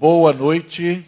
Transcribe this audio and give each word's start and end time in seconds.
Boa 0.00 0.32
noite. 0.32 1.04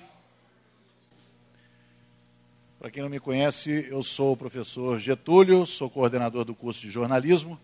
Para 2.79 2.91
quem 2.91 3.03
não 3.03 3.09
me 3.09 3.19
conhece, 3.19 3.89
eu 3.91 4.03
sou 4.03 4.33
o 4.33 4.37
professor 4.37 4.99
Getúlio, 4.99 5.65
sou 5.65 5.89
coordenador 5.89 6.45
do 6.45 6.55
curso 6.55 6.83
de 6.83 6.91
jornalismo. 6.91 7.59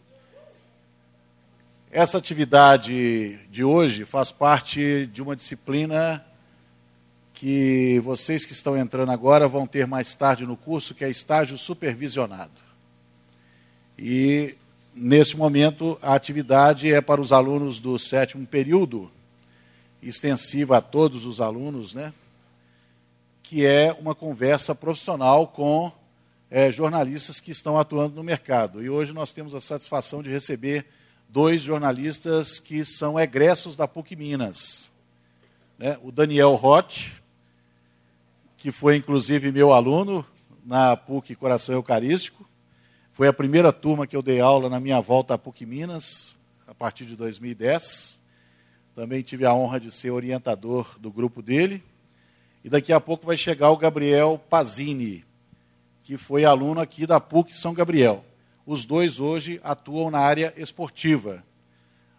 Essa 1.91 2.17
atividade 2.17 3.37
de 3.51 3.63
hoje 3.63 4.07
faz 4.07 4.33
parte 4.33 5.07
de 5.13 5.21
uma 5.21 5.37
disciplina 5.37 6.25
que 7.35 8.01
vocês 8.03 8.47
que 8.47 8.55
estão 8.55 8.75
entrando 8.75 9.13
agora 9.13 9.47
vão 9.47 9.67
ter 9.67 9.87
mais 9.87 10.15
tarde 10.15 10.47
no 10.47 10.57
curso, 10.57 10.95
que 10.95 11.05
é 11.05 11.11
estágio 11.11 11.59
supervisionado. 11.59 12.59
E, 13.99 14.57
neste 14.95 15.37
momento, 15.37 15.99
a 16.01 16.15
atividade 16.15 16.91
é 16.91 17.03
para 17.03 17.21
os 17.21 17.33
alunos 17.33 17.81
do 17.81 17.99
sétimo 17.99 18.47
período, 18.47 19.13
extensiva 20.03 20.79
a 20.79 20.81
todos 20.81 21.27
os 21.27 21.41
alunos, 21.41 21.95
né? 21.95 22.13
que 23.43 23.65
é 23.65 23.97
uma 23.99 24.15
conversa 24.15 24.75
profissional 24.75 25.47
com 25.47 25.91
é, 26.51 26.71
jornalistas 26.71 27.41
que 27.41 27.51
estão 27.51 27.79
atuando 27.79 28.15
no 28.15 28.23
mercado. 28.23 28.83
E 28.83 28.91
hoje 28.91 29.15
nós 29.15 29.33
temos 29.33 29.55
a 29.55 29.61
satisfação 29.61 30.23
de 30.23 30.31
receber 30.31 30.87
dois 31.29 31.63
jornalistas 31.63 32.61
que 32.61 32.85
são 32.85 33.19
egressos 33.19 33.75
da 33.75 33.89
PUC 33.89 34.17
Minas. 34.17 34.91
Né? 35.79 35.99
O 36.03 36.13
Daniel 36.13 36.55
Roth, 36.57 37.07
que 38.57 38.71
foi 38.71 38.97
inclusive 38.97 39.51
meu 39.51 39.73
aluno 39.73 40.27
na 40.65 40.95
PUC 40.97 41.35
Coração 41.35 41.75
Eucarístico. 41.75 42.47
Foi 43.15 43.29
a 43.29 43.33
primeira 43.33 43.73
turma 43.73 44.07
que 44.07 44.15
eu 44.15 44.23
dei 44.23 44.41
aula 44.41 44.69
na 44.69 44.79
minha 44.79 45.01
volta 45.01 45.35
à 45.35 45.39
PUC 45.39 45.65
Minas, 45.65 46.37
a 46.67 46.75
partir 46.75 47.07
de 47.07 47.17
2010. 47.17 48.18
Também 48.99 49.23
tive 49.23 49.47
a 49.47 49.55
honra 49.55 49.79
de 49.79 49.93
ser 49.93 50.11
orientador 50.11 50.99
do 50.99 51.09
grupo 51.09 51.41
dele. 51.41 51.85
E 52.65 52.69
daqui 52.69 52.93
a 52.93 52.99
pouco 52.99 53.25
vai 53.25 53.37
chegar 53.37 53.71
o 53.71 53.77
Gabriel 53.77 54.43
Pazini, 54.51 55.25
que 56.03 56.17
foi 56.17 56.45
aluno 56.45 56.81
aqui 56.81 57.07
da 57.07 57.21
PUC 57.21 57.57
São 57.57 57.73
Gabriel. 57.73 58.25
Os 58.67 58.85
dois 58.85 59.21
hoje 59.21 59.61
atuam 59.63 60.11
na 60.11 60.19
área 60.19 60.53
esportiva. 60.57 61.45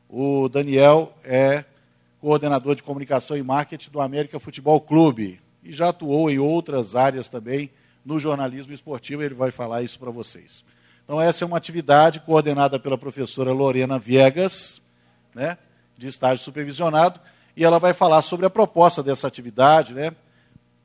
O 0.07 0.47
Daniel 0.47 1.13
é 1.25 1.65
coordenador 2.21 2.75
de 2.75 2.83
comunicação 2.83 3.35
e 3.35 3.43
marketing 3.43 3.91
do 3.91 3.99
América 3.99 4.39
Futebol 4.39 4.79
Clube 4.79 5.41
e 5.61 5.73
já 5.73 5.89
atuou 5.89 6.31
em 6.31 6.39
outras 6.39 6.95
áreas 6.95 7.27
também 7.27 7.69
no 8.05 8.17
jornalismo 8.21 8.71
esportivo, 8.71 9.21
ele 9.21 9.35
vai 9.35 9.51
falar 9.51 9.81
isso 9.81 9.99
para 9.99 10.11
vocês. 10.11 10.63
Então, 11.03 11.19
essa 11.19 11.43
é 11.43 11.45
uma 11.45 11.57
atividade 11.57 12.21
coordenada 12.21 12.79
pela 12.79 12.97
professora 12.97 13.51
Lorena 13.51 13.99
Viegas, 13.99 14.81
né, 15.35 15.57
de 15.99 16.07
estágio 16.07 16.43
supervisionado, 16.43 17.19
e 17.55 17.63
ela 17.63 17.77
vai 17.77 17.93
falar 17.93 18.21
sobre 18.21 18.45
a 18.45 18.49
proposta 18.49 19.03
dessa 19.03 19.27
atividade, 19.27 19.93
né, 19.93 20.11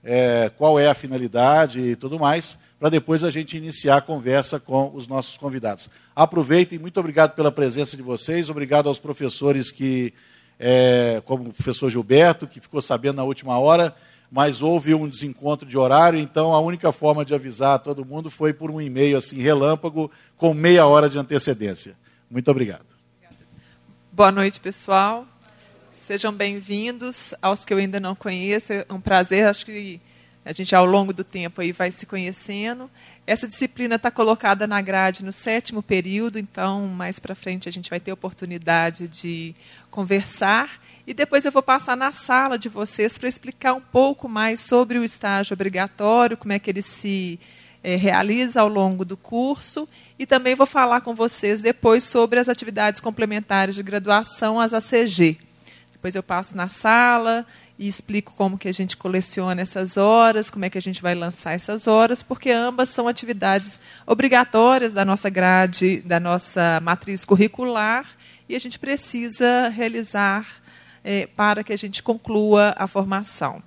é, 0.02 0.50
qual 0.58 0.78
é 0.78 0.88
a 0.88 0.94
finalidade 0.94 1.80
e 1.80 1.96
tudo 1.96 2.18
mais 2.18 2.58
para 2.84 2.90
depois 2.90 3.24
a 3.24 3.30
gente 3.30 3.56
iniciar 3.56 3.96
a 3.96 4.00
conversa 4.02 4.60
com 4.60 4.90
os 4.94 5.06
nossos 5.06 5.38
convidados. 5.38 5.88
Aproveitem, 6.14 6.78
muito 6.78 7.00
obrigado 7.00 7.34
pela 7.34 7.50
presença 7.50 7.96
de 7.96 8.02
vocês, 8.02 8.50
obrigado 8.50 8.90
aos 8.90 8.98
professores 8.98 9.70
que, 9.70 10.12
é, 10.60 11.22
como 11.24 11.48
o 11.48 11.52
professor 11.54 11.88
Gilberto, 11.88 12.46
que 12.46 12.60
ficou 12.60 12.82
sabendo 12.82 13.16
na 13.16 13.24
última 13.24 13.58
hora, 13.58 13.94
mas 14.30 14.60
houve 14.60 14.94
um 14.94 15.08
desencontro 15.08 15.66
de 15.66 15.78
horário, 15.78 16.18
então 16.18 16.52
a 16.52 16.60
única 16.60 16.92
forma 16.92 17.24
de 17.24 17.34
avisar 17.34 17.78
todo 17.78 18.04
mundo 18.04 18.30
foi 18.30 18.52
por 18.52 18.70
um 18.70 18.80
e-mail 18.80 19.16
assim 19.16 19.40
relâmpago 19.40 20.10
com 20.36 20.52
meia 20.52 20.86
hora 20.86 21.08
de 21.08 21.18
antecedência. 21.18 21.96
Muito 22.30 22.50
obrigado. 22.50 22.93
Boa 24.16 24.30
noite, 24.30 24.60
pessoal. 24.60 25.26
Sejam 25.92 26.32
bem-vindos 26.32 27.34
aos 27.42 27.64
que 27.64 27.74
eu 27.74 27.78
ainda 27.78 27.98
não 27.98 28.14
conheço. 28.14 28.72
É 28.72 28.86
um 28.88 29.00
prazer, 29.00 29.44
acho 29.44 29.66
que 29.66 30.00
a 30.44 30.52
gente, 30.52 30.72
ao 30.72 30.86
longo 30.86 31.12
do 31.12 31.24
tempo, 31.24 31.60
aí 31.60 31.72
vai 31.72 31.90
se 31.90 32.06
conhecendo. 32.06 32.88
Essa 33.26 33.48
disciplina 33.48 33.96
está 33.96 34.12
colocada 34.12 34.68
na 34.68 34.80
grade 34.80 35.24
no 35.24 35.32
sétimo 35.32 35.82
período, 35.82 36.38
então, 36.38 36.86
mais 36.86 37.18
para 37.18 37.34
frente, 37.34 37.68
a 37.68 37.72
gente 37.72 37.90
vai 37.90 37.98
ter 37.98 38.12
oportunidade 38.12 39.08
de 39.08 39.52
conversar. 39.90 40.80
E 41.04 41.12
depois 41.12 41.44
eu 41.44 41.50
vou 41.50 41.60
passar 41.60 41.96
na 41.96 42.12
sala 42.12 42.56
de 42.56 42.68
vocês 42.68 43.18
para 43.18 43.28
explicar 43.28 43.74
um 43.74 43.80
pouco 43.80 44.28
mais 44.28 44.60
sobre 44.60 44.96
o 44.96 45.02
estágio 45.02 45.54
obrigatório, 45.54 46.36
como 46.36 46.52
é 46.52 46.60
que 46.60 46.70
ele 46.70 46.82
se 46.82 47.40
é, 47.84 47.96
realiza 47.96 48.62
ao 48.62 48.68
longo 48.68 49.04
do 49.04 49.14
curso. 49.14 49.86
E 50.18 50.24
também 50.24 50.54
vou 50.54 50.66
falar 50.66 51.02
com 51.02 51.14
vocês 51.14 51.60
depois 51.60 52.02
sobre 52.02 52.40
as 52.40 52.48
atividades 52.48 52.98
complementares 52.98 53.74
de 53.74 53.82
graduação, 53.82 54.58
as 54.58 54.72
ACG. 54.72 55.38
Depois 55.92 56.14
eu 56.14 56.22
passo 56.22 56.56
na 56.56 56.70
sala 56.70 57.46
e 57.78 57.86
explico 57.86 58.32
como 58.34 58.56
que 58.56 58.68
a 58.68 58.72
gente 58.72 58.96
coleciona 58.96 59.60
essas 59.60 59.98
horas, 59.98 60.48
como 60.48 60.64
é 60.64 60.70
que 60.70 60.78
a 60.78 60.82
gente 60.82 61.02
vai 61.02 61.14
lançar 61.14 61.52
essas 61.52 61.86
horas, 61.86 62.22
porque 62.22 62.50
ambas 62.50 62.88
são 62.88 63.06
atividades 63.06 63.78
obrigatórias 64.06 64.92
da 64.92 65.04
nossa 65.04 65.28
grade, 65.28 66.00
da 66.00 66.18
nossa 66.18 66.80
matriz 66.82 67.24
curricular, 67.24 68.06
e 68.48 68.54
a 68.54 68.58
gente 68.58 68.78
precisa 68.78 69.68
realizar 69.68 70.46
é, 71.02 71.26
para 71.26 71.64
que 71.64 71.72
a 71.72 71.76
gente 71.76 72.02
conclua 72.02 72.74
a 72.78 72.86
formação. 72.86 73.62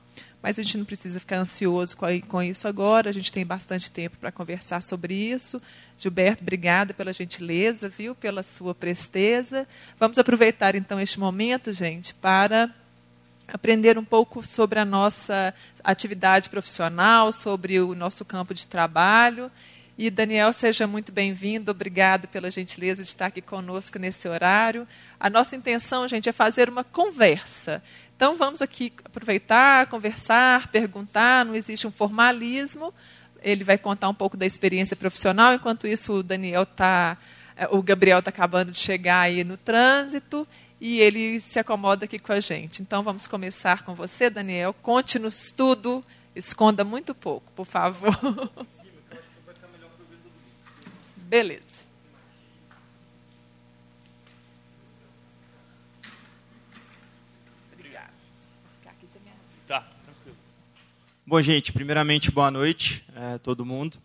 Mas 0.47 0.57
a 0.57 0.63
gente 0.63 0.77
não 0.77 0.85
precisa 0.85 1.19
ficar 1.19 1.39
ansioso 1.39 1.97
com 2.29 2.41
isso 2.41 2.69
agora, 2.69 3.09
a 3.09 3.11
gente 3.11 3.33
tem 3.33 3.45
bastante 3.45 3.91
tempo 3.91 4.15
para 4.17 4.31
conversar 4.31 4.81
sobre 4.81 5.13
isso. 5.13 5.61
Gilberto, 5.97 6.41
obrigada 6.41 6.93
pela 6.93 7.11
gentileza, 7.11 7.89
viu, 7.89 8.15
pela 8.15 8.41
sua 8.41 8.73
presteza. 8.73 9.67
Vamos 9.99 10.17
aproveitar 10.17 10.73
então 10.73 11.01
este 11.01 11.19
momento, 11.19 11.73
gente, 11.73 12.13
para 12.13 12.73
aprender 13.45 13.97
um 13.97 14.05
pouco 14.05 14.41
sobre 14.47 14.79
a 14.79 14.85
nossa 14.85 15.53
atividade 15.83 16.49
profissional, 16.49 17.33
sobre 17.33 17.81
o 17.81 17.93
nosso 17.93 18.23
campo 18.23 18.53
de 18.53 18.65
trabalho. 18.65 19.51
E 19.97 20.09
Daniel, 20.09 20.53
seja 20.53 20.87
muito 20.87 21.11
bem-vindo. 21.11 21.71
Obrigado 21.71 22.27
pela 22.29 22.49
gentileza 22.49 23.03
de 23.03 23.09
estar 23.09 23.25
aqui 23.25 23.41
conosco 23.41 23.99
nesse 23.99 24.29
horário. 24.29 24.87
A 25.19 25.29
nossa 25.29 25.57
intenção, 25.57 26.07
gente, 26.07 26.29
é 26.29 26.31
fazer 26.31 26.69
uma 26.69 26.85
conversa. 26.85 27.83
Então 28.17 28.35
vamos 28.35 28.63
aqui 28.63 28.91
aproveitar, 29.05 29.85
conversar, 29.85 30.69
perguntar, 30.69 31.45
não 31.45 31.55
existe 31.55 31.85
um 31.85 31.91
formalismo. 31.91 32.91
Ele 33.43 33.63
vai 33.63 33.77
contar 33.77 34.09
um 34.09 34.13
pouco 34.13 34.35
da 34.35 34.43
experiência 34.43 34.95
profissional, 34.95 35.53
enquanto 35.53 35.85
isso 35.85 36.11
o 36.13 36.23
Daniel 36.23 36.65
tá 36.65 37.15
eh, 37.55 37.67
o 37.69 37.81
Gabriel 37.83 38.17
está 38.17 38.29
acabando 38.29 38.71
de 38.71 38.79
chegar 38.79 39.21
aí 39.21 39.43
no 39.43 39.55
trânsito 39.55 40.47
e 40.81 40.99
ele 40.99 41.39
se 41.39 41.59
acomoda 41.59 42.05
aqui 42.05 42.17
com 42.17 42.31
a 42.31 42.39
gente. 42.39 42.81
Então 42.81 43.03
vamos 43.03 43.27
começar 43.27 43.83
com 43.83 43.93
você, 43.93 44.31
Daniel. 44.31 44.73
Conte-nos 44.73 45.51
tudo, 45.51 46.03
esconda 46.35 46.83
muito 46.83 47.13
pouco, 47.13 47.51
por 47.53 47.65
favor. 47.65 48.17
Beleza. 51.17 51.77
Obrigada. 57.73 58.13
Tá, 59.67 59.81
tranquilo. 60.05 60.37
Bom, 61.29 61.41
gente, 61.41 61.73
primeiramente, 61.73 62.31
boa 62.31 62.49
noite 62.49 63.03
a 63.13 63.33
é, 63.33 63.37
todo 63.37 63.65
mundo. 63.65 63.97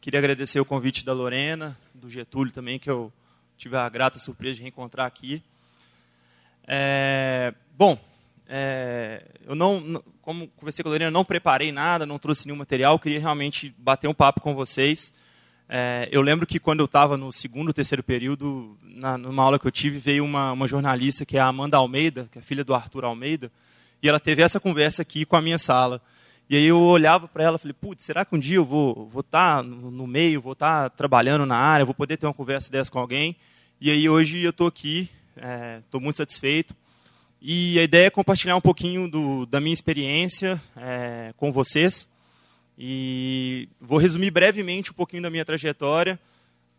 Queria 0.00 0.18
agradecer 0.18 0.58
o 0.58 0.64
convite 0.64 1.04
da 1.04 1.12
Lorena, 1.12 1.78
do 1.92 2.08
Getúlio 2.08 2.54
também, 2.54 2.78
que 2.78 2.88
eu 2.88 3.12
tive 3.58 3.76
a 3.76 3.86
grata 3.86 4.18
surpresa 4.18 4.54
de 4.54 4.62
reencontrar 4.62 5.06
aqui. 5.06 5.42
É, 6.66 7.52
bom, 7.76 7.98
é, 8.48 9.26
eu 9.46 9.54
não, 9.54 10.02
como 10.22 10.48
conversei 10.56 10.82
com 10.82 10.88
a 10.88 10.92
Lorena, 10.92 11.10
não 11.10 11.22
preparei 11.22 11.70
nada, 11.70 12.06
não 12.06 12.18
trouxe 12.18 12.46
nenhum 12.46 12.56
material, 12.56 12.98
queria 12.98 13.20
realmente 13.20 13.74
bater 13.76 14.08
um 14.08 14.14
papo 14.14 14.40
com 14.40 14.54
vocês. 14.54 15.12
É, 15.68 16.08
eu 16.10 16.22
lembro 16.22 16.46
que 16.46 16.58
quando 16.58 16.80
eu 16.80 16.86
estava 16.86 17.14
no 17.18 17.30
segundo, 17.30 17.74
terceiro 17.74 18.02
período, 18.02 18.78
na, 18.82 19.18
numa 19.18 19.42
aula 19.42 19.58
que 19.58 19.66
eu 19.66 19.70
tive, 19.70 19.98
veio 19.98 20.24
uma, 20.24 20.52
uma, 20.52 20.66
jornalista 20.66 21.26
que 21.26 21.36
é 21.36 21.40
a 21.40 21.46
Amanda 21.46 21.76
Almeida, 21.76 22.26
que 22.32 22.38
é 22.38 22.40
filha 22.40 22.64
do 22.64 22.74
Arthur 22.74 23.04
Almeida, 23.04 23.52
e 24.02 24.08
ela 24.08 24.18
teve 24.18 24.40
essa 24.40 24.58
conversa 24.58 25.02
aqui 25.02 25.26
com 25.26 25.36
a 25.36 25.42
minha 25.42 25.58
sala. 25.58 26.00
E 26.48 26.56
aí 26.56 26.64
eu 26.64 26.78
olhava 26.78 27.26
para 27.26 27.42
ela 27.42 27.56
e 27.56 27.58
falei, 27.58 27.72
putz, 27.72 28.04
será 28.04 28.24
que 28.24 28.34
um 28.34 28.38
dia 28.38 28.56
eu 28.56 28.64
vou 28.64 29.08
estar 29.20 29.56
tá 29.56 29.62
no, 29.62 30.06
meio, 30.06 30.42
vou 30.42 30.52
estar 30.52 30.90
tá 30.90 30.96
trabalhando 30.96 31.46
na 31.46 31.56
área, 31.56 31.84
vou 31.84 31.94
poder 31.94 32.16
ter 32.16 32.26
uma 32.26 32.34
conversa 32.34 32.70
dessa 32.70 32.90
com 32.90 32.98
alguém? 32.98 33.36
E 33.80 33.90
aí 33.90 34.08
hoje 34.08 34.40
eu 34.40 34.50
estou 34.50 34.66
aqui, 34.66 35.08
estou 35.84 36.00
é, 36.00 36.04
muito 36.04 36.16
satisfeito. 36.16 36.74
E 37.40 37.78
a 37.78 37.82
ideia 37.82 38.06
é 38.06 38.10
compartilhar 38.10 38.56
um 38.56 38.60
pouquinho 38.60 39.08
do, 39.08 39.46
da 39.46 39.60
minha 39.60 39.74
experiência 39.74 40.60
é, 40.76 41.32
com 41.36 41.50
vocês. 41.52 42.08
E 42.78 43.68
vou 43.80 43.98
resumir 43.98 44.30
brevemente 44.30 44.90
um 44.90 44.94
pouquinho 44.94 45.22
da 45.22 45.30
minha 45.30 45.44
trajetória 45.44 46.18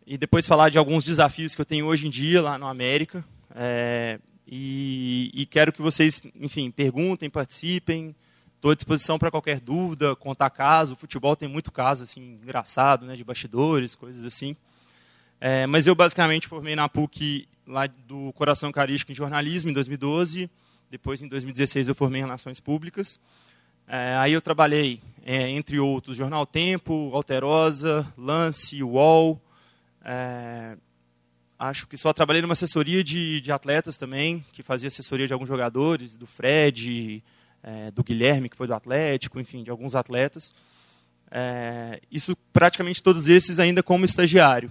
e 0.06 0.16
depois 0.16 0.46
falar 0.46 0.68
de 0.68 0.78
alguns 0.78 1.02
desafios 1.02 1.54
que 1.54 1.60
eu 1.60 1.64
tenho 1.64 1.86
hoje 1.86 2.06
em 2.06 2.10
dia 2.10 2.40
lá 2.40 2.58
no 2.58 2.66
América. 2.66 3.24
É, 3.54 4.20
e, 4.46 5.30
e, 5.34 5.46
quero 5.46 5.72
que 5.72 5.82
vocês, 5.82 6.22
enfim, 6.40 6.70
perguntem, 6.70 7.28
participem. 7.28 8.14
Estou 8.56 8.70
à 8.70 8.74
disposição 8.74 9.18
para 9.18 9.30
qualquer 9.30 9.60
dúvida, 9.60 10.16
contar 10.16 10.50
caso. 10.50 10.94
O 10.94 10.96
futebol 10.96 11.36
tem 11.36 11.48
muito 11.48 11.70
caso 11.70 12.02
assim 12.02 12.38
engraçado, 12.42 13.06
né, 13.06 13.14
de 13.14 13.22
bastidores, 13.22 13.94
coisas 13.94 14.24
assim. 14.24 14.56
É, 15.40 15.66
mas 15.66 15.86
eu 15.86 15.94
basicamente 15.94 16.48
formei 16.48 16.74
na 16.74 16.88
PUC 16.88 17.46
lá 17.66 17.86
do 17.86 18.32
Coração 18.32 18.72
Carístico 18.72 19.12
em 19.12 19.14
jornalismo 19.14 19.70
em 19.70 19.74
2012. 19.74 20.50
Depois, 20.90 21.20
em 21.20 21.28
2016, 21.28 21.88
eu 21.88 21.94
formei 21.94 22.20
em 22.20 22.24
Relações 22.24 22.60
Públicas. 22.60 23.20
É, 23.88 24.16
aí 24.16 24.32
eu 24.32 24.40
trabalhei, 24.40 25.00
é, 25.24 25.48
entre 25.48 25.78
outros, 25.78 26.16
Jornal 26.16 26.46
Tempo, 26.46 27.10
Alterosa, 27.12 28.10
Lance, 28.16 28.82
UOL. 28.82 29.40
É, 30.04 30.76
acho 31.58 31.86
que 31.86 31.96
só 31.96 32.12
trabalhei 32.12 32.42
numa 32.42 32.52
assessoria 32.52 33.02
de, 33.04 33.40
de, 33.40 33.52
atletas 33.52 33.96
também, 33.96 34.44
que 34.52 34.62
fazia 34.62 34.88
assessoria 34.88 35.26
de 35.26 35.32
alguns 35.32 35.48
jogadores, 35.48 36.16
do 36.16 36.26
Fred, 36.26 37.22
é, 37.66 37.90
do 37.90 38.04
Guilherme, 38.04 38.48
que 38.48 38.56
foi 38.56 38.68
do 38.68 38.74
Atlético, 38.74 39.40
enfim, 39.40 39.64
de 39.64 39.70
alguns 39.70 39.96
atletas. 39.96 40.54
É, 41.28 42.00
isso 42.10 42.36
praticamente 42.52 43.02
todos 43.02 43.26
esses 43.26 43.58
ainda 43.58 43.82
como 43.82 44.04
estagiário. 44.04 44.70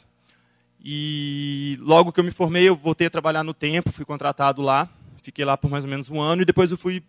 E 0.81 1.77
logo 1.81 2.13
que 2.13 2.19
eu 2.19 2.23
me 2.23 2.31
formei, 2.31 2.69
eu 2.69 2.75
voltei 2.75 3.07
a 3.07 3.09
trabalhar 3.09 3.43
no 3.43 3.53
tempo, 3.53 3.91
fui 3.91 4.05
contratado 4.05 4.61
lá, 4.61 4.87
fiquei 5.21 5.43
lá 5.43 5.57
por 5.57 5.69
mais 5.69 5.83
ou 5.83 5.89
menos 5.89 6.09
um 6.09 6.21
ano 6.21 6.43
e 6.43 6.45
depois 6.45 6.71
eu 6.71 6.77
fui 6.77 7.03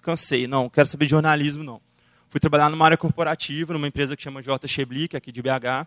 cansei, 0.00 0.46
não, 0.46 0.68
quero 0.68 0.88
saber 0.88 1.06
de 1.06 1.10
jornalismo 1.10 1.64
não. 1.64 1.80
Fui 2.28 2.38
trabalhar 2.38 2.70
numa 2.70 2.84
área 2.84 2.96
corporativa, 2.96 3.72
numa 3.72 3.88
empresa 3.88 4.16
que 4.16 4.22
chama 4.22 4.42
J. 4.42 4.68
Chebli, 4.68 5.08
que 5.08 5.16
é 5.16 5.18
aqui 5.18 5.32
de 5.32 5.42
BH, 5.42 5.86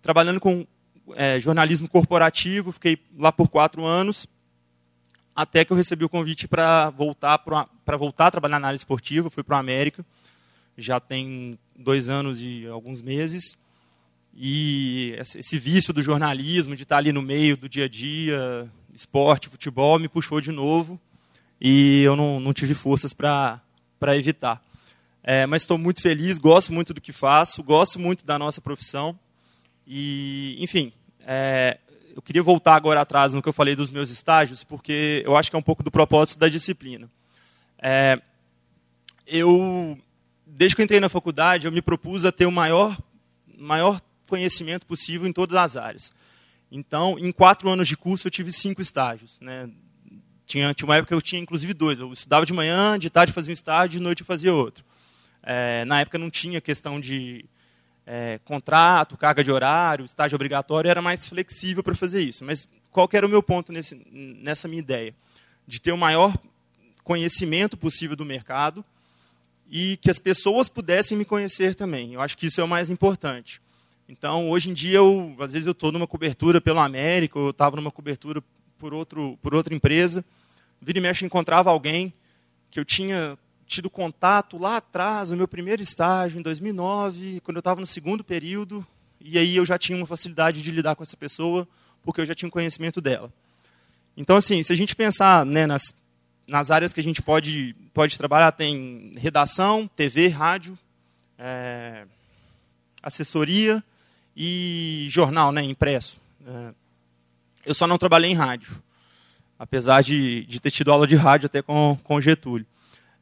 trabalhando 0.00 0.40
com 0.40 0.66
é, 1.14 1.38
jornalismo 1.38 1.88
corporativo, 1.88 2.72
fiquei 2.72 2.98
lá 3.18 3.32
por 3.32 3.48
quatro 3.48 3.84
anos, 3.84 4.26
até 5.34 5.64
que 5.64 5.72
eu 5.72 5.76
recebi 5.76 6.04
o 6.04 6.08
convite 6.08 6.46
para 6.46 6.90
voltar 6.90 7.38
para 7.38 7.96
voltar 7.96 8.26
a 8.26 8.30
trabalhar 8.30 8.58
na 8.58 8.68
área 8.68 8.76
esportiva, 8.76 9.30
fui 9.30 9.42
para 9.42 9.56
o 9.56 9.60
América, 9.60 10.04
já 10.76 11.00
tem 11.00 11.58
dois 11.76 12.08
anos 12.08 12.40
e 12.40 12.66
alguns 12.66 13.02
meses, 13.02 13.56
e 14.34 15.14
esse 15.18 15.58
vício 15.58 15.92
do 15.92 16.02
jornalismo, 16.02 16.74
de 16.74 16.84
estar 16.84 16.96
ali 16.96 17.12
no 17.12 17.22
meio 17.22 17.56
do 17.56 17.68
dia 17.68 17.84
a 17.84 17.88
dia, 17.88 18.70
esporte, 18.94 19.48
futebol, 19.48 19.98
me 19.98 20.08
puxou 20.08 20.40
de 20.40 20.50
novo 20.50 21.00
e 21.60 22.02
eu 22.02 22.16
não, 22.16 22.40
não 22.40 22.52
tive 22.52 22.74
forças 22.74 23.12
para 23.12 23.60
evitar. 24.16 24.62
É, 25.22 25.46
mas 25.46 25.62
estou 25.62 25.78
muito 25.78 26.02
feliz, 26.02 26.36
gosto 26.38 26.72
muito 26.72 26.92
do 26.92 27.00
que 27.00 27.12
faço, 27.12 27.62
gosto 27.62 28.00
muito 28.00 28.26
da 28.26 28.38
nossa 28.38 28.60
profissão. 28.60 29.16
E, 29.86 30.56
enfim, 30.58 30.92
é, 31.20 31.78
eu 32.14 32.22
queria 32.22 32.42
voltar 32.42 32.74
agora 32.74 33.00
atrás 33.00 33.32
no 33.32 33.42
que 33.42 33.48
eu 33.48 33.52
falei 33.52 33.74
dos 33.74 33.90
meus 33.90 34.10
estágios, 34.10 34.62
porque 34.62 35.22
eu 35.24 35.36
acho 35.36 35.50
que 35.50 35.56
é 35.56 35.58
um 35.58 35.62
pouco 35.62 35.82
do 35.82 35.90
propósito 35.90 36.38
da 36.38 36.48
disciplina. 36.48 37.10
É, 37.78 38.20
eu, 39.26 39.98
desde 40.46 40.76
que 40.76 40.82
entrei 40.82 41.00
na 41.00 41.08
faculdade, 41.08 41.66
eu 41.66 41.72
me 41.72 41.80
propus 41.80 42.24
a 42.24 42.32
ter 42.32 42.46
o 42.46 42.52
maior, 42.52 42.98
maior 43.58 44.00
conhecimento 44.28 44.86
possível 44.86 45.26
em 45.26 45.32
todas 45.32 45.56
as 45.56 45.76
áreas. 45.76 46.12
Então, 46.70 47.18
em 47.18 47.32
quatro 47.32 47.68
anos 47.68 47.88
de 47.88 47.96
curso, 47.96 48.26
eu 48.26 48.30
tive 48.30 48.52
cinco 48.52 48.80
estágios. 48.80 49.38
Né? 49.40 49.68
Tinha, 50.46 50.72
tinha 50.74 50.86
uma 50.86 50.96
época 50.96 51.08
que 51.08 51.14
eu 51.14 51.22
tinha, 51.22 51.40
inclusive, 51.40 51.74
dois. 51.74 51.98
Eu 51.98 52.12
estudava 52.12 52.46
de 52.46 52.52
manhã, 52.52 52.98
de 52.98 53.10
tarde 53.10 53.32
fazia 53.32 53.50
um 53.50 53.54
estágio, 53.54 53.98
de 53.98 54.00
noite 54.00 54.20
eu 54.20 54.26
fazia 54.26 54.52
outro. 54.52 54.84
É, 55.42 55.84
na 55.84 56.00
época 56.00 56.18
não 56.18 56.30
tinha 56.30 56.60
questão 56.60 57.00
de 57.00 57.44
é, 58.14 58.38
contrato, 58.44 59.16
carga 59.16 59.42
de 59.42 59.50
horário, 59.50 60.04
estágio 60.04 60.36
obrigatório, 60.36 60.90
era 60.90 61.00
mais 61.00 61.26
flexível 61.26 61.82
para 61.82 61.94
fazer 61.94 62.20
isso. 62.20 62.44
Mas 62.44 62.68
qual 62.90 63.08
era 63.10 63.26
o 63.26 63.28
meu 63.28 63.42
ponto 63.42 63.72
nesse, 63.72 64.06
nessa 64.12 64.68
minha 64.68 64.80
ideia? 64.80 65.14
De 65.66 65.80
ter 65.80 65.92
o 65.92 65.96
maior 65.96 66.36
conhecimento 67.02 67.74
possível 67.74 68.14
do 68.14 68.22
mercado 68.22 68.84
e 69.70 69.96
que 69.96 70.10
as 70.10 70.18
pessoas 70.18 70.68
pudessem 70.68 71.16
me 71.16 71.24
conhecer 71.24 71.74
também. 71.74 72.12
Eu 72.12 72.20
acho 72.20 72.36
que 72.36 72.48
isso 72.48 72.60
é 72.60 72.64
o 72.64 72.68
mais 72.68 72.90
importante. 72.90 73.62
Então, 74.06 74.50
hoje 74.50 74.68
em 74.68 74.74
dia, 74.74 74.98
eu, 74.98 75.34
às 75.40 75.52
vezes 75.52 75.66
eu 75.66 75.72
estou 75.72 75.90
numa 75.90 76.06
cobertura 76.06 76.60
pelo 76.60 76.80
América, 76.80 77.38
eu 77.38 77.48
estava 77.48 77.76
numa 77.76 77.90
cobertura 77.90 78.44
por, 78.76 78.92
outro, 78.92 79.38
por 79.40 79.54
outra 79.54 79.74
empresa. 79.74 80.22
Vira 80.82 80.98
e 80.98 81.00
mexe, 81.00 81.24
encontrava 81.24 81.70
alguém 81.70 82.12
que 82.70 82.78
eu 82.78 82.84
tinha 82.84 83.38
tido 83.72 83.90
contato 83.90 84.58
lá 84.58 84.76
atrás, 84.76 85.30
no 85.30 85.36
meu 85.36 85.48
primeiro 85.48 85.82
estágio, 85.82 86.38
em 86.38 86.42
2009, 86.42 87.40
quando 87.40 87.56
eu 87.56 87.60
estava 87.60 87.80
no 87.80 87.86
segundo 87.86 88.22
período, 88.22 88.86
e 89.20 89.38
aí 89.38 89.56
eu 89.56 89.64
já 89.64 89.78
tinha 89.78 89.96
uma 89.96 90.06
facilidade 90.06 90.62
de 90.62 90.70
lidar 90.70 90.94
com 90.94 91.02
essa 91.02 91.16
pessoa, 91.16 91.66
porque 92.02 92.20
eu 92.20 92.26
já 92.26 92.34
tinha 92.34 92.46
um 92.46 92.50
conhecimento 92.50 93.00
dela. 93.00 93.32
Então, 94.16 94.36
assim, 94.36 94.62
se 94.62 94.72
a 94.72 94.76
gente 94.76 94.94
pensar 94.94 95.46
né, 95.46 95.66
nas, 95.66 95.94
nas 96.46 96.70
áreas 96.70 96.92
que 96.92 97.00
a 97.00 97.04
gente 97.04 97.22
pode, 97.22 97.74
pode 97.94 98.18
trabalhar, 98.18 98.52
tem 98.52 99.12
redação, 99.16 99.88
TV, 99.96 100.28
rádio, 100.28 100.78
é, 101.38 102.04
assessoria, 103.02 103.82
e 104.36 105.06
jornal, 105.10 105.52
né, 105.52 105.62
impresso. 105.62 106.16
É, 106.46 106.74
eu 107.66 107.74
só 107.74 107.86
não 107.86 107.98
trabalhei 107.98 108.30
em 108.30 108.34
rádio, 108.34 108.82
apesar 109.58 110.02
de, 110.02 110.44
de 110.46 110.60
ter 110.60 110.70
tido 110.70 110.90
aula 110.90 111.06
de 111.06 111.14
rádio 111.14 111.46
até 111.46 111.62
com, 111.62 111.98
com 112.02 112.20
Getúlio. 112.20 112.66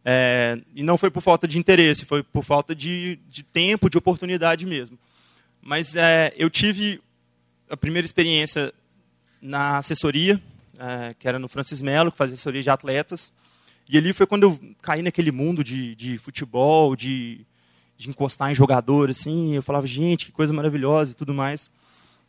É, 0.05 0.59
e 0.75 0.83
não 0.83 0.97
foi 0.97 1.11
por 1.11 1.21
falta 1.21 1.47
de 1.47 1.59
interesse, 1.59 2.05
foi 2.05 2.23
por 2.23 2.43
falta 2.43 2.75
de, 2.75 3.19
de 3.29 3.43
tempo, 3.43 3.91
de 3.91 3.99
oportunidade 3.99 4.65
mesmo. 4.67 4.99
Mas 5.61 5.95
é, 5.95 6.33
eu 6.37 6.49
tive 6.49 7.01
a 7.69 7.77
primeira 7.77 8.05
experiência 8.05 8.73
na 9.41 9.79
assessoria, 9.79 10.41
é, 10.79 11.15
que 11.19 11.29
era 11.29 11.39
no 11.39 11.49
Francis 11.49 11.83
Mello, 11.83 12.11
que 12.11 12.19
fazia 12.19 12.35
assessoria 12.35 12.63
de 12.63 12.71
atletas. 12.71 13.33
E 13.89 13.99
ali 13.99 14.13
foi 14.13 14.27
quando 14.27 14.45
eu 14.45 14.61
caí 14.81 15.03
naquele 15.03 15.33
mundo 15.33 15.63
de, 15.63 15.95
de 15.95 16.17
futebol, 16.17 16.97
de, 16.97 17.45
de 17.97 18.09
encostar 18.09 18.51
em 18.51 18.55
jogador, 18.55 19.11
assim. 19.11 19.55
Eu 19.55 19.63
falava, 19.63 19.87
gente, 19.87 20.27
que 20.27 20.33
coisa 20.33 20.53
maravilhosa 20.53 21.13
e 21.13 21.15
tudo 21.15 21.35
mais. 21.35 21.71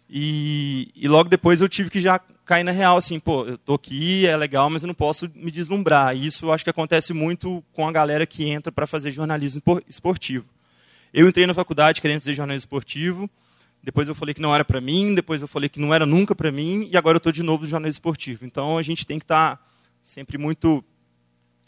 E, 0.09 0.91
e, 0.93 1.07
logo 1.07 1.29
depois 1.29 1.61
eu 1.61 1.69
tive 1.69 1.89
que 1.89 2.01
já 2.01 2.19
cair 2.51 2.65
na 2.65 2.71
real, 2.71 2.97
assim, 2.97 3.17
pô, 3.17 3.45
eu 3.45 3.57
tô 3.57 3.75
aqui, 3.75 4.27
é 4.27 4.35
legal, 4.35 4.69
mas 4.69 4.83
eu 4.83 4.87
não 4.87 4.93
posso 4.93 5.31
me 5.33 5.49
deslumbrar. 5.49 6.13
E 6.13 6.27
isso 6.27 6.51
acho 6.51 6.65
que 6.65 6.69
acontece 6.69 7.13
muito 7.13 7.63
com 7.71 7.87
a 7.87 7.91
galera 7.93 8.25
que 8.25 8.43
entra 8.43 8.73
para 8.73 8.85
fazer 8.85 9.09
jornalismo 9.09 9.61
esportivo. 9.87 10.45
Eu 11.13 11.29
entrei 11.29 11.47
na 11.47 11.53
faculdade 11.53 12.01
querendo 12.01 12.19
fazer 12.19 12.33
jornalismo 12.33 12.65
esportivo, 12.65 13.29
depois 13.81 14.09
eu 14.09 14.13
falei 14.13 14.33
que 14.33 14.41
não 14.41 14.53
era 14.53 14.65
para 14.65 14.81
mim, 14.81 15.15
depois 15.15 15.41
eu 15.41 15.47
falei 15.47 15.69
que 15.69 15.79
não 15.79 15.93
era 15.93 16.05
nunca 16.05 16.35
para 16.35 16.51
mim, 16.51 16.89
e 16.91 16.97
agora 16.97 17.15
eu 17.15 17.19
estou 17.19 17.31
de 17.31 17.41
novo 17.41 17.63
no 17.63 17.69
jornalismo 17.69 17.99
esportivo. 17.99 18.45
Então 18.45 18.77
a 18.77 18.81
gente 18.81 19.05
tem 19.05 19.17
que 19.17 19.23
estar 19.23 19.55
tá 19.55 19.63
sempre 20.03 20.37
muito 20.37 20.83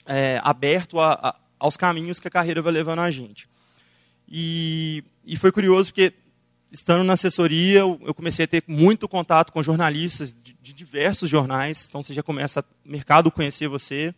é, 0.05 0.41
aberto 0.43 0.99
a, 0.99 1.13
a, 1.13 1.35
aos 1.57 1.77
caminhos 1.77 2.19
que 2.19 2.27
a 2.27 2.31
carreira 2.31 2.61
vai 2.61 2.73
levando 2.73 2.99
a 2.99 3.09
gente. 3.09 3.47
E, 4.27 5.01
e 5.25 5.37
foi 5.37 5.49
curioso 5.49 5.91
porque, 5.91 6.11
estando 6.73 7.03
na 7.03 7.13
assessoria, 7.13 7.81
eu, 7.81 8.13
comecei 8.15 8.45
a 8.45 8.47
ter 8.47 8.63
muito 8.67 9.07
contato 9.07 9.53
com 9.53 9.61
jornalistas 9.61 10.33
de, 10.33 10.57
de, 10.59 10.73
diversos 10.73 11.29
jornais. 11.29 11.85
Então, 11.87 12.01
você 12.01 12.15
já 12.15 12.23
começa, 12.23 12.65
o 12.83 12.89
mercado 12.91 13.31
conhecer 13.31 13.67
você. 13.67 14.13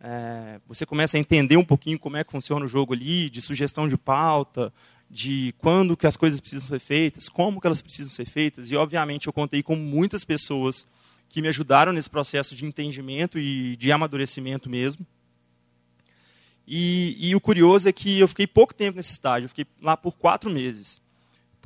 É, 0.00 0.60
você 0.68 0.86
começa 0.86 1.16
a 1.16 1.20
entender 1.20 1.56
um 1.56 1.64
pouquinho 1.64 1.98
como 1.98 2.16
é 2.16 2.22
que 2.22 2.30
funciona 2.30 2.64
o 2.64 2.68
jogo 2.68 2.94
ali, 2.94 3.28
de 3.28 3.42
sugestão 3.42 3.88
de 3.88 3.96
pauta, 3.96 4.72
de 5.10 5.52
quando 5.58 5.96
que 5.96 6.06
as 6.06 6.16
coisas 6.16 6.40
precisam 6.40 6.68
ser 6.68 6.78
feitas, 6.78 7.28
como 7.28 7.60
que 7.60 7.66
elas 7.66 7.82
precisam 7.82 8.12
ser 8.12 8.24
feitas. 8.24 8.70
E, 8.70 8.76
obviamente, 8.76 9.26
eu 9.26 9.32
contei 9.32 9.60
com 9.60 9.74
muitas 9.74 10.24
pessoas 10.24 10.86
que 11.28 11.42
me 11.42 11.48
ajudaram 11.48 11.92
nesse 11.92 12.08
processo 12.08 12.54
de 12.54 12.64
entendimento 12.64 13.36
e 13.36 13.74
de 13.76 13.90
amadurecimento 13.90 14.70
mesmo. 14.70 15.04
E, 16.66 17.16
e, 17.18 17.34
o 17.34 17.40
curioso 17.40 17.88
é 17.88 17.92
que 17.92 18.20
eu 18.20 18.28
fiquei 18.28 18.46
pouco 18.46 18.72
tempo 18.72 18.96
nesse 18.96 19.10
estágio, 19.10 19.46
eu 19.46 19.48
fiquei 19.48 19.66
lá 19.82 19.96
por 19.96 20.16
quatro 20.16 20.48
meses. 20.48 21.00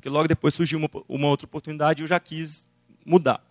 Porque 0.05 0.13
logo 0.13 0.29
depois 0.29 0.53
surgiu 0.53 0.79
uma, 0.79 0.91
uma 1.09 1.29
outra 1.29 1.47
oportunidade 1.47 2.03
e 2.03 2.05
eu 2.05 2.07
já 2.07 2.21
quis 2.21 2.67
mudar. 3.07 3.43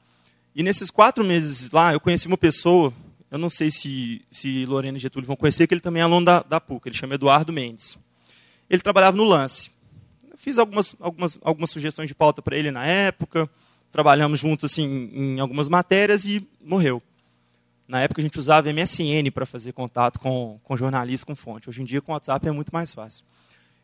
E 0.53 0.61
nesses 0.61 0.91
quatro 0.91 1.23
meses 1.23 1.71
lá, 1.71 1.93
eu 1.93 1.99
conheci 1.99 2.27
uma 2.27 2.37
pessoa, 2.37 2.93
eu 3.31 3.39
não 3.39 3.49
sei 3.49 3.71
se, 3.71 4.21
se 4.29 4.63
Lorena 4.67 4.95
e 4.95 5.01
Getúlio 5.01 5.25
vão 5.25 5.35
conhecer, 5.35 5.65
que 5.65 5.73
ele 5.73 5.81
também 5.81 6.01
é 6.01 6.03
aluno 6.03 6.23
da, 6.23 6.43
da 6.43 6.61
PUC, 6.61 6.89
ele 6.89 6.95
chama 6.95 7.15
Eduardo 7.15 7.51
Mendes. 7.51 7.97
Ele 8.69 8.83
trabalhava 8.83 9.17
no 9.17 9.23
lance. 9.23 9.71
Eu 10.29 10.37
fiz 10.37 10.59
algumas, 10.59 10.95
algumas, 10.99 11.39
algumas 11.41 11.71
sugestões 11.71 12.07
de 12.07 12.13
pauta 12.13 12.39
para 12.39 12.55
ele 12.55 12.69
na 12.69 12.85
época, 12.85 13.49
trabalhamos 13.91 14.39
juntos 14.39 14.71
assim, 14.71 15.09
em 15.11 15.39
algumas 15.39 15.67
matérias 15.67 16.23
e 16.23 16.47
morreu. 16.63 17.01
Na 17.87 17.99
época 17.99 18.21
a 18.21 18.23
gente 18.23 18.37
usava 18.37 18.71
MSN 18.71 19.31
para 19.33 19.47
fazer 19.47 19.73
contato 19.73 20.19
com, 20.19 20.59
com 20.63 20.77
jornalistas, 20.77 21.23
com 21.23 21.35
fonte. 21.35 21.67
Hoje 21.67 21.81
em 21.81 21.85
dia 21.85 21.99
com 21.99 22.11
WhatsApp 22.11 22.47
é 22.47 22.51
muito 22.51 22.71
mais 22.71 22.93
fácil. 22.93 23.25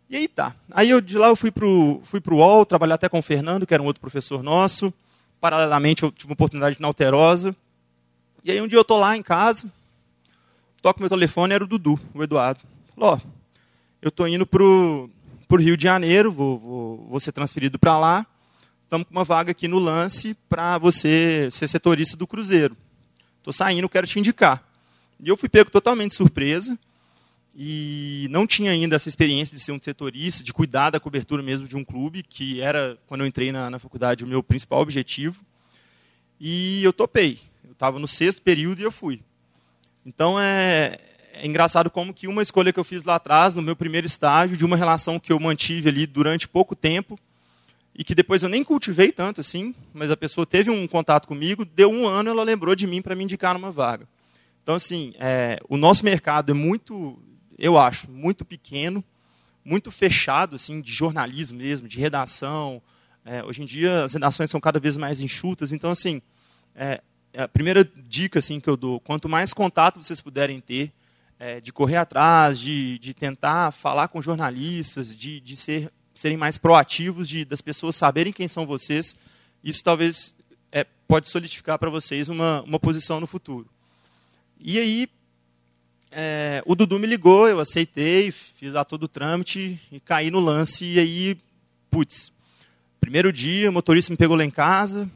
E 0.09 0.17
aí 0.17 0.27
tá. 0.27 0.55
Aí 0.71 0.89
eu, 0.89 0.99
de 0.99 1.17
lá 1.17 1.27
eu 1.27 1.35
fui 1.35 1.51
para 1.51 1.65
o 1.65 2.01
fui 2.03 2.19
pro 2.19 2.37
UOL, 2.37 2.65
trabalhar 2.65 2.95
até 2.95 3.07
com 3.07 3.19
o 3.19 3.21
Fernando, 3.21 3.67
que 3.67 3.73
era 3.73 3.83
um 3.83 3.85
outro 3.85 4.01
professor 4.01 4.41
nosso. 4.41 4.91
Paralelamente 5.39 6.01
eu 6.01 6.11
tive 6.11 6.29
uma 6.29 6.33
oportunidade 6.33 6.77
na 6.79 6.87
Alterosa. 6.87 7.55
E 8.43 8.51
aí 8.51 8.59
um 8.59 8.67
dia 8.67 8.77
eu 8.77 8.81
estou 8.81 8.97
lá 8.97 9.15
em 9.15 9.21
casa, 9.21 9.71
toco 10.81 10.99
meu 10.99 11.09
telefone, 11.09 11.53
era 11.53 11.63
o 11.63 11.67
Dudu, 11.67 11.99
o 12.13 12.23
Eduardo. 12.23 12.61
Falou, 12.95 13.13
ó, 13.13 13.19
eu 14.01 14.09
estou 14.09 14.27
indo 14.27 14.47
para 14.47 14.63
o 14.63 15.09
Rio 15.57 15.77
de 15.77 15.83
Janeiro, 15.83 16.31
vou, 16.31 16.57
vou, 16.57 17.07
vou 17.09 17.19
ser 17.19 17.31
transferido 17.31 17.77
para 17.77 17.99
lá. 17.99 18.25
Estamos 18.85 19.07
com 19.07 19.13
uma 19.13 19.23
vaga 19.23 19.51
aqui 19.51 19.67
no 19.67 19.77
lance 19.77 20.35
para 20.47 20.79
você 20.79 21.49
ser 21.51 21.67
setorista 21.67 22.17
do 22.17 22.25
Cruzeiro. 22.25 22.75
Estou 23.37 23.53
saindo, 23.53 23.87
quero 23.87 24.07
te 24.07 24.17
indicar. 24.17 24.63
E 25.19 25.29
eu 25.29 25.37
fui 25.37 25.47
pego 25.47 25.69
totalmente 25.69 26.15
surpresa 26.15 26.79
e 27.61 28.25
não 28.31 28.47
tinha 28.47 28.71
ainda 28.71 28.95
essa 28.95 29.09
experiência 29.09 29.53
de 29.53 29.61
ser 29.61 29.73
um 29.73 29.81
setorista, 29.81 30.41
de 30.41 30.53
cuidar 30.53 30.91
da 30.91 30.99
cobertura 30.99 31.43
mesmo 31.43 31.67
de 31.67 31.75
um 31.75 31.83
clube, 31.83 32.23
que 32.23 32.61
era, 32.61 32.97
quando 33.05 33.19
eu 33.19 33.27
entrei 33.27 33.51
na, 33.51 33.69
na 33.69 33.77
faculdade, 33.77 34.23
o 34.23 34.27
meu 34.27 34.41
principal 34.41 34.79
objetivo. 34.79 35.43
E 36.39 36.81
eu 36.85 36.93
topei. 36.93 37.37
Eu 37.65 37.73
estava 37.73 37.99
no 37.99 38.07
sexto 38.07 38.41
período 38.41 38.79
e 38.79 38.83
eu 38.83 38.91
fui. 38.93 39.21
Então 40.05 40.39
é, 40.39 40.99
é 41.33 41.45
engraçado 41.45 41.89
como 41.89 42.13
que 42.13 42.27
uma 42.27 42.41
escolha 42.41 42.71
que 42.71 42.79
eu 42.79 42.83
fiz 42.85 43.03
lá 43.03 43.15
atrás, 43.15 43.53
no 43.53 43.61
meu 43.61 43.75
primeiro 43.75 44.07
estágio, 44.07 44.55
de 44.55 44.63
uma 44.63 44.77
relação 44.77 45.19
que 45.19 45.33
eu 45.33 45.37
mantive 45.37 45.89
ali 45.89 46.07
durante 46.07 46.47
pouco 46.47 46.73
tempo, 46.77 47.19
e 47.93 48.05
que 48.05 48.15
depois 48.15 48.41
eu 48.41 48.47
nem 48.47 48.63
cultivei 48.63 49.11
tanto 49.11 49.41
assim, 49.41 49.75
mas 49.93 50.09
a 50.09 50.15
pessoa 50.15 50.45
teve 50.45 50.71
um 50.71 50.87
contato 50.87 51.27
comigo, 51.27 51.65
deu 51.65 51.91
um 51.91 52.07
ano, 52.07 52.29
ela 52.29 52.43
lembrou 52.43 52.73
de 52.73 52.87
mim 52.87 53.01
para 53.01 53.15
me 53.15 53.25
indicar 53.25 53.53
numa 53.53 53.69
vaga. 53.69 54.07
Então, 54.63 54.75
assim, 54.75 55.13
é, 55.19 55.59
o 55.67 55.75
nosso 55.75 56.05
mercado 56.05 56.51
é 56.51 56.53
muito, 56.53 57.19
eu 57.59 57.77
acho, 57.77 58.09
muito 58.09 58.45
pequeno, 58.45 59.03
muito 59.63 59.91
fechado, 59.91 60.55
assim, 60.55 60.81
de 60.81 60.91
jornalismo 60.91 61.57
mesmo, 61.57 61.87
de 61.87 61.99
redação. 61.99 62.81
É, 63.25 63.43
hoje 63.43 63.61
em 63.61 63.65
dia 63.65 64.03
as 64.03 64.13
redações 64.13 64.49
são 64.49 64.59
cada 64.59 64.79
vez 64.79 64.95
mais 64.95 65.19
enxutas, 65.19 65.71
então, 65.71 65.91
assim, 65.91 66.21
é, 66.73 67.01
a 67.37 67.47
primeira 67.47 67.83
dica 67.83 68.39
assim 68.39 68.59
que 68.59 68.69
eu 68.69 68.77
dou, 68.77 68.99
quanto 68.99 69.29
mais 69.29 69.53
contato 69.53 70.01
vocês 70.01 70.21
puderem 70.21 70.59
ter, 70.59 70.91
é, 71.37 71.59
de 71.59 71.71
correr 71.71 71.97
atrás, 71.97 72.59
de, 72.59 72.97
de 72.99 73.13
tentar 73.13 73.71
falar 73.71 74.07
com 74.07 74.21
jornalistas, 74.21 75.15
de, 75.15 75.39
de 75.39 75.55
ser, 75.55 75.91
serem 76.15 76.37
mais 76.37 76.57
proativos, 76.57 77.27
de, 77.29 77.45
das 77.45 77.61
pessoas 77.61 77.95
saberem 77.95 78.33
quem 78.33 78.47
são 78.47 78.65
vocês, 78.65 79.15
isso 79.63 79.83
talvez 79.83 80.33
é, 80.71 80.85
pode 81.07 81.29
solidificar 81.29 81.77
para 81.77 81.89
vocês 81.89 82.29
uma, 82.29 82.61
uma 82.63 82.79
posição 82.79 83.19
no 83.19 83.27
futuro. 83.27 83.69
E 84.59 84.77
aí, 84.79 85.07
é, 86.11 86.63
o 86.65 86.75
Dudu 86.75 86.99
me 86.99 87.05
ligou, 87.05 87.47
eu 87.47 87.59
aceitei, 87.59 88.31
fiz 88.31 88.73
lá 88.73 88.83
todo 88.83 89.03
o 89.03 89.07
trâmite 89.07 89.79
e 89.91 89.99
caí 89.99 90.31
no 90.31 90.39
lance. 90.39 90.85
E 90.85 90.99
aí, 90.99 91.37
putz, 91.89 92.31
primeiro 92.99 93.31
dia, 93.31 93.69
o 93.69 93.73
motorista 93.73 94.11
me 94.11 94.17
pegou 94.17 94.35
lá 94.35 94.43
em 94.43 94.49
casa, 94.49 95.09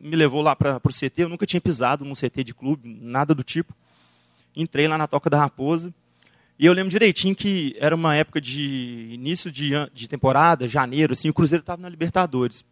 me 0.00 0.16
levou 0.16 0.40
lá 0.40 0.56
para 0.56 0.80
o 0.82 0.88
CT. 0.88 1.22
Eu 1.22 1.28
nunca 1.28 1.46
tinha 1.46 1.60
pisado 1.60 2.04
num 2.04 2.14
CT 2.14 2.44
de 2.44 2.54
clube, 2.54 2.98
nada 3.00 3.34
do 3.34 3.42
tipo. 3.42 3.74
Entrei 4.56 4.88
lá 4.88 4.96
na 4.96 5.06
Toca 5.06 5.28
da 5.28 5.38
Raposa. 5.38 5.92
E 6.58 6.66
eu 6.66 6.72
lembro 6.72 6.90
direitinho 6.90 7.34
que 7.34 7.76
era 7.78 7.94
uma 7.94 8.14
época 8.14 8.40
de 8.40 9.08
início 9.12 9.50
de, 9.50 9.70
de 9.92 10.08
temporada, 10.08 10.68
janeiro, 10.68 11.12
assim, 11.12 11.28
o 11.28 11.34
Cruzeiro 11.34 11.62
estava 11.62 11.82
na 11.82 11.88
Libertadores. 11.88 12.64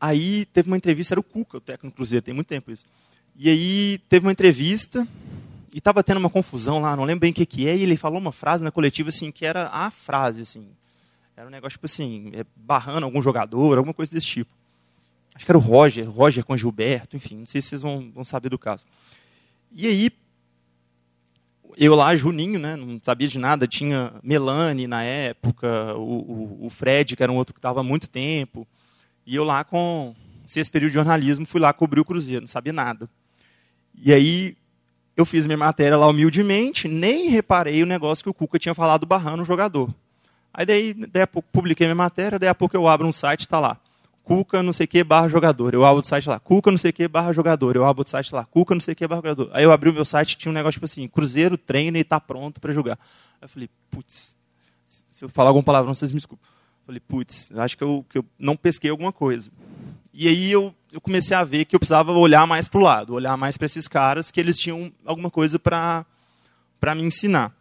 Aí 0.00 0.46
teve 0.46 0.68
uma 0.68 0.76
entrevista, 0.76 1.14
era 1.14 1.20
o 1.20 1.24
Cuca, 1.24 1.58
o 1.58 1.60
técnico 1.60 1.92
do 1.92 1.96
Cruzeiro, 1.96 2.24
tem 2.24 2.32
muito 2.32 2.46
tempo 2.46 2.70
isso. 2.70 2.86
E 3.36 3.48
aí 3.48 3.98
teve 4.08 4.26
uma 4.26 4.32
entrevista 4.32 5.06
e 5.72 5.78
estava 5.78 6.02
tendo 6.02 6.18
uma 6.18 6.30
confusão 6.30 6.80
lá, 6.80 6.96
não 6.96 7.04
lembro 7.04 7.20
bem 7.20 7.30
o 7.30 7.34
que, 7.34 7.46
que 7.46 7.68
é, 7.68 7.76
e 7.76 7.82
ele 7.82 7.96
falou 7.96 8.18
uma 8.18 8.32
frase 8.32 8.64
na 8.64 8.70
coletiva 8.70 9.08
assim, 9.08 9.30
que 9.30 9.46
era 9.46 9.68
a 9.68 9.90
frase, 9.90 10.42
assim. 10.42 10.66
Era 11.36 11.46
um 11.46 11.50
negócio 11.50 11.72
tipo 11.76 11.86
assim, 11.86 12.30
é, 12.34 12.44
barrando 12.56 13.04
algum 13.06 13.22
jogador, 13.22 13.78
alguma 13.78 13.94
coisa 13.94 14.12
desse 14.12 14.26
tipo. 14.26 14.50
Acho 15.34 15.44
que 15.44 15.50
era 15.50 15.58
o 15.58 15.60
Roger, 15.60 16.10
Roger 16.10 16.44
com 16.44 16.56
Gilberto, 16.56 17.16
enfim, 17.16 17.38
não 17.38 17.46
sei 17.46 17.62
se 17.62 17.68
vocês 17.68 17.82
vão, 17.82 18.10
vão 18.12 18.24
saber 18.24 18.48
do 18.48 18.58
caso. 18.58 18.84
E 19.72 19.86
aí, 19.86 20.10
eu 21.76 21.94
lá, 21.94 22.14
Juninho, 22.16 22.58
né, 22.58 22.74
não 22.76 23.00
sabia 23.02 23.28
de 23.28 23.38
nada, 23.38 23.66
tinha 23.66 24.12
Melanie 24.22 24.86
na 24.86 25.02
época, 25.04 25.94
o, 25.94 26.00
o, 26.00 26.66
o 26.66 26.70
Fred, 26.70 27.16
que 27.16 27.22
era 27.22 27.30
um 27.30 27.36
outro 27.36 27.54
que 27.54 27.58
estava 27.58 27.80
há 27.80 27.84
muito 27.84 28.08
tempo, 28.08 28.66
e 29.24 29.36
eu 29.36 29.44
lá 29.44 29.62
com 29.62 30.14
esse 30.44 30.70
período 30.70 30.90
de 30.90 30.96
jornalismo, 30.96 31.46
fui 31.46 31.60
lá 31.60 31.72
cobrir 31.72 32.00
o 32.00 32.04
Cruzeiro, 32.04 32.40
não 32.40 32.48
sabia 32.48 32.72
nada. 32.72 33.08
E 33.94 34.12
aí, 34.12 34.56
eu 35.16 35.24
fiz 35.24 35.46
minha 35.46 35.58
matéria 35.58 35.96
lá 35.96 36.06
humildemente, 36.06 36.88
nem 36.88 37.28
reparei 37.28 37.82
o 37.82 37.86
negócio 37.86 38.24
que 38.24 38.30
o 38.30 38.34
Cuca 38.34 38.58
tinha 38.58 38.74
falado 38.74 39.06
barrando 39.06 39.42
o 39.42 39.46
jogador. 39.46 39.92
Aí 40.52 40.66
daí, 40.66 40.94
daí 40.94 41.22
a 41.22 41.26
pouco 41.26 41.48
publiquei 41.52 41.86
minha 41.86 41.94
matéria, 41.94 42.38
daí 42.38 42.48
a 42.48 42.54
pouco 42.54 42.76
eu 42.76 42.88
abro 42.88 43.06
um 43.06 43.12
site, 43.12 43.40
está 43.40 43.60
lá. 43.60 43.78
Cuca 44.22 44.62
não 44.62 44.72
sei 44.72 44.86
que 44.86 45.02
barra 45.02 45.28
jogador. 45.28 45.74
Eu 45.74 45.84
abro 45.84 46.02
o 46.02 46.06
site 46.06 46.28
lá, 46.28 46.38
Cuca 46.38 46.70
não 46.70 46.78
sei 46.78 46.92
que 46.92 47.06
barra 47.08 47.32
jogador. 47.32 47.76
Eu 47.76 47.84
abro 47.84 48.04
o 48.04 48.08
site 48.08 48.32
lá, 48.34 48.44
Cuca 48.44 48.74
não 48.74 48.80
sei 48.80 48.94
que 48.94 49.06
barra 49.06 49.20
jogador. 49.20 49.50
Aí 49.52 49.64
eu 49.64 49.72
abri 49.72 49.90
o 49.90 49.92
meu 49.92 50.04
site 50.04 50.36
tinha 50.36 50.50
um 50.50 50.54
negócio 50.54 50.74
tipo 50.74 50.84
assim, 50.84 51.08
Cruzeiro 51.08 51.56
treina 51.56 51.98
e 51.98 52.02
está 52.02 52.20
pronto 52.20 52.60
para 52.60 52.72
jogar. 52.72 52.98
Aí 53.40 53.42
eu 53.42 53.48
falei, 53.48 53.70
putz, 53.90 54.36
se 54.86 55.24
eu 55.24 55.28
falar 55.28 55.50
alguma 55.50 55.64
palavra, 55.64 55.92
vocês 55.92 56.12
me 56.12 56.16
desculpem. 56.16 56.46
Eu 56.80 56.86
falei, 56.86 57.00
putz, 57.00 57.50
acho 57.56 57.76
que 57.76 57.84
eu, 57.84 58.04
que 58.08 58.18
eu 58.18 58.24
não 58.38 58.56
pesquei 58.56 58.90
alguma 58.90 59.12
coisa. 59.12 59.50
E 60.12 60.28
aí 60.28 60.50
eu, 60.50 60.74
eu 60.92 61.00
comecei 61.00 61.36
a 61.36 61.44
ver 61.44 61.64
que 61.64 61.74
eu 61.74 61.80
precisava 61.80 62.12
olhar 62.12 62.46
mais 62.46 62.68
para 62.68 62.80
o 62.80 62.82
lado, 62.82 63.14
olhar 63.14 63.36
mais 63.36 63.56
para 63.56 63.66
esses 63.66 63.86
caras, 63.86 64.30
que 64.30 64.40
eles 64.40 64.58
tinham 64.58 64.92
alguma 65.04 65.30
coisa 65.30 65.58
para 65.58 66.04
me 66.94 67.02
ensinar. 67.02 67.54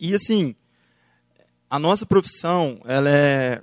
E 0.00 0.14
assim, 0.14 0.54
a 1.68 1.78
nossa 1.78 2.06
profissão, 2.06 2.80
ela 2.84 3.08
é 3.08 3.60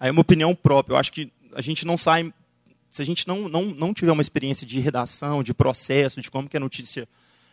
Aí 0.00 0.08
é 0.08 0.10
uma 0.10 0.22
opinião 0.22 0.54
própria. 0.54 0.94
Eu 0.94 0.98
acho 0.98 1.12
que 1.12 1.30
a 1.54 1.60
gente 1.60 1.84
não 1.84 1.98
sai 1.98 2.32
se 2.90 3.02
a 3.02 3.04
gente 3.04 3.28
não, 3.28 3.48
não, 3.48 3.66
não 3.66 3.94
tiver 3.94 4.10
uma 4.10 4.22
experiência 4.22 4.66
de 4.66 4.80
redação, 4.80 5.44
de 5.44 5.54
processo, 5.54 6.20
de 6.20 6.30
como 6.30 6.48
que 6.48 6.56
a 6.56 6.60
notícia 6.60 7.06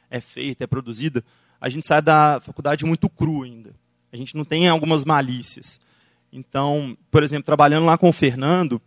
é 0.10 0.20
feita, 0.20 0.64
é 0.64 0.68
produzida, 0.68 1.24
a 1.62 1.70
gente 1.70 1.86
sai 1.86 2.02
da 2.02 2.40
faculdade 2.42 2.86
muito 2.86 3.08
cru 3.08 3.44
ainda. 3.44 3.76
A 4.12 4.18
gente 4.18 4.36
não 4.36 4.44
tem 4.44 4.68
algumas 4.68 5.04
malícias. 5.04 5.80
Então, 6.32 6.98
por 7.12 7.22
exemplo, 7.22 7.44
trabalhando 7.44 7.86
lá 7.86 7.98
com 7.98 8.10
o 8.10 8.14
Fernando, 8.14 8.82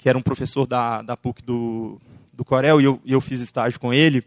que 0.00 0.08
era 0.08 0.16
um 0.16 0.22
professor 0.22 0.66
da, 0.66 1.02
da 1.02 1.14
PUC 1.14 1.42
do, 1.42 2.00
do 2.32 2.42
Corel, 2.42 2.80
e 2.80 2.84
eu, 2.84 2.98
e 3.04 3.12
eu 3.12 3.20
fiz 3.20 3.38
estágio 3.40 3.78
com 3.78 3.92
ele, 3.92 4.24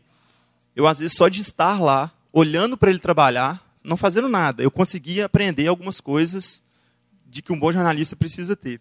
eu, 0.75 0.85
às 0.85 0.99
vezes, 0.99 1.17
só 1.17 1.27
de 1.27 1.41
estar 1.41 1.81
lá, 1.81 2.11
olhando 2.31 2.77
para 2.77 2.91
ele 2.91 2.99
trabalhar, 2.99 3.59
não 3.83 3.97
fazendo 3.97 4.29
nada, 4.29 4.61
eu 4.61 4.69
conseguia 4.69 5.25
aprender 5.25 5.67
algumas 5.67 5.99
coisas 5.99 6.61
de 7.25 7.41
que 7.41 7.51
um 7.51 7.59
bom 7.59 7.71
jornalista 7.71 8.15
precisa 8.15 8.55
ter. 8.55 8.79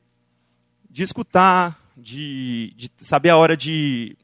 De 0.91 1.03
escutar, 1.03 1.81
de, 1.97 2.75
de 2.77 2.91
saber 2.99 3.31
a 3.31 3.39
hora 3.39 3.57
de, 3.57 4.15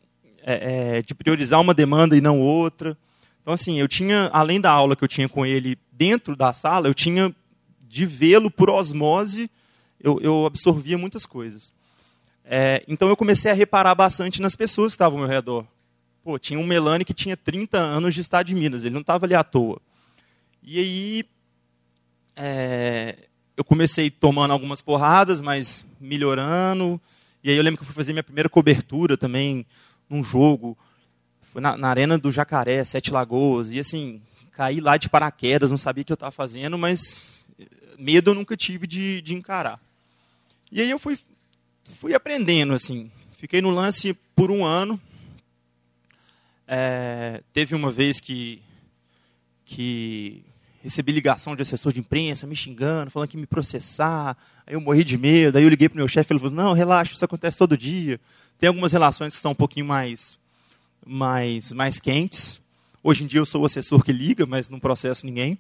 é, 0.43 0.99
é, 0.99 1.03
de 1.03 1.15
priorizar 1.15 1.63
uma 1.63 1.73
demanda 1.73 2.19
e 2.19 2.21
não 2.21 2.39
outra. 2.39 2.99
Então, 3.41 3.55
assim, 3.55 3.81
eu 3.81 3.89
tinha, 3.89 4.29
além 4.31 4.61
da 4.61 4.71
aula 4.71 4.95
que 4.95 5.03
eu 5.03 5.09
tinha 5.09 5.27
com 5.27 5.47
ele 5.47 5.79
dentro 5.91 6.37
da 6.37 6.53
sala, 6.53 6.87
eu 6.87 6.95
tinha 6.95 7.35
de 7.89 8.05
vê-lo 8.05 8.51
por 8.51 8.69
osmose, 8.69 9.51
eu, 9.99 10.21
eu, 10.21 10.45
absorvia 10.45 10.99
muitas 10.99 11.25
coisas. 11.25 11.73
É, 12.51 12.83
então, 12.89 13.11
eu 13.11 13.17
comecei 13.17 13.51
a 13.51 13.55
reparar 13.55 13.95
bastante 13.95 14.41
nas 14.41 14.57
pessoas 14.57 14.93
que 14.93 14.95
estavam 14.95 15.19
ao 15.19 15.27
meu 15.27 15.35
redor. 15.35 15.67
Pô, 16.25 16.39
tinha 16.39 16.59
um 16.59 16.67
Melanie 16.67 17.05
que 17.05 17.13
tinha 17.13 17.37
30 17.37 17.79
anos 17.79 18.15
de 18.15 18.23
estado 18.23 18.47
de 18.47 18.55
Minas, 18.55 18.83
ele 18.83 18.95
não 18.95 19.03
estava 19.03 19.27
ali 19.27 19.35
à 19.35 19.45
toa. 19.45 19.79
E 20.63 20.79
aí, 20.79 21.25
é, 22.35 23.17
eu 23.55 23.63
comecei 23.63 24.11
tomando 24.11 24.53
algumas 24.53 24.81
porradas, 24.81 25.43
mas 25.43 25.85
melhorando. 26.01 26.99
E 27.45 27.51
aí 27.51 27.57
eu 27.57 27.63
lembro 27.63 27.77
que 27.79 27.83
eu 27.83 27.87
fui 27.87 27.95
fazer 27.95 28.15
minha 28.15 28.25
primeira 28.25 28.49
cobertura 28.49 29.15
também 29.15 29.67
num 30.09 30.25
jogo. 30.25 30.77
Foi 31.53 31.61
na, 31.61 31.77
na 31.77 31.89
Arena 31.89 32.17
do 32.17 32.33
Jacaré, 32.33 32.83
Sete 32.83 33.11
Lagoas. 33.11 33.71
E 33.71 33.79
assim, 33.79 34.23
caí 34.53 34.81
lá 34.81 34.97
de 34.97 35.11
paraquedas, 35.11 35.71
não 35.71 35.77
sabia 35.79 36.01
o 36.01 36.05
que 36.05 36.13
eu 36.13 36.15
estava 36.15 36.33
fazendo, 36.33 36.79
mas 36.79 37.41
medo 37.99 38.31
eu 38.31 38.35
nunca 38.35 38.57
tive 38.57 38.87
de, 38.87 39.21
de 39.21 39.35
encarar. 39.35 39.79
E 40.73 40.81
aí 40.81 40.89
eu 40.89 40.99
fui, 40.99 41.19
fui 41.97 42.15
aprendendo, 42.15 42.75
assim. 42.75 43.11
Fiquei 43.37 43.61
no 43.61 43.71
lance 43.71 44.15
por 44.35 44.51
um 44.51 44.65
ano. 44.65 45.01
É, 46.67 47.43
teve 47.53 47.75
uma 47.75 47.91
vez 47.91 48.21
que, 48.21 48.63
que 49.65 50.45
recebi 50.83 51.13
ligação 51.13 51.57
de 51.57 51.63
assessor 51.63 51.93
de 51.93 52.01
imprensa 52.01 52.47
me 52.47 52.55
xingando, 52.55 53.11
falando 53.11 53.29
que 53.29 53.37
me 53.37 53.47
processar. 53.47 54.37
Aí 54.67 54.75
eu 54.75 54.81
morri 54.81 55.03
de 55.03 55.17
medo. 55.17 55.57
Aí 55.57 55.65
eu 55.65 55.69
liguei 55.69 55.89
para 55.89 55.97
o 55.97 55.99
meu 55.99 56.09
chefe 56.09 56.33
e 56.33 56.35
ele 56.35 56.41
falou: 56.41 56.55
Não, 56.55 56.73
relaxa, 56.73 57.13
isso 57.15 57.25
acontece 57.25 57.59
todo 57.59 57.77
dia. 57.77 58.21
Tem 58.59 58.69
algumas 58.69 58.93
relações 58.93 59.35
que 59.35 59.41
são 59.41 59.53
um 59.53 59.57
pouquinho 59.57 59.87
mais, 59.87 60.39
mais, 61.07 61.73
mais 61.73 62.01
quentes. 62.01 62.61
Hoje 63.03 63.25
em 63.25 63.27
dia 63.27 63.41
eu 63.41 63.47
sou 63.47 63.63
o 63.63 63.67
assessor 63.67 64.03
que 64.03 64.13
liga, 64.13 64.45
mas 64.45 64.69
não 64.69 64.81
processo 64.81 65.25
ninguém. 65.25 65.59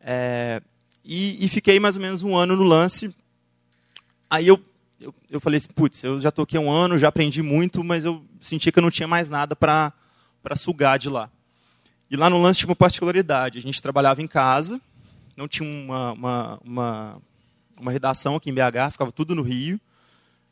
É, 0.00 0.60
e, 1.04 1.44
e, 1.44 1.48
fiquei 1.48 1.78
mais 1.78 1.96
ou 1.96 2.02
menos 2.02 2.22
um 2.22 2.36
ano 2.36 2.56
no 2.56 2.64
lance. 2.64 3.14
Aí 4.28 4.46
eu, 4.46 4.60
eu, 5.00 5.14
eu 5.30 5.40
falei 5.40 5.58
assim: 5.58 5.68
Putz, 5.74 6.02
eu 6.02 6.20
já 6.20 6.30
há 6.30 6.60
um 6.60 6.70
ano, 6.70 6.98
já 6.98 7.08
aprendi 7.08 7.42
muito, 7.42 7.84
mas 7.84 8.04
eu 8.04 8.24
senti 8.40 8.72
que 8.72 8.78
eu 8.78 8.82
não 8.82 8.90
tinha 8.90 9.08
mais 9.08 9.28
nada 9.28 9.54
para 9.54 9.92
sugar 10.56 10.98
de 10.98 11.08
lá. 11.08 11.30
E 12.10 12.16
lá 12.16 12.30
no 12.30 12.40
lance 12.40 12.60
tinha 12.60 12.68
uma 12.68 12.76
particularidade. 12.76 13.58
A 13.58 13.62
gente 13.62 13.82
trabalhava 13.82 14.22
em 14.22 14.26
casa, 14.26 14.80
não 15.36 15.48
tinha 15.48 15.68
uma, 15.68 16.12
uma, 16.12 16.60
uma, 16.64 17.22
uma 17.80 17.92
redação 17.92 18.36
aqui 18.36 18.50
em 18.50 18.54
BH, 18.54 18.92
ficava 18.92 19.12
tudo 19.12 19.34
no 19.34 19.42
Rio. 19.42 19.80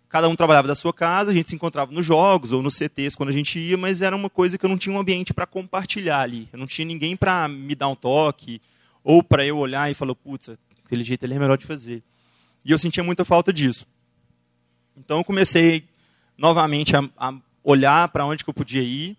Cada 0.08 0.28
um 0.28 0.36
trabalhava 0.36 0.68
da 0.68 0.76
sua 0.76 0.92
casa, 0.92 1.32
a 1.32 1.34
gente 1.34 1.48
se 1.48 1.56
encontrava 1.56 1.90
nos 1.90 2.04
jogos 2.04 2.52
ou 2.52 2.62
nos 2.62 2.76
CTs 2.76 3.16
quando 3.16 3.30
a 3.30 3.32
gente 3.32 3.58
ia, 3.58 3.76
mas 3.76 4.00
era 4.00 4.14
uma 4.14 4.30
coisa 4.30 4.56
que 4.56 4.64
eu 4.64 4.70
não 4.70 4.78
tinha 4.78 4.94
um 4.94 4.98
ambiente 4.98 5.34
para 5.34 5.46
compartilhar 5.46 6.20
ali. 6.20 6.48
Eu 6.52 6.58
não 6.58 6.66
tinha 6.66 6.86
ninguém 6.86 7.16
para 7.16 7.48
me 7.48 7.74
dar 7.74 7.88
um 7.88 7.96
toque 7.96 8.60
ou 9.02 9.22
para 9.22 9.44
eu 9.44 9.58
olhar 9.58 9.90
e 9.90 9.94
falar, 9.94 10.14
putz, 10.14 10.50
aquele 10.84 11.02
jeito 11.02 11.24
ali 11.24 11.34
é 11.34 11.38
melhor 11.38 11.58
de 11.58 11.66
fazer. 11.66 12.02
E 12.64 12.70
eu 12.70 12.78
sentia 12.78 13.02
muita 13.02 13.24
falta 13.24 13.52
disso. 13.52 13.86
Então 14.96 15.18
eu 15.18 15.24
comecei 15.24 15.84
novamente 16.36 16.96
a, 16.96 17.08
a 17.16 17.34
olhar 17.62 18.08
para 18.08 18.26
onde 18.26 18.44
que 18.44 18.50
eu 18.50 18.54
podia 18.54 18.82
ir 18.82 19.16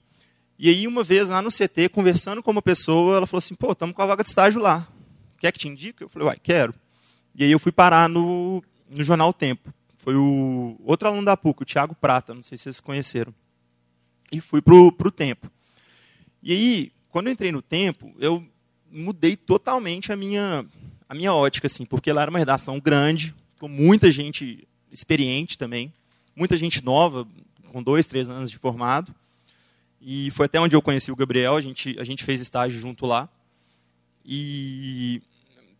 e 0.57 0.69
aí, 0.69 0.87
uma 0.87 1.03
vez 1.03 1.27
lá 1.29 1.41
no 1.41 1.49
CT, 1.49 1.89
conversando 1.89 2.41
com 2.41 2.49
uma 2.49 2.61
pessoa, 2.61 3.17
ela 3.17 3.27
falou 3.27 3.39
assim: 3.39 3.55
pô, 3.55 3.73
estamos 3.73 3.93
com 3.93 4.01
a 4.01 4.05
vaga 4.05 4.23
de 4.23 4.29
estágio 4.29 4.61
lá. 4.61 4.87
Quer 5.37 5.51
que 5.51 5.59
te 5.59 5.67
indique? 5.67 6.01
Eu 6.01 6.09
falei: 6.09 6.29
uai, 6.29 6.39
quero. 6.41 6.73
E 7.35 7.43
aí 7.43 7.51
eu 7.51 7.59
fui 7.59 7.71
parar 7.71 8.07
no, 8.07 8.63
no 8.89 9.03
Jornal 9.03 9.33
Tempo. 9.33 9.73
Foi 9.97 10.15
o 10.15 10.79
outro 10.85 11.07
aluno 11.07 11.25
da 11.25 11.35
PUC, 11.35 11.63
o 11.63 11.65
Thiago 11.65 11.95
Prata, 11.95 12.33
não 12.33 12.43
sei 12.43 12.57
se 12.57 12.63
vocês 12.63 12.79
conheceram. 12.79 13.33
E 14.31 14.39
fui 14.39 14.61
para 14.61 14.73
o 14.75 15.11
Tempo. 15.11 15.51
E 16.41 16.53
aí, 16.53 16.91
quando 17.09 17.27
eu 17.27 17.33
entrei 17.33 17.51
no 17.51 17.61
tempo, 17.61 18.13
eu 18.19 18.45
mudei 18.89 19.35
totalmente 19.35 20.11
a 20.11 20.15
minha, 20.15 20.63
a 21.09 21.15
minha 21.15 21.33
ótica, 21.33 21.65
assim, 21.65 21.85
porque 21.85 22.13
lá 22.13 22.21
era 22.21 22.29
uma 22.29 22.37
redação 22.37 22.79
grande, 22.79 23.33
com 23.59 23.67
muita 23.67 24.11
gente 24.11 24.67
experiente 24.95 25.57
também, 25.57 25.93
muita 26.35 26.57
gente 26.57 26.83
nova, 26.83 27.27
com 27.71 27.83
dois, 27.83 28.07
três 28.07 28.29
anos 28.29 28.49
de 28.49 28.57
formado. 28.57 29.13
E 30.01 30.31
foi 30.31 30.45
até 30.45 30.59
onde 30.59 30.75
eu 30.75 30.81
conheci 30.81 31.11
o 31.11 31.15
Gabriel, 31.15 31.55
a 31.55 31.61
gente, 31.61 31.95
a 31.99 32.03
gente 32.03 32.23
fez 32.23 32.39
estágio 32.39 32.79
junto 32.79 33.05
lá. 33.05 33.27
E, 34.25 35.21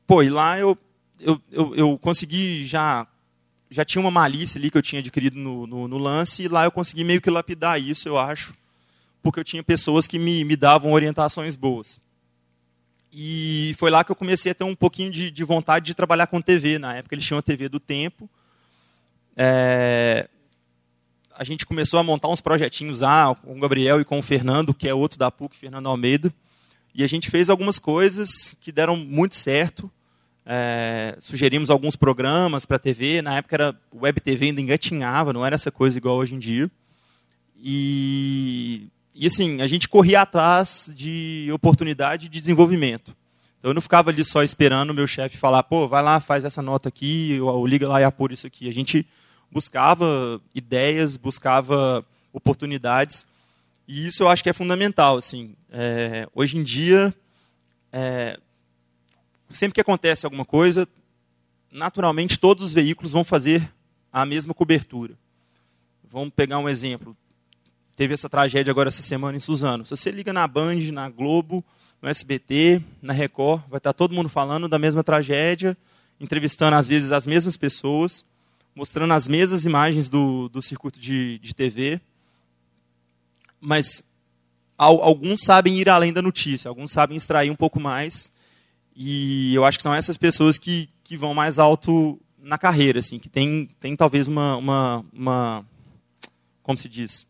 pô, 0.05 0.21
e 0.21 0.29
lá 0.29 0.59
eu, 0.59 0.77
eu, 1.19 1.41
eu, 1.51 1.75
eu 1.75 1.97
consegui 1.97 2.65
já 2.65 3.07
já 3.67 3.83
tinha 3.83 3.99
uma 3.99 4.11
malícia 4.11 4.59
ali 4.59 4.69
que 4.69 4.77
eu 4.77 4.81
tinha 4.81 4.99
adquirido 4.99 5.37
no, 5.37 5.65
no, 5.65 5.87
no, 5.87 5.97
lance, 5.97 6.43
e 6.43 6.47
lá 6.47 6.65
eu 6.65 6.71
consegui 6.71 7.03
meio 7.03 7.19
que 7.19 7.29
lapidar 7.31 7.81
isso, 7.81 8.07
eu 8.07 8.17
acho, 8.17 8.53
porque 9.23 9.39
eu 9.39 9.43
tinha 9.43 9.63
pessoas 9.63 10.05
que 10.05 10.19
me, 10.19 10.45
me 10.45 10.55
davam 10.55 10.93
orientações 10.93 11.55
boas. 11.55 11.99
E 13.11 13.73
foi 13.77 13.89
lá 13.89 14.03
que 14.03 14.11
eu 14.11 14.15
comecei 14.15 14.51
a 14.51 14.55
ter 14.55 14.65
um 14.65 14.75
pouquinho 14.75 15.09
de, 15.09 15.31
de 15.31 15.43
vontade 15.43 15.85
de 15.85 15.93
trabalhar 15.93 16.27
com 16.27 16.41
TV. 16.41 16.77
Na 16.77 16.95
época 16.95 17.15
eles 17.15 17.25
tinham 17.25 17.39
a 17.39 17.41
TV 17.41 17.69
do 17.69 17.79
Tempo. 17.79 18.29
É, 19.35 20.29
a 21.35 21.43
gente 21.43 21.65
começou 21.65 21.99
a 21.99 22.03
montar 22.03 22.29
uns 22.29 22.41
projetinhos 22.41 23.01
lá 23.01 23.35
com 23.35 23.55
o 23.55 23.59
Gabriel 23.59 23.99
e 23.99 24.05
com 24.05 24.19
o 24.19 24.23
Fernando, 24.23 24.73
que 24.73 24.87
é 24.87 24.93
outro 24.93 25.19
da 25.19 25.29
PUC, 25.29 25.57
Fernando 25.57 25.87
Almeida. 25.87 26.33
E 26.93 27.03
a 27.03 27.07
gente 27.07 27.29
fez 27.29 27.49
algumas 27.49 27.77
coisas 27.77 28.55
que 28.61 28.71
deram 28.71 28.95
muito 28.95 29.35
certo. 29.35 29.91
É, 30.45 31.17
sugerimos 31.19 31.69
alguns 31.69 31.95
programas 31.95 32.65
para 32.65 32.77
a 32.77 32.79
TV. 32.79 33.21
Na 33.21 33.37
época 33.37 33.55
era 33.55 33.75
web 33.93 34.21
TV 34.21 34.47
ainda 34.47 34.61
engatinhava, 34.61 35.33
não 35.33 35.45
era 35.45 35.55
essa 35.55 35.71
coisa 35.71 35.97
igual 35.97 36.17
hoje 36.17 36.35
em 36.35 36.39
dia. 36.39 36.71
E 37.57 38.87
e 39.17 39.25
assim, 39.27 39.61
a 39.61 39.67
gente 39.67 39.87
corria 39.87 40.21
atrás 40.21 40.91
de 40.93 41.49
oportunidade 41.53 42.27
de 42.27 42.39
desenvolvimento. 42.41 43.15
Então 43.57 43.71
eu 43.71 43.73
não 43.73 43.81
ficava 43.81 44.09
ali 44.09 44.25
só 44.25 44.43
esperando 44.43 44.89
o 44.89 44.93
meu 44.93 45.07
chefe 45.07 45.37
falar, 45.37 45.63
pô, 45.63 45.87
vai 45.87 46.03
lá, 46.03 46.19
faz 46.19 46.43
essa 46.43 46.61
nota 46.61 46.89
aqui, 46.89 47.39
ou, 47.39 47.47
ou 47.47 47.65
liga 47.65 47.87
lá 47.87 48.01
e 48.01 48.03
apura 48.03 48.33
isso 48.33 48.45
aqui. 48.45 48.67
A 48.67 48.73
gente 48.73 49.07
buscava 49.55 50.41
ideias, 50.53 51.15
buscava 51.15 52.05
oportunidades, 52.33 53.25
e 53.87 54.05
isso 54.05 54.21
eu 54.21 54.27
acho 54.27 54.43
que 54.43 54.49
é 54.49 54.53
fundamental. 54.53 55.15
Assim, 55.15 55.55
é, 55.71 56.27
hoje 56.35 56.57
em 56.57 56.63
dia, 56.63 57.15
é, 57.89 58.37
sempre 59.49 59.75
que 59.75 59.81
acontece 59.81 60.25
alguma 60.25 60.43
coisa, 60.43 60.85
naturalmente 61.71 62.37
todos 62.37 62.65
os 62.65 62.73
veículos 62.73 63.13
vão 63.13 63.23
fazer 63.23 63.73
a 64.11 64.25
mesma 64.25 64.53
cobertura. 64.53 65.13
Vamos 66.11 66.33
pegar 66.35 66.57
um 66.59 66.67
exemplo 66.67 67.15
teve 67.95 68.13
essa 68.13 68.29
tragédia 68.29 68.71
agora 68.71 68.89
essa 68.89 69.01
semana 69.01 69.37
em 69.37 69.39
Suzano. 69.39 69.85
Se 69.85 69.91
você 69.91 70.11
liga 70.11 70.33
na 70.33 70.45
Band, 70.47 70.91
na 70.91 71.09
Globo, 71.09 71.63
no 72.01 72.09
SBT, 72.09 72.81
na 73.01 73.13
Record, 73.13 73.63
vai 73.69 73.77
estar 73.77 73.93
todo 73.93 74.13
mundo 74.13 74.27
falando 74.27 74.67
da 74.67 74.77
mesma 74.77 75.03
tragédia, 75.03 75.77
entrevistando 76.19 76.75
às 76.75 76.87
vezes 76.87 77.11
as 77.11 77.25
mesmas 77.25 77.55
pessoas, 77.55 78.25
mostrando 78.75 79.13
as 79.13 79.27
mesmas 79.27 79.63
imagens 79.63 80.09
do, 80.09 80.49
do 80.49 80.61
circuito 80.61 80.99
de, 80.99 81.39
de 81.39 81.55
TV. 81.55 82.01
Mas 83.59 84.03
alguns 84.77 85.41
sabem 85.43 85.79
ir 85.79 85.89
além 85.89 86.11
da 86.11 86.21
notícia, 86.21 86.67
alguns 86.67 86.91
sabem 86.91 87.15
extrair 87.15 87.49
um 87.49 87.55
pouco 87.55 87.79
mais. 87.79 88.31
E 88.95 89.55
eu 89.55 89.63
acho 89.65 89.77
que 89.77 89.83
são 89.83 89.93
essas 89.93 90.17
pessoas 90.17 90.57
que, 90.57 90.89
que 91.03 91.15
vão 91.15 91.33
mais 91.33 91.57
alto 91.57 92.19
na 92.37 92.57
carreira, 92.57 92.99
assim, 92.99 93.17
que 93.17 93.29
tem, 93.29 93.69
tem 93.79 93.95
talvez 93.95 94.27
uma, 94.27 94.55
uma, 94.57 95.05
uma 95.11 95.65
como 96.61 96.77
se 96.77 96.87
diz, 96.87 97.25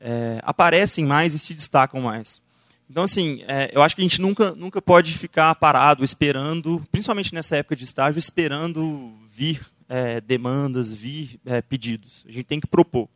é, 0.00 0.40
aparecem 0.42 1.04
mais 1.04 1.32
e 1.32 1.38
se 1.38 1.54
destacam 1.54 2.00
mais. 2.00 2.42
Então, 2.88 3.02
assim, 3.02 3.42
é, 3.48 3.70
eu 3.72 3.82
acho 3.82 3.96
que 3.96 4.02
a 4.02 4.04
gente 4.04 4.20
nunca, 4.20 4.52
nunca 4.52 4.80
pode 4.80 5.16
ficar 5.16 5.54
parado 5.56 6.04
esperando, 6.04 6.84
principalmente 6.92 7.34
nessa 7.34 7.56
época 7.56 7.74
de 7.74 7.84
estágio, 7.84 8.18
esperando 8.18 9.12
vir 9.30 9.60
é, 9.88 10.20
demandas, 10.20 10.92
vir 10.92 11.40
é, 11.44 11.62
pedidos. 11.62 12.24
A 12.28 12.32
gente 12.32 12.44
tem 12.44 12.60
que 12.60 12.66
propor. 12.66 13.08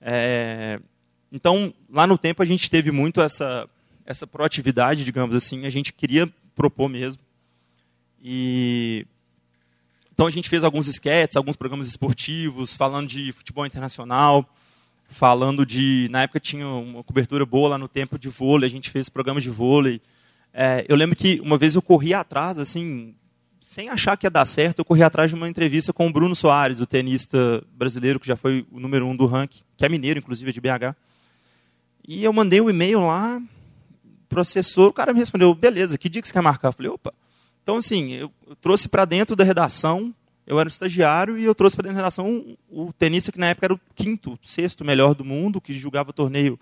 É, 0.00 0.80
então, 1.32 1.74
lá 1.90 2.06
no 2.06 2.16
tempo, 2.16 2.42
a 2.42 2.46
gente 2.46 2.70
teve 2.70 2.90
muito 2.90 3.20
essa, 3.20 3.68
essa 4.04 4.26
proatividade, 4.26 5.04
digamos 5.04 5.34
assim, 5.34 5.66
a 5.66 5.70
gente 5.70 5.92
queria 5.92 6.32
propor 6.54 6.88
mesmo. 6.88 7.20
E 8.22 9.06
então 10.16 10.26
a 10.26 10.30
gente 10.30 10.48
fez 10.48 10.64
alguns 10.64 10.86
esquetes, 10.88 11.36
alguns 11.36 11.56
programas 11.56 11.86
esportivos, 11.86 12.74
falando 12.74 13.06
de 13.06 13.32
futebol 13.32 13.66
internacional, 13.66 14.48
falando 15.08 15.66
de. 15.66 16.08
Na 16.10 16.22
época 16.22 16.40
tinha 16.40 16.66
uma 16.66 17.04
cobertura 17.04 17.44
boa 17.44 17.68
lá 17.68 17.78
no 17.78 17.86
tempo 17.86 18.18
de 18.18 18.26
vôlei, 18.26 18.66
a 18.66 18.70
gente 18.70 18.90
fez 18.90 19.10
programas 19.10 19.42
de 19.42 19.50
vôlei. 19.50 20.00
É, 20.54 20.86
eu 20.88 20.96
lembro 20.96 21.14
que 21.14 21.38
uma 21.42 21.58
vez 21.58 21.74
eu 21.74 21.82
corri 21.82 22.14
atrás, 22.14 22.58
assim, 22.58 23.14
sem 23.76 23.90
achar 23.90 24.16
que 24.16 24.24
ia 24.24 24.30
dar 24.30 24.46
certo, 24.46 24.78
eu 24.78 24.86
corri 24.86 25.02
atrás 25.02 25.30
de 25.30 25.34
uma 25.34 25.50
entrevista 25.50 25.92
com 25.92 26.06
o 26.06 26.10
Bruno 26.10 26.34
Soares, 26.34 26.80
o 26.80 26.86
tenista 26.86 27.62
brasileiro 27.74 28.18
que 28.18 28.26
já 28.26 28.34
foi 28.34 28.66
o 28.72 28.80
número 28.80 29.06
um 29.06 29.14
do 29.14 29.26
ranking, 29.26 29.60
que 29.76 29.84
é 29.84 29.88
mineiro, 29.90 30.18
inclusive, 30.18 30.50
de 30.50 30.62
BH. 30.62 30.96
E 32.08 32.24
eu 32.24 32.32
mandei 32.32 32.58
um 32.58 32.70
e-mail 32.70 33.00
lá, 33.00 33.38
processor, 34.30 34.88
o 34.88 34.92
cara 34.94 35.12
me 35.12 35.18
respondeu, 35.18 35.54
beleza, 35.54 35.98
que 35.98 36.08
dia 36.08 36.22
que 36.22 36.28
você 36.28 36.32
quer 36.32 36.40
marcar? 36.40 36.68
Eu 36.68 36.72
falei, 36.72 36.90
opa. 36.90 37.12
Então, 37.62 37.76
assim, 37.76 38.14
eu, 38.14 38.32
trouxe 38.62 38.88
para 38.88 39.04
dentro 39.04 39.36
da 39.36 39.44
redação 39.44 40.14
eu 40.46 40.58
era 40.58 40.66
um 40.66 40.70
estagiário 40.70 41.36
e 41.36 41.44
eu 41.44 41.54
trouxe 41.54 41.76
para 41.76 41.82
dentro 41.82 41.96
da 41.96 42.02
redação 42.02 42.56
o 42.70 42.94
tenista 42.94 43.30
que 43.30 43.38
na 43.38 43.48
época 43.48 43.66
era 43.66 43.74
o 43.74 43.80
quinto, 43.94 44.38
sexto 44.42 44.86
melhor 44.86 45.14
do 45.14 45.24
mundo, 45.24 45.60
que 45.60 45.74
jogava 45.74 46.14
torneio 46.14 46.58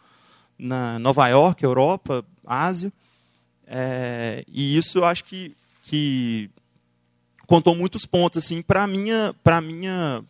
na 0.58 0.98
Nova 0.98 1.28
York, 1.28 1.62
Europa, 1.62 2.24
Ásia. 2.44 2.92
É, 3.68 4.44
e 4.48 4.76
isso 4.76 4.98
eu 4.98 5.04
acho 5.04 5.22
que, 5.22 5.54
que 5.84 6.50
contou 7.46 7.74
muitos 7.74 8.06
pontos 8.06 8.44
assim 8.44 8.62
para 8.62 8.86
minha, 8.86 9.34
pra 9.42 9.60
minha 9.60 10.24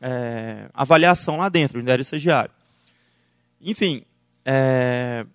é, 0.00 0.68
avaliação 0.74 1.36
lá 1.36 1.48
dentro, 1.48 1.78
ainda 1.78 1.92
era 1.92 2.02
estagiário. 2.02 2.50
Enfim, 3.60 4.02
é, 4.44 5.26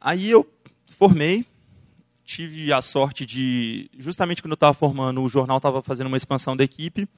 aí 0.00 0.30
eu 0.30 0.48
formei, 0.88 1.46
tive 2.24 2.72
a 2.72 2.82
sorte 2.82 3.24
de, 3.24 3.90
justamente 3.98 4.42
quando 4.42 4.52
eu 4.52 4.56
estava 4.56 4.74
formando, 4.74 5.22
o 5.22 5.28
jornal 5.28 5.56
estava 5.56 5.82
fazendo 5.82 6.08
uma 6.08 6.16
expansão 6.16 6.56
da 6.56 6.64
equipe. 6.64 7.08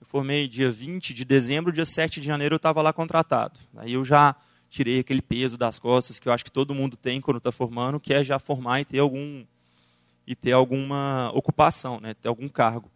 Eu 0.00 0.06
formei 0.06 0.48
dia 0.48 0.70
20 0.70 1.12
de 1.12 1.24
dezembro, 1.24 1.72
dia 1.72 1.84
7 1.84 2.20
de 2.20 2.26
janeiro 2.26 2.54
eu 2.54 2.58
estava 2.58 2.80
lá 2.80 2.92
contratado. 2.92 3.58
Aí 3.76 3.92
eu 3.92 4.04
já 4.04 4.34
tirei 4.70 5.00
aquele 5.00 5.20
peso 5.20 5.58
das 5.58 5.78
costas 5.78 6.18
que 6.18 6.28
eu 6.28 6.32
acho 6.32 6.44
que 6.44 6.50
todo 6.50 6.74
mundo 6.74 6.96
tem 6.96 7.20
quando 7.20 7.38
está 7.38 7.52
formando, 7.52 8.00
que 8.00 8.14
é 8.14 8.24
já 8.24 8.38
formar 8.38 8.80
e 8.80 8.84
ter 8.84 9.00
algum 9.00 9.44
e 10.30 10.36
ter 10.36 10.52
alguma 10.52 11.28
ocupação, 11.34 11.98
né, 11.98 12.14
ter 12.14 12.28
algum 12.28 12.48
cargo. 12.48 12.88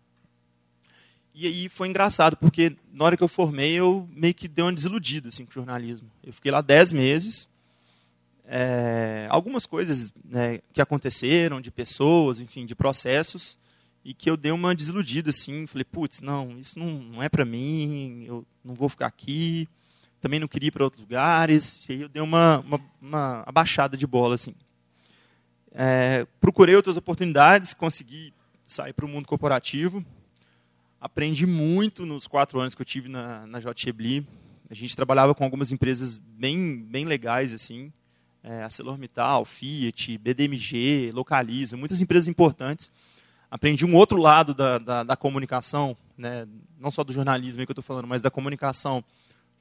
E 1.35 1.49
aí 1.49 1.69
foi 1.69 1.89
engraçado, 1.89 2.37
porque 2.37 2.77
na 2.93 3.05
hora 3.05 3.17
que 3.17 3.25
eu 3.25 3.29
formei, 3.29 3.73
eu 3.73 4.09
meio 4.13 4.33
que 4.33 4.47
dei 4.47 4.65
uma 4.65 4.73
desiludida 4.73 5.31
assim, 5.31 5.45
com 5.45 5.51
o 5.51 5.55
jornalismo. 5.55 6.09
Eu 6.23 6.33
fiquei 6.33 6.53
lá 6.53 6.61
10 6.61 6.93
meses, 6.93 7.49
é, 8.45 9.27
algumas 9.31 9.67
coisas 9.67 10.13
né, 10.25 10.61
que 10.73 10.81
aconteceram, 10.81 11.61
de 11.61 11.73
pessoas, 11.73 12.39
enfim, 12.39 12.65
de 12.65 12.77
processos, 12.77 13.59
e 14.05 14.15
que 14.15 14.31
eu 14.31 14.37
dei 14.37 14.53
uma 14.53 14.73
desiludida, 14.73 15.31
assim, 15.31 15.67
falei, 15.67 15.85
putz, 15.85 16.21
não, 16.21 16.57
isso 16.57 16.79
não, 16.79 16.87
não 16.87 17.21
é 17.21 17.29
para 17.29 17.45
mim, 17.45 18.27
eu 18.29 18.47
não 18.65 18.77
vou 18.77 18.89
ficar 18.89 19.07
aqui, 19.07 19.69
também 20.21 20.39
não 20.39 20.47
queria 20.47 20.69
ir 20.69 20.71
para 20.71 20.85
outros 20.85 21.03
lugares, 21.03 21.85
e 21.89 21.95
aí 21.95 22.01
eu 22.03 22.09
dei 22.09 22.23
uma, 22.23 22.61
uma, 22.61 22.81
uma 23.03 23.43
abaixada 23.45 23.97
de 23.97 24.07
bola, 24.07 24.37
assim. 24.37 24.55
É, 25.75 26.25
procurei 26.41 26.77
outras 26.77 26.97
oportunidades, 26.97 27.75
consegui 27.75 28.33
sair 28.63 28.93
para 28.93 29.05
o 29.05 29.09
mundo 29.09 29.27
corporativo, 29.27 30.05
aprendi 31.01 31.47
muito 31.47 32.07
nos 32.07 32.29
quatro 32.29 32.61
anos 32.61 32.77
que 32.77 32.81
eu 32.81 32.87
tive 32.87 33.09
na, 33.09 33.45
na 33.47 33.59
JBli, 33.59 34.25
a 34.71 34.75
gente 34.75 34.95
trabalhava 34.95 35.35
com 35.35 35.43
algumas 35.43 35.73
empresas 35.73 36.17
bem, 36.17 36.79
bem 36.79 37.05
legais, 37.05 37.53
assim, 37.53 37.93
é, 38.43 38.63
ArcelorMittal, 38.63 39.45
Fiat, 39.45 40.17
BDMG, 40.17 41.11
Localiza, 41.13 41.77
muitas 41.77 42.01
empresas 42.01 42.29
importantes. 42.29 42.91
Aprendi 43.51 43.85
um 43.85 43.95
outro 43.97 44.19
lado 44.19 44.55
da, 44.55 44.79
da, 44.79 45.03
da 45.03 45.17
comunicação, 45.17 45.97
né, 46.17 46.47
não 46.79 46.91
só 46.91 47.03
do 47.03 47.13
jornalismo 47.13 47.65
que 47.65 47.71
eu 47.71 47.73
estou 47.73 47.83
falando, 47.83 48.07
mas 48.07 48.23
da 48.23 48.31
comunicação, 48.31 49.05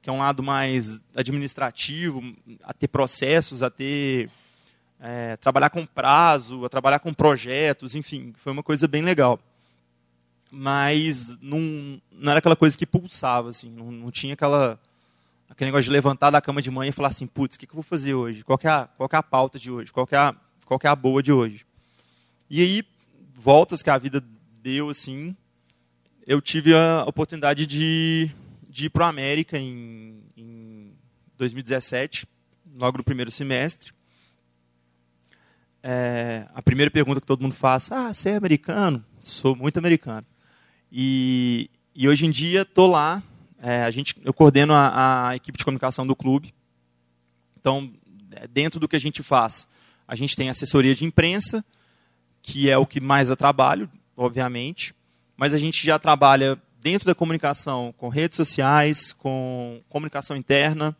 que 0.00 0.08
é 0.08 0.12
um 0.12 0.18
lado 0.18 0.42
mais 0.42 1.02
administrativo, 1.14 2.22
a 2.62 2.72
ter 2.72 2.88
processos, 2.88 3.62
a 3.62 3.70
ter 3.70 4.30
é, 5.06 5.36
trabalhar 5.36 5.68
com 5.68 5.84
prazo, 5.84 6.64
a 6.64 6.68
trabalhar 6.70 6.98
com 6.98 7.12
projetos, 7.12 7.94
enfim, 7.94 8.32
foi 8.36 8.50
uma 8.50 8.62
coisa 8.62 8.88
bem 8.88 9.02
legal. 9.02 9.38
Mas 10.50 11.36
não, 11.42 12.00
não 12.10 12.30
era 12.30 12.38
aquela 12.38 12.56
coisa 12.56 12.76
que 12.76 12.86
pulsava, 12.86 13.50
assim, 13.50 13.70
não, 13.70 13.92
não 13.92 14.10
tinha 14.10 14.32
aquela 14.32 14.80
aquele 15.46 15.68
negócio 15.68 15.84
de 15.84 15.90
levantar 15.90 16.30
da 16.30 16.40
cama 16.40 16.62
de 16.62 16.70
manhã 16.70 16.88
e 16.88 16.92
falar 16.92 17.08
assim, 17.08 17.26
putz, 17.26 17.54
o 17.54 17.58
que, 17.58 17.66
que 17.66 17.72
eu 17.72 17.76
vou 17.76 17.82
fazer 17.82 18.14
hoje? 18.14 18.42
Qual 18.42 18.58
é, 18.62 18.68
a, 18.68 18.88
qual 18.96 19.08
é 19.12 19.16
a 19.16 19.22
pauta 19.22 19.58
de 19.58 19.70
hoje? 19.70 19.92
Qual 19.92 20.08
é 20.10 20.16
a, 20.16 20.34
qual 20.64 20.80
é 20.82 20.88
a 20.88 20.96
boa 20.96 21.22
de 21.22 21.30
hoje? 21.30 21.66
E 22.48 22.62
aí, 22.62 22.82
voltas 23.34 23.82
que 23.82 23.90
a 23.90 23.98
vida 23.98 24.24
deu, 24.62 24.88
assim, 24.88 25.36
eu 26.26 26.40
tive 26.40 26.74
a 26.74 27.04
oportunidade 27.06 27.66
de, 27.66 28.30
de 28.68 28.86
ir 28.86 28.90
para 28.90 29.04
a 29.04 29.10
América 29.10 29.58
em, 29.58 30.24
em 30.34 30.92
2017, 31.36 32.26
logo 32.74 32.98
no 32.98 33.04
primeiro 33.04 33.30
semestre. 33.30 33.92
É, 35.86 36.46
a 36.54 36.62
primeira 36.62 36.90
pergunta 36.90 37.20
que 37.20 37.26
todo 37.26 37.42
mundo 37.42 37.54
faz, 37.54 37.92
ah, 37.92 38.10
você 38.12 38.30
é 38.30 38.36
americano? 38.36 39.04
Sou 39.22 39.54
muito 39.54 39.76
americano. 39.76 40.26
E, 40.90 41.68
e 41.94 42.08
hoje 42.08 42.24
em 42.24 42.30
dia 42.30 42.62
estou 42.62 42.86
lá, 42.86 43.22
é, 43.60 43.82
a 43.82 43.90
gente, 43.90 44.14
eu 44.24 44.32
coordeno 44.32 44.72
a, 44.72 45.28
a 45.28 45.36
equipe 45.36 45.58
de 45.58 45.64
comunicação 45.64 46.06
do 46.06 46.16
clube. 46.16 46.54
Então, 47.60 47.92
é, 48.30 48.48
dentro 48.48 48.80
do 48.80 48.88
que 48.88 48.96
a 48.96 48.98
gente 48.98 49.22
faz, 49.22 49.68
a 50.08 50.14
gente 50.14 50.34
tem 50.34 50.48
assessoria 50.48 50.94
de 50.94 51.04
imprensa, 51.04 51.62
que 52.40 52.70
é 52.70 52.78
o 52.78 52.86
que 52.86 52.98
mais 52.98 53.28
dá 53.28 53.36
trabalho, 53.36 53.90
obviamente, 54.16 54.94
mas 55.36 55.52
a 55.52 55.58
gente 55.58 55.84
já 55.84 55.98
trabalha 55.98 56.58
dentro 56.80 57.06
da 57.06 57.14
comunicação 57.14 57.92
com 57.98 58.08
redes 58.08 58.36
sociais, 58.36 59.12
com 59.12 59.82
comunicação 59.90 60.34
interna, 60.34 60.96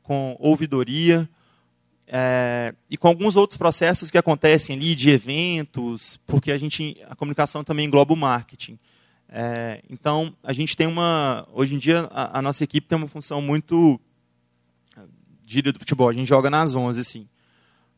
com 0.00 0.36
ouvidoria, 0.38 1.28
é, 2.10 2.74
e 2.88 2.96
com 2.96 3.06
alguns 3.06 3.36
outros 3.36 3.58
processos 3.58 4.10
que 4.10 4.16
acontecem 4.16 4.74
ali 4.74 4.94
de 4.94 5.10
eventos, 5.10 6.18
porque 6.26 6.50
a 6.50 6.56
gente 6.56 6.96
a 7.08 7.14
comunicação 7.14 7.62
também 7.62 7.86
engloba 7.86 8.14
o 8.14 8.16
marketing. 8.16 8.78
É, 9.28 9.82
então 9.90 10.34
a 10.42 10.54
gente 10.54 10.74
tem 10.74 10.86
uma 10.86 11.46
hoje 11.52 11.74
em 11.74 11.78
dia 11.78 12.08
a, 12.10 12.38
a, 12.38 12.42
nossa 12.42 12.64
equipe 12.64 12.86
tem 12.86 12.96
uma 12.96 13.08
função 13.08 13.42
muito 13.42 14.00
diria 15.44 15.70
do 15.70 15.78
futebol. 15.78 16.08
A 16.08 16.12
gente 16.14 16.26
joga 16.26 16.48
nas 16.48 16.74
11 16.74 16.98
assim. 16.98 17.28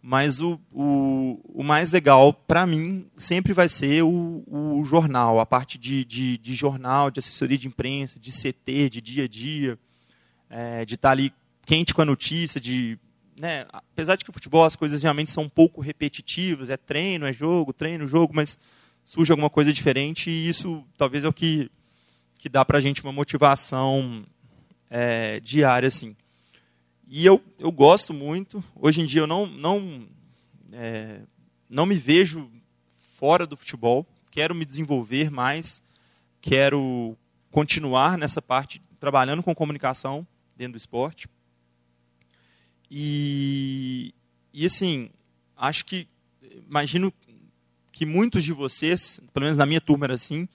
Mas 0.03 0.41
o, 0.41 0.59
o, 0.73 1.41
o 1.45 1.63
mais 1.63 1.93
legal 1.93 2.33
para 2.33 2.67
mim 2.67 3.07
sempre 3.19 3.53
vai 3.53 3.69
ser 3.69 4.03
o, 4.03 4.43
o 4.49 4.83
jornal, 4.85 5.39
a 5.39 5.45
parte 5.45 5.77
de, 5.77 6.05
de, 6.07 6.39
de, 6.39 6.55
jornal, 6.55 7.11
de 7.11 7.19
assessoria 7.19 7.59
de 7.59 7.69
imprensa, 7.69 8.19
de 8.19 8.33
CT, 8.33 8.89
de 8.89 9.01
dia 9.03 9.25
a 9.25 9.29
dia, 9.29 9.79
é, 10.49 10.85
de 10.87 10.95
estar 10.95 11.09
tá 11.09 11.13
ali 11.13 11.33
quente 11.67 11.93
com 11.93 12.01
a 12.01 12.07
notícia, 12.07 12.59
de 12.59 12.99
né, 13.41 13.67
apesar 13.73 14.17
de 14.17 14.25
que 14.25 14.31
o 14.31 14.33
futebol 14.33 14.65
as 14.65 14.77
coisas 14.77 15.03
realmente 15.03 15.31
são 15.31 15.45
um 15.45 15.49
pouco 15.49 15.81
repetitivas, 15.81 16.69
é 16.69 16.77
treino, 16.77 17.27
é 17.27 17.33
jogo, 17.33 17.73
treino, 17.73 18.07
jogo, 18.07 18.35
mas 18.35 18.59
surge 19.03 19.33
alguma 19.33 19.51
coisa 19.51 19.73
diferente 19.73 20.31
e 20.31 20.49
isso 20.49 20.85
talvez 20.97 21.25
é 21.25 21.29
o 21.29 21.33
que, 21.33 21.71
que 22.39 22.49
dá 22.49 22.65
para 22.65 22.79
a 22.79 22.81
gente 22.81 23.03
uma 23.03 23.13
motivação 23.13 24.25
é, 24.89 25.41
diária. 25.41 25.87
Assim. 25.87 26.15
E 27.09 27.25
eu, 27.25 27.43
eu 27.59 27.73
gosto 27.73 28.13
muito, 28.13 28.63
hoje 28.77 29.01
em 29.01 29.07
dia 29.07 29.23
eu 29.23 29.27
não, 29.27 29.47
não, 29.47 30.07
é, 30.73 31.21
não 31.69 31.87
me 31.87 31.95
vejo 31.95 32.51
fora 32.99 33.47
do 33.47 33.57
futebol, 33.57 34.07
quero 34.31 34.55
me 34.55 34.65
desenvolver 34.65 35.31
mais, 35.31 35.83
quero 36.41 37.17
continuar 37.51 38.17
nessa 38.17 38.41
parte, 38.41 38.81
trabalhando 39.01 39.43
com 39.43 39.55
comunicação 39.55 40.27
dentro 40.57 40.75
do 40.75 40.79
esporte. 40.79 41.27
E, 42.91 44.13
e 44.53 44.67
assim, 44.67 45.11
acho 45.57 45.85
que, 45.85 46.09
imagino 46.69 47.13
que 47.93 48.05
muitos 48.05 48.43
de 48.43 48.53
vocês, 48.53 49.21
pelo 49.33 49.45
menos 49.45 49.57
na 49.57 49.67
minha 49.67 49.81
turma 49.81 50.07
era 50.07 50.15
assim, 50.15 50.49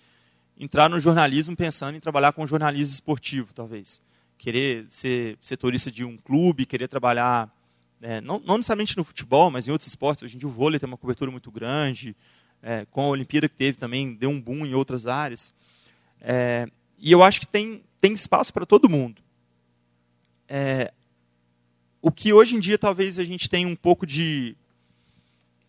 entraram 0.58 0.96
no 0.96 1.00
jornalismo 1.00 1.56
pensando 1.56 1.96
em 1.96 2.00
trabalhar 2.00 2.34
com 2.34 2.46
jornalismo 2.46 2.94
esportivo, 2.94 3.54
talvez. 3.54 4.02
Querer 4.38 4.86
ser 4.90 5.38
setorista 5.42 5.92
de 5.92 6.04
um 6.04 6.18
clube, 6.18 6.66
querer 6.66 6.88
trabalhar, 6.88 7.50
é, 8.02 8.20
não, 8.22 8.40
não, 8.40 8.58
necessariamente 8.58 8.98
no 8.98 9.04
futebol, 9.04 9.50
mas 9.50 9.68
em 9.68 9.72
outros 9.72 9.88
esportes. 9.88 10.24
Hoje 10.24 10.36
em 10.36 10.40
dia 10.40 10.48
o 10.48 10.52
vôlei 10.52 10.80
tem 10.80 10.88
uma 10.88 10.98
cobertura 10.98 11.32
muito 11.32 11.50
grande, 11.52 12.16
é, 12.62 12.86
com 12.92 13.02
a 13.02 13.08
Olimpíada 13.08 13.48
que 13.48 13.56
teve 13.56 13.78
também, 13.78 14.14
deu 14.14 14.30
um 14.30 14.42
boom 14.42 14.66
em 14.66 14.74
outras 14.74 15.06
áreas. 15.06 15.54
É, 16.20 16.68
e 16.98 17.12
eu 17.12 17.24
acho 17.24 17.40
que 17.40 17.48
tem, 17.48 17.84
tem 18.02 18.14
espaço 18.14 18.52
para 18.52 18.66
todo 18.66 18.90
mundo. 18.90 19.22
O 22.06 22.12
que 22.12 22.32
hoje 22.32 22.56
em 22.56 22.60
dia 22.60 22.78
talvez 22.78 23.18
a 23.18 23.24
gente 23.24 23.50
tenha 23.50 23.68
um 23.68 23.76
pouco 23.76 24.06
de. 24.06 24.56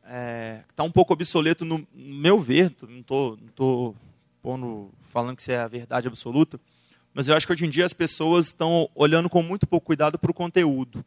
Está 0.03 0.15
é, 0.15 0.65
tá 0.77 0.83
um 0.83 0.93
pouco 0.93 1.15
obsoleto, 1.15 1.65
no, 1.65 1.79
no 1.95 2.15
meu 2.15 2.39
ver, 2.39 2.75
não 2.87 3.01
estou 3.01 3.39
não 3.41 3.49
tô 3.55 3.95
pondo, 4.43 4.91
falando 5.05 5.35
que 5.35 5.41
isso 5.41 5.51
é 5.51 5.57
a 5.57 5.67
verdade 5.67 6.07
absoluta, 6.07 6.61
mas 7.15 7.27
eu 7.27 7.35
acho 7.35 7.47
que 7.47 7.55
hoje 7.55 7.65
em 7.65 7.71
dia 7.71 7.87
as 7.87 7.95
pessoas 7.95 8.49
estão 8.49 8.87
olhando 8.95 9.31
com 9.31 9.43
muito 9.43 9.67
pouco 9.67 9.87
cuidado 9.87 10.19
para 10.19 10.31
o 10.31 10.35
conteúdo. 10.35 11.03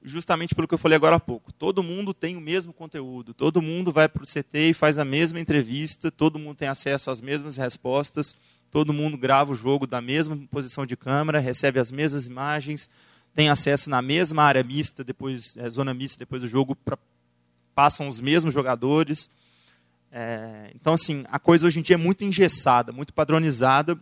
Justamente 0.00 0.54
pelo 0.54 0.68
que 0.68 0.74
eu 0.74 0.78
falei 0.78 0.94
agora 0.94 1.16
há 1.16 1.20
pouco. 1.20 1.52
Todo 1.52 1.82
mundo 1.82 2.14
tem 2.14 2.36
o 2.36 2.40
mesmo 2.40 2.72
conteúdo, 2.72 3.34
todo 3.34 3.60
mundo 3.60 3.90
vai 3.90 4.08
para 4.08 4.22
o 4.22 4.26
CT 4.26 4.70
e 4.70 4.72
faz 4.72 4.96
a 4.96 5.04
mesma 5.04 5.40
entrevista, 5.40 6.08
todo 6.08 6.38
mundo 6.38 6.54
tem 6.54 6.68
acesso 6.68 7.10
às 7.10 7.20
mesmas 7.20 7.56
respostas, 7.56 8.36
todo 8.70 8.92
mundo 8.92 9.18
grava 9.18 9.50
o 9.50 9.56
jogo 9.56 9.88
da 9.88 10.00
mesma 10.00 10.38
posição 10.52 10.86
de 10.86 10.96
câmera, 10.96 11.40
recebe 11.40 11.80
as 11.80 11.90
mesmas 11.90 12.28
imagens, 12.28 12.88
tem 13.34 13.48
acesso 13.48 13.88
na 13.88 14.02
mesma 14.02 14.42
área 14.42 14.62
mista, 14.62 15.04
depois 15.04 15.56
é, 15.56 15.68
zona 15.70 15.94
mista 15.94 16.18
depois 16.18 16.42
do 16.42 16.48
jogo, 16.48 16.74
pra, 16.74 16.98
passam 17.74 18.08
os 18.08 18.20
mesmos 18.20 18.52
jogadores. 18.52 19.30
É, 20.12 20.70
então, 20.74 20.94
assim, 20.94 21.24
a 21.30 21.38
coisa 21.38 21.66
hoje 21.66 21.78
em 21.78 21.82
dia 21.82 21.94
é 21.94 21.96
muito 21.96 22.24
engessada, 22.24 22.92
muito 22.92 23.14
padronizada, 23.14 23.98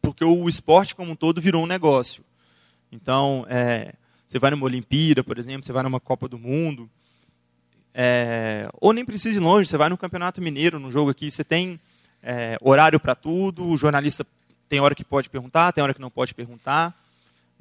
porque 0.00 0.24
o 0.24 0.48
esporte 0.48 0.94
como 0.94 1.12
um 1.12 1.16
todo 1.16 1.40
virou 1.40 1.62
um 1.62 1.66
negócio. 1.66 2.24
Então, 2.90 3.46
é, 3.48 3.94
você 4.26 4.38
vai 4.38 4.50
numa 4.50 4.64
Olimpíada, 4.64 5.22
por 5.22 5.38
exemplo, 5.38 5.64
você 5.64 5.72
vai 5.72 5.82
numa 5.82 6.00
Copa 6.00 6.28
do 6.28 6.38
Mundo, 6.38 6.90
é, 7.94 8.68
ou 8.80 8.92
nem 8.92 9.04
precisa 9.04 9.36
ir 9.36 9.40
longe, 9.40 9.68
você 9.68 9.76
vai 9.76 9.88
no 9.88 9.98
Campeonato 9.98 10.40
Mineiro, 10.40 10.78
no 10.78 10.90
jogo 10.90 11.10
aqui, 11.10 11.30
você 11.30 11.44
tem 11.44 11.78
é, 12.22 12.56
horário 12.62 12.98
para 12.98 13.14
tudo, 13.14 13.66
o 13.66 13.76
jornalista 13.76 14.26
tem 14.68 14.80
hora 14.80 14.94
que 14.94 15.04
pode 15.04 15.28
perguntar, 15.28 15.72
tem 15.72 15.84
hora 15.84 15.92
que 15.92 16.00
não 16.00 16.10
pode 16.10 16.34
perguntar. 16.34 16.98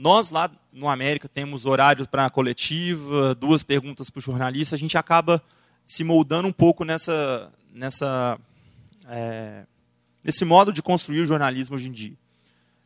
Nós 0.02 0.32
lá 0.32 0.50
no 0.74 0.90
América 0.90 1.30
temos 1.30 1.64
horário 1.64 2.08
para 2.08 2.26
a 2.26 2.30
coletiva, 2.32 3.36
duas 3.36 3.62
perguntas 3.62 4.10
para 4.10 4.18
o 4.18 4.22
jornalista, 4.22 4.74
a 4.74 4.80
gente 4.80 4.98
acaba 4.98 5.44
se 5.86 6.04
moldando 6.04 6.48
um 6.48 6.52
pouco 6.52 6.84
nessa, 6.84 7.54
nessa, 7.72 8.40
é, 9.08 9.64
nesse 10.24 10.44
modo 10.44 10.74
de 10.74 10.82
construir 10.82 11.20
o 11.20 11.28
jornalismo 11.28 11.76
hoje 11.76 11.88
em 11.88 11.92
dia. 11.92 12.18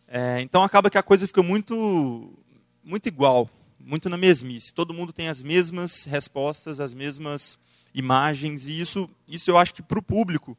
É, 0.10 0.42
então 0.42 0.62
acaba 0.62 0.90
que 0.90 0.98
a 0.98 1.02
coisa 1.02 1.26
fica 1.26 1.42
muito, 1.42 2.38
muito 2.84 3.08
igual, 3.08 3.50
muito 3.80 4.10
na 4.10 4.18
mesmice. 4.18 4.74
Todo 4.74 4.94
mundo 4.94 5.14
tem 5.14 5.30
as 5.30 5.42
mesmas 5.42 6.04
respostas, 6.04 6.82
as 6.82 6.94
mesmas 6.94 7.58
imagens, 7.94 8.66
e 8.68 8.78
isso, 8.78 9.10
isso 9.26 9.50
eu 9.50 9.58
acho 9.58 9.74
que 9.74 9.82
para 9.82 10.00
o 10.00 10.04
público 10.04 10.58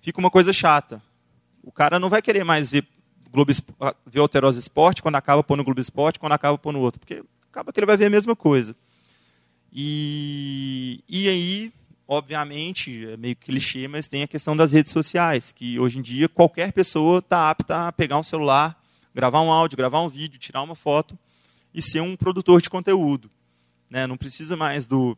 fica 0.00 0.20
uma 0.20 0.30
coisa 0.30 0.52
chata. 0.52 1.02
O 1.60 1.72
cara 1.72 1.98
não 1.98 2.08
vai 2.08 2.22
querer 2.22 2.44
mais 2.44 2.70
ver 2.70 2.86
Globo, 3.32 3.50
ver 4.06 4.18
o 4.18 4.22
Alterosa 4.22 4.58
Esporte, 4.58 5.02
quando 5.02 5.14
acaba 5.14 5.42
pôr 5.42 5.56
no 5.56 5.64
Globo 5.64 5.80
Esporte, 5.80 6.18
quando 6.18 6.32
acaba 6.32 6.58
pôr 6.58 6.70
no 6.70 6.80
outro. 6.80 7.00
Porque 7.00 7.24
acaba 7.50 7.72
que 7.72 7.80
ele 7.80 7.86
vai 7.86 7.96
ver 7.96 8.06
a 8.06 8.10
mesma 8.10 8.36
coisa. 8.36 8.76
E, 9.72 11.02
e 11.08 11.28
aí, 11.28 11.72
obviamente, 12.06 13.06
é 13.06 13.16
meio 13.16 13.34
clichê, 13.34 13.88
mas 13.88 14.06
tem 14.06 14.22
a 14.22 14.28
questão 14.28 14.54
das 14.54 14.70
redes 14.70 14.92
sociais, 14.92 15.50
que 15.50 15.78
hoje 15.78 15.98
em 15.98 16.02
dia 16.02 16.28
qualquer 16.28 16.72
pessoa 16.72 17.20
está 17.20 17.48
apta 17.48 17.88
a 17.88 17.92
pegar 17.92 18.18
um 18.18 18.22
celular, 18.22 18.78
gravar 19.14 19.40
um 19.40 19.50
áudio, 19.50 19.78
gravar 19.78 20.02
um 20.02 20.08
vídeo, 20.08 20.38
tirar 20.38 20.62
uma 20.62 20.76
foto 20.76 21.18
e 21.72 21.80
ser 21.80 22.02
um 22.02 22.14
produtor 22.14 22.60
de 22.60 22.68
conteúdo. 22.68 23.30
Né? 23.88 24.06
Não 24.06 24.18
precisa 24.18 24.58
mais 24.58 24.84
do, 24.84 25.16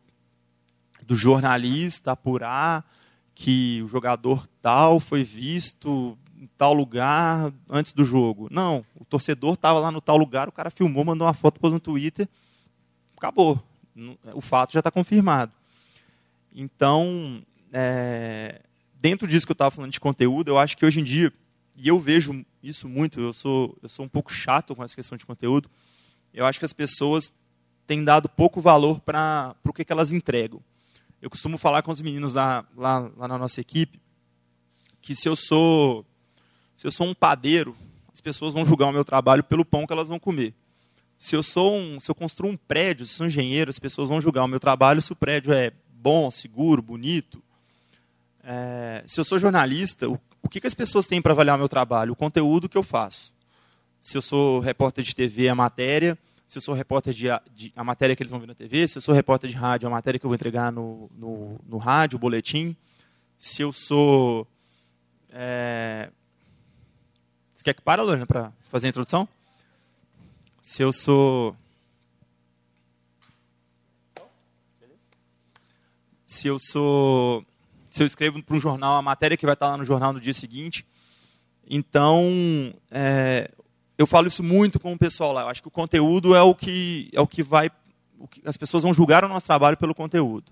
do 1.05 1.17
jornalista 1.17 2.13
apurar 2.13 2.89
que 3.33 3.81
o 3.83 3.87
jogador 3.89 4.47
tal 4.61 5.01
foi 5.01 5.21
visto 5.21 6.17
tal 6.57 6.73
lugar 6.73 7.51
antes 7.69 7.93
do 7.93 8.03
jogo. 8.03 8.47
Não, 8.51 8.85
o 8.95 9.05
torcedor 9.05 9.53
estava 9.53 9.79
lá 9.79 9.91
no 9.91 10.01
tal 10.01 10.17
lugar, 10.17 10.47
o 10.47 10.51
cara 10.51 10.69
filmou, 10.69 11.05
mandou 11.05 11.27
uma 11.27 11.33
foto 11.33 11.59
pôs 11.59 11.71
no 11.71 11.79
Twitter, 11.79 12.27
acabou. 13.17 13.61
O 14.33 14.41
fato 14.41 14.73
já 14.73 14.79
está 14.79 14.91
confirmado. 14.91 15.51
Então, 16.53 17.41
é, 17.71 18.61
dentro 19.01 19.27
disso 19.27 19.45
que 19.45 19.51
eu 19.51 19.55
estava 19.55 19.71
falando 19.71 19.91
de 19.91 19.99
conteúdo, 19.99 20.49
eu 20.49 20.57
acho 20.57 20.77
que 20.77 20.85
hoje 20.85 20.99
em 20.99 21.03
dia, 21.03 21.31
e 21.77 21.87
eu 21.87 21.99
vejo 21.99 22.45
isso 22.61 22.87
muito, 22.87 23.19
eu 23.19 23.33
sou, 23.33 23.77
eu 23.81 23.89
sou 23.89 24.05
um 24.05 24.09
pouco 24.09 24.31
chato 24.31 24.75
com 24.75 24.83
essa 24.83 24.95
questão 24.95 25.17
de 25.17 25.25
conteúdo, 25.25 25.69
eu 26.33 26.45
acho 26.45 26.59
que 26.59 26.65
as 26.65 26.73
pessoas 26.73 27.31
têm 27.87 28.03
dado 28.03 28.27
pouco 28.27 28.59
valor 28.59 28.99
para 28.99 29.55
o 29.63 29.73
que, 29.73 29.85
que 29.85 29.93
elas 29.93 30.11
entregam. 30.11 30.59
Eu 31.21 31.29
costumo 31.29 31.57
falar 31.57 31.81
com 31.81 31.91
os 31.91 32.01
meninos 32.01 32.33
lá, 32.33 32.65
lá, 32.75 33.11
lá 33.15 33.27
na 33.27 33.37
nossa 33.37 33.61
equipe 33.61 33.99
que 35.05 35.13
se 35.13 35.29
eu 35.29 35.35
sou 35.35 36.03
se 36.75 36.85
eu 36.85 36.91
sou 36.91 37.07
um 37.07 37.13
padeiro, 37.13 37.75
as 38.13 38.21
pessoas 38.21 38.53
vão 38.53 38.65
julgar 38.65 38.87
o 38.87 38.91
meu 38.91 39.05
trabalho 39.05 39.43
pelo 39.43 39.65
pão 39.65 39.85
que 39.85 39.93
elas 39.93 40.07
vão 40.07 40.19
comer. 40.19 40.53
Se 41.17 41.35
eu 41.35 41.41
sou 41.41 41.75
um, 41.75 41.99
se 41.99 42.11
eu 42.11 42.15
construo 42.15 42.51
um 42.51 42.57
prédio, 42.57 43.05
se 43.05 43.13
sou 43.13 43.25
um 43.25 43.27
engenheiro, 43.27 43.69
as 43.69 43.79
pessoas 43.79 44.09
vão 44.09 44.19
julgar 44.19 44.43
o 44.43 44.47
meu 44.47 44.59
trabalho 44.59 45.01
se 45.01 45.11
o 45.11 45.15
prédio 45.15 45.53
é 45.53 45.71
bom, 45.93 46.29
seguro, 46.29 46.81
bonito. 46.81 47.41
É, 48.43 49.03
se 49.07 49.19
eu 49.19 49.23
sou 49.23 49.39
jornalista, 49.39 50.09
o, 50.09 50.19
o 50.43 50.49
que, 50.49 50.59
que 50.59 50.67
as 50.67 50.73
pessoas 50.73 51.07
têm 51.07 51.21
para 51.21 51.31
avaliar 51.31 51.55
o 51.55 51.59
meu 51.59 51.69
trabalho? 51.69 52.13
O 52.13 52.15
conteúdo 52.15 52.69
que 52.69 52.77
eu 52.77 52.83
faço. 52.83 53.33
Se 53.99 54.17
eu 54.17 54.21
sou 54.21 54.59
repórter 54.59 55.03
de 55.03 55.15
TV, 55.15 55.49
a 55.49 55.55
matéria. 55.55 56.17
Se 56.45 56.59
eu 56.59 56.61
sou 56.61 56.75
repórter 56.75 57.11
de, 57.11 57.25
de, 57.55 57.73
a 57.75 57.83
matéria 57.83 58.15
que 58.15 58.21
eles 58.21 58.29
vão 58.29 58.39
ver 58.39 58.47
na 58.47 58.53
TV. 58.53 58.87
Se 58.87 58.97
eu 58.97 59.01
sou 59.01 59.15
repórter 59.15 59.49
de 59.49 59.55
rádio, 59.55 59.87
a 59.87 59.89
matéria 59.89 60.19
que 60.19 60.25
eu 60.25 60.29
vou 60.29 60.35
entregar 60.35 60.71
no, 60.71 61.09
no, 61.17 61.59
no 61.67 61.77
rádio, 61.77 62.17
o 62.17 62.19
boletim. 62.19 62.75
Se 63.39 63.63
eu 63.63 63.73
sou 63.73 64.47
é, 65.31 66.11
quer 67.65 67.73
que 67.73 67.81
para, 67.81 68.03
Lorena, 68.03 68.27
para 68.27 68.53
fazer 68.69 68.87
a 68.87 68.89
introdução? 68.89 69.27
Se 70.61 70.83
eu 70.83 70.93
sou. 70.93 71.55
se 76.27 76.47
eu 76.47 76.57
sou 76.59 77.45
se 77.89 78.03
eu 78.03 78.05
escrevo 78.05 78.43
para 78.43 78.55
um 78.55 78.59
jornal 78.59 78.97
a 78.97 79.01
matéria 79.01 79.37
que 79.37 79.45
vai 79.45 79.53
estar 79.53 79.69
lá 79.69 79.77
no 79.77 79.85
jornal 79.85 80.11
no 80.11 80.19
dia 80.19 80.33
seguinte. 80.33 80.85
Então, 81.67 82.73
é, 82.91 83.49
eu 83.97 84.05
falo 84.05 84.27
isso 84.27 84.43
muito 84.43 84.79
com 84.79 84.91
o 84.91 84.97
pessoal 84.97 85.31
lá. 85.31 85.41
Eu 85.41 85.47
acho 85.47 85.61
que 85.61 85.67
o 85.69 85.71
conteúdo 85.71 86.35
é 86.35 86.41
o 86.41 86.53
que 86.53 87.09
é 87.13 87.21
o 87.21 87.27
que 87.27 87.41
vai 87.41 87.71
o 88.19 88.27
que, 88.27 88.41
as 88.45 88.57
pessoas 88.57 88.83
vão 88.83 88.93
julgar 88.93 89.23
o 89.23 89.27
nosso 89.27 89.45
trabalho 89.45 89.77
pelo 89.77 89.95
conteúdo. 89.95 90.51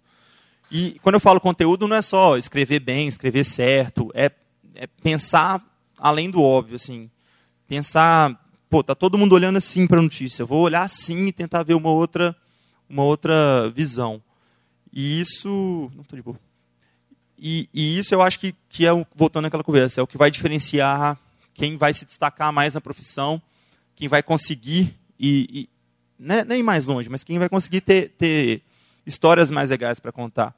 E 0.71 0.97
quando 1.03 1.15
eu 1.15 1.19
falo 1.19 1.39
conteúdo 1.39 1.87
não 1.87 1.97
é 1.97 2.01
só 2.01 2.37
escrever 2.37 2.79
bem, 2.79 3.07
escrever 3.07 3.43
certo, 3.43 4.09
é, 4.15 4.31
é 4.73 4.87
pensar 4.87 5.61
além 5.99 6.29
do 6.29 6.41
óbvio 6.41 6.75
assim. 6.75 7.09
Pensar, 7.67 8.39
pô, 8.69 8.83
tá 8.83 8.93
todo 8.93 9.17
mundo 9.17 9.33
olhando 9.33 9.57
assim 9.57 9.87
para 9.87 9.99
a 9.99 10.01
notícia. 10.01 10.43
Eu 10.43 10.47
vou 10.47 10.61
olhar 10.61 10.83
assim 10.83 11.25
e 11.27 11.31
tentar 11.31 11.63
ver 11.63 11.73
uma 11.73 11.89
outra 11.89 12.35
uma 12.89 13.03
outra 13.03 13.69
visão. 13.69 14.21
E 14.91 15.19
isso, 15.19 15.91
não 15.95 16.03
tô 16.03 16.15
de 16.15 16.21
boa. 16.21 16.39
E, 17.37 17.67
e, 17.73 17.97
isso 17.97 18.13
eu 18.13 18.21
acho 18.21 18.39
que, 18.39 18.55
que 18.69 18.85
é, 18.85 18.93
o, 18.93 19.05
voltando 19.15 19.45
àquela 19.45 19.63
conversa, 19.63 19.99
é 19.99 20.03
o 20.03 20.07
que 20.07 20.17
vai 20.17 20.29
diferenciar 20.29 21.17
quem 21.53 21.77
vai 21.77 21.93
se 21.93 22.05
destacar 22.05 22.51
mais 22.51 22.73
na 22.73 22.81
profissão, 22.81 23.41
quem 23.95 24.07
vai 24.07 24.23
conseguir, 24.23 24.95
e, 25.19 25.47
e 25.51 25.69
né, 26.17 26.43
nem 26.43 26.63
mais 26.63 26.87
longe, 26.87 27.09
mas 27.09 27.23
quem 27.23 27.37
vai 27.37 27.49
conseguir 27.49 27.81
ter, 27.81 28.09
ter 28.09 28.61
histórias 29.05 29.51
mais 29.51 29.69
legais 29.69 29.99
para 29.99 30.11
contar. 30.11 30.55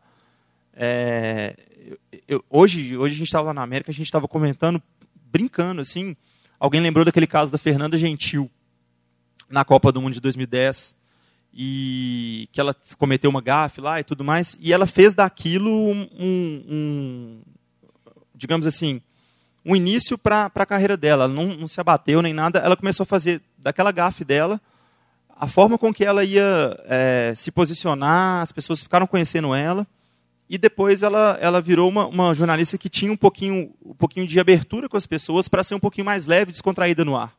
É, 0.74 1.56
eu, 2.28 2.44
hoje, 2.50 2.98
hoje 2.98 3.16
a 3.16 3.18
gente 3.18 3.28
estava 3.28 3.48
lá 3.48 3.54
na 3.54 3.62
América, 3.62 3.92
a 3.92 3.94
gente 3.94 4.06
estava 4.06 4.28
comentando, 4.28 4.82
brincando 5.36 5.82
assim, 5.82 6.16
alguém 6.58 6.80
lembrou 6.80 7.04
daquele 7.04 7.28
caso 7.28 7.52
da 7.52 7.58
Fernanda 7.58 7.98
Gentil, 7.98 8.50
na 9.50 9.66
Copa 9.66 9.92
do 9.92 10.02
Mundo 10.02 10.14
de 10.14 10.22
2010, 10.22 10.96
e 11.54 12.48
que 12.54 12.62
ela 12.62 12.74
cometeu 12.98 13.30
uma 13.30 13.42
gafe 13.42 13.82
lá 13.82 14.00
e 14.00 14.04
tudo 14.06 14.24
mais, 14.24 14.58
e 14.62 14.72
ela 14.72 14.88
fez 14.88 15.14
daquilo 15.14 15.70
um, 15.70 16.08
um, 16.18 17.42
digamos 18.34 18.66
assim, 18.66 19.02
um 19.66 19.76
início 19.76 20.18
para 20.18 20.50
a 20.56 20.66
carreira 20.66 20.96
dela. 20.96 21.26
Ela 21.26 21.34
não, 21.34 21.48
não, 21.48 21.68
se 21.68 21.82
abateu 21.82 22.22
nem 22.22 22.34
nada, 22.34 22.60
ela 22.60 22.78
começou 22.78 23.04
a 23.04 23.08
fazer 23.08 23.42
daquela 23.58 23.92
gafe 23.92 24.24
dela 24.24 24.62
a 25.38 25.50
forma 25.50 25.78
com 25.78 25.94
que 25.94 26.06
ela 26.06 26.24
ia 26.24 26.80
é, 26.86 27.34
se 27.36 27.52
posicionar, 27.52 28.42
as 28.42 28.54
pessoas 28.54 28.82
ficaram 28.82 29.06
conhecendo 29.06 29.54
ela, 29.54 29.86
e 30.50 30.58
depois 30.58 31.02
ela, 31.02 31.38
ela 31.42 31.60
virou 31.60 31.90
uma, 31.90 32.06
uma 32.08 32.34
jornalista 32.34 32.78
que 32.78 32.90
tinha 32.90 33.12
um 33.12 33.18
pouquinho, 33.18 33.74
um 33.84 33.94
pouquinho 33.94 34.28
de 34.28 34.40
abertura 34.40 34.88
com 34.88 34.98
as 34.98 35.08
pessoas 35.08 35.48
para 35.48 35.64
ser 35.64 35.76
um 35.76 35.80
pouquinho 35.80 36.06
mais 36.06 36.26
leve, 36.26 36.52
descontraída 36.52 37.04
no 37.04 37.16
ar. 37.16 37.34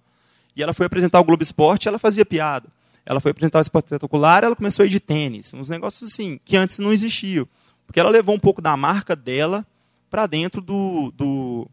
E 0.56 0.62
ela 0.62 0.74
foi 0.74 0.86
apresentar 0.86 1.20
o 1.20 1.24
Globo 1.24 1.42
Esporte 1.42 1.88
ela 1.88 1.98
fazia 1.98 2.24
piada 2.24 2.68
ela 3.06 3.20
foi 3.20 3.30
apresentar 3.30 3.60
o 3.60 3.62
esporte 3.62 3.86
espetacular, 3.86 4.42
ela 4.42 4.56
começou 4.56 4.82
a 4.82 4.86
ir 4.86 4.90
de 4.90 4.98
tênis, 4.98 5.54
uns 5.54 5.70
negócios 5.70 6.12
assim, 6.12 6.40
que 6.44 6.56
antes 6.56 6.80
não 6.80 6.92
existiam. 6.92 7.46
Porque 7.86 8.00
ela 8.00 8.10
levou 8.10 8.34
um 8.34 8.38
pouco 8.38 8.60
da 8.60 8.76
marca 8.76 9.14
dela 9.14 9.64
para 10.10 10.26
dentro 10.26 10.60
do, 10.60 11.12
do, 11.12 11.70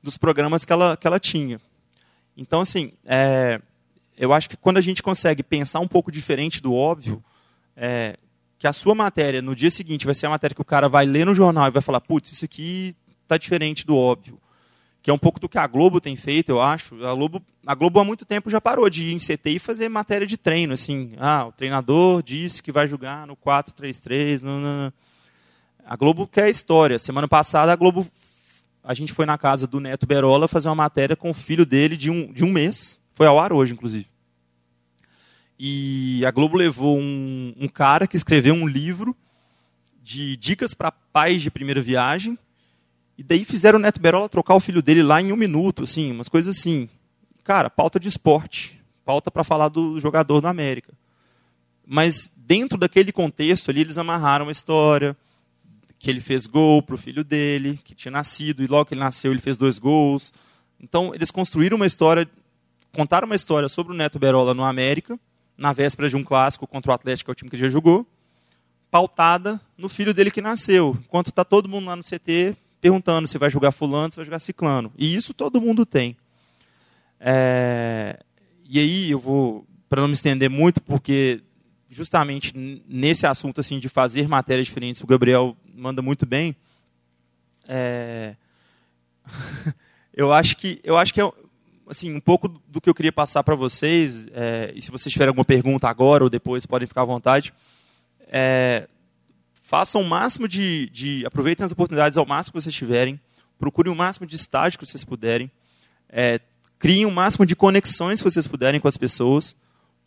dos 0.00 0.16
programas 0.16 0.64
que 0.64 0.72
ela, 0.72 0.96
que 0.96 1.04
ela 1.04 1.18
tinha. 1.18 1.60
Então, 2.36 2.60
assim, 2.60 2.92
é, 3.04 3.60
eu 4.16 4.32
acho 4.32 4.48
que 4.48 4.56
quando 4.56 4.78
a 4.78 4.80
gente 4.80 5.02
consegue 5.02 5.42
pensar 5.42 5.80
um 5.80 5.88
pouco 5.88 6.12
diferente 6.12 6.62
do 6.62 6.72
óbvio, 6.72 7.22
é, 7.76 8.16
que 8.58 8.66
a 8.66 8.72
sua 8.72 8.94
matéria, 8.94 9.40
no 9.40 9.54
dia 9.54 9.70
seguinte, 9.70 10.06
vai 10.06 10.14
ser 10.14 10.26
a 10.26 10.30
matéria 10.30 10.54
que 10.54 10.62
o 10.62 10.64
cara 10.64 10.88
vai 10.88 11.06
ler 11.06 11.24
no 11.24 11.34
jornal 11.34 11.68
e 11.68 11.70
vai 11.70 11.82
falar, 11.82 12.00
putz, 12.00 12.32
isso 12.32 12.44
aqui 12.44 12.96
está 13.24 13.36
diferente 13.36 13.86
do 13.86 13.96
óbvio 13.96 14.38
que 15.08 15.10
é 15.10 15.14
um 15.14 15.18
pouco 15.18 15.40
do 15.40 15.48
que 15.48 15.56
a 15.56 15.66
Globo 15.66 16.02
tem 16.02 16.16
feito, 16.16 16.50
eu 16.50 16.60
acho. 16.60 17.02
A 17.02 17.14
Globo, 17.14 17.42
a 17.66 17.74
Globo 17.74 17.98
há 17.98 18.04
muito 18.04 18.26
tempo 18.26 18.50
já 18.50 18.60
parou 18.60 18.90
de 18.90 19.04
ir 19.04 19.14
em 19.14 19.18
CT 19.18 19.50
e 19.50 19.58
fazer 19.58 19.88
matéria 19.88 20.26
de 20.26 20.36
treino, 20.36 20.74
assim. 20.74 21.12
Ah, 21.18 21.46
o 21.46 21.52
treinador 21.52 22.22
disse 22.22 22.62
que 22.62 22.70
vai 22.72 22.86
jogar 22.86 23.26
no 23.26 23.34
4-3-3. 23.34 24.92
A 25.86 25.96
Globo 25.96 26.26
quer 26.26 26.50
história. 26.50 26.98
Semana 26.98 27.26
passada 27.26 27.72
a 27.72 27.76
Globo, 27.76 28.06
a 28.84 28.92
gente 28.92 29.12
foi 29.12 29.24
na 29.24 29.38
casa 29.38 29.66
do 29.66 29.80
Neto 29.80 30.06
Berola 30.06 30.46
fazer 30.46 30.68
uma 30.68 30.74
matéria 30.74 31.16
com 31.16 31.30
o 31.30 31.34
filho 31.34 31.64
dele 31.64 31.96
de 31.96 32.10
um, 32.10 32.30
de 32.30 32.44
um 32.44 32.52
mês. 32.52 33.00
Foi 33.12 33.26
ao 33.26 33.38
ar 33.40 33.50
hoje, 33.50 33.72
inclusive. 33.72 34.06
E 35.58 36.24
a 36.24 36.30
Globo 36.30 36.56
levou 36.56 36.98
um, 36.98 37.54
um 37.58 37.68
cara 37.68 38.06
que 38.06 38.16
escreveu 38.16 38.54
um 38.54 38.66
livro 38.66 39.16
de 40.02 40.36
dicas 40.36 40.72
para 40.72 40.92
pais 40.92 41.42
de 41.42 41.50
primeira 41.50 41.80
viagem 41.80 42.38
e 43.18 43.22
daí 43.24 43.44
fizeram 43.44 43.80
o 43.80 43.82
Neto 43.82 44.00
Berola 44.00 44.28
trocar 44.28 44.54
o 44.54 44.60
filho 44.60 44.80
dele 44.80 45.02
lá 45.02 45.20
em 45.20 45.32
um 45.32 45.36
minuto, 45.36 45.82
assim, 45.82 46.12
umas 46.12 46.28
coisas 46.28 46.56
assim. 46.56 46.88
Cara, 47.42 47.68
pauta 47.68 47.98
de 47.98 48.08
esporte, 48.08 48.80
pauta 49.04 49.28
para 49.28 49.42
falar 49.42 49.68
do 49.68 49.98
jogador 49.98 50.40
da 50.40 50.48
América. 50.48 50.92
Mas 51.84 52.30
dentro 52.36 52.78
daquele 52.78 53.10
contexto 53.10 53.70
ali, 53.70 53.80
eles 53.80 53.98
amarraram 53.98 54.48
a 54.48 54.52
história, 54.52 55.16
que 55.98 56.08
ele 56.08 56.20
fez 56.20 56.46
gol 56.46 56.80
para 56.80 56.94
o 56.94 56.98
filho 56.98 57.24
dele, 57.24 57.80
que 57.82 57.92
tinha 57.92 58.12
nascido, 58.12 58.62
e 58.62 58.68
logo 58.68 58.84
que 58.84 58.94
ele 58.94 59.00
nasceu 59.00 59.32
ele 59.32 59.40
fez 59.40 59.56
dois 59.56 59.80
gols. 59.80 60.32
Então, 60.78 61.12
eles 61.12 61.32
construíram 61.32 61.74
uma 61.74 61.86
história, 61.86 62.28
contaram 62.92 63.26
uma 63.26 63.34
história 63.34 63.68
sobre 63.68 63.92
o 63.92 63.96
Neto 63.96 64.16
Berola 64.20 64.54
no 64.54 64.62
América, 64.62 65.18
na 65.58 65.72
véspera 65.72 66.08
de 66.08 66.16
um 66.16 66.22
clássico 66.22 66.66
contra 66.66 66.92
o 66.92 66.94
Atlético, 66.94 67.26
que 67.26 67.30
é 67.30 67.32
o 67.32 67.34
time 67.34 67.50
que 67.50 67.56
ele 67.56 67.62
já 67.62 67.68
jogou, 67.68 68.06
pautada 68.90 69.60
no 69.76 69.88
filho 69.88 70.14
dele 70.14 70.30
que 70.30 70.40
nasceu. 70.40 70.96
Enquanto 71.04 71.28
está 71.28 71.44
todo 71.44 71.68
mundo 71.68 71.86
lá 71.86 71.96
no 71.96 72.02
CT 72.02 72.56
perguntando 72.80 73.26
se 73.26 73.36
vai 73.36 73.50
jogar 73.50 73.72
fulano, 73.72 74.12
se 74.12 74.16
vai 74.16 74.24
jogar 74.24 74.38
ciclano. 74.38 74.92
E 74.96 75.14
isso 75.14 75.34
todo 75.34 75.60
mundo 75.60 75.84
tem. 75.84 76.16
É, 77.18 78.20
e 78.64 78.78
aí 78.78 79.10
eu 79.10 79.18
vou, 79.18 79.66
para 79.88 80.00
não 80.00 80.08
me 80.08 80.14
estender 80.14 80.48
muito, 80.48 80.80
porque 80.80 81.42
justamente 81.90 82.52
nesse 82.86 83.26
assunto 83.26 83.60
assim 83.60 83.80
de 83.80 83.88
fazer 83.88 84.28
matérias 84.28 84.66
diferentes, 84.66 85.02
o 85.02 85.06
Gabriel 85.06 85.56
manda 85.74 86.00
muito 86.00 86.24
bem. 86.24 86.54
É, 87.66 88.36
eu 90.14 90.32
acho 90.32 90.56
que 90.56 90.80
eu 90.84 90.96
acho 90.96 91.12
que 91.12 91.20
é 91.20 91.32
assim 91.88 92.14
um 92.14 92.20
pouco 92.20 92.48
do 92.48 92.80
que 92.80 92.88
eu 92.88 92.94
queria 92.94 93.12
passar 93.12 93.42
para 93.42 93.54
vocês. 93.54 94.26
É, 94.32 94.72
e 94.74 94.82
se 94.82 94.90
vocês 94.90 95.12
tiverem 95.12 95.30
alguma 95.30 95.44
pergunta 95.44 95.88
agora 95.88 96.24
ou 96.24 96.30
depois, 96.30 96.66
podem 96.66 96.86
ficar 96.88 97.02
à 97.02 97.06
vontade. 97.06 97.52
É, 98.28 98.88
Façam 99.68 100.00
o 100.00 100.04
máximo 100.08 100.48
de, 100.48 100.88
de. 100.88 101.26
Aproveitem 101.26 101.66
as 101.66 101.72
oportunidades 101.72 102.16
ao 102.16 102.24
máximo 102.24 102.54
que 102.54 102.62
vocês 102.62 102.74
tiverem. 102.74 103.20
Procurem 103.58 103.92
o 103.92 103.94
máximo 103.94 104.26
de 104.26 104.34
estágio 104.34 104.78
que 104.78 104.86
vocês 104.86 105.04
puderem. 105.04 105.50
É, 106.08 106.40
criem 106.78 107.04
o 107.04 107.10
máximo 107.10 107.44
de 107.44 107.54
conexões 107.54 108.22
que 108.22 108.30
vocês 108.30 108.46
puderem 108.46 108.80
com 108.80 108.88
as 108.88 108.96
pessoas. 108.96 109.54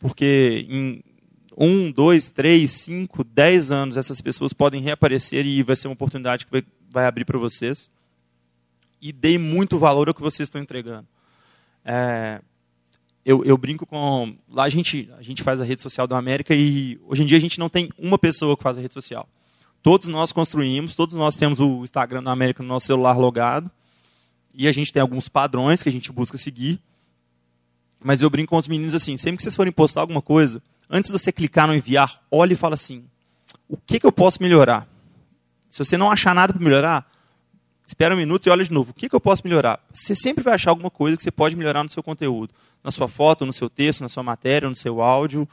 Porque 0.00 0.66
em 0.68 1.04
um, 1.56 1.92
dois, 1.92 2.28
três, 2.28 2.72
cinco, 2.72 3.22
dez 3.22 3.70
anos 3.70 3.96
essas 3.96 4.20
pessoas 4.20 4.52
podem 4.52 4.82
reaparecer 4.82 5.46
e 5.46 5.62
vai 5.62 5.76
ser 5.76 5.86
uma 5.86 5.94
oportunidade 5.94 6.44
que 6.44 6.50
vai, 6.50 6.64
vai 6.90 7.06
abrir 7.06 7.24
para 7.24 7.38
vocês. 7.38 7.88
E 9.00 9.12
deem 9.12 9.38
muito 9.38 9.78
valor 9.78 10.08
ao 10.08 10.14
que 10.14 10.20
vocês 10.20 10.48
estão 10.48 10.60
entregando. 10.60 11.06
É, 11.84 12.40
eu, 13.24 13.44
eu, 13.44 13.56
brinco 13.56 13.86
com. 13.86 14.34
Lá 14.50 14.64
a 14.64 14.68
gente, 14.68 15.08
a 15.16 15.22
gente 15.22 15.42
faz 15.42 15.60
a 15.60 15.64
rede 15.64 15.82
social 15.82 16.06
da 16.06 16.18
América 16.18 16.54
e 16.54 17.00
hoje 17.06 17.22
em 17.22 17.26
dia 17.26 17.38
a 17.38 17.40
gente 17.40 17.58
não 17.58 17.68
tem 17.68 17.90
uma 17.98 18.18
pessoa 18.18 18.56
que 18.56 18.62
faz 18.62 18.76
a 18.76 18.80
rede 18.80 18.94
social. 18.94 19.28
Todos 19.82 20.08
nós 20.08 20.32
construímos, 20.32 20.94
todos 20.94 21.14
nós 21.14 21.36
temos 21.36 21.60
o 21.60 21.82
Instagram 21.82 22.22
da 22.22 22.30
América 22.30 22.62
no 22.62 22.68
nosso 22.68 22.86
celular 22.86 23.16
logado. 23.16 23.70
E 24.54 24.68
a 24.68 24.72
gente 24.72 24.92
tem 24.92 25.00
alguns 25.00 25.28
padrões 25.28 25.82
que 25.82 25.88
a 25.88 25.92
gente 25.92 26.12
busca 26.12 26.36
seguir. 26.36 26.80
Mas 28.02 28.20
eu 28.20 28.30
brinco 28.30 28.50
com 28.50 28.56
os 28.56 28.68
meninos 28.68 28.94
assim: 28.94 29.16
sempre 29.16 29.38
que 29.38 29.42
vocês 29.42 29.56
forem 29.56 29.72
postar 29.72 30.00
alguma 30.00 30.22
coisa, 30.22 30.62
antes 30.90 31.10
de 31.10 31.18
você 31.18 31.32
clicar 31.32 31.66
no 31.66 31.74
enviar, 31.74 32.22
olhe 32.30 32.54
e 32.54 32.56
fala 32.56 32.74
assim: 32.74 33.04
o 33.68 33.76
que, 33.76 34.00
que 34.00 34.06
eu 34.06 34.12
posso 34.12 34.42
melhorar? 34.42 34.86
Se 35.70 35.78
você 35.78 35.96
não 35.96 36.10
achar 36.10 36.34
nada 36.34 36.52
para 36.52 36.62
melhorar, 36.62 37.10
espera 37.92 38.14
um 38.14 38.18
minuto 38.18 38.46
e 38.46 38.50
olha 38.50 38.64
de 38.64 38.72
novo. 38.72 38.90
O 38.90 38.94
que, 38.94 39.08
que 39.08 39.14
eu 39.14 39.20
posso 39.20 39.42
melhorar? 39.44 39.78
Você 39.92 40.14
sempre 40.14 40.42
vai 40.42 40.54
achar 40.54 40.70
alguma 40.70 40.90
coisa 40.90 41.16
que 41.16 41.22
você 41.22 41.30
pode 41.30 41.54
melhorar 41.54 41.84
no 41.84 41.90
seu 41.90 42.02
conteúdo, 42.02 42.52
na 42.82 42.90
sua 42.90 43.06
foto, 43.06 43.44
no 43.44 43.52
seu 43.52 43.68
texto, 43.68 44.00
na 44.00 44.08
sua 44.08 44.22
matéria, 44.22 44.68
no 44.68 44.74
seu 44.74 45.02
áudio. 45.02 45.46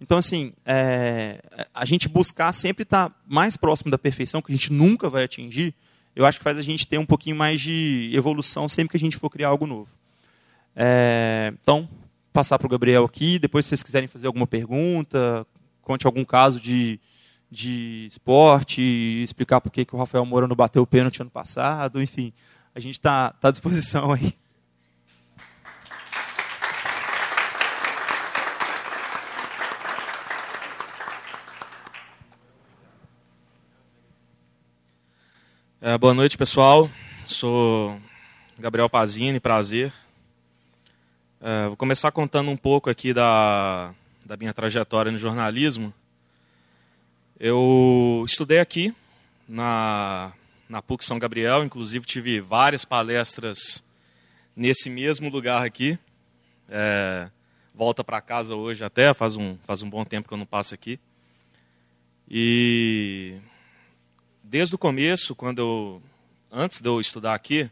Então, 0.00 0.18
assim, 0.18 0.52
é, 0.66 1.40
a 1.72 1.84
gente 1.84 2.08
buscar 2.08 2.52
sempre 2.52 2.82
estar 2.82 3.10
tá 3.10 3.16
mais 3.26 3.56
próximo 3.56 3.90
da 3.90 3.98
perfeição, 3.98 4.42
que 4.42 4.52
a 4.52 4.54
gente 4.54 4.72
nunca 4.72 5.08
vai 5.08 5.24
atingir, 5.24 5.72
eu 6.16 6.26
acho 6.26 6.38
que 6.38 6.44
faz 6.44 6.58
a 6.58 6.62
gente 6.62 6.86
ter 6.86 6.98
um 6.98 7.06
pouquinho 7.06 7.36
mais 7.36 7.60
de 7.60 8.10
evolução 8.12 8.68
sempre 8.68 8.90
que 8.90 8.96
a 8.96 9.00
gente 9.00 9.16
for 9.16 9.30
criar 9.30 9.48
algo 9.48 9.66
novo. 9.66 9.90
É, 10.74 11.52
então, 11.60 11.88
passar 12.32 12.58
para 12.58 12.66
o 12.66 12.70
Gabriel 12.70 13.04
aqui, 13.04 13.38
depois 13.38 13.64
se 13.64 13.70
vocês 13.70 13.82
quiserem 13.84 14.08
fazer 14.08 14.26
alguma 14.26 14.46
pergunta, 14.46 15.46
conte 15.80 16.06
algum 16.06 16.24
caso 16.24 16.60
de, 16.60 16.98
de 17.54 18.06
esporte, 18.06 18.82
explicar 19.22 19.60
por 19.60 19.70
que, 19.70 19.86
o 19.92 19.96
Rafael 19.96 20.26
Moura 20.26 20.48
não 20.48 20.56
bateu 20.56 20.82
o 20.82 20.86
pênalti 20.86 21.22
ano 21.22 21.30
passado, 21.30 22.02
enfim, 22.02 22.32
a 22.74 22.80
gente 22.80 22.98
está 22.98 23.30
tá 23.30 23.48
à 23.48 23.50
disposição 23.52 24.12
aí. 24.12 24.34
É, 35.80 35.96
boa 35.98 36.14
noite, 36.14 36.36
pessoal. 36.36 36.90
Sou 37.24 37.96
Gabriel 38.58 38.90
Pazini, 38.90 39.38
prazer. 39.38 39.92
É, 41.40 41.68
vou 41.68 41.76
começar 41.76 42.10
contando 42.10 42.50
um 42.50 42.56
pouco 42.56 42.90
aqui 42.90 43.12
da, 43.12 43.94
da 44.24 44.36
minha 44.36 44.52
trajetória 44.52 45.12
no 45.12 45.18
jornalismo. 45.18 45.92
Eu 47.38 48.24
estudei 48.24 48.60
aqui 48.60 48.94
na, 49.48 50.32
na 50.68 50.80
PUC 50.80 51.04
São 51.04 51.18
Gabriel, 51.18 51.64
inclusive 51.64 52.06
tive 52.06 52.40
várias 52.40 52.84
palestras 52.84 53.82
nesse 54.54 54.88
mesmo 54.88 55.28
lugar 55.28 55.66
aqui. 55.66 55.98
É, 56.68 57.28
volta 57.74 58.04
para 58.04 58.20
casa 58.20 58.54
hoje 58.54 58.84
até, 58.84 59.12
faz 59.12 59.36
um, 59.36 59.58
faz 59.64 59.82
um 59.82 59.90
bom 59.90 60.04
tempo 60.04 60.28
que 60.28 60.32
eu 60.32 60.38
não 60.38 60.46
passo 60.46 60.76
aqui. 60.76 61.00
E 62.30 63.36
desde 64.40 64.76
o 64.76 64.78
começo, 64.78 65.34
quando 65.34 65.58
eu, 65.58 66.02
antes 66.52 66.80
de 66.80 66.88
eu 66.88 67.00
estudar 67.00 67.34
aqui, 67.34 67.68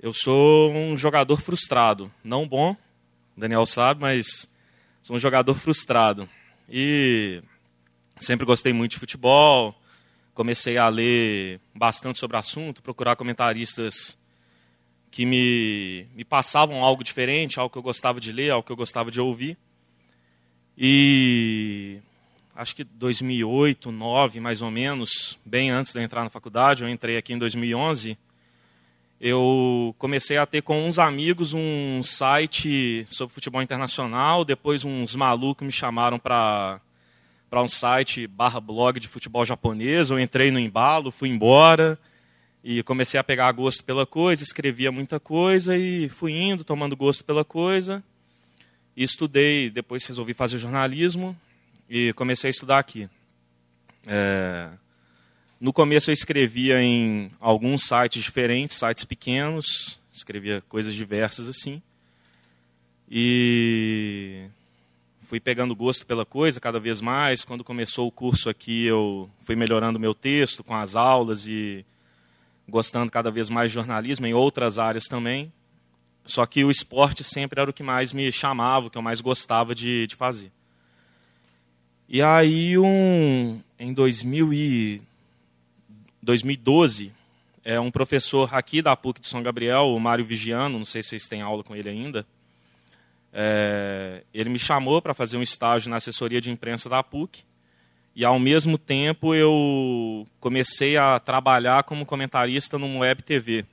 eu 0.00 0.12
sou 0.12 0.72
um 0.72 0.98
jogador 0.98 1.40
frustrado. 1.40 2.12
Não 2.24 2.48
bom, 2.48 2.72
o 3.36 3.40
Daniel 3.40 3.64
sabe, 3.64 4.00
mas 4.00 4.48
sou 5.00 5.14
um 5.14 5.20
jogador 5.20 5.54
frustrado. 5.54 6.28
E 6.68 7.44
sempre 8.20 8.46
gostei 8.46 8.72
muito 8.72 8.92
de 8.92 8.98
futebol, 8.98 9.74
comecei 10.34 10.78
a 10.78 10.88
ler 10.88 11.60
bastante 11.74 12.18
sobre 12.18 12.36
o 12.36 12.40
assunto, 12.40 12.82
procurar 12.82 13.16
comentaristas 13.16 14.16
que 15.10 15.26
me, 15.26 16.06
me 16.14 16.24
passavam 16.24 16.84
algo 16.84 17.02
diferente, 17.02 17.58
algo 17.58 17.72
que 17.72 17.78
eu 17.78 17.82
gostava 17.82 18.20
de 18.20 18.32
ler, 18.32 18.50
algo 18.50 18.64
que 18.64 18.72
eu 18.72 18.76
gostava 18.76 19.10
de 19.10 19.20
ouvir. 19.20 19.58
E 20.78 21.98
acho 22.54 22.76
que 22.76 22.84
2008, 22.84 23.90
2009, 23.90 24.40
mais 24.40 24.62
ou 24.62 24.70
menos, 24.70 25.38
bem 25.44 25.70
antes 25.70 25.92
de 25.92 25.98
eu 25.98 26.02
entrar 26.02 26.22
na 26.22 26.30
faculdade, 26.30 26.82
eu 26.82 26.88
entrei 26.88 27.16
aqui 27.16 27.32
em 27.32 27.38
2011, 27.38 28.16
eu 29.20 29.94
comecei 29.98 30.38
a 30.38 30.46
ter 30.46 30.62
com 30.62 30.86
uns 30.86 30.98
amigos 30.98 31.52
um 31.52 32.02
site 32.02 33.06
sobre 33.10 33.34
futebol 33.34 33.60
internacional, 33.60 34.44
depois 34.44 34.84
uns 34.84 35.14
malucos 35.14 35.66
me 35.66 35.72
chamaram 35.72 36.18
para 36.18 36.80
para 37.50 37.60
um 37.60 37.68
site 37.68 38.28
barra 38.28 38.60
blog 38.60 39.00
de 39.00 39.08
futebol 39.08 39.44
japonês, 39.44 40.08
eu 40.08 40.20
entrei 40.20 40.52
no 40.52 40.58
embalo, 40.58 41.10
fui 41.10 41.28
embora 41.28 41.98
e 42.62 42.80
comecei 42.84 43.18
a 43.18 43.24
pegar 43.24 43.50
gosto 43.50 43.82
pela 43.82 44.06
coisa, 44.06 44.44
escrevia 44.44 44.92
muita 44.92 45.18
coisa 45.18 45.76
e 45.76 46.08
fui 46.08 46.32
indo, 46.32 46.62
tomando 46.62 46.96
gosto 46.96 47.24
pela 47.24 47.44
coisa. 47.44 48.04
E 48.96 49.02
estudei, 49.02 49.68
depois 49.68 50.06
resolvi 50.06 50.32
fazer 50.32 50.58
jornalismo 50.58 51.36
e 51.88 52.12
comecei 52.12 52.48
a 52.48 52.52
estudar 52.52 52.78
aqui. 52.78 53.08
É, 54.06 54.68
no 55.60 55.72
começo 55.72 56.10
eu 56.10 56.14
escrevia 56.14 56.80
em 56.80 57.32
alguns 57.40 57.82
sites 57.82 58.22
diferentes, 58.22 58.76
sites 58.76 59.04
pequenos, 59.04 59.98
escrevia 60.12 60.62
coisas 60.68 60.94
diversas 60.94 61.48
assim. 61.48 61.82
E 63.10 64.46
fui 65.30 65.38
pegando 65.38 65.76
gosto 65.76 66.04
pela 66.04 66.26
coisa 66.26 66.58
cada 66.58 66.80
vez 66.80 67.00
mais. 67.00 67.44
Quando 67.44 67.62
começou 67.62 68.08
o 68.08 68.10
curso 68.10 68.50
aqui, 68.50 68.86
eu 68.86 69.30
fui 69.40 69.54
melhorando 69.54 69.96
meu 69.96 70.12
texto 70.12 70.64
com 70.64 70.74
as 70.74 70.96
aulas 70.96 71.46
e 71.46 71.86
gostando 72.68 73.12
cada 73.12 73.30
vez 73.30 73.48
mais 73.48 73.70
de 73.70 73.76
jornalismo 73.76 74.26
em 74.26 74.34
outras 74.34 74.76
áreas 74.76 75.04
também. 75.04 75.52
Só 76.24 76.44
que 76.46 76.64
o 76.64 76.70
esporte 76.70 77.22
sempre 77.22 77.60
era 77.60 77.70
o 77.70 77.72
que 77.72 77.84
mais 77.84 78.12
me 78.12 78.32
chamava, 78.32 78.88
o 78.88 78.90
que 78.90 78.98
eu 78.98 79.02
mais 79.02 79.20
gostava 79.20 79.72
de, 79.72 80.08
de 80.08 80.16
fazer. 80.16 80.50
E 82.08 82.20
aí, 82.20 82.76
um, 82.76 83.62
em 83.78 83.92
2000 83.94 84.52
e 84.52 85.00
2012, 86.20 87.12
é 87.64 87.78
um 87.78 87.92
professor 87.92 88.52
aqui 88.52 88.82
da 88.82 88.96
PUC 88.96 89.20
de 89.20 89.28
São 89.28 89.44
Gabriel, 89.44 89.94
o 89.94 90.00
Mário 90.00 90.24
Vigiano, 90.24 90.76
não 90.76 90.84
sei 90.84 91.04
se 91.04 91.10
vocês 91.10 91.28
têm 91.28 91.40
aula 91.40 91.62
com 91.62 91.76
ele 91.76 91.88
ainda, 91.88 92.26
é, 93.32 94.24
ele 94.34 94.50
me 94.50 94.58
chamou 94.58 95.00
para 95.00 95.14
fazer 95.14 95.36
um 95.36 95.42
estágio 95.42 95.90
na 95.90 95.96
assessoria 95.96 96.40
de 96.40 96.50
imprensa 96.50 96.88
da 96.88 97.02
PUC, 97.02 97.44
e 98.14 98.24
ao 98.24 98.38
mesmo 98.38 98.76
tempo 98.76 99.34
eu 99.34 100.26
comecei 100.40 100.96
a 100.96 101.18
trabalhar 101.18 101.84
como 101.84 102.04
comentarista 102.04 102.78
num 102.78 102.98
web 102.98 103.22
TV, 103.22 103.64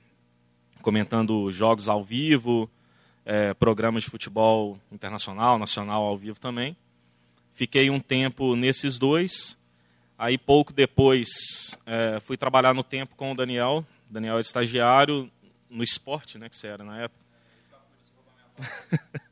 comentando 0.80 1.50
jogos 1.50 1.88
ao 1.88 2.02
vivo, 2.02 2.70
é, 3.24 3.52
programas 3.52 4.04
de 4.04 4.10
futebol 4.10 4.78
internacional, 4.92 5.58
nacional 5.58 6.02
ao 6.02 6.16
vivo 6.16 6.38
também. 6.38 6.76
Fiquei 7.52 7.90
um 7.90 8.00
tempo 8.00 8.54
nesses 8.54 8.98
dois. 8.98 9.58
Aí, 10.16 10.38
pouco 10.38 10.72
depois, 10.72 11.76
é, 11.84 12.20
fui 12.20 12.36
trabalhar 12.36 12.72
no 12.72 12.82
tempo 12.82 13.16
com 13.16 13.32
o 13.32 13.34
Daniel. 13.34 13.84
Daniel 14.08 14.38
é 14.38 14.40
estagiário 14.40 15.30
no 15.68 15.82
esporte, 15.82 16.38
né, 16.38 16.48
que 16.48 16.56
você 16.56 16.68
era 16.68 16.82
na 16.82 17.02
época. 17.02 17.20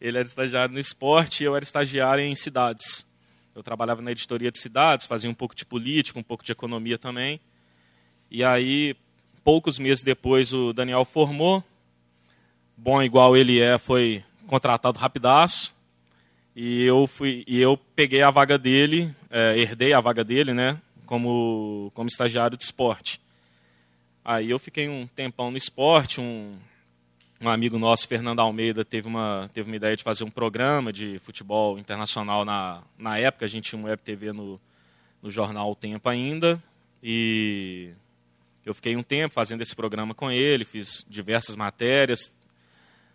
Ele 0.00 0.18
era 0.18 0.26
estagiário 0.26 0.72
no 0.74 0.80
esporte 0.80 1.42
e 1.42 1.46
eu 1.46 1.56
era 1.56 1.64
estagiário 1.64 2.24
em 2.24 2.34
cidades. 2.34 3.06
Eu 3.54 3.62
trabalhava 3.62 4.02
na 4.02 4.12
editoria 4.12 4.50
de 4.50 4.58
cidades, 4.58 5.06
fazia 5.06 5.30
um 5.30 5.34
pouco 5.34 5.54
de 5.54 5.64
política, 5.64 6.18
um 6.18 6.22
pouco 6.22 6.44
de 6.44 6.52
economia 6.52 6.98
também. 6.98 7.40
E 8.30 8.44
aí, 8.44 8.94
poucos 9.42 9.78
meses 9.78 10.02
depois, 10.02 10.52
o 10.52 10.72
Daniel 10.72 11.04
formou. 11.04 11.64
Bom, 12.76 13.02
igual 13.02 13.36
ele 13.36 13.60
é, 13.60 13.78
foi 13.78 14.22
contratado 14.46 14.98
rapidaço. 14.98 15.74
E 16.54 16.84
eu 16.84 17.06
fui 17.06 17.44
e 17.46 17.60
eu 17.60 17.76
peguei 17.76 18.22
a 18.22 18.30
vaga 18.30 18.56
dele, 18.56 19.14
é, 19.30 19.58
herdei 19.58 19.92
a 19.92 20.00
vaga 20.00 20.24
dele, 20.24 20.54
né, 20.54 20.80
como 21.04 21.92
como 21.94 22.08
estagiário 22.08 22.56
de 22.56 22.64
esporte. 22.64 23.20
Aí 24.24 24.50
eu 24.50 24.58
fiquei 24.58 24.88
um 24.88 25.06
tempão 25.06 25.50
no 25.50 25.58
esporte, 25.58 26.18
um, 26.18 26.56
um 27.40 27.48
amigo 27.48 27.78
nosso, 27.78 28.08
Fernando 28.08 28.40
Almeida, 28.40 28.84
teve 28.84 29.06
uma, 29.06 29.50
teve 29.52 29.68
uma 29.68 29.76
ideia 29.76 29.96
de 29.96 30.02
fazer 30.02 30.24
um 30.24 30.30
programa 30.30 30.92
de 30.92 31.18
futebol 31.18 31.78
internacional 31.78 32.44
na, 32.44 32.82
na 32.98 33.18
época, 33.18 33.44
a 33.44 33.48
gente 33.48 33.70
tinha 33.70 33.80
um 33.80 33.84
web 33.84 34.00
TV 34.02 34.32
no, 34.32 34.60
no 35.22 35.30
jornal 35.30 35.70
O 35.70 35.76
Tempo 35.76 36.08
ainda, 36.08 36.62
e 37.02 37.90
eu 38.64 38.74
fiquei 38.74 38.96
um 38.96 39.02
tempo 39.02 39.34
fazendo 39.34 39.62
esse 39.62 39.76
programa 39.76 40.14
com 40.14 40.30
ele, 40.30 40.64
fiz 40.64 41.04
diversas 41.08 41.56
matérias, 41.56 42.32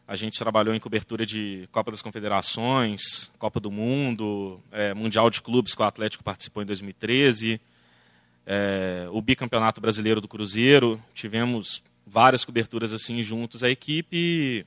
a 0.07 0.15
gente 0.15 0.37
trabalhou 0.37 0.75
em 0.75 0.79
cobertura 0.79 1.25
de 1.25 1.67
Copa 1.71 1.89
das 1.89 2.01
Confederações, 2.01 3.31
Copa 3.39 3.59
do 3.59 3.71
Mundo, 3.71 4.61
é, 4.71 4.93
Mundial 4.93 5.29
de 5.29 5.41
Clubes 5.41 5.73
que 5.73 5.81
o 5.81 5.85
Atlético 5.85 6.23
participou 6.23 6.61
em 6.61 6.65
2013, 6.65 7.61
é, 8.45 9.07
o 9.11 9.21
bicampeonato 9.21 9.79
brasileiro 9.79 10.19
do 10.19 10.27
Cruzeiro. 10.27 11.01
Tivemos 11.13 11.81
várias 12.05 12.43
coberturas 12.45 12.93
assim 12.93 13.21
juntos. 13.23 13.63
A 13.63 13.69
equipe, 13.69 14.65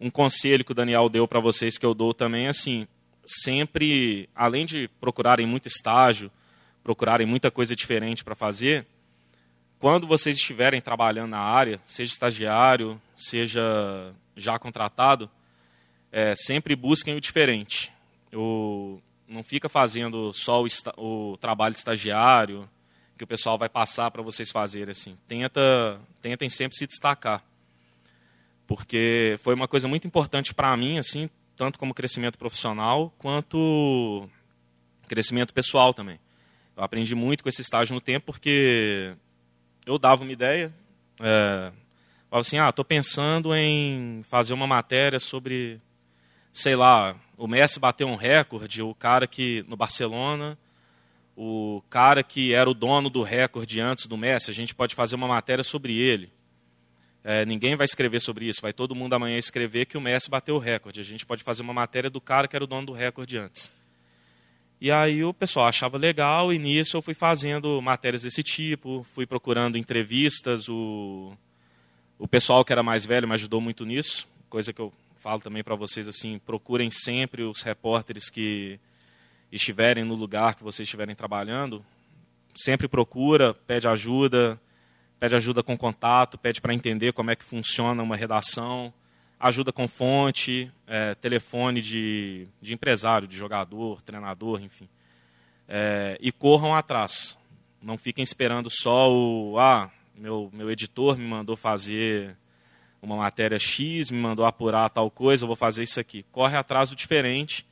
um 0.00 0.10
conselho 0.10 0.64
que 0.64 0.72
o 0.72 0.74
Daniel 0.74 1.08
deu 1.08 1.26
para 1.26 1.40
vocês 1.40 1.78
que 1.78 1.86
eu 1.86 1.94
dou 1.94 2.14
também, 2.14 2.48
assim, 2.48 2.86
sempre, 3.24 4.28
além 4.34 4.64
de 4.64 4.88
procurarem 5.00 5.46
muito 5.46 5.68
estágio, 5.68 6.30
procurarem 6.82 7.26
muita 7.26 7.50
coisa 7.50 7.76
diferente 7.76 8.24
para 8.24 8.34
fazer, 8.34 8.86
quando 9.78 10.06
vocês 10.06 10.36
estiverem 10.36 10.80
trabalhando 10.80 11.30
na 11.30 11.38
área, 11.38 11.80
seja 11.84 12.12
estagiário, 12.12 13.00
seja 13.14 14.12
já 14.36 14.58
contratado, 14.58 15.30
é, 16.10 16.34
sempre 16.34 16.74
busquem 16.74 17.14
o 17.14 17.20
diferente. 17.20 17.92
O, 18.32 19.00
não 19.28 19.44
fica 19.44 19.68
fazendo 19.68 20.32
só 20.32 20.62
o, 20.62 20.66
o, 20.96 21.36
trabalho 21.36 21.74
de 21.74 21.78
estagiário 21.78 22.68
que 23.18 23.24
o 23.24 23.26
pessoal 23.26 23.58
vai 23.58 23.68
passar 23.68 24.10
para 24.10 24.22
vocês 24.22 24.50
fazerem. 24.50 24.92
Assim. 24.92 25.18
Tenta, 25.26 26.00
tentem 26.22 26.48
sempre 26.48 26.78
se 26.78 26.86
destacar. 26.86 27.44
Porque 28.66 29.36
foi 29.40 29.54
uma 29.54 29.68
coisa 29.68 29.86
muito 29.88 30.06
importante 30.06 30.54
para 30.54 30.74
mim, 30.76 30.98
assim, 30.98 31.28
tanto 31.56 31.78
como 31.78 31.92
crescimento 31.92 32.38
profissional, 32.38 33.12
quanto 33.18 34.28
crescimento 35.06 35.52
pessoal 35.52 35.92
também. 35.92 36.20
Eu 36.76 36.84
aprendi 36.84 37.14
muito 37.14 37.42
com 37.42 37.48
esse 37.48 37.62
estágio 37.62 37.94
no 37.94 38.00
tempo, 38.00 38.26
porque 38.26 39.14
eu 39.84 39.98
dava 39.98 40.22
uma 40.22 40.32
ideia, 40.32 40.72
é, 41.20 41.72
Fala 42.30 42.42
assim, 42.42 42.58
ah, 42.58 42.68
estou 42.68 42.84
pensando 42.84 43.54
em 43.54 44.22
fazer 44.22 44.52
uma 44.52 44.66
matéria 44.66 45.18
sobre, 45.18 45.80
sei 46.52 46.76
lá, 46.76 47.16
o 47.38 47.48
Messi 47.48 47.80
bateu 47.80 48.06
um 48.06 48.16
recorde, 48.16 48.82
o 48.82 48.94
cara 48.94 49.26
que, 49.26 49.64
no 49.66 49.78
Barcelona, 49.78 50.58
o 51.40 51.80
cara 51.88 52.24
que 52.24 52.52
era 52.52 52.68
o 52.68 52.74
dono 52.74 53.08
do 53.08 53.22
recorde 53.22 53.78
antes 53.78 54.08
do 54.08 54.16
Messi, 54.16 54.50
a 54.50 54.54
gente 54.54 54.74
pode 54.74 54.96
fazer 54.96 55.14
uma 55.14 55.28
matéria 55.28 55.62
sobre 55.62 55.96
ele. 55.96 56.32
É, 57.22 57.46
ninguém 57.46 57.76
vai 57.76 57.84
escrever 57.84 58.20
sobre 58.20 58.46
isso, 58.46 58.60
vai 58.60 58.72
todo 58.72 58.92
mundo 58.92 59.12
amanhã 59.14 59.38
escrever 59.38 59.86
que 59.86 59.96
o 59.96 60.00
Messi 60.00 60.28
bateu 60.28 60.56
o 60.56 60.58
recorde. 60.58 61.00
A 61.00 61.04
gente 61.04 61.24
pode 61.24 61.44
fazer 61.44 61.62
uma 61.62 61.72
matéria 61.72 62.10
do 62.10 62.20
cara 62.20 62.48
que 62.48 62.56
era 62.56 62.64
o 62.64 62.66
dono 62.66 62.86
do 62.88 62.92
recorde 62.92 63.38
antes. 63.38 63.70
E 64.80 64.90
aí 64.90 65.22
o 65.22 65.32
pessoal 65.32 65.68
achava 65.68 65.96
legal, 65.96 66.52
e 66.52 66.58
nisso 66.58 66.96
eu 66.96 67.02
fui 67.02 67.14
fazendo 67.14 67.80
matérias 67.80 68.22
desse 68.22 68.42
tipo, 68.42 69.06
fui 69.08 69.24
procurando 69.24 69.78
entrevistas, 69.78 70.68
o 70.68 71.36
o 72.18 72.26
pessoal 72.26 72.64
que 72.64 72.72
era 72.72 72.82
mais 72.82 73.04
velho 73.04 73.28
me 73.28 73.34
ajudou 73.34 73.60
muito 73.60 73.84
nisso, 73.84 74.26
coisa 74.50 74.72
que 74.72 74.80
eu 74.80 74.92
falo 75.14 75.40
também 75.40 75.62
para 75.62 75.76
vocês 75.76 76.08
assim, 76.08 76.40
procurem 76.44 76.90
sempre 76.90 77.44
os 77.44 77.62
repórteres 77.62 78.28
que 78.28 78.80
estiverem 79.50 80.04
no 80.04 80.14
lugar 80.14 80.54
que 80.54 80.62
vocês 80.62 80.86
estiverem 80.86 81.14
trabalhando, 81.14 81.84
sempre 82.54 82.88
procura, 82.88 83.54
pede 83.54 83.88
ajuda, 83.88 84.60
pede 85.18 85.34
ajuda 85.34 85.62
com 85.62 85.76
contato, 85.76 86.38
pede 86.38 86.60
para 86.60 86.74
entender 86.74 87.12
como 87.12 87.30
é 87.30 87.36
que 87.36 87.44
funciona 87.44 88.02
uma 88.02 88.16
redação, 88.16 88.92
ajuda 89.38 89.72
com 89.72 89.86
fonte, 89.86 90.70
é, 90.86 91.14
telefone 91.14 91.80
de, 91.80 92.48
de 92.60 92.74
empresário, 92.74 93.28
de 93.28 93.36
jogador, 93.36 94.02
treinador, 94.02 94.60
enfim. 94.62 94.88
É, 95.68 96.18
e 96.20 96.32
corram 96.32 96.74
atrás. 96.74 97.38
Não 97.80 97.96
fiquem 97.96 98.22
esperando 98.22 98.68
só 98.70 99.10
o. 99.12 99.58
Ah, 99.58 99.90
meu, 100.16 100.50
meu 100.52 100.70
editor 100.70 101.16
me 101.16 101.26
mandou 101.26 101.56
fazer 101.56 102.36
uma 103.00 103.16
matéria 103.16 103.58
X, 103.58 104.10
me 104.10 104.18
mandou 104.18 104.44
apurar 104.44 104.88
tal 104.90 105.08
coisa, 105.10 105.44
eu 105.44 105.46
vou 105.46 105.54
fazer 105.54 105.84
isso 105.84 106.00
aqui. 106.00 106.24
Corre 106.32 106.56
atrás 106.56 106.90
do 106.90 106.96
diferente, 106.96 107.64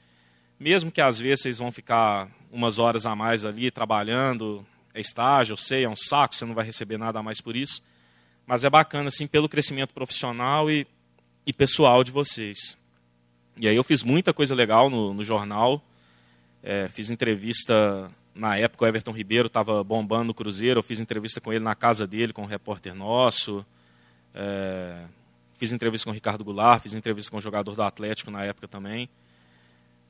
mesmo 0.59 0.91
que 0.91 1.01
às 1.01 1.19
vezes 1.19 1.43
vocês 1.43 1.59
vão 1.59 1.71
ficar 1.71 2.29
umas 2.51 2.79
horas 2.79 3.07
a 3.07 3.15
mais 3.15 3.45
ali 3.45 3.71
trabalhando, 3.71 4.65
é 4.95 5.01
estágio, 5.01 5.53
eu 5.53 5.57
sei, 5.57 5.85
é 5.85 5.89
um 5.89 5.97
saco, 5.97 6.35
você 6.35 6.45
não 6.45 6.55
vai 6.55 6.65
receber 6.65 6.97
nada 6.97 7.19
a 7.19 7.23
mais 7.23 7.41
por 7.41 7.55
isso, 7.55 7.83
mas 8.47 8.65
é 8.65 8.71
bacana 8.71 9.09
assim 9.09 9.27
pelo 9.27 9.49
crescimento 9.49 9.93
profissional 9.93 10.71
e, 10.71 10.87
e 11.47 11.53
pessoal 11.53 12.03
de 12.03 12.11
vocês. 12.11 12.79
E 13.57 13.69
aí 13.69 13.77
eu 13.77 13.85
fiz 13.85 14.03
muita 14.03 14.33
coisa 14.33 14.55
legal 14.55 14.89
no, 14.89 15.13
no 15.13 15.23
jornal, 15.23 15.83
é, 16.63 16.89
fiz 16.89 17.11
entrevista 17.11 18.11
na 18.37 18.57
época 18.57 18.85
o 18.85 18.89
Everton 18.89 19.13
Ribeiro 19.13 19.47
estava 19.47 19.83
bombando 19.83 20.25
no 20.25 20.35
Cruzeiro, 20.35 20.79
eu 20.79 20.83
fiz 20.83 21.01
entrevista 21.01 21.41
com 21.41 21.53
ele 21.53 21.65
na 21.65 21.75
casa 21.75 22.07
dele, 22.07 22.33
com 22.33 22.43
um 22.43 22.47
repórter 22.47 22.95
nosso. 22.95 23.65
É, 24.35 25.05
fiz 25.55 25.73
entrevista 25.73 26.05
com 26.05 26.11
o 26.11 26.15
Ricardo 26.15 26.45
Goulart, 26.45 26.83
fiz 26.83 26.93
entrevista 26.93 27.31
com 27.31 27.39
o 27.39 27.41
jogador 27.41 27.75
do 27.75 27.83
Atlético 27.83 28.31
na 28.31 28.45
época 28.45 28.69
também. 28.69 29.09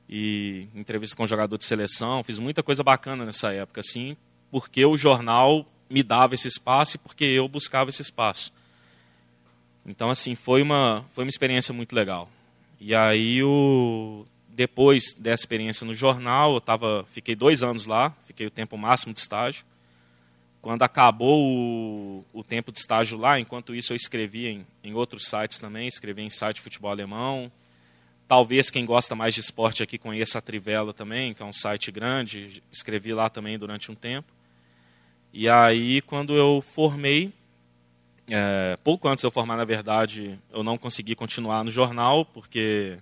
E 0.09 0.67
entrevista 0.73 1.15
com 1.15 1.27
jogador 1.27 1.57
de 1.57 1.65
seleção, 1.65 2.23
fiz 2.23 2.39
muita 2.39 2.63
coisa 2.63 2.83
bacana 2.83 3.25
nessa 3.25 3.51
época, 3.51 3.81
assim, 3.81 4.15
porque 4.49 4.85
o 4.85 4.97
jornal 4.97 5.65
me 5.89 6.01
dava 6.01 6.33
esse 6.33 6.47
espaço 6.47 6.95
e 6.95 6.99
porque 6.99 7.25
eu 7.25 7.47
buscava 7.47 7.89
esse 7.89 8.01
espaço. 8.01 8.51
Então, 9.85 10.09
assim, 10.09 10.35
foi 10.35 10.61
uma, 10.61 11.05
foi 11.11 11.23
uma 11.23 11.29
experiência 11.29 11.73
muito 11.73 11.95
legal. 11.95 12.29
E 12.79 12.93
aí, 12.93 13.41
o, 13.43 14.25
depois 14.49 15.13
dessa 15.13 15.43
experiência 15.43 15.85
no 15.85 15.93
jornal, 15.93 16.55
eu 16.55 16.61
tava, 16.61 17.05
fiquei 17.09 17.35
dois 17.35 17.63
anos 17.63 17.85
lá, 17.85 18.13
fiquei 18.25 18.47
o 18.47 18.51
tempo 18.51 18.77
máximo 18.77 19.13
de 19.13 19.19
estágio. 19.19 19.63
Quando 20.61 20.83
acabou 20.83 21.41
o, 21.41 22.25
o 22.33 22.43
tempo 22.43 22.71
de 22.71 22.79
estágio 22.79 23.17
lá, 23.17 23.39
enquanto 23.39 23.73
isso 23.73 23.93
eu 23.93 23.95
escrevia 23.95 24.49
em, 24.49 24.65
em 24.83 24.93
outros 24.93 25.27
sites 25.27 25.59
também, 25.59 25.87
escrevi 25.87 26.21
em 26.21 26.29
site 26.29 26.55
de 26.57 26.61
futebol 26.61 26.91
alemão. 26.91 27.51
Talvez 28.27 28.69
quem 28.69 28.85
gosta 28.85 29.15
mais 29.15 29.33
de 29.33 29.39
esporte 29.39 29.81
aqui 29.81 29.97
conheça 29.97 30.39
a 30.39 30.41
Trivela 30.41 30.93
também, 30.93 31.33
que 31.33 31.41
é 31.41 31.45
um 31.45 31.53
site 31.53 31.91
grande, 31.91 32.61
escrevi 32.71 33.13
lá 33.13 33.29
também 33.29 33.57
durante 33.57 33.89
um 33.89 33.95
tempo. 33.95 34.33
E 35.31 35.47
aí, 35.47 36.01
quando 36.01 36.35
eu 36.35 36.61
formei, 36.61 37.31
é, 38.29 38.77
pouco 38.83 39.07
antes 39.07 39.21
de 39.21 39.27
eu 39.27 39.31
formar, 39.31 39.55
na 39.55 39.63
verdade, 39.63 40.37
eu 40.51 40.61
não 40.61 40.77
consegui 40.77 41.15
continuar 41.15 41.63
no 41.63 41.71
jornal, 41.71 42.25
porque 42.25 42.97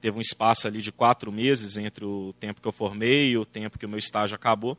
teve 0.00 0.16
um 0.16 0.20
espaço 0.20 0.68
ali 0.68 0.80
de 0.80 0.92
quatro 0.92 1.32
meses 1.32 1.76
entre 1.76 2.04
o 2.04 2.32
tempo 2.38 2.60
que 2.60 2.68
eu 2.68 2.72
formei 2.72 3.30
e 3.30 3.38
o 3.38 3.44
tempo 3.44 3.78
que 3.78 3.86
o 3.86 3.88
meu 3.88 3.98
estágio 3.98 4.36
acabou. 4.36 4.76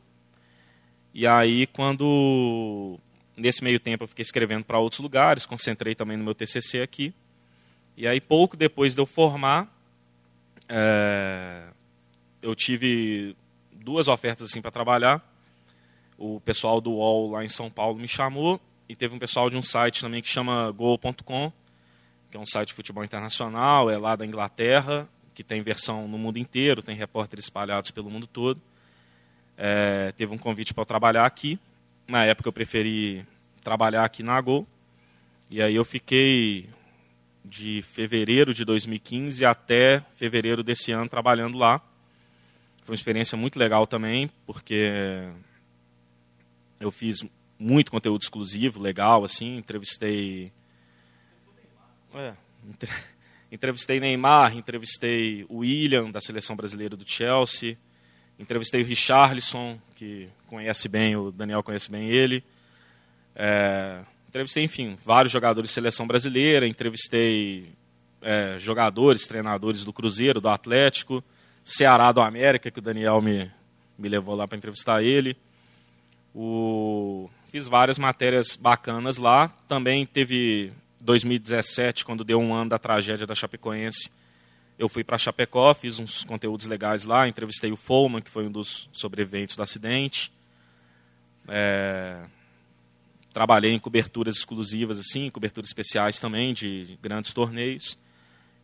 E 1.12 1.26
aí, 1.26 1.66
quando 1.66 2.98
nesse 3.36 3.62
meio 3.62 3.80
tempo 3.80 4.04
eu 4.04 4.08
fiquei 4.08 4.22
escrevendo 4.22 4.64
para 4.64 4.78
outros 4.78 5.00
lugares, 5.00 5.44
concentrei 5.44 5.94
também 5.94 6.16
no 6.16 6.24
meu 6.24 6.34
TCC 6.34 6.80
aqui. 6.80 7.12
E 7.96 8.06
aí, 8.06 8.20
pouco 8.20 8.56
depois 8.56 8.94
de 8.94 9.00
eu 9.00 9.06
formar, 9.06 9.73
é, 10.68 11.64
eu 12.42 12.54
tive 12.54 13.36
duas 13.72 14.08
ofertas 14.08 14.48
assim 14.48 14.60
para 14.60 14.70
trabalhar. 14.70 15.22
O 16.16 16.40
pessoal 16.40 16.80
do 16.80 16.92
UOL 16.92 17.32
lá 17.32 17.44
em 17.44 17.48
São 17.48 17.70
Paulo 17.70 17.98
me 17.98 18.08
chamou 18.08 18.60
e 18.88 18.94
teve 18.94 19.14
um 19.14 19.18
pessoal 19.18 19.50
de 19.50 19.56
um 19.56 19.62
site 19.62 20.00
também 20.00 20.22
que 20.22 20.28
chama 20.28 20.70
Go.com, 20.70 21.52
que 22.30 22.36
é 22.36 22.40
um 22.40 22.46
site 22.46 22.68
de 22.68 22.74
futebol 22.74 23.04
internacional, 23.04 23.90
é 23.90 23.98
lá 23.98 24.14
da 24.14 24.24
Inglaterra, 24.24 25.08
que 25.34 25.42
tem 25.42 25.62
versão 25.62 26.06
no 26.06 26.16
mundo 26.16 26.38
inteiro, 26.38 26.82
tem 26.82 26.96
repórteres 26.96 27.46
espalhados 27.46 27.90
pelo 27.90 28.10
mundo 28.10 28.26
todo. 28.26 28.60
É, 29.56 30.12
teve 30.16 30.32
um 30.32 30.38
convite 30.38 30.72
para 30.72 30.82
eu 30.82 30.86
trabalhar 30.86 31.26
aqui. 31.26 31.58
Na 32.06 32.24
época 32.24 32.48
eu 32.48 32.52
preferi 32.52 33.26
trabalhar 33.62 34.04
aqui 34.04 34.22
na 34.22 34.40
Gol. 34.40 34.66
E 35.50 35.62
aí 35.62 35.74
eu 35.74 35.84
fiquei 35.84 36.68
de 37.44 37.82
fevereiro 37.82 38.54
de 38.54 38.64
2015 38.64 39.44
até 39.44 40.02
fevereiro 40.14 40.62
desse 40.62 40.92
ano 40.92 41.08
trabalhando 41.08 41.58
lá. 41.58 41.78
Foi 42.84 42.92
uma 42.92 42.96
experiência 42.96 43.36
muito 43.36 43.58
legal 43.58 43.86
também, 43.86 44.30
porque 44.46 45.30
eu 46.80 46.90
fiz 46.90 47.24
muito 47.58 47.90
conteúdo 47.90 48.22
exclusivo, 48.22 48.80
legal, 48.80 49.24
assim, 49.24 49.56
entrevistei. 49.56 50.52
É, 52.14 52.34
entre... 52.68 52.90
Entrevistei 53.52 54.00
Neymar, 54.00 54.56
entrevistei 54.56 55.46
o 55.48 55.58
William, 55.58 56.10
da 56.10 56.20
seleção 56.20 56.56
brasileira 56.56 56.96
do 56.96 57.08
Chelsea, 57.08 57.78
entrevistei 58.36 58.82
o 58.82 58.84
Richarlison, 58.84 59.80
que 59.94 60.28
conhece 60.48 60.88
bem, 60.88 61.14
o 61.14 61.30
Daniel 61.30 61.62
conhece 61.62 61.88
bem 61.88 62.08
ele. 62.08 62.42
É, 63.32 64.00
entrevistei, 64.34 64.64
enfim, 64.64 64.96
vários 65.00 65.30
jogadores 65.30 65.70
de 65.70 65.74
seleção 65.74 66.08
brasileira, 66.08 66.66
entrevistei 66.66 67.72
é, 68.20 68.56
jogadores, 68.58 69.28
treinadores 69.28 69.84
do 69.84 69.92
Cruzeiro, 69.92 70.40
do 70.40 70.48
Atlético, 70.48 71.22
Ceará 71.64 72.10
do 72.10 72.20
América, 72.20 72.68
que 72.68 72.80
o 72.80 72.82
Daniel 72.82 73.22
me, 73.22 73.48
me 73.96 74.08
levou 74.08 74.34
lá 74.34 74.48
para 74.48 74.58
entrevistar 74.58 75.04
ele. 75.04 75.36
O, 76.34 77.30
fiz 77.46 77.68
várias 77.68 77.96
matérias 77.96 78.56
bacanas 78.56 79.18
lá. 79.18 79.48
Também 79.68 80.04
teve 80.04 80.72
2017, 81.00 82.04
quando 82.04 82.24
deu 82.24 82.40
um 82.40 82.52
ano 82.52 82.70
da 82.70 82.78
tragédia 82.78 83.28
da 83.28 83.36
Chapecoense, 83.36 84.10
eu 84.76 84.88
fui 84.88 85.04
para 85.04 85.16
Chapecó, 85.16 85.72
fiz 85.74 86.00
uns 86.00 86.24
conteúdos 86.24 86.66
legais 86.66 87.04
lá, 87.04 87.28
entrevistei 87.28 87.70
o 87.70 87.76
Follman, 87.76 88.20
que 88.20 88.30
foi 88.30 88.48
um 88.48 88.50
dos 88.50 88.90
sobreviventes 88.92 89.54
do 89.54 89.62
acidente. 89.62 90.32
É, 91.46 92.24
trabalhei 93.34 93.72
em 93.72 93.78
coberturas 93.78 94.36
exclusivas, 94.36 94.98
assim, 94.98 95.28
coberturas 95.28 95.68
especiais 95.68 96.18
também 96.18 96.54
de 96.54 96.98
grandes 97.02 97.34
torneios. 97.34 97.98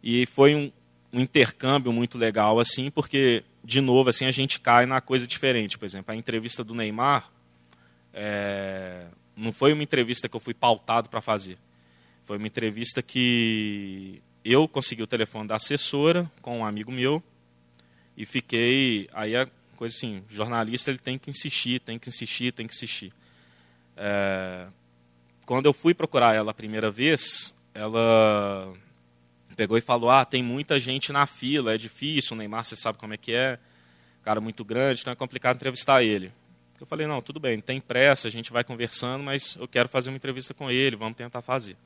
E 0.02 0.24
foi 0.24 0.54
um, 0.54 0.72
um 1.12 1.20
intercâmbio 1.20 1.92
muito 1.92 2.16
legal, 2.16 2.58
assim, 2.58 2.90
porque, 2.90 3.44
de 3.62 3.82
novo, 3.82 4.08
assim, 4.08 4.24
a 4.24 4.30
gente 4.30 4.58
cai 4.58 4.86
na 4.86 5.02
coisa 5.02 5.26
diferente. 5.26 5.76
Por 5.76 5.84
exemplo, 5.84 6.12
a 6.12 6.16
entrevista 6.16 6.64
do 6.64 6.74
Neymar 6.74 7.30
é, 8.14 9.08
não 9.36 9.52
foi 9.52 9.74
uma 9.74 9.82
entrevista 9.82 10.26
que 10.26 10.34
eu 10.34 10.40
fui 10.40 10.54
pautado 10.54 11.10
para 11.10 11.20
fazer 11.20 11.58
foi 12.30 12.36
uma 12.36 12.46
entrevista 12.46 13.02
que 13.02 14.22
eu 14.44 14.68
consegui 14.68 15.02
o 15.02 15.06
telefone 15.06 15.48
da 15.48 15.56
assessora 15.56 16.30
com 16.40 16.60
um 16.60 16.64
amigo 16.64 16.92
meu 16.92 17.20
e 18.16 18.24
fiquei. 18.24 19.08
Aí 19.12 19.34
a 19.34 19.48
coisa 19.74 19.96
assim: 19.96 20.22
jornalista 20.28 20.92
ele 20.92 20.98
tem 20.98 21.18
que 21.18 21.28
insistir, 21.28 21.80
tem 21.80 21.98
que 21.98 22.08
insistir, 22.08 22.52
tem 22.52 22.68
que 22.68 22.74
insistir. 22.74 23.12
É, 24.02 24.66
quando 25.44 25.66
eu 25.66 25.74
fui 25.74 25.92
procurar 25.92 26.34
ela 26.34 26.52
a 26.52 26.54
primeira 26.54 26.90
vez, 26.90 27.54
ela 27.74 28.72
pegou 29.54 29.76
e 29.76 29.82
falou: 29.82 30.08
Ah, 30.08 30.24
tem 30.24 30.42
muita 30.42 30.80
gente 30.80 31.12
na 31.12 31.26
fila, 31.26 31.74
é 31.74 31.78
difícil. 31.78 32.34
O 32.34 32.38
Neymar, 32.38 32.64
você 32.64 32.76
sabe 32.76 32.96
como 32.96 33.12
é 33.12 33.18
que 33.18 33.34
é, 33.34 33.58
cara 34.22 34.40
muito 34.40 34.64
grande, 34.64 35.02
então 35.02 35.12
é 35.12 35.16
complicado 35.16 35.56
entrevistar 35.56 36.02
ele. 36.02 36.32
Eu 36.80 36.86
falei: 36.86 37.06
Não, 37.06 37.20
tudo 37.20 37.38
bem, 37.38 37.60
tem 37.60 37.78
pressa, 37.78 38.26
a 38.26 38.30
gente 38.30 38.50
vai 38.50 38.64
conversando, 38.64 39.22
mas 39.22 39.54
eu 39.60 39.68
quero 39.68 39.86
fazer 39.86 40.08
uma 40.08 40.16
entrevista 40.16 40.54
com 40.54 40.70
ele, 40.70 40.96
vamos 40.96 41.18
tentar 41.18 41.42
fazer. 41.42 41.76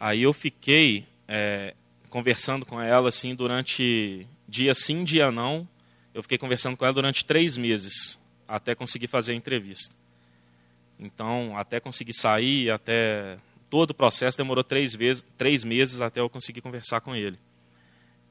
Aí 0.00 0.22
eu 0.22 0.32
fiquei 0.32 1.06
é, 1.26 1.74
conversando 2.08 2.64
com 2.64 2.80
ela 2.80 3.10
assim 3.10 3.34
durante 3.34 4.26
dia 4.48 4.72
sim, 4.72 5.04
dia 5.04 5.30
não. 5.30 5.68
Eu 6.14 6.22
fiquei 6.22 6.38
conversando 6.38 6.78
com 6.78 6.84
ela 6.86 6.94
durante 6.94 7.26
três 7.26 7.58
meses 7.58 8.18
até 8.46 8.74
conseguir 8.74 9.08
fazer 9.08 9.32
a 9.32 9.34
entrevista. 9.34 9.94
Então, 10.98 11.56
até 11.56 11.78
conseguir 11.78 12.12
sair, 12.12 12.70
até 12.70 13.38
todo 13.70 13.90
o 13.90 13.94
processo 13.94 14.36
demorou 14.36 14.64
três, 14.64 14.94
vezes, 14.94 15.24
três 15.36 15.62
meses 15.62 16.00
até 16.00 16.20
eu 16.20 16.28
conseguir 16.28 16.60
conversar 16.60 17.00
com 17.00 17.14
ele. 17.14 17.38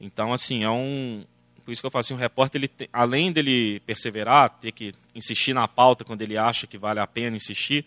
Então, 0.00 0.32
assim, 0.32 0.64
é 0.64 0.70
um. 0.70 1.24
Por 1.64 1.72
isso 1.72 1.82
que 1.82 1.86
eu 1.86 1.90
falo 1.90 2.00
assim, 2.00 2.14
o 2.14 2.16
repórter, 2.16 2.62
ele 2.62 2.88
além 2.92 3.30
dele 3.30 3.80
perseverar, 3.80 4.48
ter 4.48 4.72
que 4.72 4.94
insistir 5.14 5.52
na 5.52 5.68
pauta 5.68 6.04
quando 6.04 6.22
ele 6.22 6.36
acha 6.36 6.66
que 6.66 6.78
vale 6.78 6.98
a 6.98 7.06
pena 7.06 7.36
insistir, 7.36 7.84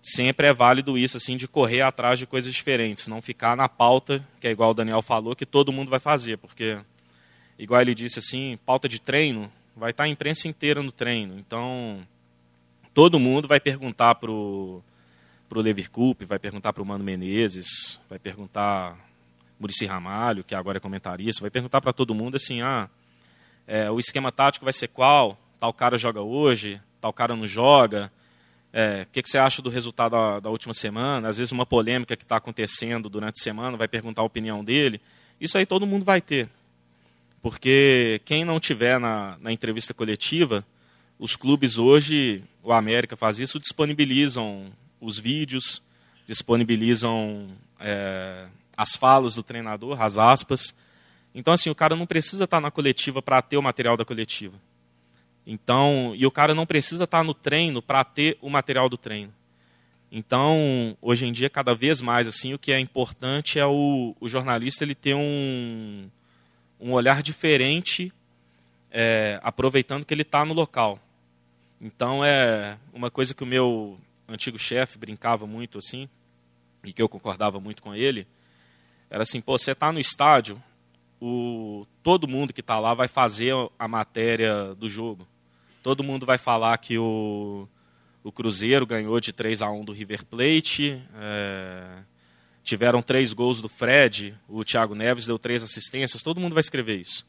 sempre 0.00 0.46
é 0.46 0.54
válido 0.54 0.96
isso, 0.96 1.18
assim, 1.18 1.36
de 1.36 1.46
correr 1.46 1.82
atrás 1.82 2.18
de 2.18 2.26
coisas 2.26 2.54
diferentes, 2.54 3.06
não 3.06 3.20
ficar 3.20 3.56
na 3.56 3.68
pauta, 3.68 4.26
que 4.40 4.46
é 4.46 4.50
igual 4.50 4.70
o 4.70 4.74
Daniel 4.74 5.02
falou, 5.02 5.36
que 5.36 5.44
todo 5.44 5.72
mundo 5.72 5.90
vai 5.90 6.00
fazer, 6.00 6.38
porque, 6.38 6.78
igual 7.58 7.82
ele 7.82 7.94
disse 7.94 8.20
assim, 8.20 8.58
pauta 8.64 8.88
de 8.88 8.98
treino, 8.98 9.52
vai 9.76 9.90
estar 9.90 10.04
a 10.04 10.08
imprensa 10.08 10.48
inteira 10.48 10.82
no 10.82 10.92
treino, 10.92 11.38
então 11.38 12.06
todo 12.94 13.18
mundo 13.18 13.48
vai 13.48 13.58
perguntar 13.58 14.14
para 14.14 14.30
o 14.30 14.82
Lever 15.52 15.90
Coupe, 15.90 16.24
vai 16.24 16.38
perguntar 16.38 16.72
para 16.72 16.82
o 16.82 16.86
Mano 16.86 17.02
Menezes, 17.04 18.00
vai 18.08 18.18
perguntar 18.18 18.96
Murici 19.58 19.84
Ramalho, 19.84 20.44
que 20.44 20.54
agora 20.54 20.78
é 20.78 20.80
comentarista, 20.80 21.40
vai 21.40 21.50
perguntar 21.50 21.80
para 21.80 21.92
todo 21.92 22.14
mundo 22.14 22.36
assim, 22.36 22.62
ah, 22.62 22.88
é, 23.66 23.90
o 23.90 23.98
esquema 23.98 24.30
tático 24.30 24.64
vai 24.64 24.72
ser 24.72 24.88
qual? 24.88 25.36
Tal 25.58 25.72
cara 25.72 25.98
joga 25.98 26.20
hoje, 26.20 26.80
tal 27.00 27.12
cara 27.12 27.34
não 27.34 27.46
joga, 27.46 28.10
é, 28.72 29.02
o 29.02 29.12
que, 29.12 29.22
que, 29.22 29.28
você 29.28 29.38
acha 29.38 29.62
do 29.62 29.70
resultado 29.70 30.12
da, 30.12 30.40
da, 30.40 30.50
última 30.50 30.74
semana? 30.74 31.28
Às 31.28 31.38
vezes 31.38 31.52
uma 31.52 31.64
polêmica 31.64 32.16
que 32.16 32.24
está 32.24 32.36
acontecendo 32.36 33.08
durante 33.08 33.40
a 33.40 33.42
semana, 33.42 33.76
vai 33.76 33.86
perguntar 33.86 34.22
a 34.22 34.24
opinião 34.24 34.64
dele. 34.64 35.00
Isso 35.40 35.56
aí 35.56 35.64
todo 35.64 35.86
mundo 35.86 36.04
vai 36.04 36.20
ter. 36.20 36.48
Porque 37.40 38.20
quem 38.24 38.44
não 38.44 38.58
tiver 38.58 38.98
na, 38.98 39.36
na 39.40 39.52
entrevista 39.52 39.94
coletiva 39.94 40.66
os 41.20 41.36
clubes 41.36 41.78
hoje, 41.78 42.42
o 42.64 42.72
América 42.72 43.16
faz 43.16 43.38
isso, 43.38 43.60
disponibilizam 43.60 44.72
os 45.00 45.18
vídeos, 45.18 45.82
disponibilizam 46.26 47.48
é, 47.78 48.46
as 48.74 48.96
falas 48.96 49.34
do 49.34 49.42
treinador, 49.42 50.00
as 50.00 50.16
aspas. 50.16 50.74
Então, 51.34 51.52
assim, 51.52 51.68
o 51.68 51.74
cara 51.74 51.94
não 51.94 52.06
precisa 52.06 52.44
estar 52.44 52.60
na 52.60 52.70
coletiva 52.70 53.20
para 53.20 53.42
ter 53.42 53.58
o 53.58 53.62
material 53.62 53.96
da 53.96 54.04
coletiva. 54.04 54.54
Então, 55.46 56.14
e 56.16 56.24
o 56.24 56.30
cara 56.30 56.54
não 56.54 56.64
precisa 56.64 57.04
estar 57.04 57.22
no 57.22 57.34
treino 57.34 57.82
para 57.82 58.02
ter 58.02 58.38
o 58.40 58.48
material 58.48 58.88
do 58.88 58.96
treino. 58.96 59.32
Então, 60.10 60.96
hoje 61.02 61.26
em 61.26 61.32
dia, 61.32 61.50
cada 61.50 61.74
vez 61.74 62.00
mais, 62.00 62.26
assim, 62.26 62.54
o 62.54 62.58
que 62.58 62.72
é 62.72 62.78
importante 62.78 63.58
é 63.58 63.66
o, 63.66 64.16
o 64.18 64.28
jornalista 64.28 64.84
ele 64.84 64.94
ter 64.94 65.14
um, 65.14 66.08
um 66.80 66.92
olhar 66.92 67.22
diferente, 67.22 68.12
é, 68.90 69.38
aproveitando 69.42 70.04
que 70.04 70.14
ele 70.14 70.22
está 70.22 70.44
no 70.44 70.54
local. 70.54 71.00
Então, 71.84 72.24
é 72.24 72.78
uma 72.94 73.10
coisa 73.10 73.34
que 73.34 73.42
o 73.42 73.46
meu 73.46 74.00
antigo 74.26 74.58
chefe 74.58 74.96
brincava 74.96 75.46
muito 75.46 75.76
assim, 75.76 76.08
e 76.82 76.94
que 76.94 77.02
eu 77.02 77.10
concordava 77.10 77.60
muito 77.60 77.82
com 77.82 77.94
ele, 77.94 78.26
era 79.10 79.22
assim, 79.22 79.38
pô, 79.38 79.58
você 79.58 79.72
está 79.72 79.92
no 79.92 80.00
estádio, 80.00 80.62
o, 81.20 81.86
todo 82.02 82.26
mundo 82.26 82.54
que 82.54 82.62
está 82.62 82.80
lá 82.80 82.94
vai 82.94 83.06
fazer 83.06 83.52
a 83.78 83.86
matéria 83.86 84.74
do 84.74 84.88
jogo. 84.88 85.28
Todo 85.82 86.02
mundo 86.02 86.24
vai 86.24 86.38
falar 86.38 86.78
que 86.78 86.96
o, 86.96 87.68
o 88.22 88.32
Cruzeiro 88.32 88.86
ganhou 88.86 89.20
de 89.20 89.30
3 89.30 89.60
a 89.60 89.70
1 89.70 89.84
do 89.84 89.92
River 89.92 90.24
Plate. 90.24 91.02
É, 91.14 91.98
tiveram 92.62 93.02
três 93.02 93.34
gols 93.34 93.60
do 93.60 93.68
Fred, 93.68 94.34
o 94.48 94.64
Thiago 94.64 94.94
Neves 94.94 95.26
deu 95.26 95.38
três 95.38 95.62
assistências. 95.62 96.22
Todo 96.22 96.40
mundo 96.40 96.54
vai 96.54 96.62
escrever 96.62 96.98
isso. 96.98 97.26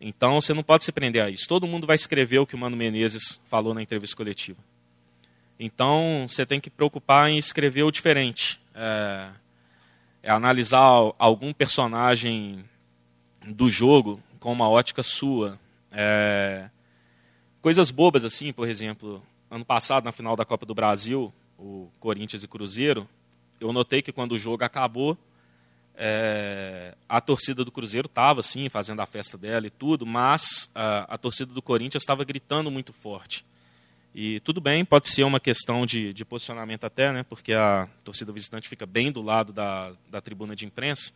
Então 0.00 0.40
você 0.40 0.54
não 0.54 0.62
pode 0.62 0.84
se 0.84 0.92
prender 0.92 1.22
a 1.22 1.30
isso. 1.30 1.48
Todo 1.48 1.66
mundo 1.66 1.86
vai 1.86 1.96
escrever 1.96 2.38
o 2.38 2.46
que 2.46 2.54
o 2.54 2.58
Mano 2.58 2.76
Menezes 2.76 3.40
falou 3.46 3.74
na 3.74 3.82
entrevista 3.82 4.16
coletiva. 4.16 4.58
Então 5.58 6.26
você 6.28 6.46
tem 6.46 6.60
que 6.60 6.70
preocupar 6.70 7.28
em 7.28 7.36
escrever 7.36 7.82
o 7.82 7.90
diferente. 7.90 8.60
É, 8.74 9.28
é 10.22 10.30
analisar 10.30 10.84
algum 11.18 11.52
personagem 11.52 12.64
do 13.44 13.68
jogo 13.68 14.22
com 14.38 14.52
uma 14.52 14.68
ótica 14.68 15.02
sua. 15.02 15.58
É, 15.90 16.70
coisas 17.60 17.90
bobas 17.90 18.24
assim, 18.24 18.52
por 18.52 18.68
exemplo, 18.68 19.22
ano 19.50 19.64
passado 19.64 20.04
na 20.04 20.12
final 20.12 20.36
da 20.36 20.44
Copa 20.44 20.64
do 20.64 20.74
Brasil, 20.74 21.32
o 21.58 21.90
Corinthians 21.98 22.44
e 22.44 22.48
Cruzeiro, 22.48 23.08
eu 23.60 23.72
notei 23.72 24.00
que 24.00 24.12
quando 24.12 24.32
o 24.32 24.38
jogo 24.38 24.62
acabou, 24.62 25.18
é, 26.00 26.94
a 27.08 27.20
torcida 27.20 27.64
do 27.64 27.72
Cruzeiro 27.72 28.06
estava 28.06 28.40
sim 28.40 28.68
fazendo 28.68 29.00
a 29.00 29.06
festa 29.06 29.36
dela 29.36 29.66
e 29.66 29.70
tudo, 29.70 30.06
mas 30.06 30.70
a, 30.72 31.14
a 31.14 31.18
torcida 31.18 31.52
do 31.52 31.60
Corinthians 31.60 32.04
estava 32.04 32.24
gritando 32.24 32.70
muito 32.70 32.92
forte. 32.92 33.44
E 34.14 34.38
tudo 34.40 34.60
bem, 34.60 34.84
pode 34.84 35.08
ser 35.08 35.24
uma 35.24 35.40
questão 35.40 35.84
de, 35.84 36.12
de, 36.12 36.24
posicionamento 36.24 36.84
até, 36.84 37.12
né, 37.12 37.24
porque 37.24 37.52
a 37.52 37.88
torcida 38.04 38.32
visitante 38.32 38.68
fica 38.68 38.86
bem 38.86 39.10
do 39.10 39.20
lado 39.20 39.52
da, 39.52 39.92
da 40.08 40.20
tribuna 40.20 40.54
de 40.54 40.64
imprensa, 40.64 41.12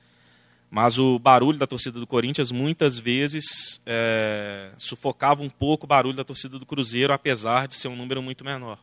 mas 0.68 0.98
o 0.98 1.18
barulho 1.18 1.58
da 1.58 1.66
torcida 1.66 2.00
do 2.00 2.06
Corinthians 2.06 2.50
muitas 2.50 2.98
vezes 2.98 3.80
é, 3.86 4.72
sufocava 4.78 5.42
um 5.42 5.50
pouco 5.50 5.84
o 5.84 5.88
barulho 5.88 6.16
da 6.16 6.24
torcida 6.24 6.58
do 6.58 6.66
Cruzeiro, 6.66 7.12
apesar 7.12 7.68
de 7.68 7.76
ser 7.76 7.86
um 7.88 7.96
número 7.96 8.20
muito 8.20 8.44
menor. 8.44 8.78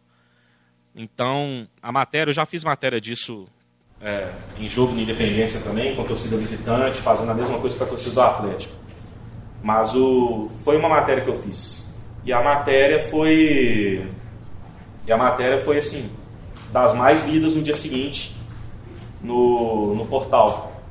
Então, 0.96 1.68
a 1.82 1.92
matéria, 1.92 2.30
eu 2.30 2.34
já 2.34 2.46
fiz 2.46 2.64
matéria 2.64 3.02
disso 3.02 3.48
é, 4.02 4.30
em 4.60 4.68
jogo 4.68 4.94
de 4.94 5.02
independência 5.02 5.62
também, 5.62 5.96
com 5.96 6.04
torcida 6.04 6.38
visitante, 6.38 6.98
fazendo 6.98 7.32
a 7.32 7.34
mesma 7.34 7.58
coisa 7.60 7.76
com 7.78 7.84
a 7.84 7.88
torcida 7.88 8.16
do 8.16 8.22
Atlético. 8.22 8.74
Mas 9.62 9.94
o, 9.96 10.50
foi 10.60 10.78
uma 10.78 10.90
matéria 10.90 11.24
que 11.24 11.30
eu 11.30 11.36
fiz. 11.36 11.94
E 12.24 12.32
a 12.32 12.42
matéria 12.42 13.00
foi. 13.00 14.06
E 15.06 15.12
a 15.12 15.18
matéria 15.18 15.58
foi 15.58 15.78
assim, 15.78 16.10
das 16.72 16.94
mais 16.94 17.28
lidas 17.28 17.54
no 17.56 17.62
dia 17.62 17.74
seguinte 17.74 18.36
no, 19.22 19.96
no 19.96 20.06
portal. 20.06 20.82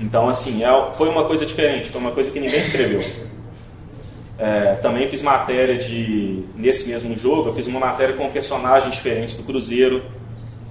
Então, 0.00 0.28
assim, 0.28 0.64
é, 0.64 0.92
foi 0.92 1.08
uma 1.08 1.24
coisa 1.24 1.46
diferente, 1.46 1.88
foi 1.88 2.00
uma 2.00 2.10
coisa 2.10 2.30
que 2.30 2.40
ninguém 2.40 2.60
escreveu. 2.60 3.02
É, 4.36 4.74
também 4.82 5.06
fiz 5.06 5.22
matéria 5.22 5.78
de. 5.78 6.42
Nesse 6.56 6.88
mesmo 6.88 7.16
jogo, 7.16 7.48
eu 7.48 7.54
fiz 7.54 7.66
uma 7.66 7.78
matéria 7.78 8.14
com 8.14 8.28
personagens 8.30 8.94
diferentes 8.94 9.36
do 9.36 9.44
Cruzeiro. 9.44 10.02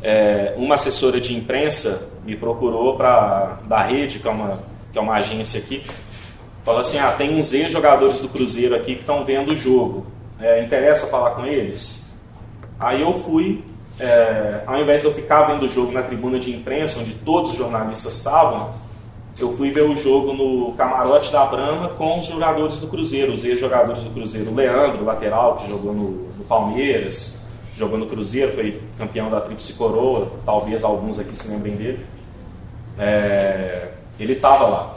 É, 0.03 0.53
uma 0.57 0.75
assessora 0.75 1.19
de 1.19 1.35
imprensa 1.35 2.09
me 2.25 2.35
procurou 2.35 2.95
para 2.95 3.59
da 3.65 3.81
rede, 3.81 4.19
que 4.19 4.27
é 4.27 4.31
uma, 4.31 4.59
que 4.91 4.99
é 4.99 5.01
uma 5.01 5.15
agência 5.15 5.59
aqui, 5.59 5.83
falou 6.63 6.81
assim: 6.81 6.99
ah, 6.99 7.11
tem 7.11 7.35
uns 7.37 7.53
ex-jogadores 7.53 8.19
do 8.19 8.27
Cruzeiro 8.27 8.75
aqui 8.75 8.95
que 8.95 9.01
estão 9.01 9.23
vendo 9.23 9.51
o 9.51 9.55
jogo. 9.55 10.05
É, 10.39 10.61
interessa 10.61 11.07
falar 11.07 11.31
com 11.31 11.45
eles? 11.45 12.13
Aí 12.79 13.01
eu 13.01 13.13
fui, 13.13 13.63
é, 13.99 14.61
ao 14.67 14.77
invés 14.77 15.01
de 15.01 15.07
eu 15.07 15.13
ficar 15.13 15.43
vendo 15.43 15.63
o 15.63 15.69
jogo 15.69 15.91
na 15.91 16.01
tribuna 16.01 16.37
de 16.37 16.53
imprensa, 16.53 16.99
onde 16.99 17.13
todos 17.13 17.51
os 17.51 17.57
jornalistas 17.57 18.15
estavam, 18.15 18.71
eu 19.39 19.51
fui 19.51 19.71
ver 19.71 19.83
o 19.83 19.95
jogo 19.95 20.33
no 20.33 20.73
camarote 20.73 21.31
da 21.31 21.45
Brama 21.45 21.89
com 21.89 22.19
os 22.19 22.25
jogadores 22.25 22.77
do 22.77 22.87
Cruzeiro, 22.87 23.33
os 23.33 23.43
ex-jogadores 23.43 24.03
do 24.03 24.09
Cruzeiro. 24.11 24.51
O 24.51 24.55
Leandro, 24.55 25.03
lateral, 25.03 25.57
que 25.57 25.67
jogou 25.67 25.93
no, 25.93 26.09
no, 26.37 26.43
Palmeiras, 26.43 27.42
jogou 27.75 27.97
no 27.97 28.05
Cruzeiro, 28.05 28.51
foi 28.51 28.81
campeão 28.97 29.29
da 29.29 29.41
Tríplice 29.41 29.73
Coroa, 29.73 30.31
talvez 30.45 30.83
alguns 30.83 31.19
aqui 31.19 31.35
se 31.35 31.49
lembrem 31.51 31.75
dele. 31.75 32.05
É, 32.97 33.89
ele 34.19 34.33
estava 34.33 34.67
lá. 34.67 34.95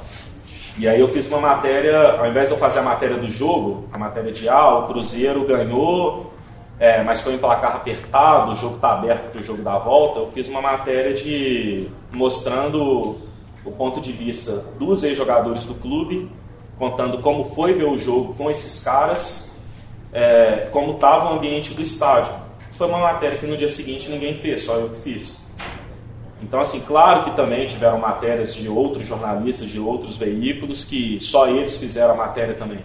E 0.79 0.87
aí 0.87 1.01
eu 1.01 1.09
fiz 1.09 1.27
uma 1.29 1.41
matéria, 1.41 2.19
ao 2.19 2.27
invés 2.27 2.49
de 2.49 2.55
eu 2.55 2.59
fazer 2.59 2.81
a 2.81 2.83
matéria 2.83 3.17
do 3.17 3.29
jogo, 3.29 3.89
a 3.91 3.97
matéria 3.97 4.31
de 4.31 4.47
ah, 4.47 4.79
o 4.79 4.87
Cruzeiro 4.87 5.45
ganhou, 5.47 6.35
é, 6.79 7.03
mas 7.03 7.23
foi 7.23 7.35
em 7.35 7.39
placar 7.39 7.77
apertado, 7.77 8.53
o 8.53 8.55
jogo 8.55 8.77
está 8.77 8.93
aberto 8.93 9.31
para 9.31 9.41
o 9.41 9.43
jogo 9.43 9.63
da 9.63 9.79
volta, 9.79 10.19
eu 10.19 10.27
fiz 10.27 10.47
uma 10.49 10.61
matéria 10.61 11.15
de 11.15 11.89
mostrando 12.13 13.17
o 13.65 13.73
ponto 13.73 14.03
de 14.03 14.13
vista 14.13 14.65
dos 14.79 15.03
ex-jogadores 15.03 15.65
do 15.65 15.75
clube, 15.75 16.31
contando 16.79 17.19
como 17.19 17.43
foi 17.43 17.73
ver 17.73 17.89
o 17.89 17.97
jogo 17.97 18.35
com 18.35 18.51
esses 18.51 18.85
caras, 18.85 19.57
é, 20.13 20.69
como 20.71 20.93
estava 20.93 21.33
o 21.33 21.39
ambiente 21.39 21.73
do 21.73 21.81
estádio. 21.81 22.46
Foi 22.77 22.87
uma 22.87 22.99
matéria 22.99 23.39
que 23.39 23.47
no 23.47 23.57
dia 23.57 23.69
seguinte 23.69 24.09
ninguém 24.11 24.35
fez, 24.35 24.63
só 24.63 24.75
eu 24.75 24.91
que 24.91 25.01
fiz. 25.01 25.51
Então, 26.43 26.61
assim, 26.61 26.81
claro 26.81 27.25
que 27.25 27.35
também 27.35 27.67
tiveram 27.67 27.99
matérias 27.99 28.55
de 28.55 28.69
outros 28.69 29.07
jornalistas, 29.07 29.69
de 29.69 29.81
outros 29.81 30.17
veículos, 30.19 30.85
que 30.85 31.19
só 31.19 31.49
eles 31.49 31.77
fizeram 31.77 32.15
a 32.15 32.17
matéria 32.17 32.55
também. 32.55 32.81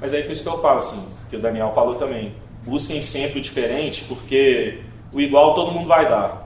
Mas 0.00 0.12
é 0.12 0.20
por 0.20 0.32
isso 0.32 0.42
que 0.42 0.48
eu 0.48 0.58
falo, 0.58 0.78
assim, 0.78 1.04
que 1.30 1.36
o 1.36 1.40
Daniel 1.40 1.70
falou 1.70 1.94
também. 1.94 2.34
Busquem 2.64 3.00
sempre 3.00 3.38
o 3.38 3.42
diferente, 3.42 4.04
porque 4.04 4.80
o 5.12 5.20
igual 5.20 5.54
todo 5.54 5.72
mundo 5.72 5.88
vai 5.88 6.08
dar 6.08 6.42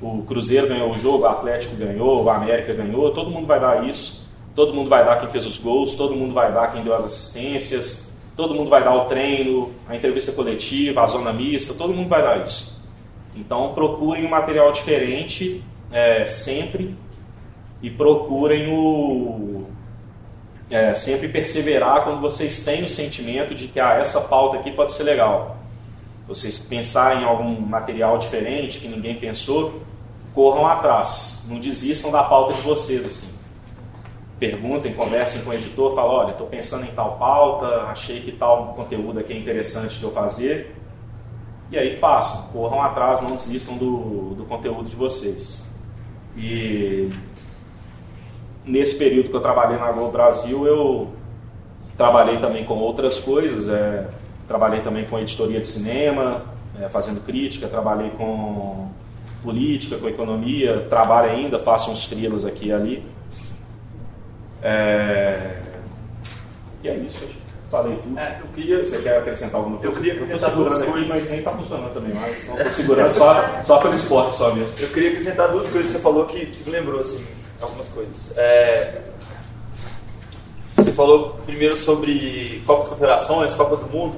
o 0.00 0.22
Cruzeiro 0.22 0.68
ganhou 0.68 0.92
o 0.92 0.98
jogo, 0.98 1.24
o 1.24 1.26
Atlético 1.26 1.74
ganhou, 1.76 2.22
o 2.22 2.30
América 2.30 2.72
ganhou, 2.72 3.10
todo 3.10 3.30
mundo 3.30 3.46
vai 3.46 3.58
dar 3.58 3.88
isso. 3.88 4.28
Todo 4.54 4.74
mundo 4.74 4.88
vai 4.88 5.04
dar 5.04 5.18
quem 5.20 5.28
fez 5.28 5.46
os 5.46 5.58
gols, 5.58 5.94
todo 5.94 6.14
mundo 6.14 6.34
vai 6.34 6.52
dar 6.52 6.72
quem 6.72 6.82
deu 6.82 6.94
as 6.94 7.04
assistências, 7.04 8.07
todo 8.38 8.54
mundo 8.54 8.70
vai 8.70 8.84
dar 8.84 8.94
o 8.94 9.06
treino, 9.06 9.72
a 9.88 9.96
entrevista 9.96 10.30
coletiva, 10.30 11.02
a 11.02 11.06
zona 11.06 11.32
mista, 11.32 11.74
todo 11.74 11.92
mundo 11.92 12.08
vai 12.08 12.22
dar 12.22 12.40
isso. 12.40 12.80
Então 13.34 13.74
procurem 13.74 14.24
um 14.24 14.28
material 14.28 14.70
diferente 14.70 15.60
é, 15.90 16.24
sempre 16.24 16.96
e 17.82 17.90
procurem 17.90 18.72
o 18.72 19.66
é, 20.70 20.94
sempre 20.94 21.28
perseverar 21.28 22.04
quando 22.04 22.20
vocês 22.20 22.64
têm 22.64 22.84
o 22.84 22.88
sentimento 22.88 23.56
de 23.56 23.66
que 23.66 23.80
ah, 23.80 23.94
essa 23.94 24.20
pauta 24.20 24.58
aqui 24.58 24.70
pode 24.70 24.92
ser 24.92 25.02
legal. 25.02 25.56
Vocês 26.28 26.58
pensarem 26.58 27.22
em 27.22 27.24
algum 27.24 27.60
material 27.60 28.18
diferente 28.18 28.78
que 28.78 28.86
ninguém 28.86 29.16
pensou, 29.16 29.82
corram 30.32 30.64
atrás, 30.64 31.44
não 31.48 31.58
desistam 31.58 32.12
da 32.12 32.22
pauta 32.22 32.52
de 32.52 32.60
vocês 32.60 33.04
assim. 33.04 33.37
Perguntem, 34.38 34.94
conversem 34.94 35.42
com 35.42 35.50
o 35.50 35.54
editor, 35.54 35.94
falem, 35.94 36.10
olha, 36.12 36.30
estou 36.30 36.46
pensando 36.46 36.84
em 36.84 36.92
tal 36.92 37.18
pauta, 37.18 37.82
achei 37.82 38.20
que 38.20 38.30
tal 38.30 38.74
conteúdo 38.74 39.18
aqui 39.18 39.32
é 39.32 39.36
interessante 39.36 39.98
de 39.98 40.04
eu 40.04 40.12
fazer. 40.12 40.76
E 41.70 41.78
aí 41.78 41.96
façam, 41.96 42.52
corram 42.52 42.80
atrás, 42.80 43.20
não 43.20 43.36
desistam 43.36 43.76
do, 43.76 44.34
do 44.36 44.44
conteúdo 44.44 44.88
de 44.88 44.94
vocês. 44.96 45.68
E 46.36 47.10
nesse 48.64 48.96
período 48.96 49.28
que 49.28 49.36
eu 49.36 49.40
trabalhei 49.40 49.76
na 49.76 49.90
Globo 49.90 50.12
Brasil, 50.12 50.66
eu 50.66 51.08
trabalhei 51.96 52.38
também 52.38 52.64
com 52.64 52.74
outras 52.74 53.18
coisas. 53.18 53.68
É, 53.68 54.08
trabalhei 54.46 54.80
também 54.80 55.04
com 55.04 55.18
editoria 55.18 55.60
de 55.60 55.66
cinema, 55.66 56.42
é, 56.80 56.88
fazendo 56.88 57.24
crítica, 57.24 57.68
trabalhei 57.68 58.10
com 58.10 58.88
política, 59.42 59.98
com 59.98 60.08
economia, 60.08 60.86
trabalho 60.88 61.30
ainda, 61.30 61.58
faço 61.58 61.90
uns 61.90 62.04
frilos 62.04 62.44
aqui 62.46 62.68
e 62.68 62.72
ali. 62.72 63.04
É... 64.62 65.60
E 66.82 66.88
é 66.88 66.96
isso, 66.96 67.18
acho 67.24 67.48
falei 67.70 67.96
tudo. 67.96 68.18
É, 68.18 68.40
eu 68.40 68.46
queria... 68.54 68.84
Você 68.84 68.98
quer 68.98 69.18
acrescentar 69.18 69.56
alguma 69.56 69.78
coisa? 69.78 69.92
Eu 69.92 69.96
queria 69.96 70.12
acrescentar 70.14 70.50
duas 70.52 70.74
coisas. 70.74 70.92
Aqui, 70.92 71.08
mas 71.08 71.30
nem 71.30 71.38
está 71.38 71.50
funcionando 71.52 71.94
também 71.94 72.14
mais. 72.14 72.38
Estou 72.38 72.70
segurando 72.70 73.12
só, 73.12 73.62
só 73.62 73.78
pelo 73.78 73.94
esporte 73.94 74.34
só 74.34 74.54
mesmo. 74.54 74.74
Eu 74.78 74.88
queria 74.88 75.10
acrescentar 75.10 75.48
duas 75.50 75.68
coisas 75.68 75.90
que 75.90 75.96
você 75.96 76.02
falou 76.02 76.26
que, 76.26 76.46
que 76.46 76.64
me 76.64 76.70
lembrou, 76.70 77.00
assim, 77.00 77.24
algumas 77.60 77.88
coisas. 77.88 78.36
É... 78.36 79.02
Você 80.76 80.92
falou 80.92 81.40
primeiro 81.44 81.76
sobre 81.76 82.62
Copa 82.64 82.80
das 82.80 82.88
Confederações, 82.88 83.54
Copa 83.54 83.76
do 83.76 83.86
Mundo. 83.88 84.16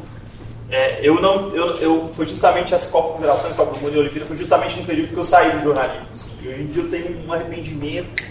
É, 0.71 1.01
eu 1.03 1.21
não, 1.21 1.49
eu, 1.49 1.75
eu, 1.77 2.11
foi 2.15 2.27
justamente 2.27 2.73
essa 2.73 2.89
Copa 2.93 3.15
Confederações, 3.15 3.57
Copa 3.57 3.75
do 3.75 3.81
Mundo 3.81 3.97
e 3.97 3.99
Olimpíada, 3.99 4.27
foi 4.27 4.37
justamente 4.37 4.79
no 4.79 4.85
período 4.85 5.09
que 5.09 5.17
eu 5.17 5.25
saí 5.25 5.51
do 5.57 5.65
jornalismo. 5.65 6.07
Assim. 6.13 6.31
E 6.43 6.49
hoje 6.49 6.63
em 6.63 6.67
dia 6.67 6.83
eu 6.83 6.91
tenho 6.91 7.27
um 7.27 7.33
arrependimento, 7.33 8.23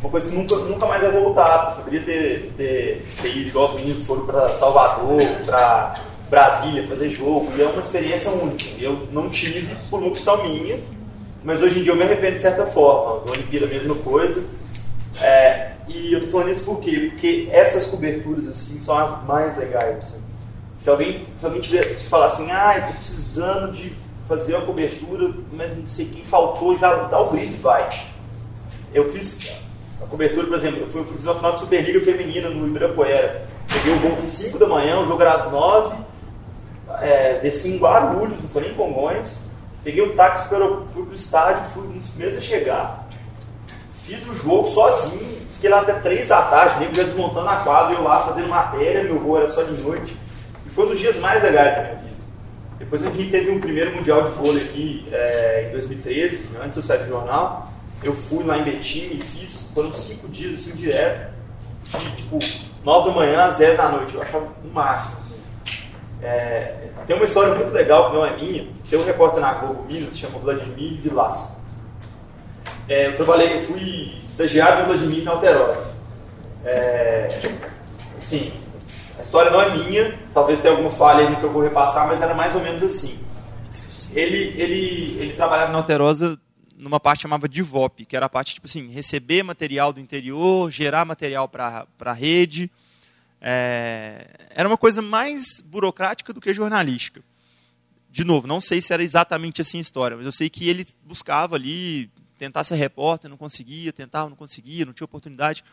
uma 0.00 0.10
coisa 0.10 0.28
que 0.28 0.34
nunca, 0.34 0.56
nunca 0.56 0.86
mais 0.86 1.02
vai 1.02 1.10
voltar. 1.10 1.76
Poderia 1.76 2.02
ter, 2.02 2.52
ter, 2.56 3.06
ter 3.20 3.36
ido, 3.36 3.48
igual 3.48 3.68
os 3.68 3.74
meninos 3.74 4.04
foram 4.04 4.26
para 4.26 4.50
Salvador, 4.50 5.22
para 5.44 6.00
Brasília 6.28 6.86
fazer 6.88 7.10
jogo, 7.10 7.50
e 7.56 7.62
é 7.62 7.66
uma 7.66 7.80
experiência 7.80 8.30
única. 8.30 8.64
Eu 8.78 9.06
não 9.12 9.30
tive 9.30 9.66
por 9.88 10.00
uma 10.00 10.08
opção 10.08 10.42
minha, 10.42 10.78
mas 11.44 11.62
hoje 11.62 11.80
em 11.80 11.82
dia 11.82 11.92
eu 11.92 11.96
me 11.96 12.02
arrependo 12.02 12.36
de 12.36 12.42
certa 12.42 12.66
forma. 12.66 13.22
A 13.26 13.32
Olimpíada, 13.32 13.66
a 13.66 13.68
mesma 13.68 13.94
coisa. 13.94 14.44
É, 15.20 15.72
e 15.88 16.12
eu 16.12 16.20
tô 16.22 16.26
falando 16.28 16.50
isso 16.50 16.64
por 16.64 16.80
quê? 16.80 17.08
Porque 17.10 17.48
essas 17.50 17.86
coberturas 17.86 18.48
assim 18.48 18.80
são 18.80 18.98
as 18.98 19.24
mais 19.24 19.56
legais. 19.56 19.98
Assim. 19.98 20.22
Se 20.78 20.90
alguém, 20.90 21.26
se 21.36 21.44
alguém 21.44 21.60
tiver, 21.60 21.94
te 21.94 22.04
falar 22.04 22.26
assim, 22.26 22.50
ah, 22.50 22.76
eu 22.76 22.86
tô 22.88 22.92
precisando 22.94 23.72
de 23.72 23.92
fazer 24.28 24.56
uma 24.56 24.66
cobertura, 24.66 25.32
mas 25.52 25.76
não 25.76 25.88
sei 25.88 26.06
quem 26.06 26.24
faltou, 26.24 26.76
já 26.76 26.92
dá 27.04 27.20
o 27.20 27.30
grito 27.30 27.60
vai. 27.62 28.06
Eu 28.92 29.12
fiz 29.12 29.40
a 30.02 30.06
cobertura, 30.06 30.46
por 30.46 30.56
exemplo, 30.56 30.80
eu, 30.80 30.88
fui, 30.88 31.04
fiz 31.04 31.24
uma 31.24 31.34
final 31.34 31.52
de 31.52 31.60
Superliga 31.60 32.00
Feminina 32.00 32.48
no 32.48 32.66
Ibirapuera. 32.66 33.46
Peguei 33.68 33.94
o 33.94 33.98
voo 33.98 34.18
às 34.22 34.30
5 34.30 34.58
da 34.58 34.66
manhã, 34.66 35.00
o 35.00 35.06
jogo 35.06 35.22
era 35.22 35.34
às 35.34 35.50
9, 35.50 35.96
é, 37.00 37.40
desci 37.40 37.70
em 37.70 37.78
Guarulhos, 37.78 38.40
não 38.40 38.48
foi 38.48 38.62
nem 38.62 38.70
em 38.72 38.74
Congonhas. 38.74 39.44
Peguei 39.82 40.02
um 40.02 40.14
táxi, 40.16 40.48
fui 40.48 40.58
para 41.04 41.12
o 41.12 41.14
estádio, 41.14 41.64
fui 41.72 41.84
um 41.84 41.98
dos 41.98 42.08
primeiros 42.08 42.38
a 42.38 42.40
chegar. 42.40 43.08
Fiz 44.04 44.26
o 44.28 44.34
jogo 44.34 44.68
sozinho, 44.68 45.40
fiquei 45.54 45.70
lá 45.70 45.80
até 45.80 45.94
3 45.94 46.28
da 46.28 46.42
tarde, 46.42 46.80
nem 46.80 46.94
já 46.94 47.02
desmontando 47.02 47.48
a 47.48 47.56
quadra, 47.56 47.96
eu 47.96 48.02
lá 48.02 48.20
fazendo 48.20 48.48
matéria, 48.48 49.02
meu 49.02 49.18
voo 49.18 49.36
era 49.36 49.48
só 49.48 49.62
de 49.62 49.80
noite. 49.82 50.16
Foi 50.76 50.84
um 50.84 50.88
dos 50.88 50.98
dias 50.98 51.16
mais 51.16 51.42
legais 51.42 51.74
da 51.74 51.82
minha 51.84 51.94
vida. 51.94 52.16
Depois 52.78 53.02
a 53.02 53.08
gente 53.08 53.30
teve 53.30 53.50
um 53.50 53.58
primeiro 53.58 53.96
Mundial 53.96 54.24
de 54.24 54.30
Vôlei 54.32 54.62
aqui 54.62 55.08
é, 55.10 55.68
em 55.68 55.72
2013, 55.72 56.50
antes 56.62 56.76
eu 56.76 56.82
sair 56.82 56.98
do 56.98 57.08
jornal. 57.08 57.65
Eu 58.02 58.14
fui 58.14 58.44
lá 58.44 58.58
em 58.58 58.62
Betim 58.62 59.18
e 59.18 59.20
fiz, 59.20 59.70
foram 59.74 59.92
cinco 59.92 60.28
dias 60.28 60.60
assim 60.60 60.76
direto, 60.76 61.32
de 61.98 62.16
tipo 62.16 62.38
9 62.84 63.08
da 63.08 63.14
manhã 63.16 63.44
às 63.44 63.56
10 63.56 63.76
da 63.76 63.88
noite. 63.88 64.14
Eu 64.14 64.22
achava 64.22 64.46
o 64.64 64.68
máximo. 64.72 65.18
Assim. 65.18 65.40
É, 66.22 66.88
tem 67.06 67.16
uma 67.16 67.24
história 67.24 67.54
muito 67.54 67.72
legal 67.72 68.10
que 68.10 68.16
não 68.16 68.26
é 68.26 68.36
minha. 68.36 68.66
Tem 68.88 68.98
um 68.98 69.04
repórter 69.04 69.40
na 69.40 69.54
Globo 69.54 69.84
Minas, 69.84 70.10
se 70.10 70.18
chama 70.18 70.38
Vladimir 70.38 71.00
Vilas. 71.00 71.58
É, 72.88 73.08
eu 73.08 73.16
trabalhei, 73.16 73.58
eu 73.58 73.62
fui 73.64 74.14
estagiário 74.28 74.84
do 74.84 74.92
Vladimir 74.92 75.24
na 75.24 75.32
Alterosa. 75.32 75.94
É, 76.64 77.28
sim, 78.20 78.52
a 79.18 79.22
história 79.22 79.50
não 79.50 79.60
é 79.60 79.70
minha, 79.70 80.14
talvez 80.34 80.60
tenha 80.60 80.72
alguma 80.72 80.90
falha 80.90 81.28
aí 81.28 81.36
que 81.36 81.42
eu 81.42 81.50
vou 81.50 81.62
repassar, 81.62 82.06
mas 82.06 82.20
era 82.20 82.34
mais 82.34 82.54
ou 82.54 82.60
menos 82.60 82.82
assim. 82.82 83.18
Ele, 84.14 84.54
ele, 84.60 85.18
ele 85.20 85.32
trabalhava 85.32 85.72
na 85.72 85.78
Alterosa 85.78 86.38
numa 86.76 87.00
parte 87.00 87.22
chamava 87.22 87.48
DevOps, 87.48 88.06
que 88.06 88.16
era 88.16 88.26
a 88.26 88.28
parte, 88.28 88.54
tipo 88.54 88.66
assim, 88.66 88.88
receber 88.88 89.42
material 89.42 89.92
do 89.92 90.00
interior, 90.00 90.70
gerar 90.70 91.04
material 91.04 91.48
para 91.48 91.86
a 92.00 92.12
rede. 92.12 92.70
É, 93.40 94.28
era 94.50 94.68
uma 94.68 94.76
coisa 94.76 95.00
mais 95.00 95.60
burocrática 95.64 96.32
do 96.32 96.40
que 96.40 96.52
jornalística. 96.52 97.22
De 98.10 98.24
novo, 98.24 98.46
não 98.46 98.60
sei 98.60 98.80
se 98.80 98.92
era 98.92 99.02
exatamente 99.02 99.60
assim 99.60 99.78
a 99.78 99.82
história, 99.82 100.16
mas 100.16 100.26
eu 100.26 100.32
sei 100.32 100.48
que 100.48 100.68
ele 100.68 100.86
buscava 101.04 101.56
ali, 101.56 102.10
tentar 102.38 102.64
ser 102.64 102.76
repórter, 102.76 103.30
não 103.30 103.36
conseguia, 103.36 103.92
tentava, 103.92 104.28
não 104.28 104.36
conseguia, 104.36 104.84
não 104.84 104.92
tinha 104.92 105.04
oportunidade. 105.04 105.64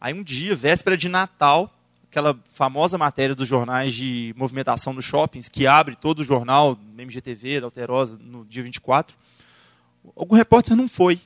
Aí 0.00 0.12
um 0.12 0.22
dia, 0.22 0.54
véspera 0.54 0.96
de 0.96 1.08
Natal, 1.08 1.74
aquela 2.10 2.38
famosa 2.44 2.96
matéria 2.96 3.34
dos 3.34 3.48
jornais 3.48 3.94
de 3.94 4.34
movimentação 4.36 4.92
nos 4.92 5.04
shoppings, 5.04 5.48
que 5.48 5.66
abre 5.66 5.96
todo 5.96 6.20
o 6.20 6.24
jornal, 6.24 6.78
MGTV, 6.96 7.60
da 7.60 7.66
Alterosa, 7.66 8.18
no 8.20 8.44
dia 8.44 8.62
24. 8.62 9.16
Algum 10.16 10.36
repórter 10.36 10.76
não 10.76 10.88
foi. 10.88 11.20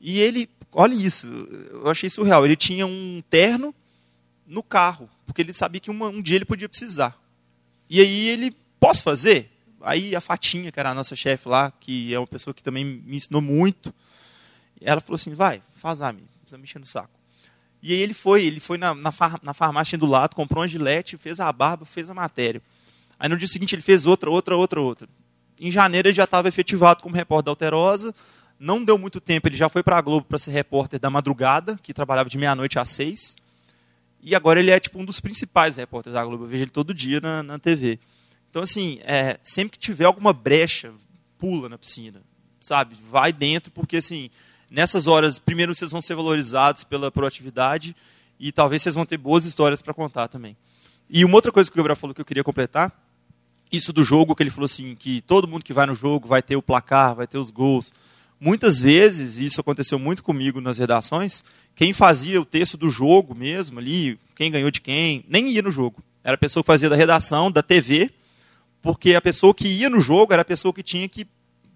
E 0.00 0.18
ele, 0.18 0.48
olha 0.72 0.94
isso, 0.94 1.26
eu 1.26 1.88
achei 1.88 2.10
surreal. 2.10 2.44
Ele 2.44 2.56
tinha 2.56 2.86
um 2.86 3.22
terno 3.30 3.74
no 4.46 4.62
carro, 4.62 5.08
porque 5.24 5.40
ele 5.40 5.52
sabia 5.52 5.80
que 5.80 5.90
uma, 5.90 6.08
um 6.08 6.20
dia 6.20 6.36
ele 6.36 6.44
podia 6.44 6.68
precisar. 6.68 7.18
E 7.88 8.00
aí 8.00 8.28
ele, 8.28 8.54
posso 8.78 9.02
fazer? 9.02 9.50
Aí 9.80 10.14
a 10.14 10.20
Fatinha, 10.20 10.72
que 10.72 10.80
era 10.80 10.90
a 10.90 10.94
nossa 10.94 11.14
chefe 11.14 11.48
lá, 11.48 11.70
que 11.70 12.12
é 12.12 12.18
uma 12.18 12.26
pessoa 12.26 12.52
que 12.52 12.62
também 12.62 12.84
me 12.84 13.16
ensinou 13.16 13.40
muito, 13.40 13.94
ela 14.80 15.00
falou 15.00 15.16
assim, 15.16 15.32
vai, 15.34 15.62
faz 15.72 16.02
a 16.02 16.12
mim, 16.12 16.26
precisa 16.40 16.58
mexer 16.58 16.78
no 16.78 16.86
saco. 16.86 17.18
E 17.82 17.92
aí 17.92 18.00
ele 18.00 18.14
foi, 18.14 18.44
ele 18.44 18.60
foi 18.60 18.78
na, 18.78 18.94
na, 18.94 19.12
far, 19.12 19.38
na 19.42 19.52
farmácia 19.52 19.98
do 19.98 20.06
lado, 20.06 20.34
comprou 20.34 20.62
uma 20.62 20.68
gilete, 20.68 21.18
fez 21.18 21.38
a 21.38 21.52
barba, 21.52 21.84
fez 21.84 22.08
a 22.08 22.14
matéria. 22.14 22.62
Aí 23.18 23.28
no 23.28 23.36
dia 23.36 23.46
seguinte 23.46 23.74
ele 23.74 23.82
fez 23.82 24.06
outra, 24.06 24.30
outra, 24.30 24.56
outra, 24.56 24.80
outra. 24.80 25.08
Em 25.64 25.70
janeiro 25.70 26.08
ele 26.08 26.14
já 26.14 26.24
estava 26.24 26.46
efetivado 26.46 27.02
como 27.02 27.16
repórter 27.16 27.46
da 27.46 27.52
Alterosa. 27.52 28.14
Não 28.60 28.84
deu 28.84 28.98
muito 28.98 29.18
tempo, 29.18 29.48
ele 29.48 29.56
já 29.56 29.66
foi 29.70 29.82
para 29.82 29.96
a 29.96 30.00
Globo 30.02 30.26
para 30.26 30.36
ser 30.36 30.50
repórter 30.50 31.00
da 31.00 31.08
madrugada, 31.08 31.80
que 31.82 31.94
trabalhava 31.94 32.28
de 32.28 32.36
meia-noite 32.36 32.78
às 32.78 32.90
seis. 32.90 33.34
E 34.20 34.34
agora 34.34 34.60
ele 34.60 34.70
é 34.70 34.78
tipo 34.78 34.98
um 34.98 35.06
dos 35.06 35.20
principais 35.20 35.76
repórteres 35.76 36.12
da 36.12 36.22
Globo. 36.22 36.44
Eu 36.44 36.48
vejo 36.48 36.64
ele 36.64 36.70
todo 36.70 36.92
dia 36.92 37.18
na, 37.18 37.42
na 37.42 37.58
TV. 37.58 37.98
Então, 38.50 38.62
assim, 38.62 38.98
é, 39.04 39.38
sempre 39.42 39.70
que 39.70 39.78
tiver 39.78 40.04
alguma 40.04 40.34
brecha, 40.34 40.92
pula 41.38 41.66
na 41.66 41.78
piscina. 41.78 42.20
Sabe? 42.60 42.94
Vai 43.10 43.32
dentro, 43.32 43.72
porque 43.72 43.96
assim, 43.96 44.28
nessas 44.70 45.06
horas, 45.06 45.38
primeiro 45.38 45.74
vocês 45.74 45.90
vão 45.90 46.02
ser 46.02 46.14
valorizados 46.14 46.84
pela 46.84 47.10
proatividade 47.10 47.96
e 48.38 48.52
talvez 48.52 48.82
vocês 48.82 48.94
vão 48.94 49.06
ter 49.06 49.16
boas 49.16 49.46
histórias 49.46 49.80
para 49.80 49.94
contar 49.94 50.28
também. 50.28 50.58
E 51.08 51.24
uma 51.24 51.36
outra 51.36 51.50
coisa 51.50 51.70
que 51.70 51.74
o 51.74 51.78
Gabriel 51.78 51.96
falou 51.96 52.14
que 52.14 52.20
eu 52.20 52.24
queria 52.26 52.44
completar, 52.44 52.92
isso 53.70 53.92
do 53.92 54.04
jogo, 54.04 54.34
que 54.34 54.42
ele 54.42 54.50
falou 54.50 54.66
assim, 54.66 54.94
que 54.94 55.20
todo 55.22 55.48
mundo 55.48 55.64
que 55.64 55.72
vai 55.72 55.86
no 55.86 55.94
jogo 55.94 56.28
vai 56.28 56.42
ter 56.42 56.56
o 56.56 56.62
placar, 56.62 57.14
vai 57.14 57.26
ter 57.26 57.38
os 57.38 57.50
gols. 57.50 57.92
Muitas 58.40 58.80
vezes, 58.80 59.38
e 59.38 59.44
isso 59.44 59.60
aconteceu 59.60 59.98
muito 59.98 60.22
comigo 60.22 60.60
nas 60.60 60.78
redações, 60.78 61.42
quem 61.74 61.92
fazia 61.92 62.40
o 62.40 62.44
texto 62.44 62.76
do 62.76 62.88
jogo 62.90 63.34
mesmo 63.34 63.78
ali, 63.78 64.18
quem 64.36 64.50
ganhou 64.50 64.70
de 64.70 64.80
quem, 64.80 65.24
nem 65.28 65.48
ia 65.48 65.62
no 65.62 65.70
jogo. 65.70 66.02
Era 66.22 66.34
a 66.34 66.38
pessoa 66.38 66.62
que 66.62 66.68
fazia 66.68 66.88
da 66.88 66.96
redação, 66.96 67.50
da 67.50 67.62
TV, 67.62 68.10
porque 68.80 69.14
a 69.14 69.20
pessoa 69.20 69.54
que 69.54 69.68
ia 69.68 69.90
no 69.90 70.00
jogo 70.00 70.32
era 70.32 70.42
a 70.42 70.44
pessoa 70.44 70.72
que 70.72 70.82
tinha 70.82 71.08
que 71.08 71.26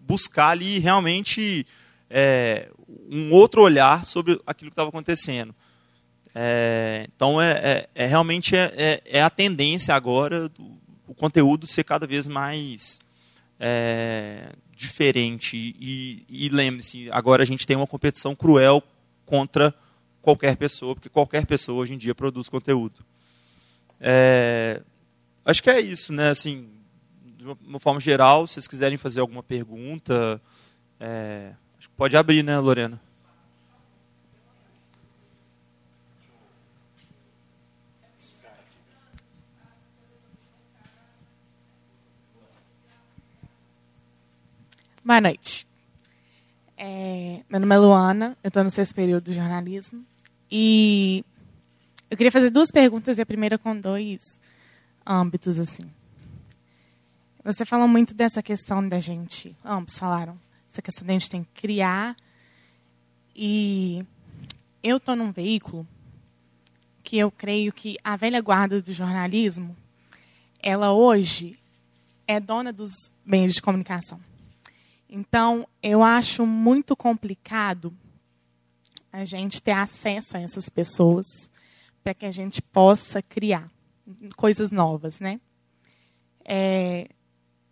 buscar 0.01 0.51
ali 0.51 0.79
realmente 0.79 1.67
é, 2.09 2.69
um 3.11 3.33
outro 3.33 3.63
olhar 3.63 4.05
sobre 4.05 4.41
aquilo 4.47 4.71
que 4.71 4.75
estava 4.75 4.89
acontecendo. 4.89 5.55
É, 6.35 7.09
então, 7.15 7.41
é, 7.41 7.51
é, 7.53 7.89
é 8.05 8.07
realmente 8.07 8.55
é, 8.55 8.73
é, 8.77 9.03
é, 9.05 9.23
a 9.23 9.29
tendência 9.29 9.95
agora 9.95 10.49
do 10.49 10.78
o 11.09 11.15
conteúdo 11.15 11.67
ser 11.67 11.85
cada 11.85 12.07
vez 12.07 12.29
mais 12.29 13.01
diferente. 14.73 15.57
E, 15.57 16.25
e 16.29 16.49
lembre-se, 16.49 17.11
agora 17.11 17.43
a 17.43 17.47
gente 17.47 17.67
tem 17.67 17.77
uma 17.77 17.87
competição 17.87 18.37
cruel 18.37 18.83
contra 19.27 19.75
qualquer 20.23 20.57
pessoa, 20.57 20.95
porque 20.95 21.09
qualquer 21.09 21.45
pessoa 21.47 21.81
hoje 21.81 21.95
em 21.95 21.99
dia 21.99 22.15
produz 22.15 22.49
conteúdo. 22.49 23.05
acho 25.45 25.63
que 25.63 25.71
é 25.71 25.81
isso, 25.81 26.13
né? 26.13 26.31
Assim, 26.31 26.69
de 27.37 27.45
uma 27.67 27.81
forma 27.81 27.99
geral, 27.99 28.47
se 28.47 28.55
vocês 28.55 28.69
quiserem 28.69 28.97
fazer 28.97 29.21
alguma 29.21 29.43
pergunta, 29.43 30.41
é, 31.01 31.53
Pode 31.99 32.17
abrir, 32.17 32.45
né, 32.45 32.57
Lorena? 32.61 33.01
Boa 45.09 45.23
noite. 45.23 45.67
É, 46.77 47.41
meu 47.49 47.59
nome 47.59 47.75
é 47.75 47.79
Luana, 47.79 48.37
eu 48.45 48.49
estou 48.49 48.63
no 48.63 48.69
sexto 48.69 48.95
período 48.95 49.25
de 49.25 49.33
jornalismo. 49.33 50.05
E 50.51 51.25
eu 52.11 52.17
queria 52.19 52.31
fazer 52.31 52.51
duas 52.51 52.71
perguntas, 52.71 53.17
e 53.17 53.23
a 53.23 53.25
primeira 53.25 53.57
com 53.57 53.75
dois 53.75 54.21
âmbitos. 55.07 55.59
assim. 55.59 55.85
Você 57.43 57.65
falou 57.65 57.89
muito 57.89 58.13
dessa 58.13 58.43
questão 58.43 58.87
da 58.87 59.01
gente, 59.01 59.57
ambos 59.65 59.99
falaram, 59.99 60.39
essa 60.71 60.83
questão 60.83 61.07
de 61.07 61.11
a 61.11 61.15
gente 61.15 61.31
tem 61.31 61.43
que 61.43 61.59
criar. 61.59 62.15
E 63.35 64.05
eu 64.83 64.99
estou 64.99 65.17
num 65.17 65.33
veículo 65.33 65.89
que 67.03 67.17
eu 67.17 67.31
creio 67.31 67.73
que 67.73 67.97
a 68.05 68.15
velha 68.15 68.43
guarda 68.43 68.83
do 68.83 68.93
jornalismo, 68.93 69.75
ela 70.63 70.93
hoje 70.93 71.59
é 72.27 72.39
dona 72.39 72.75
dos 72.75 72.91
meios 73.25 73.55
de 73.55 73.63
comunicação. 73.63 74.21
Então, 75.09 75.67
eu 75.83 76.03
acho 76.03 76.45
muito 76.45 76.95
complicado 76.95 77.97
a 79.11 79.25
gente 79.25 79.63
ter 79.63 79.73
acesso 79.73 80.37
a 80.37 80.41
essas 80.41 80.69
pessoas 80.69 81.51
para 82.03 82.13
que 82.13 82.27
a 82.27 82.31
gente 82.31 82.61
possa 82.61 83.23
criar 83.23 83.71
coisas 84.37 84.71
novas, 84.71 85.19
né? 85.19 85.41
É, 86.45 87.09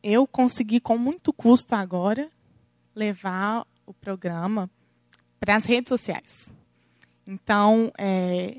eu 0.02 0.26
consegui 0.26 0.80
com 0.80 0.96
muito 0.96 1.32
custo 1.32 1.74
agora 1.74 2.30
levar 2.94 3.66
o 3.84 3.92
programa 3.92 4.70
para 5.38 5.56
as 5.56 5.64
redes 5.64 5.88
sociais. 5.88 6.50
Então, 7.26 7.92
é, 7.98 8.58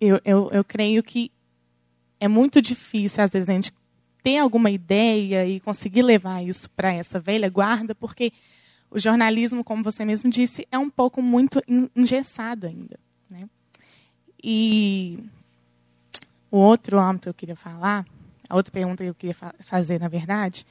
eu, 0.00 0.20
eu, 0.24 0.50
eu 0.52 0.64
creio 0.64 1.02
que 1.02 1.32
é 2.20 2.28
muito 2.28 2.62
difícil, 2.62 3.22
às 3.22 3.30
vezes, 3.30 3.48
a 3.48 3.52
gente 3.52 3.72
ter 4.22 4.38
alguma 4.38 4.70
ideia 4.70 5.44
e 5.46 5.60
conseguir 5.60 6.02
levar 6.02 6.42
isso 6.42 6.70
para 6.70 6.92
essa 6.92 7.18
velha 7.18 7.48
guarda, 7.48 7.94
porque 7.94 8.32
o 8.90 8.98
jornalismo, 8.98 9.64
como 9.64 9.82
você 9.82 10.04
mesmo 10.04 10.30
disse, 10.30 10.66
é 10.70 10.78
um 10.78 10.90
pouco 10.90 11.22
muito 11.22 11.62
engessado 11.96 12.66
ainda. 12.66 12.98
Né? 13.28 13.48
E 14.42 15.18
o 16.50 16.58
outro 16.58 16.98
âmbito 16.98 17.22
que 17.22 17.28
eu 17.30 17.34
queria 17.34 17.56
falar, 17.56 18.04
a 18.48 18.54
outra 18.54 18.70
pergunta 18.70 19.02
que 19.02 19.10
eu 19.10 19.14
queria 19.14 19.34
fa 19.34 19.54
fazer, 19.60 19.98
na 19.98 20.08
verdade, 20.08 20.66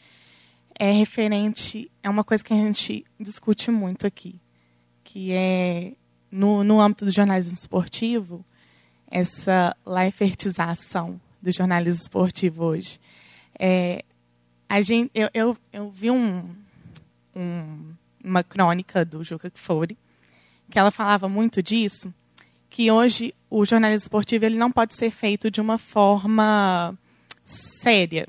é 0.77 0.91
referente 0.91 1.91
é 2.01 2.09
uma 2.09 2.23
coisa 2.23 2.43
que 2.43 2.53
a 2.53 2.57
gente 2.57 3.05
discute 3.19 3.71
muito 3.71 4.05
aqui, 4.05 4.39
que 5.03 5.31
é 5.31 5.93
no, 6.31 6.63
no 6.63 6.79
âmbito 6.79 7.05
do 7.05 7.11
jornalismo 7.11 7.53
esportivo, 7.53 8.45
essa 9.09 9.75
laifertização 9.85 11.19
do 11.41 11.51
jornalismo 11.51 12.03
esportivo 12.03 12.63
hoje. 12.63 12.99
É, 13.57 14.03
a 14.67 14.81
gente, 14.81 15.11
eu, 15.13 15.29
eu, 15.33 15.57
eu 15.73 15.89
vi 15.89 16.09
um, 16.09 16.49
um, 17.35 17.93
uma 18.23 18.43
crônica 18.43 19.03
do 19.03 19.23
Juca 19.23 19.49
Kfouri, 19.49 19.97
que 20.69 20.79
ela 20.79 20.91
falava 20.91 21.27
muito 21.27 21.61
disso, 21.61 22.13
que 22.69 22.89
hoje 22.89 23.33
o 23.49 23.65
jornalismo 23.65 24.05
esportivo 24.05 24.45
ele 24.45 24.57
não 24.57 24.71
pode 24.71 24.95
ser 24.95 25.11
feito 25.11 25.51
de 25.51 25.59
uma 25.59 25.77
forma 25.77 26.97
séria. 27.43 28.27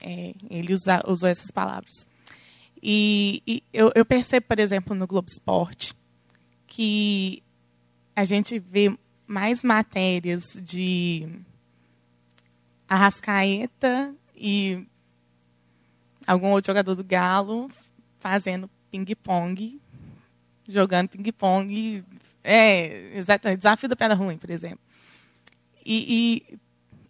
É, 0.00 0.34
ele 0.50 0.72
usa, 0.72 1.02
usou 1.06 1.28
essas 1.28 1.50
palavras. 1.50 2.08
E, 2.82 3.42
e 3.46 3.62
eu, 3.72 3.92
eu, 3.94 4.04
percebo, 4.04 4.46
por 4.46 4.58
exemplo, 4.58 4.96
no 4.96 5.06
Globo 5.06 5.28
Esporte, 5.28 5.94
que 6.66 7.42
a 8.16 8.24
gente 8.24 8.58
vê 8.58 8.96
mais 9.26 9.62
matérias 9.62 10.60
de 10.62 11.28
Arrascaeta 12.88 14.12
e 14.40 14.86
algum 16.26 16.50
outro 16.52 16.68
jogador 16.72 16.94
do 16.94 17.04
Galo 17.04 17.70
fazendo 18.18 18.70
ping-pong, 18.90 19.78
jogando 20.66 21.10
ping-pong 21.10 22.02
é, 22.42 23.16
exatamente. 23.16 23.58
Desafio 23.58 23.88
da 23.88 23.96
Pedra 23.96 24.14
Ruim, 24.14 24.38
por 24.38 24.50
exemplo. 24.50 24.80
E, 25.84 26.42
e 26.48 26.58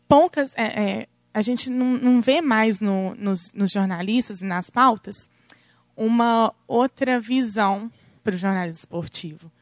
poucas. 0.09 0.53
É, 0.57 0.65
é, 0.65 1.07
a 1.33 1.43
gente 1.43 1.71
não, 1.71 1.97
não 1.97 2.21
vê 2.21 2.41
mais 2.41 2.81
no, 2.81 3.15
nos, 3.15 3.53
nos, 3.53 3.71
jornalistas 3.71 4.41
e 4.41 4.45
nas 4.45 4.69
pautas 4.69 5.31
uma 5.97 6.53
outra 6.67 7.21
visão 7.21 7.91
para 8.25 8.35
o 8.35 8.39
jornalismo 8.39 8.81
esportivo. 8.81 9.53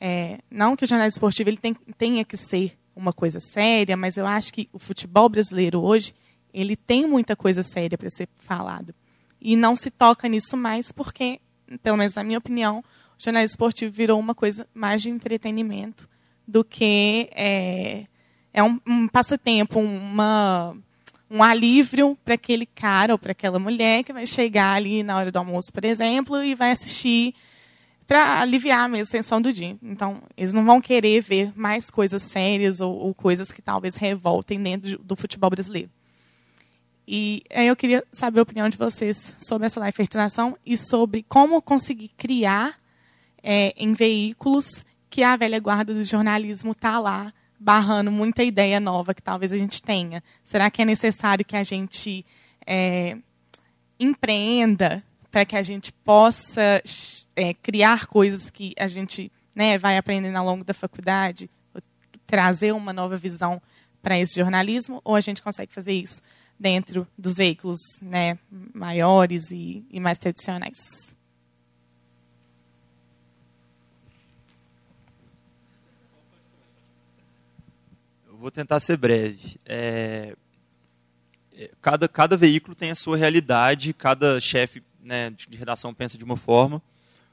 É, 0.00 0.38
não 0.50 0.74
que 0.74 0.84
o 0.84 0.88
jornalismo 0.88 1.16
esportivo 1.16 1.50
ele 1.50 1.58
tem, 1.58 1.74
tenha 1.98 2.24
que 2.24 2.38
ser 2.38 2.78
uma 2.96 3.12
coisa 3.12 3.38
séria, 3.38 3.96
mas 3.96 4.16
eu 4.16 4.26
acho 4.26 4.52
que 4.52 4.68
o 4.72 4.78
futebol 4.78 5.28
brasileiro 5.28 5.82
hoje 5.82 6.14
ele 6.52 6.76
tem 6.76 7.06
muita 7.06 7.36
coisa 7.36 7.62
séria 7.62 7.96
para 7.96 8.10
ser 8.10 8.28
falado. 8.38 8.94
E 9.40 9.56
não 9.56 9.74
se 9.74 9.90
toca 9.90 10.28
nisso 10.28 10.56
mais 10.56 10.92
porque, 10.92 11.40
pelo 11.82 11.96
menos 11.96 12.14
na 12.14 12.22
minha 12.22 12.38
opinião, 12.38 12.84
jornalismo 13.18 13.54
esportivo 13.54 13.92
virou 13.92 14.18
uma 14.18 14.34
coisa 14.34 14.66
mais 14.74 15.02
de 15.02 15.10
entretenimento 15.10 16.08
do 16.46 16.64
que 16.64 17.28
é, 17.32 18.06
é 18.52 18.62
um, 18.62 18.80
um 18.86 19.08
passatempo, 19.08 19.78
uma, 19.78 20.76
um 21.30 21.42
alívio 21.42 22.18
para 22.24 22.34
aquele 22.34 22.66
cara 22.66 23.14
ou 23.14 23.18
para 23.18 23.32
aquela 23.32 23.58
mulher 23.58 24.02
que 24.02 24.12
vai 24.12 24.26
chegar 24.26 24.74
ali 24.74 25.02
na 25.02 25.16
hora 25.16 25.30
do 25.30 25.38
almoço, 25.38 25.72
por 25.72 25.84
exemplo, 25.84 26.42
e 26.42 26.54
vai 26.54 26.72
assistir 26.72 27.34
para 28.06 28.40
aliviar 28.40 28.88
mesmo 28.88 29.08
a 29.08 29.18
tensão 29.18 29.40
do 29.40 29.52
dia. 29.52 29.78
Então, 29.80 30.20
eles 30.36 30.52
não 30.52 30.64
vão 30.64 30.80
querer 30.80 31.20
ver 31.20 31.52
mais 31.54 31.88
coisas 31.88 32.22
sérias 32.22 32.80
ou, 32.80 32.92
ou 32.92 33.14
coisas 33.14 33.52
que 33.52 33.62
talvez 33.62 33.94
revoltem 33.94 34.60
dentro 34.60 34.98
do 34.98 35.14
futebol 35.14 35.48
brasileiro. 35.48 35.88
E 37.06 37.42
aí 37.50 37.66
eu 37.66 37.76
queria 37.76 38.04
saber 38.12 38.40
a 38.40 38.42
opinião 38.42 38.68
de 38.68 38.76
vocês 38.76 39.34
sobre 39.38 39.66
essa 39.66 39.80
live 39.80 39.96
fertilização 39.96 40.56
e 40.64 40.76
sobre 40.76 41.24
como 41.28 41.60
conseguir 41.60 42.08
criar 42.16 42.78
é, 43.42 43.74
em 43.76 43.92
veículos 43.92 44.84
que 45.08 45.22
a 45.22 45.36
velha 45.36 45.58
guarda 45.58 45.92
do 45.92 46.04
jornalismo 46.04 46.72
está 46.72 46.98
lá 47.00 47.32
barrando 47.58 48.10
muita 48.10 48.42
ideia 48.42 48.80
nova 48.80 49.12
que 49.12 49.22
talvez 49.22 49.52
a 49.52 49.58
gente 49.58 49.82
tenha. 49.82 50.22
Será 50.42 50.70
que 50.70 50.80
é 50.80 50.84
necessário 50.84 51.44
que 51.44 51.56
a 51.56 51.62
gente 51.64 52.24
é, 52.66 53.18
empreenda 53.98 55.02
para 55.30 55.44
que 55.44 55.56
a 55.56 55.62
gente 55.62 55.92
possa 55.92 56.82
é, 57.36 57.54
criar 57.54 58.06
coisas 58.06 58.50
que 58.50 58.72
a 58.78 58.86
gente 58.86 59.30
né, 59.54 59.78
vai 59.78 59.98
aprendendo 59.98 60.36
ao 60.36 60.44
longo 60.44 60.64
da 60.64 60.72
faculdade, 60.72 61.50
trazer 62.26 62.72
uma 62.72 62.92
nova 62.92 63.16
visão 63.16 63.60
para 64.00 64.18
esse 64.18 64.36
jornalismo, 64.36 65.00
ou 65.04 65.14
a 65.14 65.20
gente 65.20 65.42
consegue 65.42 65.72
fazer 65.72 65.92
isso 65.92 66.22
dentro 66.60 67.08
dos 67.18 67.36
veículos 67.36 67.80
né, 68.02 68.38
maiores 68.74 69.50
e, 69.50 69.84
e 69.90 69.98
mais 69.98 70.18
tradicionais? 70.18 71.16
vou 78.40 78.50
tentar 78.50 78.80
ser 78.80 78.96
breve. 78.96 79.60
É, 79.66 80.34
é, 81.52 81.70
cada, 81.82 82.08
cada 82.08 82.38
veículo 82.38 82.74
tem 82.74 82.90
a 82.90 82.94
sua 82.94 83.16
realidade, 83.16 83.92
cada 83.92 84.40
chefe 84.40 84.82
né, 85.02 85.30
de 85.30 85.56
redação 85.56 85.92
pensa 85.92 86.16
de 86.16 86.24
uma 86.24 86.36
forma, 86.36 86.82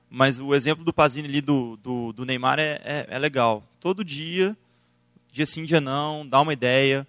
mas 0.10 0.38
o 0.38 0.54
exemplo 0.54 0.84
do 0.84 0.94
Pazini 0.94 1.28
ali 1.30 1.40
do, 1.40 1.78
do, 1.78 2.12
do 2.12 2.26
Neymar 2.26 2.60
é, 2.60 2.82
é, 2.84 3.08
é, 3.10 3.20
legal. 3.20 3.64
Todo 3.80 4.04
dia, 4.04 4.56
dia 5.32 5.46
sim, 5.46 5.64
dia 5.64 5.80
não, 5.80 6.28
dá 6.28 6.42
uma 6.42 6.52
ideia, 6.52 7.08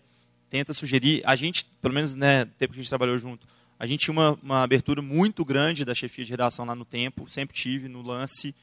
tenta 0.51 0.75
sugerir. 0.75 1.23
A 1.25 1.37
gente, 1.37 1.65
pelo 1.81 1.95
menos 1.95 2.15
né, 2.15 2.45
no 2.45 2.51
tempo 2.53 2.73
que 2.73 2.81
a 2.81 2.83
gente 2.83 2.89
trabalhou 2.89 3.19
junto, 3.19 3.47
a 3.79 3.87
gente 3.87 4.01
tinha 4.01 4.13
uma, 4.13 4.39
uma 4.43 4.63
abertura 4.63 5.01
muito 5.01 5.45
grande 5.45 5.85
da 5.85 5.95
chefia 5.95 6.25
de 6.25 6.31
redação 6.31 6.65
lá 6.65 6.75
no 6.75 6.85
tempo, 6.85 7.29
sempre 7.29 7.57
tive 7.57 7.89
no 7.89 8.03
lance. 8.03 8.55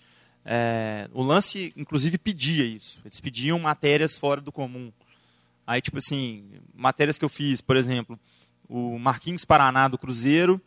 É, 0.44 1.10
o 1.14 1.24
lance, 1.24 1.74
inclusive, 1.76 2.18
pedia 2.18 2.66
isso. 2.66 3.00
Eles 3.06 3.20
pediam 3.20 3.58
matérias 3.58 4.18
fora 4.18 4.42
do 4.42 4.52
comum. 4.52 4.92
Aí, 5.66 5.82
tipo 5.82 5.98
assim, 5.98 6.46
matérias 6.74 7.18
que 7.18 7.26
eu 7.26 7.30
fiz, 7.30 7.62
por 7.62 7.78
exemplo, 7.78 8.20
o 8.70 9.00
Marquinhos 9.00 9.46
Paraná 9.46 9.88
do 9.88 9.98
Cruzeiro 9.98 10.62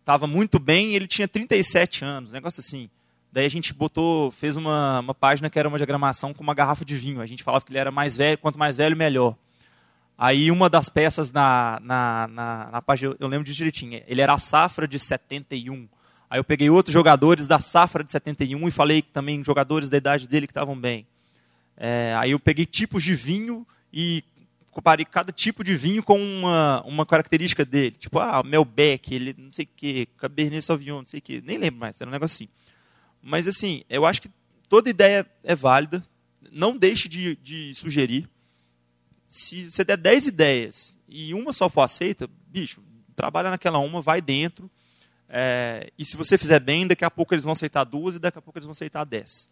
estava 0.00 0.26
muito 0.26 0.58
bem 0.58 0.94
ele 0.94 1.06
tinha 1.06 1.26
37 1.26 2.04
anos, 2.04 2.32
negócio 2.32 2.60
assim. 2.60 2.90
Daí 3.32 3.46
a 3.46 3.50
gente 3.50 3.72
botou, 3.72 4.30
fez 4.30 4.54
uma, 4.54 5.00
uma 5.00 5.14
página 5.14 5.48
que 5.48 5.58
era 5.58 5.68
uma 5.68 5.78
diagramação 5.78 6.32
com 6.32 6.42
uma 6.42 6.54
garrafa 6.54 6.84
de 6.84 6.94
vinho. 6.94 7.20
A 7.20 7.26
gente 7.26 7.42
falava 7.42 7.64
que 7.64 7.72
ele 7.72 7.78
era 7.78 7.90
mais 7.90 8.16
velho, 8.16 8.38
quanto 8.38 8.58
mais 8.58 8.76
velho, 8.76 8.96
melhor. 8.96 9.34
Aí 10.16 10.50
uma 10.50 10.70
das 10.70 10.88
peças 10.88 11.32
na, 11.32 11.80
na, 11.82 12.28
na, 12.28 12.70
na 12.70 12.82
página, 12.82 13.16
eu 13.18 13.26
lembro 13.26 13.44
de 13.44 13.54
direitinho, 13.54 14.02
ele 14.06 14.20
era 14.20 14.34
a 14.34 14.38
safra 14.38 14.86
de 14.86 14.98
71. 14.98 15.88
Aí 16.30 16.38
eu 16.38 16.44
peguei 16.44 16.70
outros 16.70 16.92
jogadores 16.92 17.46
da 17.46 17.58
safra 17.58 18.04
de 18.04 18.12
71 18.12 18.68
e 18.68 18.70
falei 18.70 19.02
também 19.02 19.42
jogadores 19.44 19.88
da 19.88 19.96
idade 19.96 20.28
dele 20.28 20.46
que 20.46 20.52
estavam 20.52 20.78
bem. 20.78 21.06
É, 21.76 22.14
aí 22.16 22.30
eu 22.30 22.38
peguei 22.38 22.64
tipos 22.64 23.02
de 23.02 23.14
vinho 23.14 23.66
e 23.92 24.22
comparei 24.70 25.04
cada 25.04 25.32
tipo 25.32 25.62
de 25.62 25.74
vinho 25.74 26.02
com 26.02 26.20
uma, 26.20 26.82
uma 26.84 27.06
característica 27.06 27.64
dele. 27.64 27.92
Tipo, 27.92 28.18
ah, 28.18 28.42
Melbeck, 28.44 29.14
ele 29.14 29.34
não 29.38 29.52
sei 29.52 29.64
o 29.64 29.68
quê, 29.76 30.08
Cabernet 30.16 30.62
Sauvignon, 30.62 30.98
não 30.98 31.06
sei 31.06 31.18
o 31.18 31.22
quê. 31.22 31.42
Nem 31.44 31.58
lembro 31.58 31.80
mais, 31.80 32.00
era 32.00 32.08
um 32.08 32.12
negócio 32.12 32.34
assim. 32.34 32.48
Mas, 33.22 33.46
assim, 33.46 33.84
eu 33.88 34.04
acho 34.04 34.20
que 34.20 34.30
toda 34.68 34.90
ideia 34.90 35.26
é 35.42 35.54
válida. 35.54 36.04
Não 36.52 36.76
deixe 36.76 37.08
de, 37.08 37.36
de 37.36 37.72
sugerir. 37.74 38.28
Se 39.34 39.70
você 39.70 39.82
der 39.82 39.96
10 39.96 40.28
ideias 40.28 40.98
e 41.08 41.34
uma 41.34 41.52
só 41.52 41.68
for 41.68 41.82
aceita, 41.82 42.30
bicho, 42.46 42.82
trabalha 43.16 43.50
naquela 43.50 43.78
uma, 43.78 44.00
vai 44.00 44.22
dentro. 44.22 44.70
É, 45.28 45.90
e 45.98 46.04
se 46.04 46.16
você 46.16 46.38
fizer 46.38 46.60
bem, 46.60 46.86
daqui 46.86 47.04
a 47.04 47.10
pouco 47.10 47.34
eles 47.34 47.42
vão 47.42 47.52
aceitar 47.52 47.82
duas 47.82 48.14
e 48.14 48.18
daqui 48.20 48.38
a 48.38 48.42
pouco 48.42 48.58
eles 48.58 48.66
vão 48.66 48.72
aceitar 48.72 49.02
dez. 49.04 49.48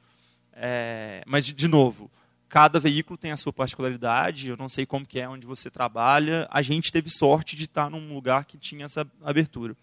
É, 0.52 1.24
mas, 1.26 1.44
de, 1.44 1.52
de 1.52 1.66
novo, 1.66 2.10
Cada 2.52 2.78
veículo 2.78 3.16
tem 3.16 3.32
a 3.32 3.36
sua 3.38 3.50
particularidade, 3.50 4.50
eu 4.50 4.58
não 4.58 4.68
sei 4.68 4.84
como 4.84 5.06
que 5.06 5.18
é 5.18 5.26
onde 5.26 5.46
você 5.46 5.70
trabalha. 5.70 6.46
A 6.50 6.60
gente 6.60 6.92
teve 6.92 7.08
sorte 7.08 7.56
de 7.56 7.64
estar 7.64 7.88
num 7.88 8.12
lugar 8.12 8.44
que 8.44 8.58
tinha 8.58 8.84
essa 8.84 9.10
abertura. 9.24 9.74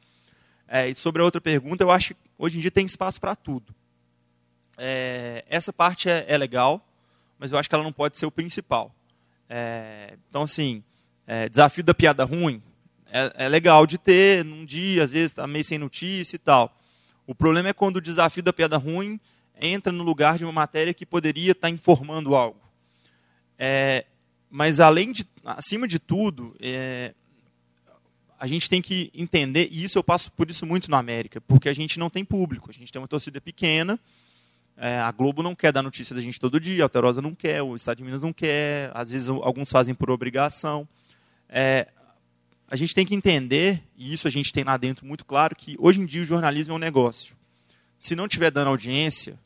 É, 0.67 0.87
e 0.87 0.93
sobre 0.93 1.19
a 1.19 1.25
outra 1.25 1.41
pergunta, 1.41 1.83
eu 1.83 1.89
acho 1.89 2.13
que 2.13 2.21
hoje 2.37 2.59
em 2.59 2.61
dia 2.61 2.69
tem 2.69 2.85
espaço 2.85 3.19
para 3.19 3.35
tudo. 3.35 3.73
Essa 5.47 5.73
parte 5.73 6.11
é, 6.11 6.25
é, 6.27 6.37
legal, 6.37 6.87
mas 7.39 7.51
eu 7.51 7.57
acho 7.57 7.67
que 7.67 7.73
ela 7.73 7.83
não 7.83 7.91
pode 7.91 8.19
ser 8.19 8.27
o 8.27 8.31
principal. 8.31 8.95
É, 9.49 10.15
então, 10.29 10.43
assim, 10.43 10.83
é, 11.25 11.49
desafio 11.49 11.83
da 11.83 11.93
piada 11.93 12.23
ruim 12.23 12.61
é, 13.11 13.45
é, 13.45 13.49
legal 13.49 13.87
de 13.87 13.97
ter 13.97 14.45
num 14.45 14.63
dia, 14.63 15.03
às 15.03 15.11
vezes 15.11 15.31
está 15.31 15.47
meio 15.47 15.63
sem 15.63 15.77
notícia 15.77 16.35
e 16.35 16.39
tal. 16.39 16.77
O 17.25 17.33
problema 17.33 17.69
é 17.69 17.73
quando 17.73 17.97
o 17.97 18.01
desafio 18.01 18.43
da 18.43 18.53
piada 18.53 18.77
ruim 18.77 19.19
entra 19.59 19.91
no 19.91 20.03
lugar 20.03 20.37
de 20.37 20.45
uma 20.45 20.53
matéria 20.53 20.93
que 20.93 21.05
poderia 21.05 21.51
estar 21.51 21.69
informando 21.69 22.35
algo. 22.35 22.61
É, 23.57 24.05
mas 24.49 24.79
além 24.79 25.11
de, 25.11 25.25
acima 25.43 25.87
de 25.87 25.99
tudo, 25.99 26.55
é, 26.59 27.13
a 28.39 28.47
gente 28.47 28.69
tem 28.69 28.81
que 28.81 29.11
entender, 29.13 29.67
e 29.71 29.83
isso 29.83 29.97
eu 29.97 30.03
passo 30.03 30.31
por 30.31 30.49
isso 30.49 30.65
muito 30.65 30.89
na 30.89 30.97
América, 30.97 31.41
porque 31.41 31.67
a 31.67 31.73
gente 31.73 31.99
não 31.99 32.09
tem 32.09 32.23
público, 32.23 32.69
a 32.69 32.73
gente 32.73 32.91
tem 32.91 33.01
uma 33.01 33.07
torcida 33.07 33.41
pequena, 33.41 33.99
é, 34.81 34.97
a 34.97 35.11
Globo 35.11 35.43
não 35.43 35.53
quer 35.53 35.73
dar 35.73 35.83
notícia 35.83 36.15
da 36.15 36.21
gente 36.21 36.39
todo 36.39 36.57
dia, 36.57 36.83
a 36.83 36.85
Alterosa 36.85 37.21
não 37.21 37.35
quer, 37.35 37.61
o 37.61 37.75
Estado 37.75 37.97
de 37.97 38.03
Minas 38.03 38.21
não 38.21 38.31
quer, 38.31 38.89
às 38.93 39.11
vezes 39.11 39.27
alguns 39.27 39.69
fazem 39.69 39.93
por 39.93 40.09
obrigação. 40.09 40.87
É, 41.49 41.89
a 42.65 42.77
gente 42.77 42.95
tem 42.95 43.05
que 43.05 43.13
entender, 43.13 43.83
e 43.97 44.13
isso 44.13 44.25
a 44.25 44.31
gente 44.31 44.53
tem 44.53 44.63
lá 44.63 44.77
dentro 44.77 45.05
muito 45.05 45.25
claro, 45.25 45.53
que 45.53 45.75
hoje 45.77 45.99
em 45.99 46.05
dia 46.05 46.21
o 46.21 46.25
jornalismo 46.25 46.73
é 46.73 46.75
um 46.77 46.79
negócio. 46.79 47.35
Se 47.97 48.15
não 48.15 48.25
tiver 48.25 48.51
dando 48.51 48.69
audiência, 48.69 49.37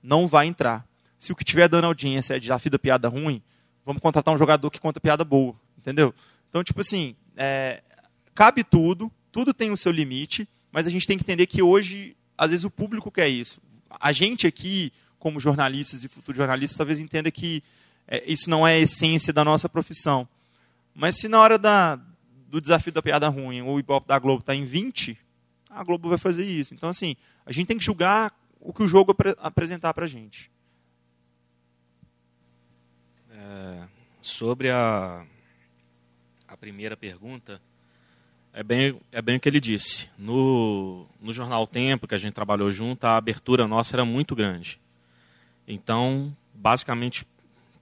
não 0.00 0.24
vai 0.28 0.46
entrar. 0.46 0.86
Se 1.18 1.32
o 1.32 1.36
que 1.36 1.44
tiver 1.44 1.68
dando 1.68 1.86
audiência 1.86 2.36
é 2.36 2.38
desafio 2.38 2.70
da 2.70 2.78
piada 2.78 3.08
ruim, 3.08 3.42
vamos 3.84 4.00
contratar 4.00 4.32
um 4.32 4.38
jogador 4.38 4.70
que 4.70 4.78
conta 4.78 5.00
piada 5.00 5.24
boa, 5.24 5.56
entendeu? 5.76 6.14
Então, 6.48 6.62
tipo 6.62 6.80
assim, 6.80 7.16
é, 7.36 7.82
cabe 8.32 8.62
tudo, 8.62 9.10
tudo 9.32 9.52
tem 9.52 9.72
o 9.72 9.76
seu 9.76 9.90
limite, 9.90 10.48
mas 10.70 10.86
a 10.86 10.90
gente 10.90 11.08
tem 11.08 11.18
que 11.18 11.24
entender 11.24 11.46
que 11.46 11.60
hoje, 11.60 12.16
às 12.38 12.50
vezes, 12.50 12.64
o 12.64 12.70
público 12.70 13.10
quer 13.10 13.28
isso. 13.28 13.60
A 14.00 14.12
gente 14.12 14.46
aqui, 14.46 14.92
como 15.18 15.40
jornalistas 15.40 16.04
e 16.04 16.08
futuros 16.08 16.36
jornalistas, 16.36 16.76
talvez 16.76 16.98
entenda 16.98 17.30
que 17.30 17.62
é, 18.06 18.30
isso 18.30 18.48
não 18.48 18.66
é 18.66 18.74
a 18.74 18.78
essência 18.78 19.32
da 19.32 19.44
nossa 19.44 19.68
profissão. 19.68 20.28
Mas 20.94 21.16
se 21.16 21.28
na 21.28 21.40
hora 21.40 21.58
da, 21.58 21.96
do 22.48 22.60
desafio 22.60 22.92
da 22.92 23.02
piada 23.02 23.28
ruim 23.28 23.62
o 23.62 23.78
Ibope 23.78 24.08
da 24.08 24.18
Globo 24.18 24.40
está 24.40 24.54
em 24.54 24.64
20, 24.64 25.18
a 25.70 25.84
Globo 25.84 26.08
vai 26.08 26.18
fazer 26.18 26.44
isso. 26.44 26.72
Então, 26.72 26.88
assim, 26.88 27.16
a 27.44 27.52
gente 27.52 27.66
tem 27.66 27.78
que 27.78 27.84
julgar 27.84 28.34
o 28.60 28.72
que 28.72 28.82
o 28.82 28.88
jogo 28.88 29.12
apre 29.12 29.34
apresentar 29.38 29.92
para 29.92 30.04
a 30.04 30.08
gente. 30.08 30.50
É, 33.30 33.84
sobre 34.20 34.70
a, 34.70 35.24
a 36.48 36.56
primeira 36.56 36.96
pergunta, 36.96 37.60
é 38.56 38.62
bem, 38.62 38.98
é 39.12 39.20
bem 39.20 39.36
o 39.36 39.40
que 39.40 39.46
ele 39.50 39.60
disse. 39.60 40.08
No, 40.18 41.04
no 41.20 41.30
Jornal 41.30 41.66
Tempo, 41.66 42.08
que 42.08 42.14
a 42.14 42.18
gente 42.18 42.32
trabalhou 42.32 42.70
junto, 42.70 43.04
a 43.04 43.18
abertura 43.18 43.68
nossa 43.68 43.94
era 43.94 44.04
muito 44.04 44.34
grande. 44.34 44.80
Então, 45.68 46.34
basicamente, 46.54 47.26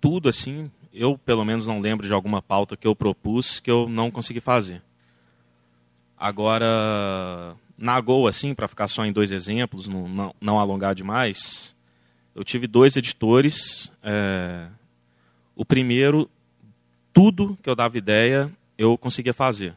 tudo 0.01 0.29
assim, 0.29 0.69
eu 0.93 1.17
pelo 1.17 1.45
menos 1.45 1.69
não 1.69 1.79
lembro 1.79 2.05
de 2.05 2.13
alguma 2.13 2.43
pauta 2.43 2.77
que 2.77 2.89
eu 2.89 2.97
propus 2.97 3.61
que 3.61 3.71
eu 3.71 3.89
não 3.89 4.11
consegui 4.11 4.41
fazer. 4.41 4.83
Agora, 6.19 7.57
na 7.79 8.01
Gol, 8.01 8.27
assim, 8.27 8.53
para 8.53 8.67
ficar 8.67 8.89
só 8.89 9.05
em 9.05 9.13
dois 9.13 9.31
exemplos, 9.31 9.87
não, 9.87 10.09
não, 10.09 10.35
não, 10.41 10.59
alongar 10.59 10.93
demais, 10.93 11.77
eu 12.35 12.43
tive 12.43 12.67
dois 12.67 12.97
editores. 12.97 13.93
É, 14.03 14.67
o 15.55 15.65
primeiro, 15.65 16.29
tudo 17.13 17.57
que 17.63 17.71
eu 17.71 17.77
dava 17.77 17.97
ideia, 17.97 18.51
eu 18.77 18.99
conseguia 18.99 19.33
fazer. 19.33 19.77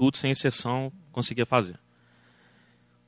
Tudo, 0.00 0.16
sem 0.16 0.30
exceção, 0.30 0.90
conseguia 1.12 1.44
fazer. 1.44 1.78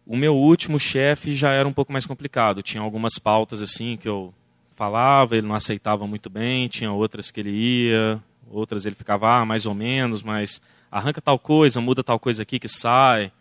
O 0.05 0.15
meu 0.15 0.37
último 0.37 0.79
chefe 0.79 1.35
já 1.35 1.49
era 1.49 1.67
um 1.67 1.73
pouco 1.73 1.91
mais 1.91 2.05
complicado. 2.05 2.61
Tinha 2.61 2.83
algumas 2.83 3.19
pautas 3.19 3.63
assim 3.63 3.97
que 3.97 4.07
eu 4.07 4.35
falava, 4.73 5.35
ele 5.35 5.47
não 5.47 5.55
aceitava 5.55 6.07
muito 6.07 6.29
bem, 6.29 6.69
tinha 6.69 6.93
outras 6.93 7.31
que 7.31 7.41
ele 7.41 7.51
ia, 7.51 8.23
outras 8.47 8.85
ele 8.85 8.95
ficava, 8.95 9.39
ah, 9.39 9.47
mais 9.47 9.65
ou 9.65 9.73
menos, 9.73 10.23
mas 10.23 10.61
arranca 10.91 11.23
tal 11.23 11.39
coisa, 11.39 11.81
muda 11.81 12.05
tal 12.05 12.19
coisa 12.19 12.43
aqui 12.43 12.59
que 12.59 12.69
sai. 12.69 13.33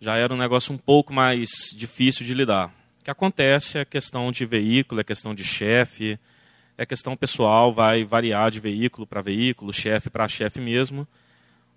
Já 0.00 0.16
era 0.16 0.32
um 0.32 0.38
negócio 0.38 0.72
um 0.72 0.78
pouco 0.78 1.12
mais 1.12 1.74
difícil 1.76 2.24
de 2.24 2.32
lidar. 2.32 2.68
O 3.02 3.04
que 3.04 3.10
acontece 3.10 3.76
é 3.76 3.84
questão 3.84 4.32
de 4.32 4.46
veículo, 4.46 5.02
é 5.02 5.04
questão 5.04 5.34
de 5.34 5.44
chefe, 5.44 6.18
é 6.78 6.86
questão 6.86 7.14
pessoal, 7.18 7.70
vai 7.70 8.02
variar 8.02 8.50
de 8.50 8.60
veículo 8.60 9.06
para 9.06 9.20
veículo, 9.20 9.74
chefe 9.74 10.08
para 10.08 10.26
chefe 10.26 10.58
mesmo. 10.58 11.06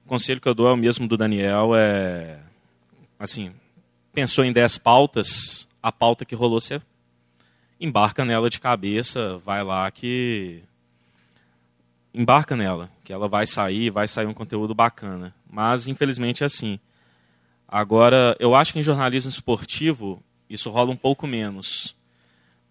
O 0.08 0.10
conselho 0.10 0.40
que 0.40 0.48
eu 0.48 0.56
dou 0.56 0.70
é 0.70 0.72
o 0.72 0.78
mesmo 0.78 1.06
do 1.06 1.18
Daniel, 1.18 1.76
é 1.76 2.40
assim, 3.20 3.52
pensou 4.14 4.46
em 4.46 4.54
10 4.54 4.78
pautas, 4.78 5.68
a 5.84 5.92
pauta 5.92 6.24
que 6.24 6.34
rolou 6.34 6.62
você 6.62 6.82
embarca 7.78 8.24
nela 8.24 8.50
de 8.50 8.58
cabeça, 8.58 9.38
vai 9.40 9.62
lá 9.66 9.92
que 9.92 10.64
embarca 12.14 12.56
nela, 12.56 12.90
que 13.04 13.12
ela 13.12 13.28
vai 13.28 13.46
sair, 13.46 13.90
vai 13.90 14.08
sair 14.08 14.28
um 14.28 14.34
conteúdo 14.34 14.74
bacana. 14.74 15.36
Mas 15.46 15.90
infelizmente 15.90 16.42
é 16.42 16.46
assim. 16.46 16.80
Agora, 17.68 18.34
eu 18.40 18.56
acho 18.56 18.72
que 18.72 18.80
em 18.80 18.84
jornalismo 18.84 19.30
esportivo 19.30 20.24
isso 20.50 20.70
rola 20.70 20.90
um 20.90 20.96
pouco 20.96 21.28
menos, 21.28 21.94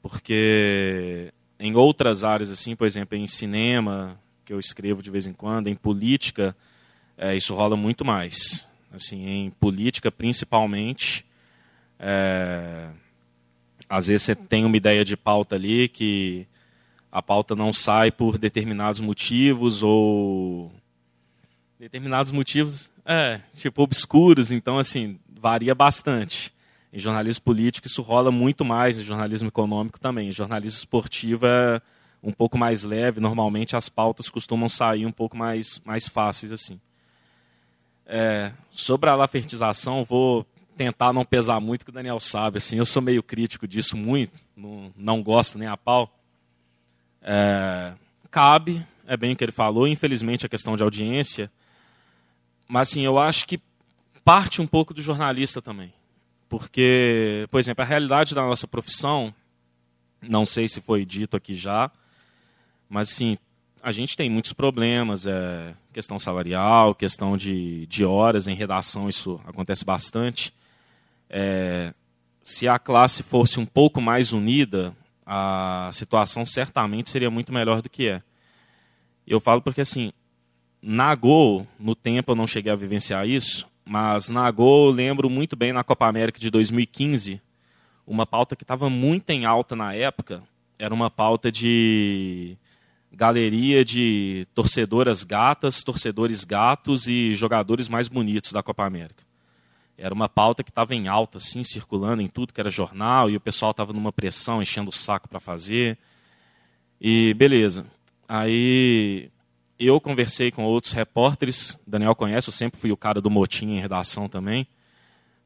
porque 0.00 1.34
em 1.60 1.76
outras 1.76 2.24
áreas 2.24 2.50
assim, 2.50 2.74
por 2.74 2.86
exemplo, 2.86 3.14
em 3.14 3.26
cinema, 3.26 4.18
que 4.42 4.54
eu 4.54 4.58
escrevo 4.58 5.02
de 5.02 5.10
vez 5.10 5.26
em 5.26 5.34
quando, 5.34 5.66
em 5.66 5.76
política, 5.76 6.56
é, 7.16 7.36
isso 7.36 7.54
rola 7.54 7.76
muito 7.76 8.04
mais. 8.04 8.66
Assim, 8.92 9.26
em 9.26 9.50
política 9.50 10.10
principalmente, 10.10 11.24
é, 11.98 12.88
às 13.88 14.06
vezes 14.06 14.22
você 14.22 14.34
tem 14.34 14.64
uma 14.64 14.76
ideia 14.76 15.04
de 15.04 15.16
pauta 15.16 15.54
ali 15.54 15.88
que 15.88 16.46
a 17.10 17.22
pauta 17.22 17.54
não 17.54 17.72
sai 17.72 18.10
por 18.10 18.38
determinados 18.38 19.00
motivos 19.00 19.82
ou 19.82 20.70
determinados 21.78 22.32
motivos, 22.32 22.90
é, 23.04 23.40
tipo 23.54 23.82
obscuros, 23.82 24.50
então 24.50 24.78
assim, 24.78 25.18
varia 25.28 25.74
bastante. 25.74 26.52
Em 26.92 26.98
jornalismo 26.98 27.44
político 27.44 27.86
isso 27.86 28.00
rola 28.00 28.30
muito 28.30 28.64
mais, 28.64 28.98
em 28.98 29.04
jornalismo 29.04 29.48
econômico 29.48 30.00
também. 30.00 30.28
Em 30.28 30.32
jornalismo 30.32 30.78
esportivo 30.78 31.46
é 31.46 31.80
um 32.22 32.32
pouco 32.32 32.56
mais 32.56 32.82
leve, 32.82 33.20
normalmente 33.20 33.76
as 33.76 33.88
pautas 33.88 34.28
costumam 34.28 34.68
sair 34.68 35.06
um 35.06 35.12
pouco 35.12 35.36
mais, 35.36 35.80
mais 35.84 36.08
fáceis 36.08 36.50
assim. 36.50 36.80
É, 38.06 38.52
sobre 38.70 39.10
a 39.10 39.16
lafertização, 39.16 40.04
vou 40.04 40.46
tentar 40.76 41.12
não 41.12 41.24
pesar 41.24 41.58
muito, 41.60 41.84
que 41.84 41.90
o 41.90 41.94
Daniel 41.94 42.20
sabe. 42.20 42.58
Assim, 42.58 42.76
eu 42.76 42.84
sou 42.84 43.02
meio 43.02 43.22
crítico 43.22 43.66
disso 43.66 43.96
muito, 43.96 44.38
não, 44.56 44.92
não 44.96 45.22
gosto 45.22 45.58
nem 45.58 45.68
a 45.68 45.76
pau. 45.76 46.12
É, 47.22 47.94
cabe, 48.30 48.86
é 49.06 49.16
bem 49.16 49.32
o 49.32 49.36
que 49.36 49.44
ele 49.44 49.52
falou, 49.52 49.88
infelizmente 49.88 50.46
a 50.46 50.48
questão 50.48 50.76
de 50.76 50.82
audiência, 50.82 51.50
mas 52.68 52.90
assim, 52.90 53.02
eu 53.02 53.18
acho 53.18 53.46
que 53.46 53.60
parte 54.24 54.60
um 54.60 54.66
pouco 54.66 54.92
do 54.92 55.00
jornalista 55.00 55.62
também. 55.62 55.92
Porque, 56.48 57.46
por 57.50 57.58
exemplo, 57.58 57.82
a 57.82 57.86
realidade 57.86 58.34
da 58.34 58.42
nossa 58.42 58.66
profissão, 58.66 59.34
não 60.20 60.46
sei 60.46 60.68
se 60.68 60.80
foi 60.80 61.04
dito 61.04 61.36
aqui 61.36 61.54
já, 61.54 61.90
mas 62.88 63.10
assim, 63.10 63.38
a 63.86 63.92
gente 63.92 64.16
tem 64.16 64.28
muitos 64.28 64.52
problemas, 64.52 65.28
é, 65.28 65.72
questão 65.92 66.18
salarial, 66.18 66.92
questão 66.92 67.36
de, 67.36 67.86
de 67.86 68.04
horas 68.04 68.48
em 68.48 68.54
redação, 68.56 69.08
isso 69.08 69.40
acontece 69.46 69.84
bastante. 69.84 70.52
É, 71.30 71.94
se 72.42 72.66
a 72.66 72.80
classe 72.80 73.22
fosse 73.22 73.60
um 73.60 73.64
pouco 73.64 74.00
mais 74.00 74.32
unida, 74.32 74.92
a 75.24 75.88
situação 75.92 76.44
certamente 76.44 77.10
seria 77.10 77.30
muito 77.30 77.52
melhor 77.52 77.80
do 77.80 77.88
que 77.88 78.08
é. 78.08 78.22
Eu 79.24 79.38
falo 79.38 79.62
porque, 79.62 79.82
assim, 79.82 80.12
na 80.82 81.14
Gol, 81.14 81.64
no 81.78 81.94
tempo 81.94 82.32
eu 82.32 82.36
não 82.36 82.48
cheguei 82.48 82.72
a 82.72 82.76
vivenciar 82.76 83.24
isso, 83.24 83.68
mas 83.84 84.28
na 84.28 84.50
Gol 84.50 84.88
eu 84.88 84.92
lembro 84.92 85.30
muito 85.30 85.54
bem 85.54 85.72
na 85.72 85.84
Copa 85.84 86.08
América 86.08 86.40
de 86.40 86.50
2015, 86.50 87.40
uma 88.04 88.26
pauta 88.26 88.56
que 88.56 88.64
estava 88.64 88.90
muito 88.90 89.30
em 89.30 89.44
alta 89.44 89.76
na 89.76 89.94
época, 89.94 90.42
era 90.76 90.92
uma 90.92 91.08
pauta 91.08 91.52
de 91.52 92.58
galeria 93.12 93.84
de 93.84 94.46
torcedoras 94.54 95.24
gatas, 95.24 95.82
torcedores 95.82 96.44
gatos 96.44 97.06
e 97.06 97.32
jogadores 97.34 97.88
mais 97.88 98.08
bonitos 98.08 98.52
da 98.52 98.62
Copa 98.62 98.84
América. 98.84 99.24
Era 99.98 100.12
uma 100.12 100.28
pauta 100.28 100.62
que 100.62 100.70
estava 100.70 100.94
em 100.94 101.08
alta, 101.08 101.38
assim, 101.38 101.64
circulando 101.64 102.20
em 102.20 102.28
tudo 102.28 102.52
que 102.52 102.60
era 102.60 102.68
jornal, 102.68 103.30
e 103.30 103.36
o 103.36 103.40
pessoal 103.40 103.70
estava 103.70 103.92
numa 103.92 104.12
pressão, 104.12 104.60
enchendo 104.60 104.90
o 104.90 104.92
saco 104.92 105.28
para 105.28 105.40
fazer. 105.40 105.98
E 107.00 107.32
beleza. 107.34 107.86
Aí 108.28 109.30
eu 109.78 110.00
conversei 110.00 110.50
com 110.50 110.64
outros 110.64 110.92
repórteres, 110.92 111.78
Daniel 111.86 112.14
conhece, 112.14 112.48
eu 112.48 112.52
sempre 112.52 112.78
fui 112.78 112.92
o 112.92 112.96
cara 112.96 113.20
do 113.20 113.30
motim 113.30 113.70
em 113.70 113.80
redação 113.80 114.28
também. 114.28 114.66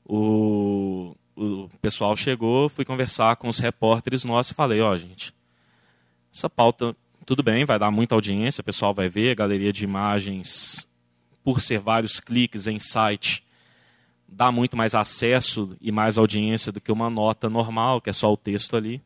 O, 0.05 1.15
o 1.37 1.69
pessoal 1.81 2.17
chegou, 2.17 2.69
fui 2.69 2.85
conversar 2.85 3.37
com 3.37 3.49
os 3.49 3.59
repórteres 3.59 4.25
nossos 4.25 4.53
e 4.53 4.55
falei, 4.55 4.81
ó, 4.81 4.93
oh, 4.93 4.97
gente, 4.97 5.33
essa 6.33 6.51
pauta, 6.51 6.97
tudo 7.25 7.43
bem, 7.43 7.65
vai 7.65 7.79
dar 7.79 7.91
muita 7.91 8.15
audiência, 8.15 8.63
o 8.63 8.65
pessoal 8.65 8.93
vai 8.93 9.09
ver, 9.09 9.31
a 9.31 9.35
galeria 9.35 9.73
de 9.73 9.85
imagens, 9.85 10.87
por 11.45 11.61
ser 11.61 11.79
vários 11.79 12.21
cliques 12.21 12.67
em 12.67 12.79
site, 12.79 13.45
dá 14.27 14.53
muito 14.53 14.77
mais 14.77 14.95
acesso 14.95 15.77
e 15.81 15.91
mais 15.91 16.17
audiência 16.19 16.71
do 16.71 16.81
que 16.81 16.93
uma 16.93 17.11
nota 17.11 17.49
normal, 17.49 18.01
que 18.01 18.11
é 18.11 18.13
só 18.13 18.33
o 18.33 18.37
texto 18.37 18.77
ali. 18.77 19.03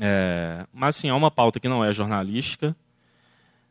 É, 0.00 0.66
mas, 0.72 0.96
sim, 0.96 1.08
é 1.08 1.14
uma 1.14 1.30
pauta 1.30 1.58
que 1.58 1.68
não 1.68 1.84
é 1.84 1.92
jornalística, 1.92 2.76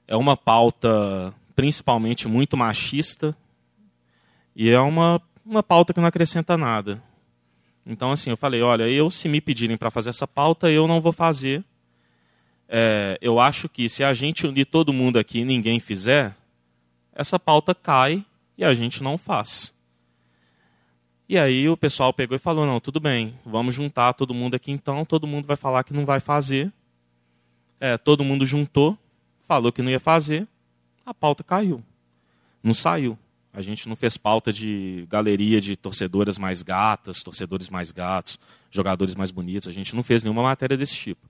é 0.07 0.15
uma 0.15 0.37
pauta 0.37 1.33
principalmente 1.55 2.27
muito 2.27 2.55
machista 2.55 3.35
e 4.55 4.69
é 4.69 4.79
uma, 4.79 5.21
uma 5.45 5.63
pauta 5.63 5.93
que 5.93 5.99
não 5.99 6.07
acrescenta 6.07 6.57
nada. 6.57 7.01
Então, 7.85 8.11
assim, 8.11 8.29
eu 8.29 8.37
falei, 8.37 8.61
olha, 8.61 8.87
eu 8.89 9.09
se 9.09 9.29
me 9.29 9.39
pedirem 9.39 9.77
para 9.77 9.89
fazer 9.89 10.09
essa 10.09 10.27
pauta, 10.27 10.69
eu 10.69 10.87
não 10.87 10.99
vou 10.99 11.13
fazer. 11.13 11.63
É, 12.69 13.17
eu 13.21 13.39
acho 13.39 13.69
que 13.69 13.87
se 13.87 14.03
a 14.03 14.13
gente 14.13 14.45
unir 14.45 14.65
todo 14.65 14.91
mundo 14.91 15.17
aqui 15.17 15.39
e 15.39 15.45
ninguém 15.45 15.79
fizer, 15.79 16.35
essa 17.13 17.39
pauta 17.39 17.73
cai 17.73 18.25
e 18.57 18.65
a 18.65 18.73
gente 18.73 19.01
não 19.01 19.17
faz. 19.17 19.73
E 21.29 21.37
aí 21.37 21.67
o 21.67 21.75
pessoal 21.75 22.13
pegou 22.13 22.35
e 22.35 22.39
falou: 22.39 22.65
não, 22.65 22.79
tudo 22.79 22.99
bem, 22.99 23.37
vamos 23.45 23.75
juntar 23.75 24.13
todo 24.13 24.33
mundo 24.33 24.55
aqui 24.55 24.71
então. 24.71 25.03
Todo 25.03 25.27
mundo 25.27 25.45
vai 25.45 25.57
falar 25.57 25.83
que 25.83 25.93
não 25.93 26.05
vai 26.05 26.19
fazer. 26.19 26.71
É, 27.79 27.97
todo 27.97 28.23
mundo 28.23 28.45
juntou, 28.45 28.97
falou 29.43 29.71
que 29.71 29.81
não 29.81 29.91
ia 29.91 29.99
fazer, 29.99 30.47
a 31.05 31.13
pauta 31.13 31.43
caiu. 31.43 31.83
Não 32.63 32.73
saiu. 32.73 33.17
A 33.53 33.61
gente 33.61 33.89
não 33.89 33.95
fez 33.95 34.17
pauta 34.17 34.53
de 34.53 35.07
galeria 35.09 35.59
de 35.59 35.75
torcedoras 35.75 36.37
mais 36.37 36.61
gatas, 36.61 37.23
torcedores 37.23 37.69
mais 37.69 37.91
gatos, 37.91 38.39
jogadores 38.69 39.15
mais 39.15 39.31
bonitos. 39.31 39.67
A 39.67 39.71
gente 39.71 39.95
não 39.95 40.03
fez 40.03 40.23
nenhuma 40.23 40.43
matéria 40.43 40.77
desse 40.77 40.95
tipo. 40.95 41.27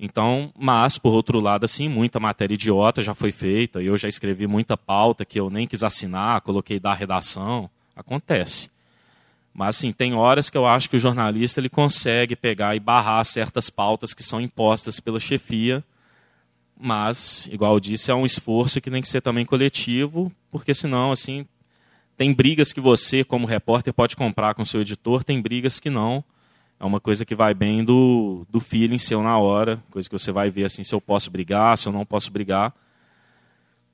Então, 0.00 0.52
mas, 0.56 0.96
por 0.96 1.12
outro 1.12 1.40
lado, 1.40 1.64
assim, 1.64 1.88
muita 1.88 2.20
matéria 2.20 2.54
idiota 2.54 3.02
já 3.02 3.14
foi 3.14 3.32
feita. 3.32 3.82
Eu 3.82 3.96
já 3.96 4.08
escrevi 4.08 4.46
muita 4.46 4.76
pauta 4.76 5.24
que 5.24 5.40
eu 5.40 5.50
nem 5.50 5.66
quis 5.66 5.82
assinar, 5.82 6.40
coloquei 6.42 6.78
da 6.78 6.94
redação. 6.94 7.68
Acontece. 7.96 8.70
Mas, 9.52 9.70
assim, 9.70 9.90
tem 9.90 10.14
horas 10.14 10.48
que 10.48 10.56
eu 10.56 10.64
acho 10.64 10.88
que 10.88 10.96
o 10.96 11.00
jornalista 11.00 11.58
ele 11.58 11.68
consegue 11.68 12.36
pegar 12.36 12.76
e 12.76 12.80
barrar 12.80 13.24
certas 13.24 13.68
pautas 13.68 14.14
que 14.14 14.22
são 14.22 14.40
impostas 14.40 15.00
pela 15.00 15.18
chefia. 15.18 15.82
Mas, 16.80 17.48
igual 17.50 17.74
eu 17.74 17.80
disse, 17.80 18.12
é 18.12 18.14
um 18.14 18.24
esforço 18.24 18.80
que 18.80 18.90
tem 18.90 19.02
que 19.02 19.08
ser 19.08 19.20
também 19.20 19.44
coletivo, 19.44 20.30
porque 20.48 20.72
senão, 20.72 21.10
assim, 21.10 21.44
tem 22.16 22.32
brigas 22.32 22.72
que 22.72 22.80
você, 22.80 23.24
como 23.24 23.48
repórter, 23.48 23.92
pode 23.92 24.14
comprar 24.14 24.54
com 24.54 24.64
seu 24.64 24.80
editor, 24.80 25.24
tem 25.24 25.42
brigas 25.42 25.80
que 25.80 25.90
não 25.90 26.22
é 26.80 26.84
uma 26.84 27.00
coisa 27.00 27.24
que 27.24 27.34
vai 27.34 27.54
bem 27.54 27.84
do, 27.84 28.46
do 28.48 28.60
feeling 28.60 28.98
seu 28.98 29.22
na 29.22 29.36
hora, 29.36 29.82
coisa 29.90 30.08
que 30.08 30.16
você 30.16 30.30
vai 30.30 30.48
ver 30.48 30.64
assim 30.64 30.82
se 30.82 30.94
eu 30.94 31.00
posso 31.00 31.30
brigar, 31.30 31.76
se 31.76 31.88
eu 31.88 31.92
não 31.92 32.06
posso 32.06 32.30
brigar. 32.30 32.72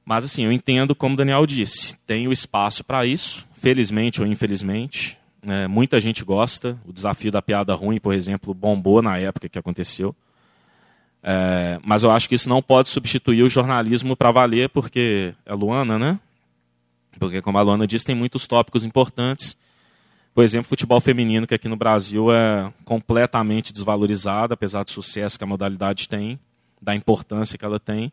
Mas 0.04 0.24
assim, 0.24 0.44
eu 0.44 0.52
entendo 0.52 0.94
como 0.94 1.14
o 1.14 1.16
Daniel 1.16 1.46
disse, 1.46 1.96
tem 2.06 2.28
o 2.28 2.32
espaço 2.32 2.84
para 2.84 3.06
isso, 3.06 3.46
felizmente 3.54 4.20
ou 4.20 4.26
infelizmente. 4.26 5.16
Né? 5.42 5.66
Muita 5.66 5.98
gente 5.98 6.22
gosta. 6.22 6.78
O 6.86 6.92
desafio 6.92 7.32
da 7.32 7.40
piada 7.40 7.74
ruim, 7.74 7.98
por 7.98 8.12
exemplo, 8.12 8.52
bombou 8.52 9.00
na 9.00 9.16
época 9.18 9.48
que 9.48 9.58
aconteceu. 9.58 10.14
É, 11.22 11.80
mas 11.82 12.02
eu 12.02 12.10
acho 12.10 12.28
que 12.28 12.34
isso 12.34 12.50
não 12.50 12.60
pode 12.60 12.90
substituir 12.90 13.42
o 13.42 13.48
jornalismo 13.48 14.14
para 14.14 14.30
valer, 14.30 14.68
porque 14.68 15.34
é 15.46 15.54
Luana, 15.54 15.98
né? 15.98 16.20
Porque, 17.18 17.40
como 17.40 17.56
a 17.56 17.62
Luana 17.62 17.86
disse, 17.86 18.04
tem 18.04 18.14
muitos 18.14 18.46
tópicos 18.46 18.84
importantes 18.84 19.56
por 20.34 20.42
exemplo, 20.42 20.68
futebol 20.68 21.00
feminino, 21.00 21.46
que 21.46 21.54
aqui 21.54 21.68
no 21.68 21.76
Brasil 21.76 22.32
é 22.32 22.72
completamente 22.84 23.72
desvalorizado, 23.72 24.52
apesar 24.52 24.82
do 24.82 24.90
sucesso 24.90 25.38
que 25.38 25.44
a 25.44 25.46
modalidade 25.46 26.08
tem, 26.08 26.40
da 26.82 26.94
importância 26.94 27.56
que 27.56 27.64
ela 27.64 27.78
tem. 27.78 28.12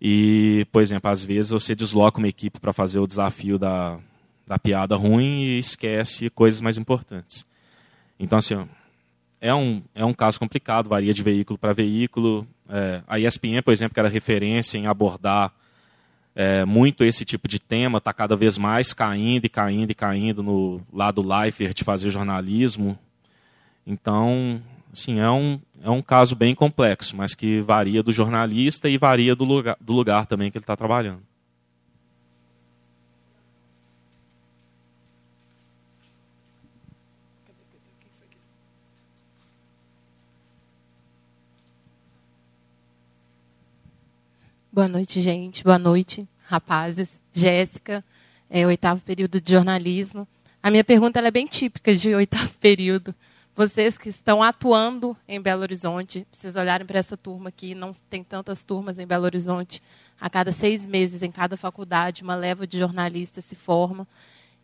E, 0.00 0.64
por 0.70 0.80
exemplo, 0.80 1.10
às 1.10 1.24
vezes 1.24 1.50
você 1.50 1.74
desloca 1.74 2.18
uma 2.18 2.28
equipe 2.28 2.60
para 2.60 2.72
fazer 2.72 3.00
o 3.00 3.06
desafio 3.06 3.58
da, 3.58 3.98
da 4.46 4.56
piada 4.56 4.94
ruim 4.94 5.42
e 5.42 5.58
esquece 5.58 6.30
coisas 6.30 6.60
mais 6.60 6.78
importantes. 6.78 7.44
Então, 8.20 8.38
assim, 8.38 8.64
é 9.40 9.52
um, 9.52 9.82
é 9.96 10.04
um 10.04 10.14
caso 10.14 10.38
complicado, 10.38 10.88
varia 10.88 11.12
de 11.12 11.24
veículo 11.24 11.58
para 11.58 11.72
veículo. 11.72 12.46
É, 12.68 13.02
a 13.06 13.18
ESPN, 13.18 13.62
por 13.64 13.72
exemplo, 13.72 13.94
que 13.94 14.00
era 14.00 14.08
referência 14.08 14.78
em 14.78 14.86
abordar 14.86 15.52
é, 16.34 16.64
muito 16.64 17.04
esse 17.04 17.24
tipo 17.24 17.46
de 17.46 17.58
tema, 17.58 17.98
está 17.98 18.12
cada 18.12 18.34
vez 18.34 18.56
mais 18.56 18.94
caindo 18.94 19.44
e 19.44 19.48
caindo 19.48 19.90
e 19.90 19.94
caindo 19.94 20.42
no 20.42 20.80
lado 20.92 21.26
Leifert 21.26 21.74
de 21.74 21.84
fazer 21.84 22.10
jornalismo. 22.10 22.98
Então, 23.86 24.62
assim, 24.92 25.18
é 25.18 25.30
um, 25.30 25.60
é 25.82 25.90
um 25.90 26.00
caso 26.00 26.34
bem 26.34 26.54
complexo, 26.54 27.16
mas 27.16 27.34
que 27.34 27.60
varia 27.60 28.02
do 28.02 28.12
jornalista 28.12 28.88
e 28.88 28.96
varia 28.96 29.34
do 29.34 29.44
lugar, 29.44 29.76
do 29.80 29.92
lugar 29.92 30.26
também 30.26 30.50
que 30.50 30.56
ele 30.56 30.62
está 30.62 30.76
trabalhando. 30.76 31.22
Boa 44.74 44.88
noite, 44.88 45.20
gente. 45.20 45.62
Boa 45.62 45.78
noite, 45.78 46.26
rapazes. 46.46 47.10
Jéssica, 47.30 48.02
é, 48.48 48.66
oitavo 48.66 49.02
período 49.02 49.38
de 49.38 49.52
jornalismo. 49.52 50.26
A 50.62 50.70
minha 50.70 50.82
pergunta 50.82 51.20
é 51.20 51.30
bem 51.30 51.46
típica 51.46 51.94
de 51.94 52.08
oitavo 52.16 52.48
período. 52.58 53.14
Vocês 53.54 53.98
que 53.98 54.08
estão 54.08 54.42
atuando 54.42 55.14
em 55.28 55.38
Belo 55.42 55.60
Horizonte, 55.60 56.26
vocês 56.32 56.56
olharem 56.56 56.86
para 56.86 56.98
essa 56.98 57.18
turma 57.18 57.50
aqui, 57.50 57.74
não 57.74 57.92
tem 58.08 58.24
tantas 58.24 58.64
turmas 58.64 58.98
em 58.98 59.06
Belo 59.06 59.26
Horizonte. 59.26 59.82
A 60.18 60.30
cada 60.30 60.50
seis 60.50 60.86
meses, 60.86 61.22
em 61.22 61.30
cada 61.30 61.54
faculdade, 61.54 62.22
uma 62.22 62.34
leva 62.34 62.66
de 62.66 62.78
jornalistas 62.78 63.44
se 63.44 63.54
forma. 63.54 64.08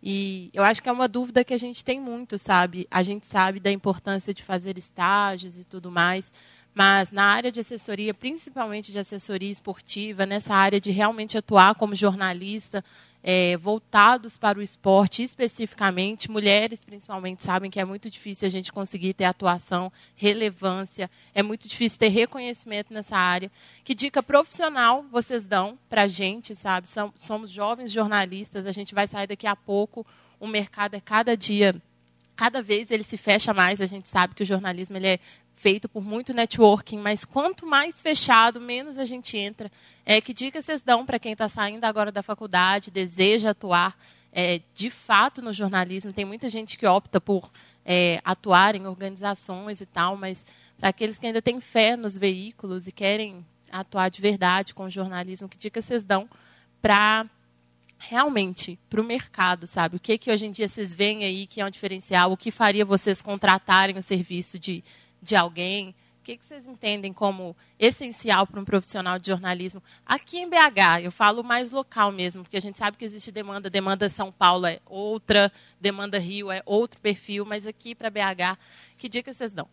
E 0.03 0.49
eu 0.55 0.63
acho 0.63 0.83
que 0.83 0.89
é 0.89 0.93
uma 0.93 1.07
dúvida 1.07 1.45
que 1.45 1.53
a 1.53 1.59
gente 1.59 1.85
tem 1.85 2.01
muito, 2.01 2.39
sabe? 2.39 2.89
A 2.91 3.03
gente 3.03 3.27
sabe 3.27 3.61
da 3.61 3.71
importância 3.71 4.33
de 4.33 4.43
fazer 4.43 4.79
estágios 4.79 5.59
e 5.59 5.65
tudo 5.65 5.91
mais, 5.91 6.33
mas 6.79 7.11
na 7.11 7.25
área 7.25 7.51
de 7.51 7.59
assessoria, 7.59 8.15
principalmente 8.15 8.93
de 8.93 9.01
assessoria 9.01 9.51
esportiva, 9.51 10.25
nessa 10.25 10.55
área 10.55 10.81
de 10.81 10.93
realmente 10.93 11.37
atuar 11.37 11.75
como 11.75 11.97
jornalista, 11.97 12.85
é, 13.21 13.57
voltados 13.57 14.37
para 14.37 14.61
o 14.61 14.63
esporte 14.63 15.25
especificamente, 15.25 16.31
mulheres 16.31 16.79
principalmente 16.79 17.43
sabem 17.43 17.69
que 17.69 17.81
é 17.81 17.85
muito 17.85 18.09
difícil 18.09 18.47
a 18.47 18.51
gente 18.51 18.73
conseguir 18.73 19.13
ter 19.13 19.25
atuação, 19.25 19.93
relevância, 20.15 21.11
é 21.35 21.43
muito 21.43 21.67
difícil 21.67 21.99
ter 21.99 22.11
reconhecimento 22.11 22.95
nessa 22.95 23.17
área. 23.17 23.51
Que 23.83 23.93
dica 23.93 24.23
profissional 24.23 25.05
vocês 25.11 25.45
dão 25.45 25.77
para 25.91 26.03
a 26.03 26.07
gente, 26.07 26.55
sabe? 26.55 26.89
Somos 27.17 27.51
jovens 27.51 27.91
jornalistas, 27.91 28.67
a 28.67 28.73
gente 28.73 28.95
vai 28.95 29.09
sair 29.09 29.27
daqui 29.27 29.49
a 29.49 29.57
pouco, 29.57 30.07
o 30.39 30.47
mercado 30.47 30.95
é 30.95 31.01
cada 31.01 31.37
dia 31.37 31.75
cada 32.39 32.63
vez 32.63 32.93
ele 32.93 33.03
se 33.03 33.17
fecha 33.17 33.53
mais. 33.53 33.81
A 33.81 33.87
gente 33.87 34.09
sabe 34.09 34.33
que 34.33 34.45
o 34.45 34.47
jornalismo 34.47 34.97
ele 34.97 35.09
é 35.09 35.19
feito 35.59 35.89
por 35.89 36.05
muito 36.05 36.33
networking, 36.33 36.99
mas 36.99 37.25
quanto 37.25 37.67
mais 37.67 38.01
fechado, 38.01 38.61
menos 38.61 38.97
a 38.97 39.05
gente 39.05 39.37
entra. 39.37 39.71
É, 40.07 40.21
que 40.21 40.33
dicas 40.33 40.65
vocês 40.65 40.83
dão 40.83 41.05
para 41.05 41.19
quem 41.19 41.33
está 41.33 41.49
saindo 41.49 41.85
agora 41.85 42.13
da 42.13 42.23
faculdade, 42.23 42.93
deseja 42.93 43.51
atuar 43.51 43.99
é, 44.33 44.61
de 44.73 44.89
fato 44.89 45.43
no 45.43 45.53
jornalismo? 45.53 46.13
Tem 46.13 46.25
muita 46.25 46.49
gente 46.49 46.79
que 46.79 46.87
opta 46.87 47.21
por 47.21 47.51
é, 47.85 48.21
atuar 48.25 48.77
em 48.77 48.87
organizações 48.87 49.81
e 49.81 49.87
tal, 49.87 50.17
mas 50.17 50.45
para 50.79 50.91
aqueles 50.91 51.19
que 51.19 51.27
ainda 51.27 51.43
têm 51.43 51.61
fé 51.61 51.97
nos 51.97 52.17
veículos 52.17 52.87
e 52.87 52.93
querem 52.93 53.45
atuar 53.71 54.11
de 54.11 54.23
verdade 54.23 54.75
com 54.75 54.85
o 54.85 54.91
jornalismo, 54.91 55.49
que 55.49 55.59
dicas 55.59 55.85
vocês 55.85 56.05
dão 56.05 56.29
para 56.81 57.27
realmente 57.99 58.79
para 58.89 59.01
o 59.01 59.05
mercado, 59.05 59.67
sabe? 59.67 59.97
O 59.97 60.01
que 60.01 60.17
que 60.17 60.31
hoje 60.31 60.47
em 60.47 60.53
dia 60.53 60.69
vocês 60.69 60.95
veem 60.95 61.25
aí 61.25 61.49
que 61.49 61.61
é 61.61 61.67
um 61.67 61.71
diferencial? 61.71 62.31
O 62.31 62.37
que 62.37 62.53
faria 62.53 62.85
vocês 62.85 63.21
contratarem 63.21 63.99
o 63.99 64.03
serviço 64.03 64.57
de 64.57 64.85
de 65.23 65.37
alguém? 65.37 65.95
O 66.21 66.23
que, 66.23 66.39
vocês 66.43 66.67
entendem 66.67 67.13
como 67.13 67.57
essencial 67.79 68.47
para 68.47 68.61
um 68.61 68.65
profissional 68.65 69.19
de 69.19 69.29
jornalismo? 69.29 69.83
Aqui 70.05 70.39
em 70.39 70.49
BH, 70.49 71.03
eu 71.03 71.11
falo 71.11 71.43
mais 71.43 71.73
local 71.73 72.13
mesmo, 72.13 72.43
porque 72.43 72.59
a 72.59 72.61
gente 72.61 72.77
sabe 72.77 72.99
que 72.99 73.05
existe 73.05 73.33
demanda. 73.33 73.71
Demanda 73.71 74.09
São 74.09 74.31
Paulo 74.31 74.67
é 74.67 74.81
outra, 74.85 75.51
demanda 75.81 76.19
Rio 76.19 76.51
é 76.51 76.63
outro 76.67 77.01
perfil, 77.01 77.47
mas 77.47 77.67
aqui 77.67 77.95
para 77.95 78.11
BH, 78.11 78.59
que 78.99 79.09
dica 79.09 79.33
vocês 79.33 79.53
dão? 79.53 79.69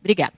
Obrigada. 0.00 0.34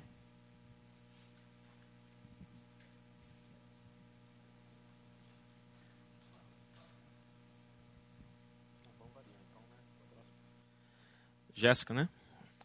Jéssica, 11.55 11.93
né? 11.93 12.09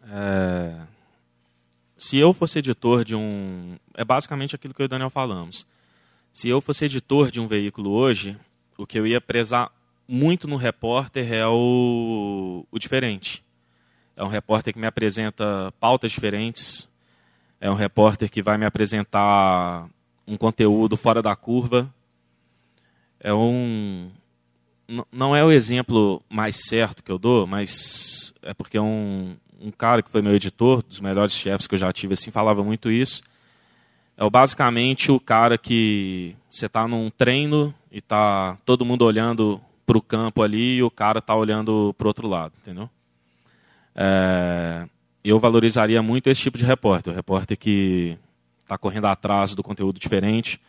É 0.03 1.00
se 2.01 2.17
eu 2.17 2.33
fosse 2.33 2.57
editor 2.57 3.05
de 3.05 3.15
um. 3.15 3.77
É 3.93 4.03
basicamente 4.03 4.55
aquilo 4.55 4.73
que 4.73 4.81
eu 4.81 4.85
e 4.85 4.87
o 4.87 4.89
Daniel 4.89 5.11
falamos. 5.11 5.67
Se 6.33 6.49
eu 6.49 6.59
fosse 6.59 6.85
editor 6.85 7.29
de 7.29 7.39
um 7.39 7.45
veículo 7.45 7.91
hoje, 7.91 8.35
o 8.75 8.87
que 8.87 8.97
eu 8.97 9.05
ia 9.05 9.21
prezar 9.21 9.71
muito 10.07 10.47
no 10.47 10.55
repórter 10.55 11.31
é 11.31 11.45
o, 11.45 12.65
o 12.71 12.79
diferente. 12.79 13.43
É 14.15 14.23
um 14.23 14.27
repórter 14.27 14.73
que 14.73 14.79
me 14.79 14.87
apresenta 14.87 15.71
pautas 15.79 16.11
diferentes. 16.11 16.89
É 17.59 17.69
um 17.69 17.75
repórter 17.75 18.31
que 18.31 18.41
vai 18.41 18.57
me 18.57 18.65
apresentar 18.65 19.87
um 20.25 20.35
conteúdo 20.37 20.97
fora 20.97 21.21
da 21.21 21.35
curva. 21.35 21.93
É 23.19 23.31
um. 23.31 24.09
Não 25.11 25.35
é 25.35 25.45
o 25.45 25.51
exemplo 25.51 26.19
mais 26.27 26.65
certo 26.67 27.03
que 27.03 27.11
eu 27.11 27.19
dou, 27.19 27.45
mas 27.45 28.33
é 28.41 28.55
porque 28.55 28.77
é 28.77 28.81
um, 28.81 29.37
um 29.61 29.71
cara 29.71 30.01
que 30.01 30.09
foi 30.09 30.21
meu 30.21 30.33
editor, 30.33 30.81
dos 30.83 30.99
melhores 30.99 31.33
chefes 31.33 31.67
que 31.67 31.75
eu 31.75 31.79
já 31.79 31.91
tive, 31.93 32.13
assim, 32.13 32.31
falava 32.31 32.63
muito 32.63 32.91
isso. 32.91 33.21
É 34.17 34.29
basicamente 34.29 35.11
o 35.11 35.19
cara 35.19 35.57
que 35.57 36.35
você 36.49 36.65
está 36.65 36.87
num 36.87 37.09
treino 37.09 37.73
e 37.91 37.99
está 37.99 38.57
todo 38.65 38.85
mundo 38.85 39.05
olhando 39.05 39.61
para 39.85 39.97
o 39.97 40.01
campo 40.01 40.41
ali 40.41 40.77
e 40.77 40.83
o 40.83 40.91
cara 40.91 41.19
está 41.19 41.35
olhando 41.35 41.93
para 41.97 42.05
o 42.05 42.07
outro 42.07 42.27
lado, 42.27 42.53
entendeu? 42.61 42.89
É, 43.95 44.87
eu 45.23 45.39
valorizaria 45.39 46.01
muito 46.01 46.29
esse 46.29 46.41
tipo 46.41 46.57
de 46.57 46.65
repórter, 46.65 47.11
o 47.11 47.15
repórter 47.15 47.57
que 47.57 48.17
está 48.61 48.77
correndo 48.77 49.05
atrás 49.05 49.53
do 49.53 49.63
conteúdo 49.63 49.99
diferente, 49.99 50.59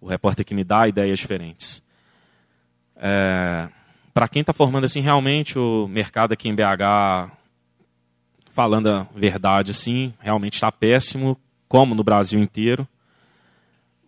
o 0.00 0.06
repórter 0.06 0.44
que 0.44 0.54
me 0.54 0.64
dá 0.64 0.88
ideias 0.88 1.18
diferentes. 1.18 1.82
É, 2.96 3.68
para 4.12 4.28
quem 4.28 4.40
está 4.40 4.52
formando 4.52 4.84
assim, 4.84 5.00
realmente 5.00 5.58
o 5.58 5.86
mercado 5.88 6.32
aqui 6.32 6.48
em 6.48 6.54
BH 6.54 7.41
falando 8.52 8.88
a 8.88 9.06
verdade, 9.14 9.72
sim, 9.74 10.12
realmente 10.20 10.54
está 10.54 10.70
péssimo, 10.70 11.38
como 11.68 11.94
no 11.94 12.04
Brasil 12.04 12.38
inteiro. 12.38 12.86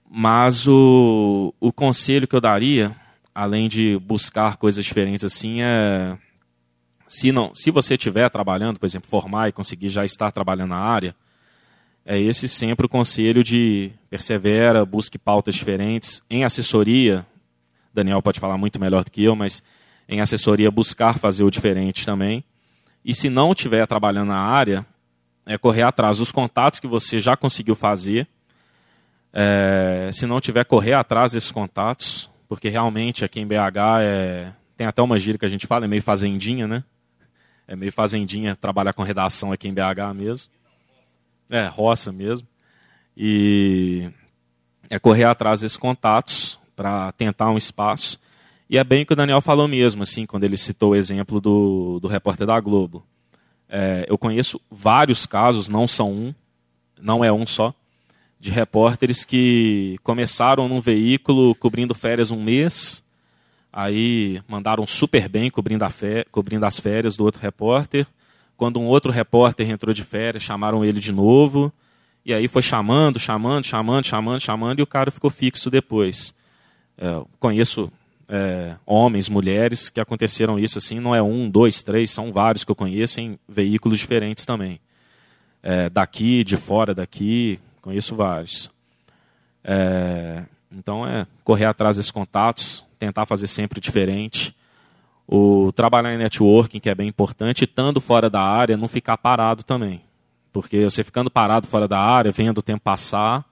Mas 0.09 0.69
o, 0.69 1.53
o 1.59 1.73
conselho 1.73 2.29
que 2.29 2.37
eu 2.37 2.41
daria 2.41 2.95
além 3.35 3.69
de 3.69 3.99
buscar 3.99 4.57
coisas 4.57 4.85
diferentes 4.85 5.25
assim, 5.25 5.61
é 5.61 6.17
se 7.09 7.33
não, 7.33 7.55
se 7.55 7.71
você 7.71 7.95
estiver 7.95 8.29
trabalhando, 8.31 8.79
por 8.79 8.87
exemplo, 8.87 9.09
formar 9.09 9.49
e 9.49 9.53
conseguir 9.53 9.89
já 9.89 10.05
estar 10.05 10.31
trabalhando 10.31 10.71
na 10.71 10.79
área, 10.79 11.17
é 12.07 12.19
esse 12.19 12.49
sempre 12.49 12.87
o 12.87 12.89
conselho 12.89 13.43
de 13.43 13.91
persevera, 14.09 14.85
busque 14.85 15.19
pautas 15.19 15.55
diferentes. 15.55 16.23
Em 16.31 16.45
assessoria, 16.45 17.27
Daniel 17.93 18.23
pode 18.23 18.39
falar 18.39 18.59
muito 18.59 18.79
melhor 18.79 19.05
do 19.05 19.11
que 19.11 19.25
eu, 19.25 19.35
mas 19.35 19.63
em 20.09 20.21
assessoria 20.21 20.71
buscar 20.71 21.19
fazer 21.19 21.45
o 21.45 21.51
diferente 21.51 22.05
também. 22.05 22.45
E 23.05 23.13
se 23.13 23.29
não 23.29 23.53
estiver 23.53 23.87
trabalhando 23.87 24.29
na 24.29 24.39
área, 24.39 24.87
é 25.45 25.59
correr 25.59 25.83
atrás 25.83 26.19
dos 26.19 26.33
contatos 26.33 26.81
que 26.81 26.87
você 26.87 27.21
já 27.21 27.37
conseguiu 27.37 27.75
fazer. 27.75 28.27
É, 29.33 30.11
se 30.13 30.27
não 30.27 30.41
tiver, 30.41 30.65
correr 30.65 30.95
atrás 30.95 31.33
desses 31.33 31.51
contatos, 31.51 32.31
porque 32.49 32.69
realmente 32.69 33.25
aqui 33.25 33.41
em 33.41 33.47
BH 33.47 34.01
é, 34.01 34.53
tem 34.77 34.87
até 34.87 35.03
uma 35.03 35.19
gíria 35.19 35.39
que 35.39 35.45
a 35.45 35.49
gente 35.49 35.67
fala, 35.67 35.85
é 35.85 35.89
meio 35.89 36.03
fazendinha, 36.03 36.67
né? 36.67 36.85
É 37.67 37.75
meio 37.75 37.93
fazendinha 37.93 38.57
trabalhar 38.57 38.93
com 38.93 39.03
redação 39.03 39.53
aqui 39.53 39.69
em 39.69 39.75
BH 39.75 40.15
mesmo. 40.15 40.51
É, 41.51 41.67
roça 41.67 42.13
mesmo. 42.13 42.47
E 43.17 44.11
é 44.89 44.99
correr 44.99 45.25
atrás 45.25 45.61
desses 45.61 45.77
contatos 45.77 46.59
para 46.77 47.13
tentar 47.13 47.51
um 47.51 47.57
espaço. 47.57 48.19
E 48.69 48.79
é 48.79 48.85
bem 48.85 49.03
o 49.03 49.07
que 49.07 49.13
o 49.13 49.17
Daniel 49.17 49.41
falou 49.41 49.69
mesmo, 49.69 50.03
assim, 50.03 50.25
quando 50.25 50.45
ele 50.45 50.57
citou 50.57 50.93
o 50.93 50.97
exemplo 50.97 51.41
do, 51.41 51.99
do 52.01 52.09
repórter 52.09 52.47
da 52.47 52.59
Globo. 52.59 53.05
É, 53.69 54.07
eu 54.09 54.17
conheço 54.17 54.61
vários 54.71 55.27
casos, 55.27 55.69
não 55.69 55.87
são 55.87 56.13
um, 56.13 56.35
não 57.01 57.25
é 57.25 57.33
um 57.33 57.47
só, 57.47 57.75
de 58.41 58.51
repórteres 58.51 59.25
que 59.25 59.99
começaram 60.03 60.69
num 60.69 60.81
veículo 60.81 61.55
cobrindo 61.55 61.95
férias 61.95 62.31
um 62.31 62.43
mês, 62.43 63.03
aí 63.73 64.41
mandaram 64.49 64.87
super 64.87 65.29
bem 65.29 65.51
cobrindo, 65.51 65.85
cobrindo 66.31 66.65
as 66.65 66.79
férias 66.79 67.17
do 67.17 67.25
outro 67.25 67.41
repórter, 67.41 68.07
quando 68.57 68.79
um 68.79 68.87
outro 68.87 69.11
repórter 69.11 69.69
entrou 69.69 69.93
de 69.93 70.05
férias, 70.05 70.43
chamaram 70.43 70.85
ele 70.85 71.01
de 71.01 71.13
novo. 71.13 71.73
E 72.25 72.33
aí 72.33 72.49
foi 72.49 72.63
chamando, 72.63 73.19
chamando, 73.19 73.65
chamando, 73.65 74.07
chamando, 74.07 74.41
chamando, 74.41 74.79
e 74.79 74.83
o 74.83 74.87
cara 74.87 75.11
ficou 75.11 75.29
fixo 75.29 75.71
depois. 75.71 76.33
É, 76.97 77.21
conheço 77.39 77.93
é, 78.29 78.77
homens, 78.87 79.29
mulheres 79.29 79.89
que 79.89 80.01
aconteceram 80.01 80.59
isso 80.59 80.79
assim, 80.79 81.01
não 81.01 81.15
é 81.15 81.23
um, 81.23 81.49
dois, 81.49 81.83
três, 81.83 82.11
são 82.11 82.33
vários 82.33 82.65
que 82.65 82.71
eu 82.71 82.77
conheço 82.77 83.21
em 83.21 83.39
veículos 83.49 83.99
diferentes 83.99 84.47
também. 84.47 84.81
É, 85.63 85.89
daqui, 85.89 86.45
de 86.45 86.57
fora 86.57 86.95
daqui, 86.95 87.59
conheço 87.81 88.15
vários. 88.15 88.71
É, 89.63 90.45
então 90.71 91.07
é 91.07 91.27
correr 91.43 91.65
atrás 91.65 91.97
desses 91.97 92.11
contatos, 92.11 92.85
tentar 92.99 93.27
fazer 93.27 93.47
sempre 93.47 93.81
diferente 93.81 94.55
o 95.27 95.73
trabalhar 95.73 96.15
em 96.15 96.19
networking, 96.19 96.79
que 96.79 96.91
é 96.91 96.95
bem 96.95 97.09
importante, 97.09 97.65
estando 97.65 98.01
fora 98.01 98.29
da 98.29 98.41
área, 98.41 98.77
não 98.77 98.89
ficar 98.89 99.17
parado 99.17 99.63
também. 99.63 100.03
Porque 100.53 100.85
você 100.85 101.03
ficando 101.03 101.31
parado 101.31 101.67
fora 101.67 101.89
da 101.89 101.99
área, 101.99 102.31
vendo 102.31 102.59
o 102.59 102.63
tempo 102.63 102.83
passar, 102.83 103.45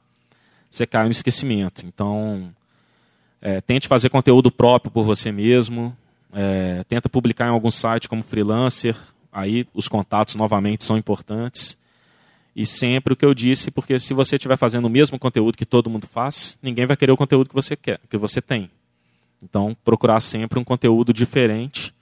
você 0.71 0.87
cai 0.87 1.05
no 1.05 1.11
esquecimento. 1.11 1.85
Então, 1.87 2.55
é, 3.43 3.61
tente 3.61 3.89
fazer 3.89 4.09
conteúdo 4.09 4.51
próprio 4.53 4.91
por 4.91 5.05
você 5.05 5.33
mesmo, 5.33 5.95
é, 6.33 6.85
tenta 6.89 7.09
publicar 7.09 7.47
em 7.47 7.51
algum 7.51 7.71
site 7.71 8.09
como 8.09 8.23
freelancer, 8.23 8.97
aí 9.33 9.67
os 9.75 9.89
contatos 9.89 10.37
novamente 10.37 10.85
são 10.85 10.97
importantes. 10.97 11.77
E 12.55 12.65
sempre 12.65 13.15
o 13.15 13.17
que 13.17 13.25
eu 13.25 13.35
disse, 13.35 13.71
porque 13.71 13.99
se 13.99 14.15
você 14.15 14.37
estiver 14.37 14.57
fazendo 14.57 14.85
o 14.85 14.91
mesmo 14.91 15.19
conteúdo 15.19 15.57
que 15.57 15.67
todo 15.67 15.91
mundo 15.91 16.07
faz, 16.07 16.59
ninguém 16.63 16.87
vai 16.87 16.97
querer 16.97 17.11
o 17.11 17.17
conteúdo 17.17 17.49
que 17.49 17.55
você 17.55 17.75
quer, 17.75 17.99
que 18.09 18.17
você 18.17 18.41
tem. 18.41 18.71
Então, 19.43 19.77
procurar 19.85 20.21
sempre 20.21 20.59
um 20.59 20.65
conteúdo 20.65 21.13
diferente 21.13 21.93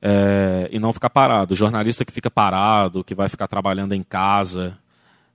é, 0.00 0.68
e 0.70 0.78
não 0.78 0.92
ficar 0.92 1.10
parado. 1.10 1.54
O 1.54 1.56
jornalista 1.56 2.04
que 2.04 2.12
fica 2.12 2.30
parado, 2.30 3.02
que 3.02 3.14
vai 3.14 3.28
ficar 3.28 3.48
trabalhando 3.48 3.94
em 3.94 4.02
casa. 4.02 4.78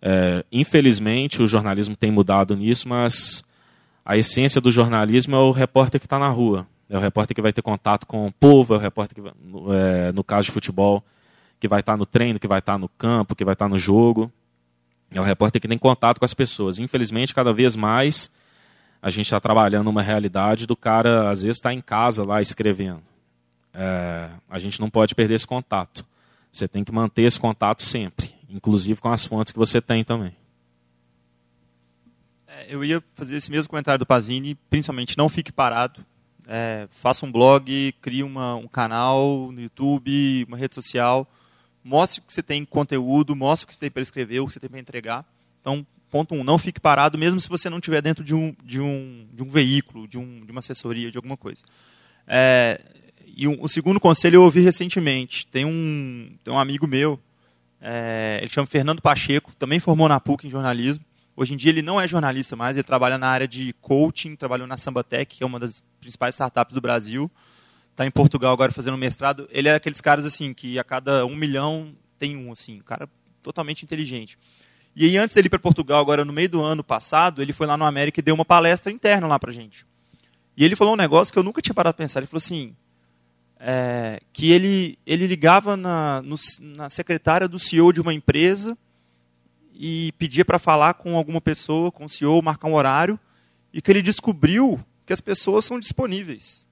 É, 0.01 0.45
infelizmente, 0.51 1.41
o 1.41 1.47
jornalismo 1.47 1.95
tem 1.95 2.11
mudado 2.11 2.55
nisso, 2.55 2.87
mas 2.87 3.43
a 4.05 4.17
essência 4.17 4.59
do 4.59 4.71
jornalismo 4.71 5.35
é 5.35 5.39
o 5.39 5.51
repórter 5.51 5.99
que 5.99 6.05
está 6.05 6.19
na 6.19 6.27
rua. 6.27 6.67
É 6.89 6.97
o 6.97 6.99
repórter 6.99 7.33
que 7.33 7.41
vai 7.41 7.53
ter 7.53 7.61
contato 7.61 8.05
com 8.05 8.27
o 8.27 8.31
povo, 8.31 8.73
é 8.73 8.77
o 8.77 8.79
repórter 8.79 9.23
que, 9.23 9.29
é, 9.73 10.11
no 10.11 10.23
caso 10.23 10.47
de 10.47 10.51
futebol, 10.51 11.03
que 11.59 11.67
vai 11.67 11.79
estar 11.79 11.93
tá 11.93 11.97
no 11.97 12.05
treino, 12.05 12.39
que 12.39 12.47
vai 12.47 12.59
estar 12.59 12.73
tá 12.73 12.77
no 12.77 12.89
campo, 12.89 13.35
que 13.35 13.45
vai 13.45 13.53
estar 13.53 13.65
tá 13.65 13.69
no 13.69 13.77
jogo. 13.77 14.31
É 15.11 15.19
o 15.19 15.23
repórter 15.23 15.61
que 15.61 15.67
tem 15.67 15.77
contato 15.77 16.19
com 16.19 16.25
as 16.25 16.33
pessoas. 16.33 16.79
Infelizmente, 16.79 17.33
cada 17.33 17.53
vez 17.53 17.75
mais 17.75 18.29
a 19.01 19.09
gente 19.09 19.25
está 19.25 19.39
trabalhando 19.39 19.89
uma 19.89 20.01
realidade 20.01 20.65
do 20.65 20.75
cara, 20.75 21.29
às 21.29 21.41
vezes, 21.41 21.57
estar 21.57 21.69
tá 21.69 21.73
em 21.73 21.81
casa 21.81 22.23
lá 22.23 22.41
escrevendo. 22.41 23.01
É, 23.73 24.29
a 24.49 24.59
gente 24.59 24.79
não 24.79 24.89
pode 24.89 25.15
perder 25.15 25.35
esse 25.35 25.47
contato. 25.47 26.05
Você 26.51 26.67
tem 26.67 26.83
que 26.83 26.91
manter 26.91 27.23
esse 27.23 27.39
contato 27.39 27.81
sempre, 27.81 28.33
inclusive 28.49 29.01
com 29.01 29.09
as 29.09 29.25
fontes 29.25 29.51
que 29.51 29.57
você 29.57 29.81
tem 29.81 30.03
também. 30.03 30.35
Eu 32.67 32.83
ia 32.83 33.03
fazer 33.15 33.35
esse 33.35 33.51
mesmo 33.51 33.69
comentário 33.69 33.99
do 33.99 34.05
Pazini, 34.05 34.55
principalmente 34.69 35.17
não 35.17 35.29
fique 35.29 35.51
parado. 35.51 36.05
É, 36.47 36.87
faça 36.91 37.25
um 37.25 37.31
blog, 37.31 37.93
crie 38.01 38.23
uma, 38.23 38.55
um 38.55 38.67
canal 38.67 39.51
no 39.51 39.61
YouTube, 39.61 40.45
uma 40.47 40.57
rede 40.57 40.75
social. 40.75 41.27
Mostre 41.83 42.21
que 42.21 42.33
você 42.33 42.43
tem 42.43 42.63
conteúdo, 42.65 43.35
mostre 43.35 43.65
o 43.65 43.67
que 43.67 43.73
você 43.73 43.79
tem 43.81 43.91
para 43.91 44.01
escrever, 44.01 44.39
o 44.39 44.47
que 44.47 44.53
você 44.53 44.59
tem 44.59 44.69
para 44.69 44.79
entregar. 44.79 45.25
Então, 45.61 45.85
ponto 46.09 46.35
um, 46.35 46.43
não 46.43 46.57
fique 46.57 46.79
parado, 46.79 47.17
mesmo 47.17 47.39
se 47.39 47.49
você 47.49 47.69
não 47.69 47.79
estiver 47.79 48.01
dentro 48.01 48.23
de 48.23 48.35
um, 48.35 48.55
de 48.63 48.79
um, 48.79 49.27
de 49.33 49.41
um 49.41 49.47
veículo, 49.47 50.07
de, 50.07 50.17
um, 50.17 50.45
de 50.45 50.51
uma 50.51 50.59
assessoria, 50.59 51.09
de 51.09 51.17
alguma 51.17 51.35
coisa. 51.35 51.63
É, 52.27 52.79
e 53.25 53.47
um, 53.47 53.57
o 53.61 53.67
segundo 53.67 53.99
conselho 53.99 54.37
eu 54.37 54.43
ouvi 54.43 54.61
recentemente. 54.61 55.47
Tem 55.47 55.65
um, 55.65 56.31
tem 56.43 56.53
um 56.53 56.59
amigo 56.59 56.87
meu, 56.87 57.19
é, 57.81 58.39
ele 58.41 58.49
chama 58.49 58.67
Fernando 58.67 59.01
Pacheco, 59.01 59.55
também 59.55 59.79
formou 59.79 60.07
na 60.07 60.19
PUC 60.19 60.47
em 60.47 60.49
jornalismo. 60.49 61.03
Hoje 61.35 61.53
em 61.53 61.57
dia 61.57 61.71
ele 61.71 61.81
não 61.81 61.99
é 61.99 62.07
jornalista 62.07 62.55
mais, 62.55 62.77
ele 62.77 62.83
trabalha 62.83 63.17
na 63.17 63.27
área 63.27 63.47
de 63.47 63.73
coaching, 63.81 64.35
trabalhou 64.35 64.67
na 64.67 64.77
Sambatec, 64.77 65.37
que 65.37 65.43
é 65.43 65.47
uma 65.47 65.59
das 65.59 65.81
principais 65.99 66.35
startups 66.35 66.75
do 66.75 66.81
Brasil. 66.81 67.29
Está 67.91 68.05
em 68.05 68.11
Portugal 68.11 68.53
agora 68.53 68.71
fazendo 68.71 68.97
mestrado. 68.97 69.47
Ele 69.51 69.67
é 69.67 69.75
aqueles 69.75 70.01
caras 70.01 70.25
assim 70.25 70.53
que 70.53 70.77
a 70.77 70.83
cada 70.83 71.25
um 71.25 71.35
milhão 71.35 71.95
tem 72.19 72.37
um, 72.37 72.51
assim, 72.51 72.79
um 72.79 72.83
cara 72.83 73.09
totalmente 73.41 73.83
inteligente. 73.83 74.37
E 74.95 75.05
aí, 75.05 75.17
antes 75.17 75.35
dele 75.35 75.47
ir 75.47 75.49
para 75.49 75.59
Portugal, 75.59 75.99
agora 75.99 76.23
no 76.23 76.31
meio 76.31 76.49
do 76.49 76.61
ano 76.61 76.83
passado, 76.83 77.41
ele 77.41 77.51
foi 77.51 77.65
lá 77.65 77.75
no 77.75 77.83
América 77.83 78.19
e 78.19 78.23
deu 78.23 78.35
uma 78.35 78.45
palestra 78.45 78.91
interna 78.91 79.25
lá 79.25 79.39
para 79.39 79.51
gente. 79.51 79.87
E 80.55 80.63
ele 80.63 80.75
falou 80.75 80.93
um 80.93 80.97
negócio 80.97 81.33
que 81.33 81.39
eu 81.39 81.43
nunca 81.43 81.61
tinha 81.61 81.73
parado 81.73 81.95
para 81.95 82.03
pensar. 82.03 82.19
Ele 82.19 82.27
falou 82.27 82.37
assim, 82.37 82.75
é, 83.59 84.19
que 84.31 84.51
ele, 84.51 84.99
ele 85.05 85.25
ligava 85.25 85.75
na, 85.75 86.21
no, 86.21 86.35
na 86.61 86.89
secretária 86.91 87.47
do 87.47 87.57
CEO 87.57 87.91
de 87.91 88.01
uma 88.01 88.13
empresa 88.13 88.77
e 89.73 90.11
pedia 90.17 90.45
para 90.45 90.59
falar 90.59 90.93
com 90.95 91.17
alguma 91.17 91.41
pessoa, 91.41 91.91
com 91.91 92.05
o 92.05 92.09
CEO, 92.09 92.41
marcar 92.41 92.67
um 92.67 92.75
horário, 92.75 93.19
e 93.73 93.81
que 93.81 93.91
ele 93.91 94.01
descobriu 94.01 94.79
que 95.05 95.13
as 95.13 95.21
pessoas 95.21 95.65
são 95.65 95.79
disponíveis. 95.79 96.65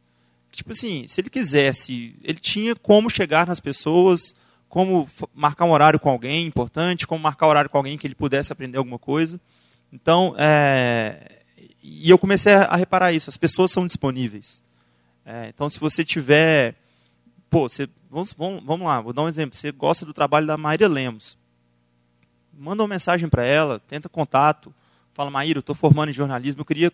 Tipo 0.51 0.71
assim, 0.71 1.05
se 1.07 1.19
ele 1.19 1.29
quisesse, 1.29 2.15
ele 2.23 2.39
tinha 2.39 2.75
como 2.75 3.09
chegar 3.09 3.47
nas 3.47 3.59
pessoas, 3.59 4.35
como 4.67 5.07
marcar 5.33 5.65
um 5.65 5.71
horário 5.71 5.99
com 5.99 6.09
alguém 6.09 6.45
importante, 6.45 7.07
como 7.07 7.23
marcar 7.23 7.47
um 7.47 7.49
horário 7.49 7.69
com 7.69 7.77
alguém 7.77 7.97
que 7.97 8.05
ele 8.05 8.15
pudesse 8.15 8.51
aprender 8.51 8.77
alguma 8.77 8.99
coisa. 8.99 9.39
Então, 9.91 10.35
é, 10.37 11.41
e 11.81 12.09
eu 12.09 12.17
comecei 12.17 12.53
a 12.53 12.75
reparar 12.75 13.11
isso, 13.11 13.29
as 13.29 13.37
pessoas 13.37 13.71
são 13.71 13.85
disponíveis. 13.85 14.63
É, 15.25 15.49
então, 15.49 15.69
se 15.69 15.79
você 15.79 16.03
tiver, 16.03 16.75
pô, 17.49 17.67
você, 17.67 17.87
vamos, 18.09 18.33
vamos, 18.33 18.63
vamos 18.63 18.87
lá, 18.87 19.01
vou 19.01 19.13
dar 19.13 19.23
um 19.23 19.27
exemplo, 19.27 19.57
você 19.57 19.71
gosta 19.71 20.05
do 20.05 20.13
trabalho 20.13 20.47
da 20.47 20.57
Maíra 20.57 20.87
Lemos, 20.87 21.37
manda 22.53 22.83
uma 22.83 22.87
mensagem 22.87 23.27
para 23.27 23.43
ela, 23.43 23.79
tenta 23.79 24.09
contato, 24.09 24.73
fala, 25.13 25.29
Maíra, 25.29 25.57
eu 25.57 25.61
estou 25.61 25.75
formando 25.75 26.09
em 26.09 26.13
jornalismo, 26.13 26.61
eu 26.61 26.65
queria 26.65 26.91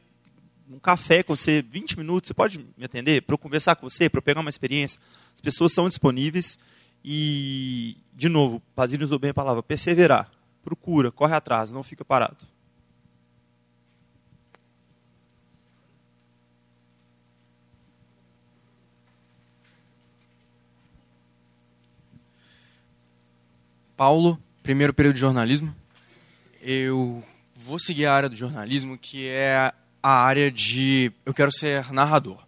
um 0.69 0.79
café 0.79 1.23
com 1.23 1.35
você, 1.35 1.61
20 1.61 1.97
minutos, 1.97 2.27
você 2.27 2.33
pode 2.33 2.59
me 2.77 2.85
atender? 2.85 3.21
Para 3.21 3.33
eu 3.33 3.37
conversar 3.37 3.75
com 3.75 3.89
você, 3.89 4.09
para 4.09 4.19
eu 4.19 4.23
pegar 4.23 4.41
uma 4.41 4.49
experiência. 4.49 4.99
As 5.33 5.39
pessoas 5.39 5.73
são 5.73 5.87
disponíveis 5.87 6.59
e, 7.03 7.95
de 8.13 8.27
novo, 8.27 8.61
Basílio 8.75 9.05
usou 9.05 9.17
bem 9.17 9.31
a 9.31 9.33
palavra, 9.33 9.63
perseverar. 9.63 10.29
Procura, 10.63 11.11
corre 11.11 11.33
atrás, 11.33 11.71
não 11.71 11.83
fica 11.83 12.03
parado. 12.03 12.37
Paulo, 23.95 24.39
primeiro 24.67 24.93
período 24.93 25.13
de 25.13 25.21
jornalismo. 25.21 25.73
Eu 26.61 27.23
vou 27.55 27.79
seguir 27.79 28.05
a 28.05 28.13
área 28.13 28.27
do 28.27 28.35
jornalismo, 28.35 28.97
que 28.97 29.25
é 29.25 29.71
a 30.03 30.11
área 30.11 30.51
de 30.51 31.09
eu 31.25 31.33
quero 31.33 31.49
ser 31.53 31.89
narrador. 31.93 32.45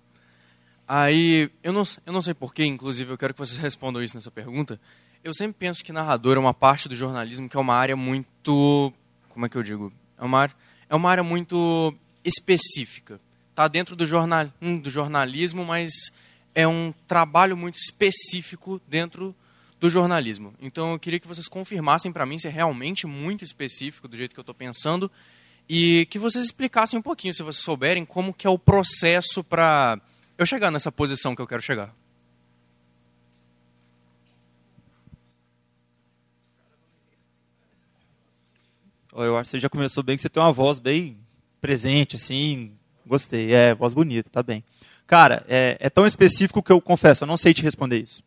Aí, 0.85 1.49
eu 1.63 1.71
não, 1.71 1.83
eu 2.05 2.11
não 2.11 2.21
sei 2.21 2.33
porquê, 2.33 2.65
inclusive 2.65 3.09
eu 3.13 3.17
quero 3.17 3.33
que 3.33 3.39
vocês 3.39 3.55
respondam 3.63 4.03
isso 4.03 4.15
nessa 4.15 4.29
pergunta. 4.29 4.77
Eu 5.23 5.33
sempre 5.33 5.55
penso 5.57 5.81
que 5.81 5.93
narrador 5.93 6.35
é 6.35 6.39
uma 6.41 6.53
parte 6.53 6.89
do 6.89 6.95
jornalismo 6.95 7.47
que 7.47 7.55
é 7.55 7.59
uma 7.59 7.73
área 7.73 7.95
muito. 7.95 8.91
Como 9.29 9.45
é 9.45 9.49
que 9.49 9.55
eu 9.55 9.63
digo? 9.63 9.89
É 10.17 10.25
uma, 10.25 10.51
é 10.89 10.95
uma 10.95 11.09
área 11.09 11.23
muito 11.23 11.95
específica. 12.21 13.17
tá 13.55 13.65
dentro 13.69 13.95
do, 13.95 14.05
jornal, 14.05 14.51
hum, 14.61 14.77
do 14.77 14.89
jornalismo, 14.89 15.63
mas 15.63 15.93
é 16.53 16.67
um 16.67 16.93
trabalho 17.07 17.55
muito 17.55 17.77
específico 17.77 18.81
dentro 18.89 19.27
do 19.27 19.48
jornalismo. 19.87 20.55
Então 20.59 20.93
eu 20.93 20.99
queria 20.99 21.19
que 21.19 21.27
vocês 21.27 21.47
confirmassem 21.47 22.11
para 22.11 22.25
mim 22.25 22.39
se 22.39 22.47
é 22.47 22.49
realmente 22.49 23.05
muito 23.05 23.45
específico 23.45 24.07
do 24.07 24.17
jeito 24.17 24.33
que 24.33 24.39
eu 24.39 24.41
estou 24.41 24.55
pensando 24.55 25.11
e 25.69 26.07
que 26.09 26.17
vocês 26.17 26.43
explicassem 26.43 26.97
um 26.97 27.01
pouquinho, 27.03 27.31
se 27.31 27.43
vocês 27.43 27.63
souberem, 27.63 28.03
como 28.03 28.33
que 28.33 28.47
é 28.47 28.49
o 28.49 28.57
processo 28.57 29.43
para 29.43 30.01
eu 30.35 30.45
chegar 30.45 30.71
nessa 30.71 30.91
posição 30.91 31.35
que 31.35 31.41
eu 31.41 31.47
quero 31.47 31.61
chegar. 31.61 31.93
Eu 39.13 39.37
acho 39.37 39.45
que 39.45 39.49
você 39.51 39.59
já 39.59 39.69
começou 39.69 40.01
bem, 40.01 40.15
que 40.15 40.21
você 40.21 40.29
tem 40.29 40.41
uma 40.41 40.51
voz 40.51 40.79
bem 40.79 41.17
presente, 41.59 42.15
assim. 42.15 42.71
Gostei. 43.05 43.53
É, 43.53 43.75
voz 43.75 43.93
bonita, 43.93 44.29
tá 44.29 44.41
bem. 44.41 44.63
Cara, 45.05 45.45
é, 45.47 45.75
é 45.79 45.89
tão 45.89 46.05
específico 46.05 46.63
que 46.63 46.71
eu 46.71 46.79
confesso, 46.79 47.23
eu 47.23 47.27
não 47.27 47.35
sei 47.35 47.53
te 47.53 47.63
responder 47.63 47.99
isso. 47.99 48.23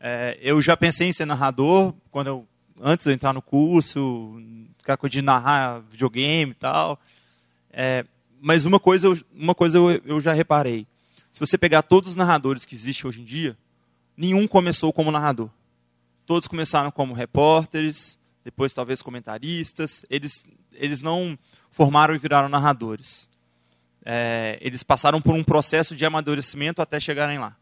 É, 0.00 0.38
eu 0.40 0.60
já 0.62 0.76
pensei 0.76 1.08
em 1.08 1.12
ser 1.12 1.24
narrador 1.24 1.94
quando 2.10 2.26
eu, 2.28 2.48
antes 2.80 3.06
de 3.06 3.12
entrar 3.12 3.32
no 3.32 3.42
curso, 3.42 4.40
aquela 4.80 4.96
coisa 4.96 5.12
de 5.12 5.22
narrar 5.22 5.80
videogame 5.90 6.52
e 6.52 6.54
tal. 6.54 7.00
É, 7.70 8.04
mas 8.40 8.64
uma 8.64 8.78
coisa, 8.78 9.08
uma 9.34 9.54
coisa 9.54 9.78
eu, 9.78 9.90
eu 10.04 10.20
já 10.20 10.32
reparei. 10.32 10.86
Se 11.32 11.40
você 11.40 11.58
pegar 11.58 11.82
todos 11.82 12.10
os 12.10 12.16
narradores 12.16 12.64
que 12.64 12.74
existem 12.74 13.08
hoje 13.08 13.20
em 13.20 13.24
dia, 13.24 13.56
nenhum 14.16 14.46
começou 14.46 14.92
como 14.92 15.10
narrador. 15.10 15.50
Todos 16.26 16.48
começaram 16.48 16.90
como 16.90 17.14
repórteres, 17.14 18.18
depois 18.44 18.74
talvez 18.74 19.02
comentaristas. 19.02 20.04
Eles, 20.08 20.44
eles 20.72 21.00
não 21.00 21.38
formaram 21.70 22.14
e 22.14 22.18
viraram 22.18 22.48
narradores 22.48 23.28
é, 24.10 24.56
eles 24.62 24.82
passaram 24.82 25.20
por 25.20 25.34
um 25.34 25.44
processo 25.44 25.94
de 25.94 26.02
amadurecimento 26.06 26.80
até 26.80 26.98
chegarem 26.98 27.38
lá. 27.38 27.54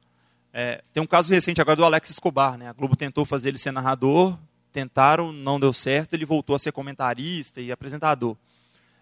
É, 0.58 0.82
tem 0.90 1.02
um 1.02 1.06
caso 1.06 1.30
recente 1.30 1.60
agora 1.60 1.76
do 1.76 1.84
Alex 1.84 2.08
Escobar. 2.08 2.56
Né? 2.56 2.66
A 2.66 2.72
Globo 2.72 2.96
tentou 2.96 3.26
fazer 3.26 3.50
ele 3.50 3.58
ser 3.58 3.72
narrador, 3.72 4.38
tentaram, 4.72 5.30
não 5.30 5.60
deu 5.60 5.70
certo, 5.70 6.14
ele 6.14 6.24
voltou 6.24 6.56
a 6.56 6.58
ser 6.58 6.72
comentarista 6.72 7.60
e 7.60 7.70
apresentador. 7.70 8.34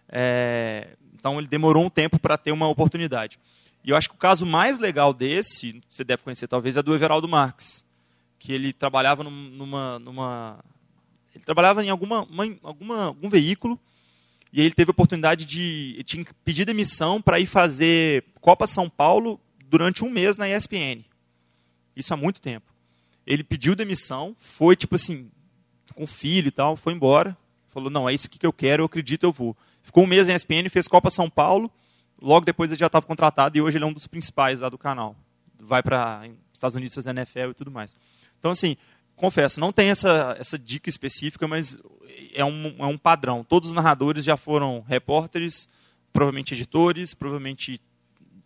É, 0.09 0.97
então 1.14 1.39
ele 1.39 1.47
demorou 1.47 1.85
um 1.85 1.89
tempo 1.89 2.18
para 2.18 2.36
ter 2.36 2.51
uma 2.51 2.66
oportunidade. 2.66 3.39
E 3.85 3.90
eu 3.90 3.97
acho 3.97 4.09
que 4.09 4.16
o 4.16 4.18
caso 4.18 4.44
mais 4.44 4.81
legal 4.81 5.14
desse, 5.14 5.81
você 5.89 6.02
deve 6.02 6.24
conhecer 6.24 6.48
talvez, 6.48 6.76
é 6.76 6.82
do 6.82 6.93
Everaldo 6.93 7.28
Marques, 7.28 7.85
que 8.36 8.52
ele 8.52 8.72
trabalhava 8.72 9.22
numa, 9.22 10.01
numa 10.01 10.59
ele 11.36 11.44
trabalhava 11.44 11.85
em 11.85 11.89
alguma, 11.89 12.24
uma, 12.24 12.44
alguma, 12.64 13.05
algum 13.05 13.28
veículo 13.28 13.78
e 14.52 14.60
ele 14.60 14.74
teve 14.74 14.90
a 14.90 14.93
oportunidade 14.93 15.44
de. 15.44 16.02
Tinha 16.05 16.26
pedido 16.44 16.66
demissão 16.66 17.22
para 17.22 17.39
ir 17.39 17.47
fazer 17.47 18.24
Copa 18.40 18.66
São 18.66 18.90
Paulo 18.90 19.40
durante 19.68 20.05
um 20.05 20.10
mês 20.10 20.36
na 20.36 20.48
ESPN. 20.48 21.05
Isso 21.97 22.12
há 22.12 22.16
muito 22.16 22.41
tempo. 22.41 22.73
Ele 23.27 23.43
pediu 23.43 23.75
demissão, 23.75 24.35
foi 24.39 24.77
tipo 24.77 24.97
assim, 24.97 25.31
com 25.95 26.07
filho 26.07 26.49
e 26.49 26.51
tal, 26.51 26.77
foi 26.77 26.93
embora. 26.93 27.37
Falou: 27.69 27.91
não, 27.91 28.09
é 28.09 28.15
isso 28.15 28.29
que 28.29 28.45
eu 28.47 28.53
quero, 28.53 28.83
eu 28.83 28.87
acredito, 28.87 29.25
eu 29.25 29.33
vou. 29.33 29.57
Ficou 29.83 30.05
um 30.05 30.07
mês 30.07 30.27
na 30.27 30.35
ESPN, 30.35 30.69
fez 30.71 30.87
Copa 30.87 31.11
São 31.11 31.29
Paulo. 31.29 31.71
Logo 32.21 32.47
depois 32.47 32.71
ele 32.71 32.79
já 32.79 32.87
estava 32.87 33.05
contratado 33.05 33.59
e 33.59 33.61
hoje 33.61 33.77
ele 33.77 33.85
é 33.85 33.87
um 33.87 33.93
dos 33.93 34.07
principais 34.07 34.61
lá 34.61 34.69
do 34.69 34.79
canal. 34.79 35.16
Vai 35.59 35.83
para 35.83 36.29
Estados 36.53 36.77
Unidos 36.77 36.95
fazer 36.95 37.11
NFL 37.11 37.51
e 37.51 37.55
tudo 37.55 37.71
mais. 37.71 37.97
Então, 38.39 38.51
assim, 38.51 38.77
confesso, 39.16 39.61
não 39.61 39.73
tem 39.73 39.91
essa, 39.91 40.37
essa 40.39 40.59
dica 40.59 40.89
específica, 40.89 41.47
mas 41.49 41.77
é 42.33 42.45
um, 42.45 42.75
é 42.79 42.87
um 42.87 42.97
padrão. 42.97 43.45
Todos 43.45 43.71
os 43.71 43.75
narradores 43.75 44.25
já 44.25 44.37
foram 44.37 44.85
repórteres, 44.87 45.69
provavelmente 46.12 46.55
editores, 46.55 47.12
provavelmente 47.15 47.81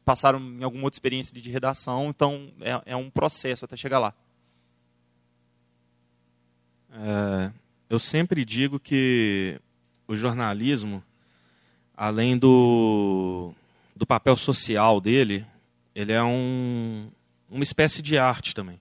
passaram 0.09 0.41
em 0.41 0.65
alguma 0.65 0.85
outra 0.85 0.97
experiência 0.97 1.39
de 1.39 1.51
redação, 1.51 2.09
então 2.09 2.51
é, 2.63 2.81
é 2.87 2.97
um 2.97 3.11
processo 3.11 3.67
até 3.67 3.77
chegar 3.77 3.99
lá. 3.99 4.15
É, 6.91 7.53
eu 7.91 7.99
sempre 7.99 8.43
digo 8.43 8.81
que 8.81 9.61
o 10.07 10.17
jornalismo, 10.17 11.05
além 11.95 12.39
do, 12.39 13.53
do 13.95 14.07
papel 14.07 14.35
social 14.35 14.99
dele, 14.99 15.45
ele 15.95 16.15
é 16.15 16.23
um, 16.23 17.11
uma 17.51 17.63
espécie 17.63 18.01
de 18.01 18.17
arte 18.17 18.55
também. 18.55 18.81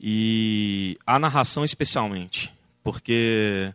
E 0.00 0.96
a 1.06 1.18
narração 1.18 1.62
especialmente, 1.62 2.50
porque 2.82 3.70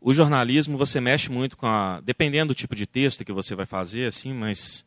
o 0.00 0.14
jornalismo 0.14 0.78
você 0.78 0.98
mexe 0.98 1.30
muito 1.30 1.58
com 1.58 1.66
a, 1.66 2.00
dependendo 2.00 2.54
do 2.54 2.56
tipo 2.56 2.74
de 2.74 2.86
texto 2.86 3.22
que 3.22 3.34
você 3.34 3.54
vai 3.54 3.66
fazer, 3.66 4.06
assim, 4.06 4.32
mas 4.32 4.82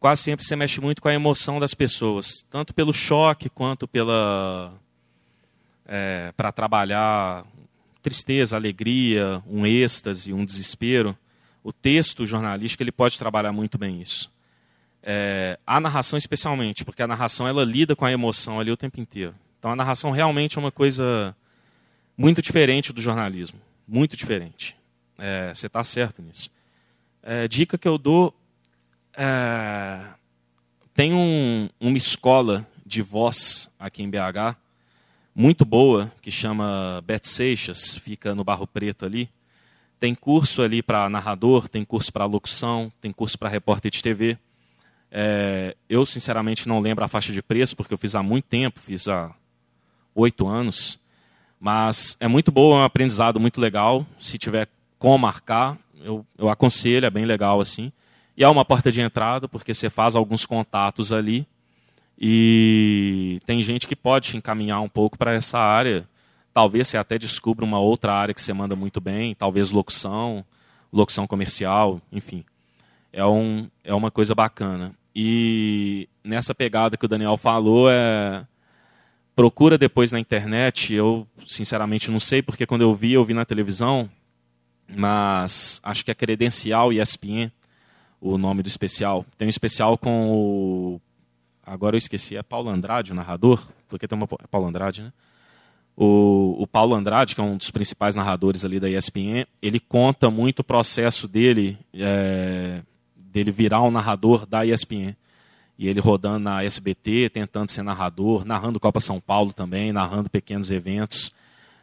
quase 0.00 0.22
sempre 0.22 0.44
você 0.44 0.56
mexe 0.56 0.80
muito 0.80 1.00
com 1.00 1.08
a 1.08 1.14
emoção 1.14 1.60
das 1.60 1.74
pessoas, 1.74 2.44
tanto 2.50 2.74
pelo 2.74 2.92
choque 2.92 3.48
quanto 3.48 3.86
pela 3.86 4.72
é, 5.86 6.32
para 6.36 6.50
trabalhar 6.50 7.44
tristeza, 8.02 8.56
alegria, 8.56 9.42
um 9.46 9.66
êxtase, 9.66 10.32
um 10.32 10.44
desespero. 10.44 11.16
O 11.62 11.72
texto 11.72 12.24
jornalístico 12.24 12.82
ele 12.82 12.90
pode 12.90 13.18
trabalhar 13.18 13.52
muito 13.52 13.76
bem 13.76 14.00
isso. 14.00 14.32
É, 15.02 15.58
a 15.66 15.78
narração 15.78 16.16
especialmente, 16.16 16.84
porque 16.84 17.02
a 17.02 17.06
narração 17.06 17.46
ela 17.46 17.64
lida 17.64 17.94
com 17.94 18.04
a 18.04 18.12
emoção 18.12 18.58
ali 18.58 18.70
o 18.70 18.76
tempo 18.76 18.98
inteiro. 18.98 19.34
Então 19.58 19.70
a 19.70 19.76
narração 19.76 20.10
realmente 20.10 20.56
é 20.56 20.60
uma 20.60 20.72
coisa 20.72 21.36
muito 22.16 22.40
diferente 22.40 22.92
do 22.92 23.02
jornalismo. 23.02 23.60
Muito 23.86 24.16
diferente. 24.16 24.76
É, 25.18 25.52
você 25.54 25.66
está 25.66 25.84
certo 25.84 26.22
nisso. 26.22 26.50
É, 27.22 27.46
dica 27.46 27.76
que 27.76 27.88
eu 27.88 27.98
dou. 27.98 28.34
É, 29.16 30.00
tem 30.94 31.12
um, 31.14 31.68
uma 31.80 31.96
escola 31.96 32.66
de 32.84 33.02
voz 33.02 33.70
aqui 33.78 34.02
em 34.02 34.10
BH, 34.10 34.56
muito 35.34 35.64
boa, 35.64 36.12
que 36.20 36.30
chama 36.30 37.02
Bet 37.06 37.26
Seixas, 37.26 37.96
fica 37.96 38.34
no 38.34 38.44
Barro 38.44 38.66
Preto 38.66 39.06
ali. 39.06 39.30
Tem 39.98 40.14
curso 40.14 40.62
ali 40.62 40.82
para 40.82 41.08
narrador, 41.08 41.68
tem 41.68 41.84
curso 41.84 42.12
para 42.12 42.24
locução, 42.24 42.92
tem 43.00 43.12
curso 43.12 43.38
para 43.38 43.48
repórter 43.48 43.90
de 43.90 44.02
TV. 44.02 44.36
É, 45.10 45.76
eu, 45.88 46.04
sinceramente, 46.06 46.68
não 46.68 46.80
lembro 46.80 47.04
a 47.04 47.08
faixa 47.08 47.32
de 47.32 47.42
preço, 47.42 47.76
porque 47.76 47.92
eu 47.92 47.98
fiz 47.98 48.14
há 48.14 48.22
muito 48.22 48.44
tempo, 48.44 48.80
fiz 48.80 49.08
há 49.08 49.34
oito 50.14 50.46
anos. 50.46 50.98
Mas 51.58 52.16
é 52.18 52.26
muito 52.26 52.50
bom, 52.50 52.74
é 52.74 52.80
um 52.80 52.84
aprendizado 52.84 53.38
muito 53.38 53.60
legal. 53.60 54.06
Se 54.18 54.38
tiver 54.38 54.68
como 54.98 55.18
marcar, 55.18 55.78
eu, 56.02 56.24
eu 56.38 56.48
aconselho, 56.48 57.06
é 57.06 57.10
bem 57.10 57.24
legal 57.24 57.60
assim. 57.60 57.92
E 58.40 58.42
é 58.42 58.48
uma 58.48 58.64
porta 58.64 58.90
de 58.90 59.02
entrada, 59.02 59.46
porque 59.46 59.74
você 59.74 59.90
faz 59.90 60.14
alguns 60.14 60.46
contatos 60.46 61.12
ali. 61.12 61.46
E 62.18 63.38
tem 63.44 63.62
gente 63.62 63.86
que 63.86 63.94
pode 63.94 64.30
te 64.30 64.36
encaminhar 64.38 64.80
um 64.80 64.88
pouco 64.88 65.18
para 65.18 65.34
essa 65.34 65.58
área. 65.58 66.08
Talvez 66.50 66.88
você 66.88 66.96
até 66.96 67.18
descubra 67.18 67.66
uma 67.66 67.78
outra 67.78 68.14
área 68.14 68.32
que 68.32 68.40
você 68.40 68.54
manda 68.54 68.74
muito 68.74 68.98
bem, 68.98 69.34
talvez 69.34 69.70
locução, 69.70 70.42
locução 70.90 71.26
comercial, 71.26 72.00
enfim. 72.10 72.42
É, 73.12 73.22
um, 73.26 73.68
é 73.84 73.92
uma 73.92 74.10
coisa 74.10 74.34
bacana. 74.34 74.94
E 75.14 76.08
nessa 76.24 76.54
pegada 76.54 76.96
que 76.96 77.04
o 77.04 77.08
Daniel 77.08 77.36
falou, 77.36 77.90
é, 77.90 78.46
procura 79.36 79.76
depois 79.76 80.12
na 80.12 80.18
internet. 80.18 80.94
Eu, 80.94 81.28
sinceramente, 81.46 82.10
não 82.10 82.18
sei, 82.18 82.40
porque 82.40 82.64
quando 82.64 82.80
eu 82.80 82.94
vi, 82.94 83.12
eu 83.12 83.22
vi 83.22 83.34
na 83.34 83.44
televisão, 83.44 84.08
mas 84.88 85.78
acho 85.82 86.02
que 86.02 86.10
é 86.10 86.14
Credencial 86.14 86.90
ESPN, 86.90 87.52
o 88.20 88.36
nome 88.36 88.62
do 88.62 88.68
especial. 88.68 89.24
Tem 89.38 89.46
um 89.46 89.48
especial 89.48 89.96
com 89.96 90.30
o. 90.30 91.00
Agora 91.64 91.96
eu 91.96 91.98
esqueci, 91.98 92.36
é 92.36 92.42
Paulo 92.42 92.68
Andrade, 92.68 93.12
o 93.12 93.14
narrador, 93.14 93.62
porque 93.88 94.06
tem 94.06 94.16
uma. 94.16 94.28
É 94.42 94.46
Paulo 94.46 94.66
Andrade, 94.66 95.02
né? 95.02 95.12
O, 95.96 96.56
o 96.58 96.66
Paulo 96.66 96.94
Andrade, 96.94 97.34
que 97.34 97.40
é 97.40 97.44
um 97.44 97.56
dos 97.56 97.70
principais 97.70 98.14
narradores 98.14 98.64
ali 98.64 98.80
da 98.80 98.88
ESPN, 98.88 99.46
ele 99.60 99.78
conta 99.78 100.30
muito 100.30 100.60
o 100.60 100.64
processo 100.64 101.28
dele, 101.28 101.78
é, 101.92 102.80
dele 103.14 103.50
virar 103.50 103.82
um 103.82 103.90
narrador 103.90 104.46
da 104.46 104.64
ESPN 104.64 105.14
e 105.80 105.88
ele 105.88 105.98
rodando 105.98 106.40
na 106.40 106.62
SBT, 106.62 107.30
tentando 107.30 107.70
ser 107.70 107.82
narrador, 107.82 108.44
narrando 108.44 108.78
Copa 108.78 109.00
São 109.00 109.18
Paulo 109.18 109.50
também, 109.52 109.92
narrando 109.92 110.28
pequenos 110.28 110.70
eventos. 110.70 111.32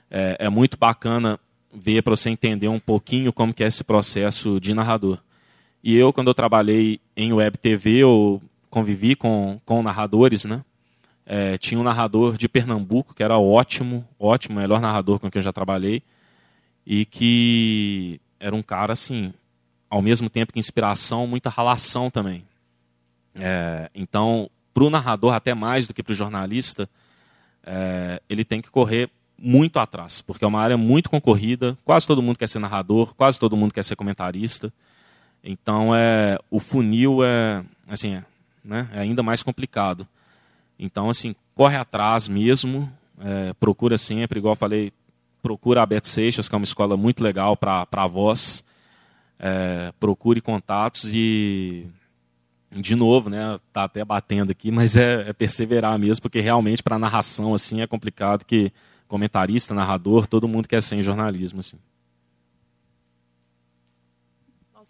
É, 0.09 0.37
é 0.39 0.49
muito 0.49 0.77
bacana 0.77 1.39
ver 1.73 2.03
para 2.03 2.15
você 2.15 2.29
entender 2.29 2.67
um 2.67 2.79
pouquinho 2.79 3.33
como 3.33 3.51
que 3.51 3.63
é 3.63 3.67
esse 3.67 3.83
processo 3.83 4.59
de 4.59 4.73
narrador. 4.73 5.17
E 5.83 5.95
eu, 5.95 6.11
quando 6.11 6.27
eu 6.27 6.33
trabalhei 6.33 6.99
em 7.15 7.31
web 7.31 7.57
TV, 7.57 7.97
eu 7.97 8.41
convivi 8.69 9.15
com, 9.15 9.59
com 9.65 9.81
narradores, 9.81 10.45
né? 10.45 10.63
É, 11.25 11.57
tinha 11.57 11.79
um 11.79 11.83
narrador 11.83 12.37
de 12.37 12.47
Pernambuco 12.47 13.13
que 13.13 13.21
era 13.21 13.37
ótimo, 13.37 14.07
ótimo, 14.17 14.59
melhor 14.59 14.79
narrador 14.79 15.19
com 15.19 15.29
quem 15.29 15.39
eu 15.39 15.43
já 15.43 15.51
trabalhei, 15.51 16.01
e 16.85 17.05
que 17.05 18.21
era 18.39 18.55
um 18.55 18.61
cara 18.61 18.93
assim, 18.93 19.33
ao 19.89 20.01
mesmo 20.01 20.29
tempo 20.29 20.53
que 20.53 20.59
inspiração, 20.59 21.27
muita 21.27 21.49
ralação 21.49 22.09
também. 22.09 22.45
É, 23.35 23.89
então, 23.93 24.49
para 24.73 24.83
o 24.83 24.89
narrador, 24.89 25.33
até 25.33 25.53
mais 25.53 25.85
do 25.85 25.93
que 25.93 26.01
para 26.01 26.11
o 26.11 26.15
jornalista, 26.15 26.89
é, 27.63 28.21
ele 28.29 28.45
tem 28.45 28.61
que 28.61 28.71
correr 28.71 29.09
muito 29.37 29.79
atrás, 29.79 30.21
porque 30.21 30.43
é 30.43 30.47
uma 30.47 30.61
área 30.61 30.77
muito 30.77 31.09
concorrida, 31.09 31.77
quase 31.83 32.07
todo 32.07 32.21
mundo 32.21 32.39
quer 32.39 32.47
ser 32.47 32.59
narrador, 32.59 33.13
quase 33.15 33.39
todo 33.39 33.57
mundo 33.57 33.73
quer 33.73 33.83
ser 33.83 33.95
comentarista. 33.95 34.73
Então, 35.43 35.95
é, 35.95 36.37
o 36.49 36.59
funil 36.59 37.23
é, 37.23 37.63
assim, 37.87 38.15
é, 38.15 38.23
né, 38.63 38.89
é 38.93 38.99
ainda 38.99 39.23
mais 39.23 39.41
complicado. 39.41 40.07
Então, 40.77 41.09
assim, 41.09 41.35
corre 41.55 41.75
atrás 41.75 42.27
mesmo, 42.27 42.91
é, 43.19 43.53
procura 43.53 43.97
sempre, 43.97 44.39
igual 44.39 44.53
eu 44.53 44.57
falei, 44.57 44.91
procura 45.41 45.81
a 45.81 45.85
Beto 45.85 46.07
Seixas, 46.07 46.47
que 46.47 46.55
é 46.55 46.57
uma 46.57 46.63
escola 46.63 46.97
muito 46.97 47.23
legal 47.23 47.55
para 47.55 47.87
avós. 47.93 48.63
É, 49.39 49.93
procure 49.99 50.41
contatos 50.41 51.11
e, 51.13 51.85
de 52.71 52.95
novo, 52.95 53.29
né, 53.29 53.57
tá 53.71 53.83
até 53.83 54.03
batendo 54.03 54.51
aqui, 54.51 54.71
mas 54.71 54.95
é, 54.95 55.29
é 55.29 55.33
perseverar 55.33 55.97
mesmo, 55.97 56.23
porque 56.23 56.39
realmente 56.39 56.81
para 56.81 56.97
narração 56.97 57.53
assim 57.53 57.81
é 57.81 57.87
complicado 57.87 58.43
que 58.43 58.71
comentarista, 59.07 59.73
narrador, 59.73 60.27
todo 60.27 60.47
mundo 60.47 60.67
quer 60.67 60.81
ser 60.81 60.95
em 60.95 61.03
jornalismo 61.03 61.59
assim. 61.59 61.77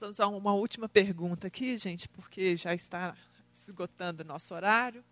Vamos 0.08 0.22
a 0.22 0.28
uma 0.28 0.54
última 0.54 0.88
pergunta 0.88 1.48
aqui, 1.48 1.78
gente, 1.78 2.08
porque 2.08 2.56
já 2.56 2.74
está 2.74 3.14
esgotando 3.52 4.24
o 4.24 4.26
nosso 4.26 4.54
horário. 4.56 5.04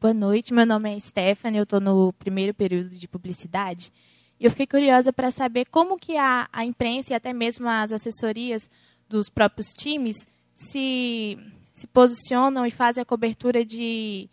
Boa 0.00 0.12
noite, 0.12 0.52
meu 0.52 0.66
nome 0.66 0.92
é 0.92 0.98
Stephanie, 0.98 1.60
eu 1.60 1.62
estou 1.62 1.78
no 1.78 2.12
primeiro 2.14 2.52
período 2.52 2.98
de 2.98 3.06
publicidade. 3.06 3.92
E 4.40 4.44
eu 4.44 4.50
fiquei 4.50 4.66
curiosa 4.66 5.12
para 5.12 5.30
saber 5.30 5.66
como 5.66 5.96
que 5.96 6.16
a, 6.16 6.48
a 6.52 6.64
imprensa 6.64 7.12
e 7.12 7.14
até 7.14 7.32
mesmo 7.32 7.68
as 7.68 7.92
assessorias 7.92 8.68
dos 9.08 9.28
próprios 9.28 9.68
times 9.68 10.26
se, 10.52 11.38
se 11.72 11.86
posicionam 11.86 12.66
e 12.66 12.72
fazem 12.72 13.00
a 13.00 13.06
cobertura 13.06 13.64
de, 13.64 14.28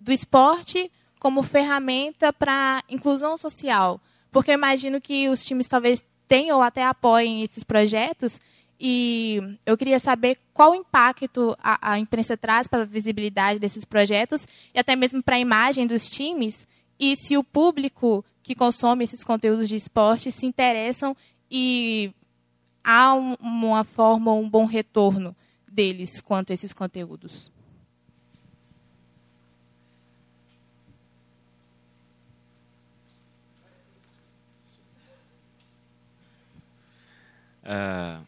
do 0.00 0.12
esporte 0.12 0.90
como 1.20 1.42
ferramenta 1.42 2.32
para 2.32 2.82
inclusão 2.88 3.36
social. 3.36 4.00
Porque 4.32 4.50
eu 4.50 4.54
imagino 4.54 4.98
que 4.98 5.28
os 5.28 5.44
times 5.44 5.68
talvez 5.68 6.02
tenham 6.28 6.58
ou 6.58 6.62
até 6.62 6.84
apoiem 6.84 7.42
esses 7.42 7.64
projetos, 7.64 8.40
e 8.78 9.40
eu 9.64 9.76
queria 9.76 9.98
saber 9.98 10.36
qual 10.52 10.74
impacto 10.74 11.56
a, 11.62 11.92
a 11.92 11.98
imprensa 11.98 12.36
traz 12.36 12.68
para 12.68 12.82
a 12.82 12.86
visibilidade 12.86 13.58
desses 13.58 13.84
projetos 13.84 14.46
e 14.74 14.78
até 14.78 14.94
mesmo 14.94 15.22
para 15.22 15.36
a 15.36 15.40
imagem 15.40 15.86
dos 15.86 16.10
times 16.10 16.66
e 16.98 17.16
se 17.16 17.36
o 17.36 17.44
público 17.44 18.24
que 18.42 18.54
consome 18.54 19.04
esses 19.04 19.24
conteúdos 19.24 19.68
de 19.68 19.76
esporte 19.76 20.30
se 20.30 20.44
interessam 20.44 21.16
e 21.50 22.12
há 22.84 23.14
um, 23.14 23.34
uma 23.40 23.82
forma, 23.82 24.32
um 24.32 24.48
bom 24.48 24.66
retorno 24.66 25.34
deles 25.66 26.20
quanto 26.20 26.50
a 26.50 26.54
esses 26.54 26.72
conteúdos. 26.72 27.50
É, 37.66 38.18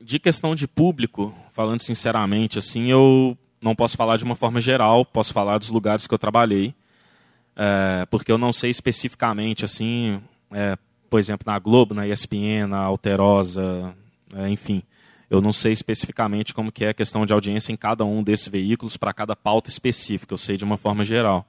de 0.00 0.18
questão 0.18 0.54
de 0.54 0.66
público, 0.66 1.34
falando 1.52 1.80
sinceramente, 1.80 2.58
assim, 2.58 2.90
eu 2.90 3.36
não 3.60 3.76
posso 3.76 3.96
falar 3.96 4.16
de 4.16 4.24
uma 4.24 4.34
forma 4.34 4.60
geral, 4.60 5.04
posso 5.04 5.32
falar 5.32 5.58
dos 5.58 5.68
lugares 5.68 6.06
que 6.06 6.14
eu 6.14 6.18
trabalhei, 6.18 6.74
é, 7.54 8.06
porque 8.10 8.32
eu 8.32 8.38
não 8.38 8.52
sei 8.52 8.70
especificamente, 8.70 9.64
assim, 9.64 10.20
é, 10.50 10.76
por 11.08 11.20
exemplo, 11.20 11.44
na 11.46 11.58
Globo, 11.58 11.94
na 11.94 12.08
ESPN, 12.08 12.66
na 12.66 12.78
Alterosa, 12.78 13.94
é, 14.34 14.48
enfim, 14.48 14.82
eu 15.30 15.42
não 15.42 15.52
sei 15.52 15.72
especificamente 15.72 16.54
como 16.54 16.72
que 16.72 16.86
é 16.86 16.88
a 16.88 16.94
questão 16.94 17.26
de 17.26 17.32
audiência 17.32 17.72
em 17.72 17.76
cada 17.76 18.04
um 18.04 18.22
desses 18.22 18.48
veículos 18.48 18.96
para 18.96 19.12
cada 19.12 19.36
pauta 19.36 19.68
específica, 19.68 20.32
eu 20.32 20.38
sei 20.38 20.56
de 20.56 20.64
uma 20.64 20.76
forma 20.76 21.04
geral. 21.04 21.46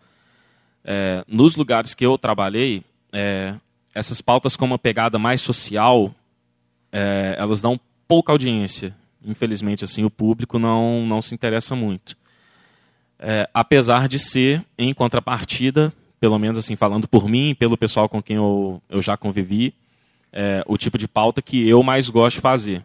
Nos 1.28 1.56
lugares 1.56 1.94
que 1.94 2.06
eu 2.06 2.18
trabalhei, 2.18 2.84
essas 3.94 4.22
pautas 4.22 4.56
com 4.56 4.64
uma 4.64 4.80
pegada 4.80 5.20
mais 5.20 5.42
social, 5.42 6.14
é, 6.94 7.36
elas 7.40 7.62
dão 7.62 7.80
pouca 8.08 8.32
audiência. 8.32 8.96
Infelizmente, 9.26 9.84
assim, 9.84 10.04
o 10.04 10.10
público 10.10 10.60
não, 10.60 11.06
não 11.06 11.22
se 11.22 11.34
interessa 11.34 11.76
muito. 11.76 12.16
É, 13.18 13.50
apesar 13.54 14.08
de 14.08 14.20
ser, 14.20 14.64
em 14.78 14.94
contrapartida, 14.94 15.92
pelo 16.20 16.38
menos 16.38 16.58
assim 16.58 16.76
falando 16.76 17.08
por 17.08 17.28
mim, 17.28 17.56
pelo 17.58 17.78
pessoal 17.78 18.08
com 18.08 18.22
quem 18.22 18.36
eu, 18.36 18.82
eu 18.90 19.02
já 19.02 19.18
convivi, 19.18 19.74
é, 20.32 20.64
o 20.68 20.78
tipo 20.78 20.98
de 20.98 21.08
pauta 21.08 21.42
que 21.42 21.68
eu 21.68 21.82
mais 21.82 22.10
gosto 22.10 22.36
de 22.36 22.42
fazer. 22.42 22.84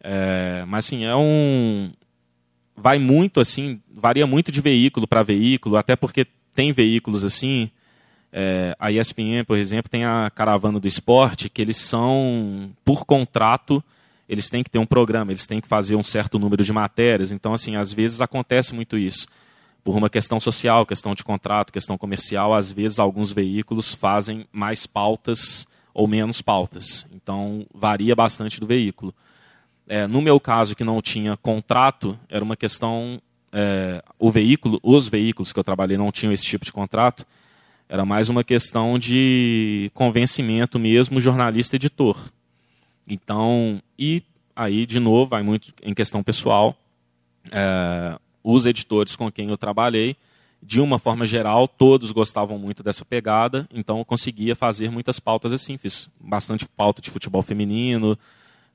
É, 0.00 0.64
mas 0.66 0.86
assim, 0.86 1.04
é 1.04 1.16
um. 1.16 1.90
Vai 2.76 2.98
muito 2.98 3.40
assim, 3.40 3.80
varia 3.92 4.26
muito 4.26 4.52
de 4.52 4.60
veículo 4.60 5.06
para 5.06 5.22
veículo, 5.22 5.76
até 5.76 5.96
porque 5.96 6.26
tem 6.54 6.72
veículos 6.72 7.24
assim. 7.24 7.70
É, 8.32 8.76
a 8.78 8.90
ESPN, 8.92 9.44
por 9.46 9.56
exemplo, 9.56 9.90
tem 9.90 10.04
a 10.04 10.30
Caravana 10.34 10.78
do 10.78 10.86
Esporte, 10.86 11.48
que 11.48 11.62
eles 11.62 11.78
são, 11.78 12.70
por 12.84 13.04
contrato, 13.04 13.82
eles 14.28 14.50
têm 14.50 14.62
que 14.62 14.70
ter 14.70 14.78
um 14.78 14.86
programa, 14.86 15.32
eles 15.32 15.46
têm 15.46 15.60
que 15.60 15.68
fazer 15.68 15.96
um 15.96 16.04
certo 16.04 16.38
número 16.38 16.62
de 16.62 16.72
matérias. 16.72 17.32
Então, 17.32 17.54
assim, 17.54 17.76
às 17.76 17.92
vezes 17.92 18.20
acontece 18.20 18.74
muito 18.74 18.98
isso. 18.98 19.26
Por 19.82 19.96
uma 19.96 20.10
questão 20.10 20.38
social, 20.38 20.84
questão 20.84 21.14
de 21.14 21.24
contrato, 21.24 21.72
questão 21.72 21.96
comercial, 21.96 22.52
às 22.52 22.70
vezes 22.70 22.98
alguns 22.98 23.32
veículos 23.32 23.94
fazem 23.94 24.46
mais 24.52 24.86
pautas 24.86 25.66
ou 25.94 26.06
menos 26.06 26.42
pautas. 26.42 27.06
Então, 27.10 27.66
varia 27.74 28.14
bastante 28.14 28.60
do 28.60 28.66
veículo. 28.66 29.14
É, 29.88 30.06
no 30.06 30.20
meu 30.20 30.38
caso, 30.38 30.76
que 30.76 30.84
não 30.84 31.00
tinha 31.00 31.36
contrato, 31.36 32.18
era 32.28 32.44
uma 32.44 32.56
questão. 32.56 33.20
É, 33.50 34.04
o 34.18 34.30
veículo, 34.30 34.78
os 34.82 35.08
veículos 35.08 35.54
que 35.54 35.58
eu 35.58 35.64
trabalhei 35.64 35.96
não 35.96 36.12
tinham 36.12 36.32
esse 36.32 36.44
tipo 36.44 36.66
de 36.66 36.72
contrato. 36.72 37.26
Era 37.88 38.04
mais 38.04 38.28
uma 38.28 38.44
questão 38.44 38.98
de 38.98 39.90
convencimento 39.94 40.78
mesmo, 40.78 41.20
jornalista-editor. 41.20 42.18
Então, 43.08 43.80
e 43.98 44.22
aí, 44.54 44.84
de 44.84 45.00
novo, 45.00 45.30
vai 45.30 45.42
muito 45.42 45.72
em 45.82 45.94
questão 45.94 46.22
pessoal. 46.22 46.76
É, 47.50 48.18
os 48.44 48.66
editores 48.66 49.16
com 49.16 49.32
quem 49.32 49.48
eu 49.48 49.56
trabalhei, 49.56 50.16
de 50.62 50.82
uma 50.82 50.98
forma 50.98 51.26
geral, 51.26 51.66
todos 51.66 52.12
gostavam 52.12 52.58
muito 52.58 52.82
dessa 52.82 53.06
pegada, 53.06 53.66
então 53.72 53.98
eu 53.98 54.04
conseguia 54.04 54.54
fazer 54.54 54.90
muitas 54.90 55.18
pautas 55.18 55.50
assim. 55.50 55.78
Fiz 55.78 56.10
bastante 56.20 56.68
pauta 56.68 57.00
de 57.00 57.10
futebol 57.10 57.40
feminino, 57.40 58.18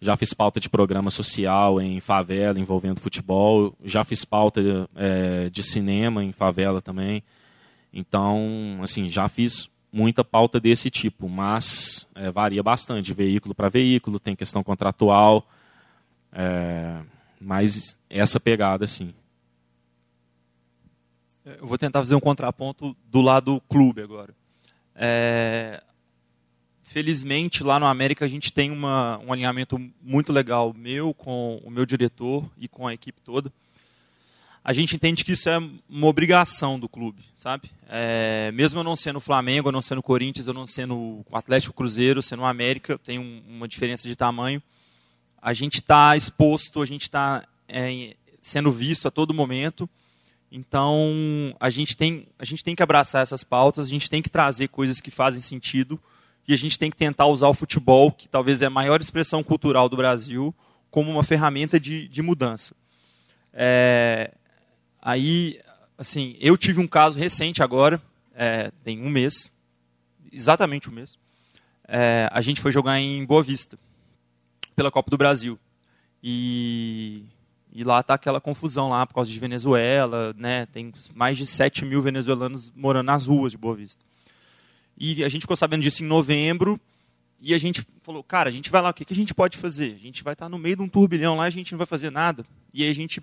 já 0.02 0.18
fiz 0.18 0.34
pauta 0.34 0.60
de 0.60 0.70
programa 0.70 1.12
social 1.12 1.80
em 1.80 2.00
favela 2.00 2.60
envolvendo 2.60 3.00
futebol, 3.00 3.76
já 3.86 4.04
fiz 4.04 4.26
pauta 4.26 4.62
é, 4.96 5.50
de 5.52 5.62
cinema 5.62 6.24
em 6.24 6.32
favela 6.32 6.82
também. 6.82 7.22
Então, 7.94 8.80
assim, 8.82 9.08
já 9.08 9.28
fiz 9.28 9.70
muita 9.92 10.24
pauta 10.24 10.60
desse 10.60 10.90
tipo, 10.90 11.30
mas 11.30 12.08
é, 12.16 12.32
varia 12.32 12.64
bastante, 12.64 13.14
veículo 13.14 13.54
para 13.54 13.70
veículo, 13.70 14.20
tem 14.20 14.36
questão 14.36 14.64
contratual, 14.64 15.48
é, 16.32 17.02
mas 17.40 17.96
essa 18.10 18.40
pegada, 18.40 18.88
sim. 18.88 19.14
Eu 21.46 21.68
vou 21.68 21.78
tentar 21.78 22.00
fazer 22.00 22.16
um 22.16 22.20
contraponto 22.20 22.96
do 23.06 23.22
lado 23.22 23.62
clube 23.70 24.02
agora. 24.02 24.34
É, 24.96 25.84
felizmente, 26.82 27.64
lá 27.64 27.80
no 27.80 27.86
América, 27.86 28.26
a 28.26 28.28
gente 28.28 28.52
tem 28.52 28.72
uma, 28.72 29.20
um 29.20 29.32
alinhamento 29.32 29.78
muito 30.02 30.34
legal 30.34 30.74
meu 30.74 31.14
com 31.14 31.62
o 31.64 31.70
meu 31.70 31.86
diretor 31.86 32.50
e 32.58 32.68
com 32.68 32.88
a 32.88 32.94
equipe 32.94 33.22
toda 33.22 33.52
a 34.64 34.72
gente 34.72 34.96
entende 34.96 35.26
que 35.26 35.34
isso 35.34 35.50
é 35.50 35.58
uma 35.90 36.08
obrigação 36.08 36.80
do 36.80 36.88
clube, 36.88 37.22
sabe? 37.36 37.70
É, 37.90 38.50
mesmo 38.54 38.80
eu 38.80 38.84
não 38.84 38.96
sendo 38.96 39.20
Flamengo, 39.20 39.68
eu 39.68 39.74
não 39.74 39.82
sendo 39.82 40.02
Corinthians, 40.02 40.48
eu 40.48 40.54
não 40.54 40.66
sendo 40.66 41.26
Atlético 41.34 41.76
Cruzeiro, 41.76 42.24
sendo 42.24 42.46
América, 42.46 42.98
tem 42.98 43.20
um, 43.20 43.44
uma 43.48 43.68
diferença 43.68 44.08
de 44.08 44.16
tamanho. 44.16 44.64
A 45.42 45.52
gente 45.52 45.80
está 45.80 46.16
exposto, 46.16 46.82
a 46.82 46.86
gente 46.86 47.02
está 47.02 47.46
é, 47.68 48.16
sendo 48.40 48.72
visto 48.72 49.06
a 49.06 49.12
todo 49.12 49.34
momento. 49.34 49.90
Então 50.50 51.54
a 51.60 51.70
gente 51.70 51.98
tem 51.98 52.28
a 52.40 52.46
gente 52.46 52.64
tem 52.64 52.76
que 52.76 52.84
abraçar 52.84 53.22
essas 53.24 53.44
pautas, 53.44 53.88
a 53.88 53.90
gente 53.90 54.10
tem 54.10 54.22
que 54.22 54.30
trazer 54.30 54.70
coisas 54.70 55.02
que 55.02 55.12
fazem 55.12 55.42
sentido 55.42 56.00
e 56.48 56.54
a 56.54 56.58
gente 56.58 56.80
tem 56.80 56.90
que 56.90 56.96
tentar 56.96 57.26
usar 57.26 57.48
o 57.48 57.54
futebol, 57.54 58.12
que 58.12 58.30
talvez 58.30 58.62
é 58.62 58.68
a 58.68 58.70
maior 58.70 59.02
expressão 59.02 59.44
cultural 59.44 59.90
do 59.90 59.98
Brasil, 59.98 60.56
como 60.90 61.12
uma 61.12 61.24
ferramenta 61.24 61.80
de, 61.80 62.08
de 62.08 62.22
mudança. 62.22 62.76
É, 63.52 64.32
Aí, 65.06 65.60
assim, 65.98 66.38
eu 66.40 66.56
tive 66.56 66.80
um 66.80 66.88
caso 66.88 67.20
recente 67.20 67.62
agora, 67.62 68.02
é, 68.34 68.72
tem 68.86 69.02
um 69.02 69.10
mês, 69.10 69.52
exatamente 70.32 70.90
um 70.90 70.94
mês. 70.94 71.18
É, 71.86 72.30
a 72.32 72.40
gente 72.40 72.62
foi 72.62 72.72
jogar 72.72 72.98
em 73.02 73.26
Boa 73.26 73.44
Vista, 73.44 73.78
pela 74.74 74.90
Copa 74.90 75.12
do 75.12 75.18
Brasil. 75.18 75.60
E, 76.24 77.26
e 77.74 77.84
lá 77.84 78.00
está 78.00 78.14
aquela 78.14 78.40
confusão 78.40 78.88
lá 78.88 79.06
por 79.06 79.16
causa 79.16 79.30
de 79.30 79.38
Venezuela, 79.38 80.34
né? 80.38 80.68
Tem 80.68 80.94
mais 81.14 81.38
de 81.38 81.46
7 81.46 81.84
mil 81.84 82.02
venezuelanos 82.02 82.72
morando 82.74 83.08
nas 83.08 83.26
ruas 83.26 83.52
de 83.52 83.58
Boa 83.58 83.76
Vista. 83.76 84.06
E 84.98 85.22
a 85.22 85.28
gente 85.28 85.42
ficou 85.42 85.58
sabendo 85.58 85.82
disso 85.82 86.02
em 86.02 86.08
novembro, 86.08 86.80
e 87.42 87.54
a 87.54 87.58
gente 87.58 87.86
falou, 88.04 88.24
cara, 88.24 88.48
a 88.48 88.54
gente 88.54 88.72
vai 88.72 88.82
lá, 88.82 88.92
o 88.92 88.94
que, 88.94 89.04
que 89.04 89.12
a 89.12 89.16
gente 89.18 89.34
pode 89.34 89.58
fazer? 89.58 89.96
A 89.96 90.00
gente 90.00 90.24
vai 90.24 90.32
estar 90.32 90.46
tá 90.46 90.50
no 90.50 90.58
meio 90.58 90.78
de 90.78 90.82
um 90.82 90.88
turbilhão 90.88 91.36
lá, 91.36 91.44
a 91.44 91.50
gente 91.50 91.74
não 91.74 91.78
vai 91.78 91.86
fazer 91.86 92.10
nada. 92.10 92.46
E 92.74 92.84
aí 92.84 92.90
a 92.90 92.96
gente 92.96 93.22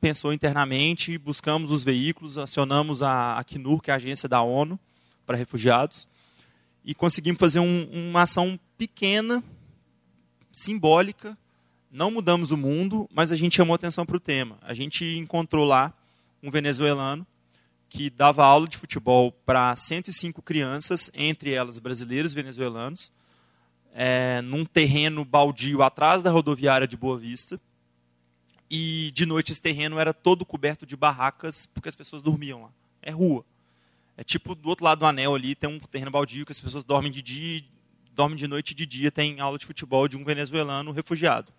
pensou 0.00 0.32
internamente, 0.32 1.18
buscamos 1.18 1.70
os 1.70 1.82
veículos, 1.82 2.38
acionamos 2.38 3.02
a 3.02 3.36
Acnur, 3.38 3.80
que 3.80 3.90
é 3.90 3.94
a 3.94 3.96
agência 3.96 4.28
da 4.28 4.40
ONU 4.40 4.78
para 5.26 5.36
refugiados, 5.36 6.08
e 6.84 6.94
conseguimos 6.94 7.38
fazer 7.38 7.60
um, 7.60 7.88
uma 7.92 8.22
ação 8.22 8.58
pequena, 8.76 9.42
simbólica, 10.50 11.36
não 11.90 12.10
mudamos 12.10 12.50
o 12.50 12.56
mundo, 12.56 13.08
mas 13.12 13.32
a 13.32 13.36
gente 13.36 13.56
chamou 13.56 13.74
atenção 13.74 14.04
para 14.04 14.16
o 14.16 14.20
tema. 14.20 14.58
A 14.62 14.74
gente 14.74 15.04
encontrou 15.16 15.64
lá 15.64 15.92
um 16.42 16.50
venezuelano 16.50 17.26
que 17.88 18.10
dava 18.10 18.44
aula 18.44 18.68
de 18.68 18.76
futebol 18.76 19.32
para 19.32 19.74
105 19.74 20.42
crianças, 20.42 21.10
entre 21.14 21.54
elas 21.54 21.78
brasileiros 21.78 22.32
e 22.32 22.34
venezuelanos, 22.34 23.10
é, 23.94 24.42
num 24.42 24.64
terreno 24.64 25.24
baldio 25.24 25.82
atrás 25.82 26.22
da 26.22 26.30
rodoviária 26.30 26.86
de 26.86 26.96
Boa 26.96 27.18
Vista. 27.18 27.58
E 28.70 29.10
de 29.12 29.24
noite 29.24 29.52
esse 29.52 29.60
terreno 29.60 29.98
era 29.98 30.12
todo 30.12 30.44
coberto 30.44 30.84
de 30.84 30.96
barracas, 30.96 31.66
porque 31.66 31.88
as 31.88 31.96
pessoas 31.96 32.22
dormiam 32.22 32.62
lá. 32.62 32.70
É 33.02 33.10
rua. 33.10 33.44
É 34.16 34.24
tipo 34.24 34.54
do 34.54 34.68
outro 34.68 34.84
lado 34.84 34.98
do 34.98 35.06
anel 35.06 35.34
ali, 35.34 35.54
tem 35.54 35.70
um 35.70 35.78
terreno 35.78 36.10
baldio 36.10 36.44
que 36.44 36.52
as 36.52 36.60
pessoas 36.60 36.84
dormem 36.84 37.10
de 37.10 37.22
dia, 37.22 37.62
dormem 38.14 38.36
de 38.36 38.48
noite 38.48 38.72
e 38.72 38.74
de 38.74 38.84
dia 38.84 39.10
tem 39.10 39.40
aula 39.40 39.58
de 39.58 39.64
futebol 39.64 40.08
de 40.08 40.16
um 40.16 40.24
venezuelano 40.24 40.90
refugiado. 40.90 41.52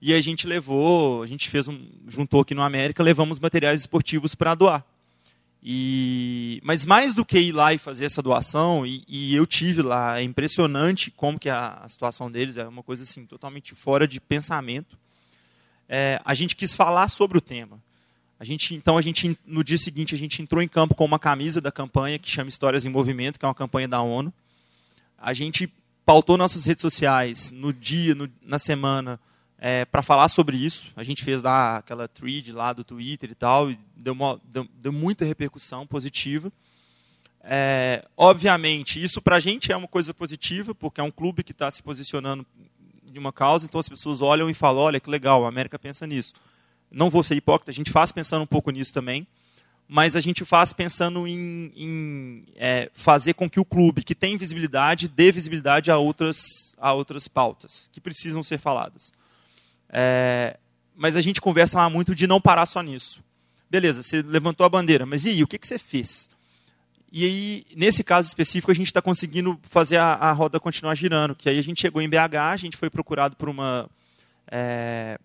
E 0.00 0.12
a 0.14 0.20
gente 0.20 0.46
levou, 0.46 1.22
a 1.22 1.26
gente 1.26 1.48
fez 1.48 1.66
um, 1.66 1.88
juntou 2.06 2.40
aqui 2.40 2.54
no 2.54 2.62
América, 2.62 3.02
levamos 3.02 3.38
materiais 3.38 3.80
esportivos 3.80 4.34
para 4.34 4.54
doar. 4.54 4.84
E, 5.62 6.60
mas 6.62 6.84
mais 6.84 7.12
do 7.14 7.24
que 7.24 7.38
ir 7.38 7.52
lá 7.52 7.74
e 7.74 7.78
fazer 7.78 8.04
essa 8.04 8.22
doação, 8.22 8.86
e, 8.86 9.04
e 9.08 9.34
eu 9.34 9.44
tive 9.46 9.82
lá, 9.82 10.20
é 10.20 10.22
impressionante 10.22 11.10
como 11.10 11.38
que 11.38 11.48
a, 11.48 11.80
a, 11.82 11.88
situação 11.88 12.30
deles 12.30 12.56
é 12.56 12.66
uma 12.66 12.82
coisa 12.82 13.02
assim 13.02 13.26
totalmente 13.26 13.74
fora 13.74 14.06
de 14.06 14.20
pensamento. 14.20 14.96
É, 15.88 16.20
a 16.24 16.34
gente 16.34 16.54
quis 16.54 16.74
falar 16.74 17.08
sobre 17.08 17.38
o 17.38 17.40
tema. 17.40 17.80
A 18.38 18.44
gente, 18.44 18.74
então 18.74 18.96
a 18.96 19.00
gente 19.00 19.36
no 19.44 19.64
dia 19.64 19.78
seguinte 19.78 20.14
a 20.14 20.18
gente 20.18 20.40
entrou 20.40 20.62
em 20.62 20.68
campo 20.68 20.94
com 20.94 21.04
uma 21.04 21.18
camisa 21.18 21.60
da 21.60 21.72
campanha 21.72 22.18
que 22.18 22.30
chama 22.30 22.48
Histórias 22.48 22.84
em 22.84 22.88
Movimento, 22.88 23.38
que 23.38 23.44
é 23.44 23.48
uma 23.48 23.54
campanha 23.54 23.88
da 23.88 24.00
ONU. 24.00 24.32
A 25.18 25.32
gente 25.32 25.72
pautou 26.06 26.38
nossas 26.38 26.64
redes 26.64 26.82
sociais 26.82 27.50
no 27.50 27.72
dia, 27.72 28.14
no, 28.14 28.30
na 28.40 28.58
semana, 28.58 29.18
é, 29.58 29.84
para 29.84 30.02
falar 30.02 30.28
sobre 30.28 30.56
isso. 30.56 30.92
A 30.94 31.02
gente 31.02 31.24
fez 31.24 31.42
lá 31.42 31.78
aquela 31.78 32.06
thread 32.06 32.52
lá 32.52 32.72
do 32.72 32.84
Twitter 32.84 33.30
e 33.30 33.34
tal, 33.34 33.70
e 33.70 33.78
deu, 33.96 34.12
uma, 34.12 34.40
deu, 34.44 34.66
deu 34.74 34.92
muita 34.92 35.24
repercussão 35.24 35.86
positiva. 35.86 36.52
É, 37.42 38.04
obviamente, 38.16 39.02
isso 39.02 39.20
para 39.20 39.36
a 39.36 39.40
gente 39.40 39.72
é 39.72 39.76
uma 39.76 39.88
coisa 39.88 40.14
positiva, 40.14 40.74
porque 40.74 41.00
é 41.00 41.04
um 41.04 41.10
clube 41.10 41.42
que 41.42 41.52
está 41.52 41.70
se 41.70 41.82
posicionando 41.82 42.46
de 43.10 43.18
uma 43.18 43.32
causa, 43.32 43.66
então 43.66 43.78
as 43.78 43.88
pessoas 43.88 44.20
olham 44.20 44.48
e 44.48 44.54
falam: 44.54 44.82
olha 44.82 45.00
que 45.00 45.10
legal, 45.10 45.44
a 45.44 45.48
América 45.48 45.78
pensa 45.78 46.06
nisso. 46.06 46.34
Não 46.90 47.10
vou 47.10 47.22
ser 47.22 47.34
hipócrita, 47.34 47.70
a 47.70 47.74
gente 47.74 47.90
faz 47.90 48.12
pensando 48.12 48.42
um 48.42 48.46
pouco 48.46 48.70
nisso 48.70 48.92
também, 48.92 49.26
mas 49.86 50.16
a 50.16 50.20
gente 50.20 50.44
faz 50.44 50.72
pensando 50.72 51.26
em, 51.26 51.72
em 51.76 52.44
é, 52.56 52.90
fazer 52.92 53.34
com 53.34 53.48
que 53.48 53.60
o 53.60 53.64
clube, 53.64 54.02
que 54.02 54.14
tem 54.14 54.36
visibilidade, 54.36 55.08
dê 55.08 55.30
visibilidade 55.32 55.90
a 55.90 55.98
outras, 55.98 56.38
a 56.78 56.92
outras 56.92 57.28
pautas 57.28 57.88
que 57.92 58.00
precisam 58.00 58.42
ser 58.42 58.58
faladas. 58.58 59.12
É, 59.90 60.58
mas 60.96 61.16
a 61.16 61.20
gente 61.20 61.40
conversa 61.40 61.78
lá 61.78 61.88
muito 61.88 62.14
de 62.14 62.26
não 62.26 62.40
parar 62.40 62.66
só 62.66 62.82
nisso. 62.82 63.22
Beleza, 63.70 64.02
você 64.02 64.22
levantou 64.22 64.64
a 64.64 64.68
bandeira, 64.68 65.04
mas 65.04 65.24
e 65.24 65.30
aí, 65.30 65.42
o 65.42 65.46
que, 65.46 65.58
que 65.58 65.66
você 65.66 65.78
fez? 65.78 66.28
E 67.10 67.24
aí, 67.24 67.66
nesse 67.74 68.04
caso 68.04 68.28
específico, 68.28 68.70
a 68.70 68.74
gente 68.74 68.88
está 68.88 69.00
conseguindo 69.00 69.58
fazer 69.62 69.96
a, 69.96 70.12
a, 70.14 70.32
roda 70.32 70.60
continuar 70.60 70.94
girando. 70.94 71.34
Que 71.34 71.48
aí 71.48 71.58
a 71.58 71.62
gente 71.62 71.80
chegou 71.80 72.02
em 72.02 72.08
BH, 72.08 72.36
a 72.52 72.56
gente 72.56 72.76
foi 72.76 72.90
procurado 72.90 73.34
por 73.36 73.48
uma. 73.48 73.88
É... 74.50 75.18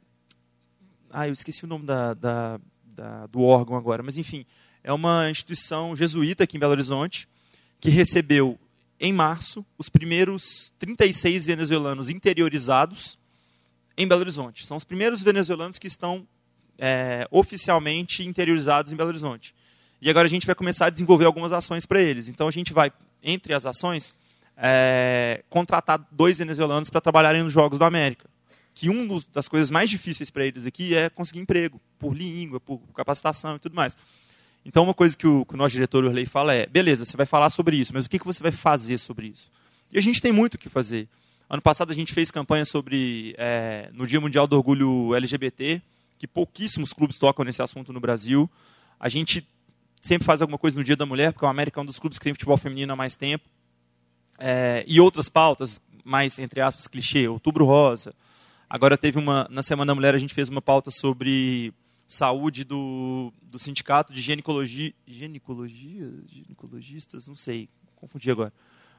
Ah, 1.11 1.27
eu 1.27 1.33
esqueci 1.33 1.65
o 1.65 1.67
nome 1.67 1.85
da, 1.85 2.13
da, 2.13 2.59
da, 2.85 3.27
do 3.27 3.41
órgão 3.41 3.75
agora, 3.75 4.01
mas 4.01 4.17
enfim, 4.17 4.45
é 4.83 4.91
uma 4.91 5.29
instituição 5.29 5.95
jesuíta 5.95 6.43
aqui 6.43 6.57
em 6.57 6.59
Belo 6.59 6.71
Horizonte 6.71 7.27
que 7.79 7.89
recebeu 7.89 8.57
em 8.99 9.11
março 9.11 9.65
os 9.77 9.89
primeiros 9.89 10.71
36 10.79 11.45
venezuelanos 11.45 12.09
interiorizados 12.09 13.17
em 13.97 14.07
Belo 14.07 14.21
Horizonte. 14.21 14.65
São 14.65 14.77
os 14.77 14.83
primeiros 14.83 15.21
venezuelanos 15.21 15.77
que 15.77 15.87
estão 15.87 16.25
é, 16.77 17.27
oficialmente 17.29 18.23
interiorizados 18.23 18.91
em 18.91 18.95
Belo 18.95 19.09
Horizonte. 19.09 19.53
E 20.03 20.09
agora 20.09 20.25
a 20.25 20.29
gente 20.29 20.45
vai 20.45 20.53
começar 20.53 20.87
a 20.87 20.89
desenvolver 20.89 21.23
algumas 21.23 21.53
ações 21.53 21.85
para 21.85 22.01
eles. 22.01 22.27
Então 22.27 22.45
a 22.45 22.51
gente 22.51 22.73
vai, 22.73 22.91
entre 23.23 23.53
as 23.53 23.65
ações, 23.65 24.13
é, 24.57 25.41
contratar 25.49 26.05
dois 26.11 26.39
venezuelanos 26.39 26.89
para 26.89 26.99
trabalharem 26.99 27.41
nos 27.41 27.53
Jogos 27.53 27.79
da 27.79 27.87
América. 27.87 28.29
Que 28.73 28.89
uma 28.89 29.21
das 29.33 29.47
coisas 29.47 29.71
mais 29.71 29.89
difíceis 29.89 30.29
para 30.29 30.45
eles 30.45 30.65
aqui 30.65 30.93
é 30.93 31.09
conseguir 31.09 31.39
emprego, 31.39 31.79
por 31.97 32.13
língua, 32.13 32.59
por 32.59 32.81
capacitação 32.93 33.55
e 33.55 33.59
tudo 33.59 33.77
mais. 33.77 33.95
Então, 34.65 34.83
uma 34.83 34.93
coisa 34.93 35.15
que 35.15 35.25
o, 35.25 35.45
que 35.45 35.53
o 35.53 35.57
nosso 35.57 35.71
diretor 35.71 36.03
Urley 36.03 36.25
fala 36.25 36.53
é: 36.53 36.65
beleza, 36.65 37.05
você 37.05 37.15
vai 37.15 37.25
falar 37.25 37.49
sobre 37.49 37.77
isso, 37.77 37.93
mas 37.93 38.05
o 38.05 38.09
que, 38.09 38.19
que 38.19 38.25
você 38.25 38.43
vai 38.43 38.51
fazer 38.51 38.97
sobre 38.97 39.27
isso? 39.27 39.49
E 39.89 39.97
a 39.97 40.01
gente 40.01 40.21
tem 40.21 40.33
muito 40.33 40.55
o 40.55 40.57
que 40.57 40.67
fazer. 40.67 41.07
Ano 41.49 41.61
passado 41.61 41.91
a 41.91 41.95
gente 41.95 42.11
fez 42.11 42.29
campanha 42.29 42.65
sobre, 42.65 43.35
é, 43.37 43.89
no 43.93 44.05
Dia 44.05 44.19
Mundial 44.19 44.47
do 44.47 44.57
Orgulho 44.57 45.15
LGBT, 45.15 45.81
que 46.19 46.27
pouquíssimos 46.27 46.91
clubes 46.91 47.17
tocam 47.17 47.45
nesse 47.45 47.61
assunto 47.61 47.93
no 47.93 48.01
Brasil. 48.01 48.51
A 48.99 49.07
gente 49.07 49.47
sempre 50.03 50.25
faz 50.25 50.41
alguma 50.41 50.59
coisa 50.59 50.77
no 50.77 50.83
Dia 50.83 50.95
da 50.95 51.05
Mulher, 51.05 51.33
porque 51.33 51.45
o 51.45 51.47
América 51.47 51.79
é 51.79 51.81
um 51.81 51.85
dos 51.85 51.97
clubes 51.97 52.19
que 52.19 52.23
tem 52.23 52.33
futebol 52.33 52.57
feminino 52.57 52.93
há 52.93 52.95
mais 52.95 53.15
tempo. 53.15 53.49
É, 54.37 54.83
e 54.85 54.99
outras 54.99 55.29
pautas, 55.29 55.81
mais, 56.03 56.37
entre 56.37 56.61
aspas, 56.61 56.87
clichê, 56.87 57.27
Outubro 57.27 57.65
Rosa. 57.65 58.13
Agora 58.69 58.97
teve 58.97 59.17
uma, 59.17 59.47
na 59.49 59.63
Semana 59.63 59.91
da 59.91 59.95
Mulher, 59.95 60.13
a 60.13 60.17
gente 60.19 60.33
fez 60.33 60.49
uma 60.49 60.61
pauta 60.61 60.91
sobre 60.91 61.73
saúde 62.07 62.63
do, 62.63 63.31
do 63.41 63.57
sindicato 63.57 64.13
de 64.13 64.21
ginecologia, 64.21 64.93
ginecologia, 65.07 66.11
ginecologistas, 66.27 67.25
não 67.25 67.35
sei, 67.35 67.69
confundi 67.95 68.29
agora 68.29 68.51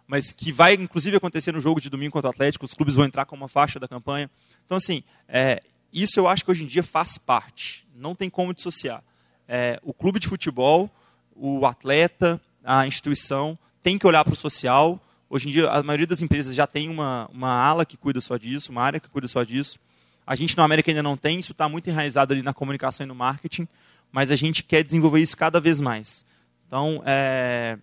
mas 0.07 0.33
que 0.33 0.53
vai 0.53 0.75
inclusive 0.75 1.17
acontecer 1.17 1.53
no 1.53 1.61
jogo 1.61 1.81
de 1.81 1.89
domingo 1.89 2.13
contra 2.13 2.29
o 2.29 2.31
Atlético, 2.31 2.65
os 2.65 2.75
clubes 2.75 2.95
vão 2.95 3.05
entrar 3.05 3.25
com 3.25 3.35
uma 3.35 3.49
faixa 3.49 3.81
da 3.81 3.89
campanha. 3.89 4.31
Então, 4.65 4.77
assim, 4.77 5.03
é, 5.27 5.63
isso 5.93 6.19
eu 6.19 6.29
acho 6.29 6.45
que 6.45 6.51
hoje 6.51 6.65
em 6.65 6.67
dia 6.67 6.83
faz 6.83 7.19
parte, 7.19 7.87
não 7.95 8.15
tem 8.15 8.29
como 8.29 8.53
dissociar. 8.53 9.03
É, 9.49 9.79
o 9.83 9.93
clube 9.93 10.19
de 10.19 10.29
futebol, 10.29 10.91
o 11.35 11.67
atleta, 11.67 12.41
a 12.63 12.87
instituição, 12.87 13.59
tem 13.83 13.99
que 13.99 14.07
olhar 14.07 14.25
para 14.25 14.35
o 14.35 14.37
social. 14.37 15.01
Hoje 15.29 15.49
em 15.49 15.53
dia, 15.53 15.71
a 15.71 15.83
maioria 15.83 16.07
das 16.07 16.23
empresas 16.23 16.55
já 16.55 16.67
tem 16.67 16.89
uma, 16.89 17.29
uma 17.33 17.51
ala 17.51 17.85
que 17.85 17.97
cuida 17.97 18.21
só 18.21 18.37
disso, 18.37 18.73
uma 18.73 18.83
área 18.83 19.01
que 19.01 19.09
cuida 19.09 19.29
só 19.29 19.43
disso. 19.43 19.79
A 20.27 20.35
gente 20.35 20.57
no 20.57 20.63
América 20.63 20.91
ainda 20.91 21.03
não 21.03 21.17
tem, 21.17 21.39
isso 21.39 21.53
está 21.53 21.69
muito 21.69 21.89
enraizado 21.91 22.33
ali 22.33 22.43
na 22.43 22.55
comunicação 22.55 23.05
e 23.05 23.09
no 23.09 23.15
marketing, 23.15 23.69
mas 24.11 24.31
a 24.31 24.37
gente 24.37 24.63
quer 24.63 24.83
desenvolver 24.83 25.21
isso 25.21 25.37
cada 25.37 25.61
vez 25.61 25.81
mais. 25.81 26.25
Então, 26.67 27.03
é, 27.05 27.79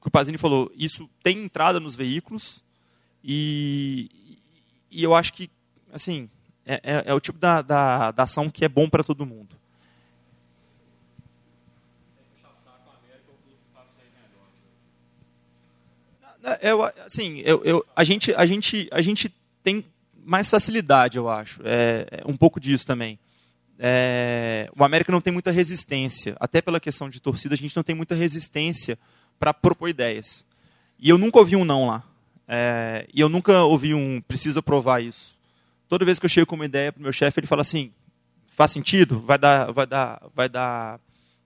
que 0.00 0.08
o 0.08 0.10
Pazini 0.10 0.38
falou, 0.38 0.70
isso 0.76 1.08
tem 1.22 1.42
entrada 1.42 1.80
nos 1.80 1.96
veículos 1.96 2.62
e, 3.22 4.38
e 4.90 5.02
eu 5.02 5.14
acho 5.14 5.32
que, 5.32 5.50
assim, 5.92 6.30
é, 6.64 6.80
é, 6.82 7.02
é 7.06 7.14
o 7.14 7.20
tipo 7.20 7.38
da, 7.38 7.60
da, 7.60 8.10
da, 8.12 8.22
ação 8.22 8.48
que 8.48 8.64
é 8.64 8.68
bom 8.68 8.88
para 8.88 9.02
todo 9.02 9.26
mundo. 9.26 9.56
Eu, 16.62 16.82
assim, 16.82 17.40
eu, 17.44 17.62
eu, 17.64 17.86
a, 17.94 18.04
gente, 18.04 18.34
a, 18.34 18.46
gente, 18.46 18.88
a 18.90 19.00
gente 19.00 19.32
tem 19.62 19.84
mais 20.24 20.48
facilidade, 20.48 21.18
eu 21.18 21.28
acho. 21.28 21.60
É, 21.64 22.06
é 22.10 22.22
um 22.26 22.36
pouco 22.36 22.60
disso 22.60 22.86
também. 22.86 23.18
É, 23.78 24.68
o 24.76 24.82
América 24.82 25.12
não 25.12 25.20
tem 25.20 25.32
muita 25.32 25.50
resistência. 25.50 26.36
Até 26.40 26.60
pela 26.60 26.80
questão 26.80 27.08
de 27.08 27.20
torcida, 27.20 27.54
a 27.54 27.58
gente 27.58 27.76
não 27.76 27.82
tem 27.82 27.94
muita 27.94 28.14
resistência 28.14 28.98
para 29.38 29.54
propor 29.54 29.88
ideias. 29.88 30.44
E 30.98 31.08
eu 31.08 31.16
nunca 31.16 31.38
ouvi 31.38 31.54
um 31.56 31.64
não 31.64 31.86
lá. 31.86 32.02
É, 32.46 33.06
e 33.12 33.20
eu 33.20 33.28
nunca 33.28 33.62
ouvi 33.62 33.94
um 33.94 34.20
preciso 34.20 34.58
aprovar 34.58 35.02
isso. 35.02 35.38
Toda 35.88 36.04
vez 36.04 36.18
que 36.18 36.26
eu 36.26 36.30
chego 36.30 36.46
com 36.46 36.56
uma 36.56 36.64
ideia 36.64 36.92
para 36.92 37.00
o 37.00 37.02
meu 37.02 37.12
chefe, 37.12 37.40
ele 37.40 37.46
fala 37.46 37.62
assim: 37.62 37.92
faz 38.46 38.70
sentido? 38.70 39.20
Vai 39.20 39.38
dar, 39.38 39.70
vai 39.70 39.86
dar, 39.86 40.22
vai 40.34 40.48
dar 40.48 40.98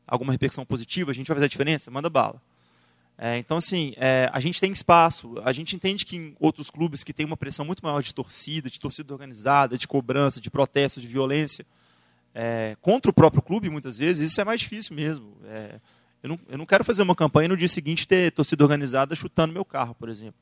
alguma 0.07 0.33
repercussão 0.33 0.65
positiva? 0.65 1.11
A 1.11 1.15
gente 1.15 1.29
vai 1.29 1.37
fazer 1.37 1.47
a 1.47 1.49
diferença? 1.49 1.91
Manda 1.91 2.09
bala. 2.09 2.41
É, 3.25 3.39
então, 3.39 3.59
assim, 3.59 3.95
é, 3.99 4.29
a 4.33 4.41
gente 4.41 4.61
tem 4.61 4.73
espaço. 4.73 5.41
A 5.45 5.53
gente 5.53 5.77
entende 5.77 6.05
que 6.05 6.17
em 6.17 6.35
outros 6.41 6.69
clubes 6.71 7.05
que 7.05 7.13
tem 7.13 7.25
uma 7.25 7.37
pressão 7.37 7.65
muito 7.65 7.81
maior 7.81 8.03
de 8.03 8.13
torcida, 8.13 8.69
de 8.69 8.81
torcida 8.81 9.13
organizada, 9.13 9.79
de 9.79 9.87
cobrança, 9.87 10.41
de 10.41 10.51
protesto, 10.51 11.01
de 11.01 11.07
violência, 11.07 11.65
é, 12.35 12.77
contra 12.81 13.13
o 13.13 13.15
próprio 13.15 13.41
clube, 13.41 13.71
muitas 13.71 13.97
vezes, 13.97 14.33
isso 14.33 14.41
é 14.41 14.45
mais 14.45 14.61
difícil 14.61 14.97
mesmo. 14.97 15.37
É, 15.45 15.79
eu 16.21 16.31
não, 16.31 16.41
eu 16.49 16.59
não 16.59 16.67
quero 16.67 16.83
fazer 16.83 17.01
uma 17.03 17.15
campanha 17.15 17.49
no 17.49 17.57
dia 17.57 17.69
seguinte 17.69 18.09
ter 18.09 18.33
torcida 18.33 18.65
organizada 18.65 19.15
chutando 19.15 19.55
meu 19.55 19.65
carro, 19.65 19.95
por 19.95 20.09
exemplo. 20.09 20.41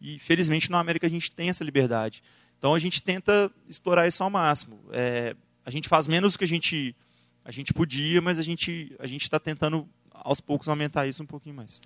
E 0.00 0.18
felizmente 0.18 0.70
na 0.70 0.78
América 0.78 1.06
a 1.06 1.10
gente 1.10 1.30
tem 1.30 1.50
essa 1.50 1.62
liberdade. 1.62 2.22
Então 2.58 2.72
a 2.72 2.78
gente 2.78 3.02
tenta 3.02 3.52
explorar 3.68 4.08
isso 4.08 4.24
ao 4.24 4.30
máximo. 4.30 4.80
É, 4.90 5.36
a 5.66 5.70
gente 5.70 5.86
faz 5.86 6.08
menos 6.08 6.32
do 6.32 6.38
que 6.38 6.44
a 6.44 6.48
gente, 6.48 6.96
a 7.44 7.50
gente 7.50 7.74
podia, 7.74 8.22
mas 8.22 8.38
a 8.38 8.42
gente 8.42 8.96
a 8.98 9.06
está 9.06 9.38
tentando 9.38 9.86
aos 10.10 10.40
poucos 10.40 10.66
aumentar 10.66 11.06
isso 11.06 11.22
um 11.22 11.26
pouquinho 11.26 11.56
mais. 11.56 11.78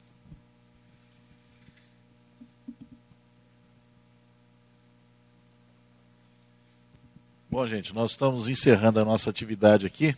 Bom, 7.48 7.64
gente, 7.64 7.94
nós 7.94 8.10
estamos 8.10 8.48
encerrando 8.48 8.98
a 8.98 9.04
nossa 9.04 9.30
atividade 9.30 9.86
aqui. 9.86 10.16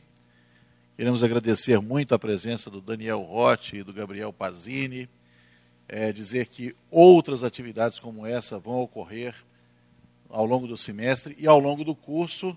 Queremos 0.96 1.22
agradecer 1.22 1.78
muito 1.78 2.14
a 2.14 2.18
presença 2.18 2.70
do 2.70 2.80
Daniel 2.80 3.20
Rotti 3.20 3.76
e 3.76 3.82
do 3.82 3.92
Gabriel 3.92 4.32
Pazini. 4.32 5.06
É, 5.86 6.10
dizer 6.10 6.46
que 6.46 6.74
outras 6.90 7.44
atividades 7.44 7.98
como 7.98 8.26
essa 8.26 8.58
vão 8.58 8.80
ocorrer 8.80 9.34
ao 10.30 10.46
longo 10.46 10.66
do 10.66 10.76
semestre 10.76 11.36
e 11.38 11.46
ao 11.46 11.58
longo 11.58 11.84
do 11.84 11.94
curso, 11.94 12.56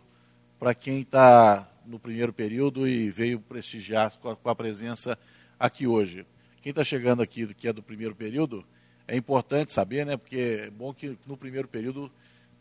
para 0.57 0.73
quem 0.73 1.01
está 1.01 1.69
no 1.85 1.99
primeiro 1.99 2.31
período 2.31 2.87
e 2.87 3.09
veio 3.09 3.41
prestigiar 3.41 4.17
com 4.19 4.29
a, 4.29 4.35
com 4.37 4.49
a 4.49 4.55
presença 4.55 5.19
aqui 5.59 5.85
hoje. 5.85 6.25
Quem 6.61 6.69
está 6.69 6.85
chegando 6.85 7.21
aqui, 7.21 7.45
que 7.53 7.67
é 7.67 7.73
do 7.73 7.83
primeiro 7.83 8.15
período, 8.15 8.65
é 9.05 9.17
importante 9.17 9.73
saber, 9.73 10.05
né, 10.05 10.15
porque 10.15 10.63
é 10.65 10.69
bom 10.69 10.93
que 10.93 11.17
no 11.27 11.35
primeiro 11.35 11.67
período 11.67 12.09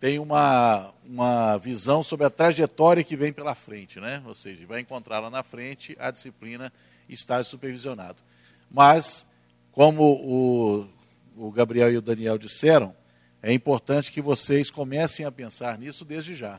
tem 0.00 0.18
uma, 0.18 0.94
uma 1.04 1.58
visão 1.58 2.02
sobre 2.02 2.24
a 2.24 2.30
trajetória 2.30 3.04
que 3.04 3.14
vem 3.14 3.34
pela 3.34 3.54
frente, 3.54 4.00
né? 4.00 4.22
ou 4.26 4.34
seja, 4.34 4.66
vai 4.66 4.80
encontrar 4.80 5.20
lá 5.20 5.28
na 5.28 5.42
frente 5.42 5.94
a 6.00 6.10
disciplina 6.10 6.72
estágio 7.06 7.50
supervisionado. 7.50 8.16
Mas, 8.70 9.26
como 9.70 10.02
o, 10.02 10.88
o 11.36 11.50
Gabriel 11.52 11.92
e 11.92 11.98
o 11.98 12.02
Daniel 12.02 12.38
disseram, 12.38 12.96
é 13.42 13.52
importante 13.52 14.10
que 14.10 14.22
vocês 14.22 14.70
comecem 14.70 15.26
a 15.26 15.30
pensar 15.30 15.78
nisso 15.78 16.02
desde 16.02 16.34
já. 16.34 16.58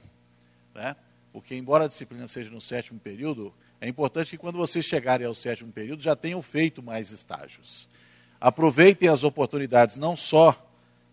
Né? 0.75 0.95
Porque, 1.33 1.55
embora 1.55 1.85
a 1.85 1.87
disciplina 1.87 2.27
seja 2.27 2.51
no 2.51 2.61
sétimo 2.61 2.99
período, 2.99 3.51
é 3.79 3.87
importante 3.87 4.29
que 4.31 4.37
quando 4.37 4.57
vocês 4.57 4.85
chegarem 4.85 5.25
ao 5.25 5.33
sétimo 5.33 5.71
período 5.71 6.03
já 6.03 6.15
tenham 6.15 6.43
feito 6.43 6.83
mais 6.83 7.11
estágios. 7.11 7.87
Aproveitem 8.39 9.09
as 9.09 9.23
oportunidades, 9.23 9.97
não 9.97 10.15
só 10.15 10.70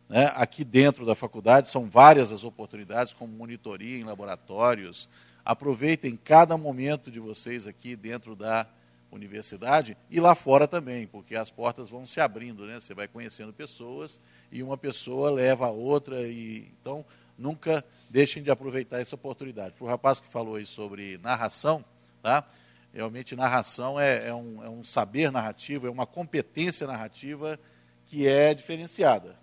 né, 0.09 0.33
aqui 0.35 0.65
dentro 0.65 1.05
da 1.05 1.15
faculdade, 1.15 1.69
são 1.69 1.89
várias 1.89 2.33
as 2.33 2.45
oportunidades, 2.45 3.13
como 3.13 3.33
monitoria 3.33 3.99
em 3.99 4.05
laboratórios. 4.05 5.09
Aproveitem 5.45 6.17
cada 6.17 6.57
momento 6.57 7.11
de 7.11 7.21
vocês 7.21 7.67
aqui 7.67 7.95
dentro 7.95 8.35
da 8.35 8.67
universidade 9.11 9.97
e 10.11 10.21
lá 10.21 10.35
fora 10.35 10.67
também, 10.69 11.07
porque 11.07 11.35
as 11.35 11.51
portas 11.51 11.91
vão 11.91 12.05
se 12.05 12.21
abrindo, 12.21 12.67
né? 12.67 12.81
Você 12.81 12.95
vai 12.95 13.09
conhecendo 13.09 13.53
pessoas 13.53 14.21
e 14.53 14.63
uma 14.63 14.77
pessoa 14.77 15.31
leva 15.31 15.67
a 15.67 15.71
outra 15.71 16.23
e 16.27 16.71
então 16.81 17.05
nunca 17.39 17.85
deixem 18.11 18.43
de 18.43 18.51
aproveitar 18.51 19.01
essa 19.01 19.15
oportunidade. 19.15 19.75
Para 19.75 19.85
o 19.85 19.89
rapaz 19.89 20.21
que 20.21 20.29
falou 20.29 20.57
aí 20.57 20.67
sobre 20.67 21.19
narração, 21.19 21.85
tá? 22.23 22.45
Realmente 22.93 23.37
narração 23.37 24.01
é, 24.01 24.29
é, 24.29 24.35
um, 24.35 24.65
é 24.65 24.69
um 24.69 24.83
saber 24.83 25.31
narrativo, 25.31 25.87
é 25.87 25.91
uma 25.91 26.07
competência 26.07 26.87
narrativa 26.87 27.59
que 28.07 28.27
é 28.27 28.55
diferenciada. 28.55 29.37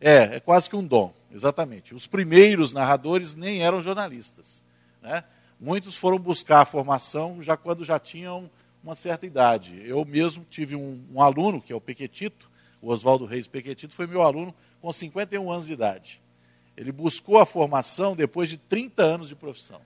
É, 0.00 0.36
é 0.36 0.40
quase 0.40 0.68
que 0.68 0.76
um 0.76 0.84
dom, 0.84 1.12
exatamente. 1.30 1.94
Os 1.94 2.06
primeiros 2.06 2.72
narradores 2.72 3.34
nem 3.34 3.62
eram 3.62 3.82
jornalistas. 3.82 4.62
Né? 5.02 5.22
Muitos 5.60 5.96
foram 5.96 6.18
buscar 6.18 6.60
a 6.60 6.64
formação 6.64 7.42
já 7.42 7.56
quando 7.56 7.84
já 7.84 7.98
tinham 7.98 8.50
uma 8.82 8.94
certa 8.94 9.26
idade. 9.26 9.82
Eu 9.84 10.04
mesmo 10.04 10.44
tive 10.48 10.74
um, 10.74 11.04
um 11.12 11.20
aluno, 11.20 11.60
que 11.60 11.72
é 11.72 11.76
o 11.76 11.80
Pequetito, 11.80 12.50
o 12.80 12.90
Oswaldo 12.90 13.26
Reis 13.26 13.46
Pequetito, 13.46 13.94
foi 13.94 14.06
meu 14.06 14.22
aluno 14.22 14.54
com 14.80 14.90
51 14.90 15.50
anos 15.50 15.66
de 15.66 15.72
idade. 15.74 16.20
Ele 16.76 16.90
buscou 16.90 17.38
a 17.38 17.44
formação 17.44 18.16
depois 18.16 18.48
de 18.48 18.56
30 18.56 19.02
anos 19.02 19.28
de 19.28 19.34
profissão. 19.34 19.82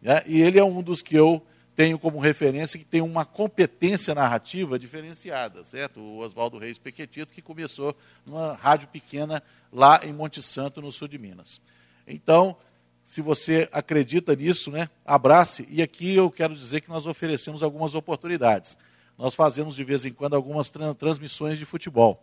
Né? 0.00 0.22
E 0.26 0.40
ele 0.40 0.58
é 0.58 0.64
um 0.64 0.82
dos 0.82 1.02
que 1.02 1.14
eu 1.14 1.42
tenho 1.76 1.98
como 1.98 2.18
referência 2.18 2.78
que 2.78 2.84
tem 2.86 3.02
uma 3.02 3.26
competência 3.26 4.14
narrativa 4.14 4.78
diferenciada, 4.78 5.62
certo? 5.62 6.00
O 6.00 6.18
Oswaldo 6.20 6.56
Reis 6.56 6.78
Pequetito, 6.78 7.34
que 7.34 7.42
começou 7.42 7.94
numa 8.24 8.54
rádio 8.54 8.88
pequena 8.88 9.42
lá 9.70 10.00
em 10.02 10.10
Monte 10.10 10.42
Santo, 10.42 10.80
no 10.80 10.90
sul 10.90 11.06
de 11.06 11.18
Minas. 11.18 11.60
Então, 12.08 12.56
se 13.04 13.20
você 13.20 13.68
acredita 13.70 14.34
nisso, 14.34 14.70
né, 14.70 14.88
abrace. 15.04 15.68
E 15.70 15.82
aqui 15.82 16.16
eu 16.16 16.30
quero 16.30 16.54
dizer 16.54 16.80
que 16.80 16.88
nós 16.88 17.04
oferecemos 17.04 17.62
algumas 17.62 17.94
oportunidades. 17.94 18.78
Nós 19.18 19.34
fazemos 19.34 19.76
de 19.76 19.84
vez 19.84 20.06
em 20.06 20.12
quando 20.12 20.34
algumas 20.34 20.72
transmissões 20.98 21.58
de 21.58 21.66
futebol, 21.66 22.22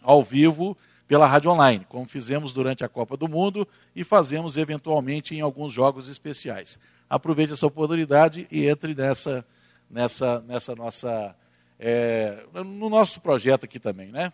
ao 0.00 0.22
vivo, 0.22 0.74
pela 1.06 1.26
rádio 1.26 1.50
online, 1.50 1.84
como 1.86 2.08
fizemos 2.08 2.54
durante 2.54 2.82
a 2.82 2.88
Copa 2.88 3.14
do 3.14 3.28
Mundo 3.28 3.68
e 3.94 4.04
fazemos 4.04 4.56
eventualmente 4.56 5.34
em 5.34 5.42
alguns 5.42 5.70
jogos 5.70 6.08
especiais 6.08 6.78
aproveite 7.10 7.52
essa 7.52 7.66
oportunidade 7.66 8.46
e 8.52 8.68
entre 8.68 8.94
nessa, 8.94 9.44
nessa, 9.90 10.40
nessa 10.42 10.76
nossa, 10.76 11.36
é, 11.76 12.44
no 12.54 12.88
nosso 12.88 13.20
projeto 13.20 13.64
aqui 13.64 13.80
também, 13.80 14.12
né? 14.12 14.32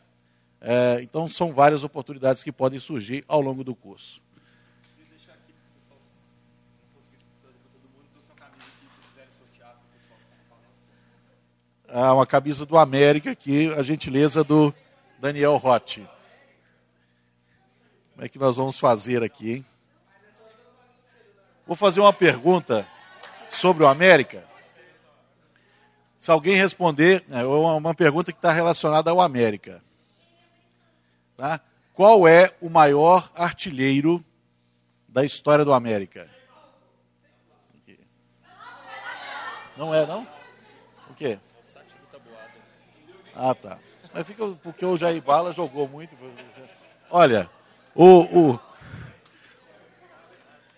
É, 0.60 1.00
então 1.00 1.26
são 1.26 1.52
várias 1.52 1.82
oportunidades 1.82 2.42
que 2.42 2.52
podem 2.52 2.78
surgir 2.78 3.24
ao 3.26 3.40
longo 3.40 3.64
do 3.64 3.74
curso. 3.74 4.22
Ah, 11.88 12.12
uma 12.12 12.26
camisa 12.26 12.66
do 12.66 12.76
América 12.76 13.30
aqui, 13.30 13.72
a 13.72 13.82
gentileza 13.82 14.44
do 14.44 14.74
Daniel 15.18 15.56
Rotti. 15.56 16.06
Como 18.12 18.26
é 18.26 18.28
que 18.28 18.38
nós 18.38 18.56
vamos 18.56 18.78
fazer 18.78 19.22
aqui, 19.22 19.52
hein? 19.52 19.66
Vou 21.66 21.74
fazer 21.74 22.00
uma 22.00 22.12
pergunta 22.12 22.86
sobre 23.50 23.82
o 23.82 23.88
América. 23.88 24.44
Se 26.16 26.30
alguém 26.30 26.56
responder, 26.56 27.24
é 27.30 27.44
uma 27.44 27.94
pergunta 27.94 28.32
que 28.32 28.38
está 28.38 28.52
relacionada 28.52 29.10
ao 29.10 29.20
América. 29.20 29.82
Tá? 31.36 31.60
Qual 31.92 32.26
é 32.26 32.52
o 32.60 32.70
maior 32.70 33.30
artilheiro 33.34 34.24
da 35.08 35.24
história 35.24 35.64
do 35.64 35.72
América? 35.72 36.30
Não 39.76 39.94
é, 39.94 40.06
não? 40.06 40.26
O 41.10 41.14
quê? 41.14 41.38
Ah, 43.34 43.54
tá. 43.54 43.78
Mas 44.14 44.26
fica 44.26 44.46
porque 44.62 44.86
o 44.86 44.96
Jair 44.96 45.20
Bala 45.20 45.52
jogou 45.52 45.86
muito. 45.86 46.16
Olha, 47.10 47.50
o, 47.94 48.20
o, 48.20 48.60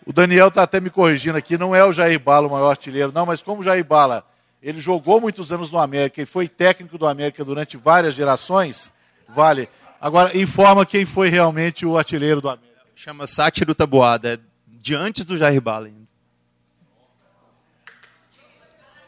o 0.09 0.13
Daniel 0.13 0.49
está 0.49 0.63
até 0.63 0.81
me 0.81 0.89
corrigindo 0.89 1.37
aqui, 1.37 1.59
não 1.59 1.77
é 1.77 1.85
o 1.85 1.93
Jair 1.93 2.19
Bala 2.19 2.49
o 2.49 2.51
maior 2.51 2.71
artilheiro, 2.71 3.13
não, 3.13 3.27
mas 3.27 3.43
como 3.43 3.61
o 3.61 3.63
Jair 3.63 3.85
Bala, 3.85 4.25
ele 4.63 4.81
jogou 4.81 5.21
muitos 5.21 5.53
anos 5.53 5.71
no 5.71 5.79
América 5.79 6.23
e 6.23 6.25
foi 6.25 6.49
técnico 6.49 6.97
do 6.97 7.07
América 7.07 7.45
durante 7.45 7.77
várias 7.77 8.15
gerações, 8.15 8.91
vale. 9.29 9.69
Agora, 10.01 10.35
informa 10.35 10.87
quem 10.87 11.05
foi 11.05 11.29
realmente 11.29 11.85
o 11.85 11.99
artilheiro 11.99 12.41
do 12.41 12.49
América. 12.49 12.81
Chama 12.97 13.27
Sátiro 13.27 13.75
Tabuada, 13.75 14.33
é 14.33 14.39
de 14.67 14.95
antes 14.95 15.27
do 15.27 15.37
Jair 15.37 15.61
Bala 15.61 15.89
ainda. 15.89 16.09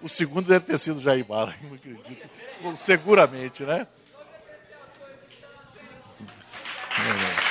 O 0.03 0.09
segundo 0.09 0.49
deve 0.49 0.67
ter 0.67 0.79
sido 0.79 0.99
o 0.99 1.01
Jair 1.01 1.25
Bala, 1.25 1.55
não 1.65 1.77
acredito. 1.77 2.29
Seguramente, 2.77 3.63
né? 3.63 3.87
É. 7.47 7.50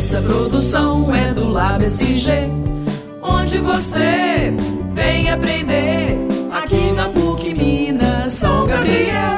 Essa 0.00 0.22
produção 0.22 1.14
é 1.14 1.34
do 1.34 1.46
Lab 1.46 1.84
SG, 1.84 2.48
onde 3.20 3.58
você 3.58 4.50
vem 4.92 5.28
aprender 5.28 6.16
aqui 6.50 6.92
na 6.92 7.06
PUC 7.10 7.52
Minas 7.52 8.32
São 8.32 8.64
Gabriel. 8.64 9.29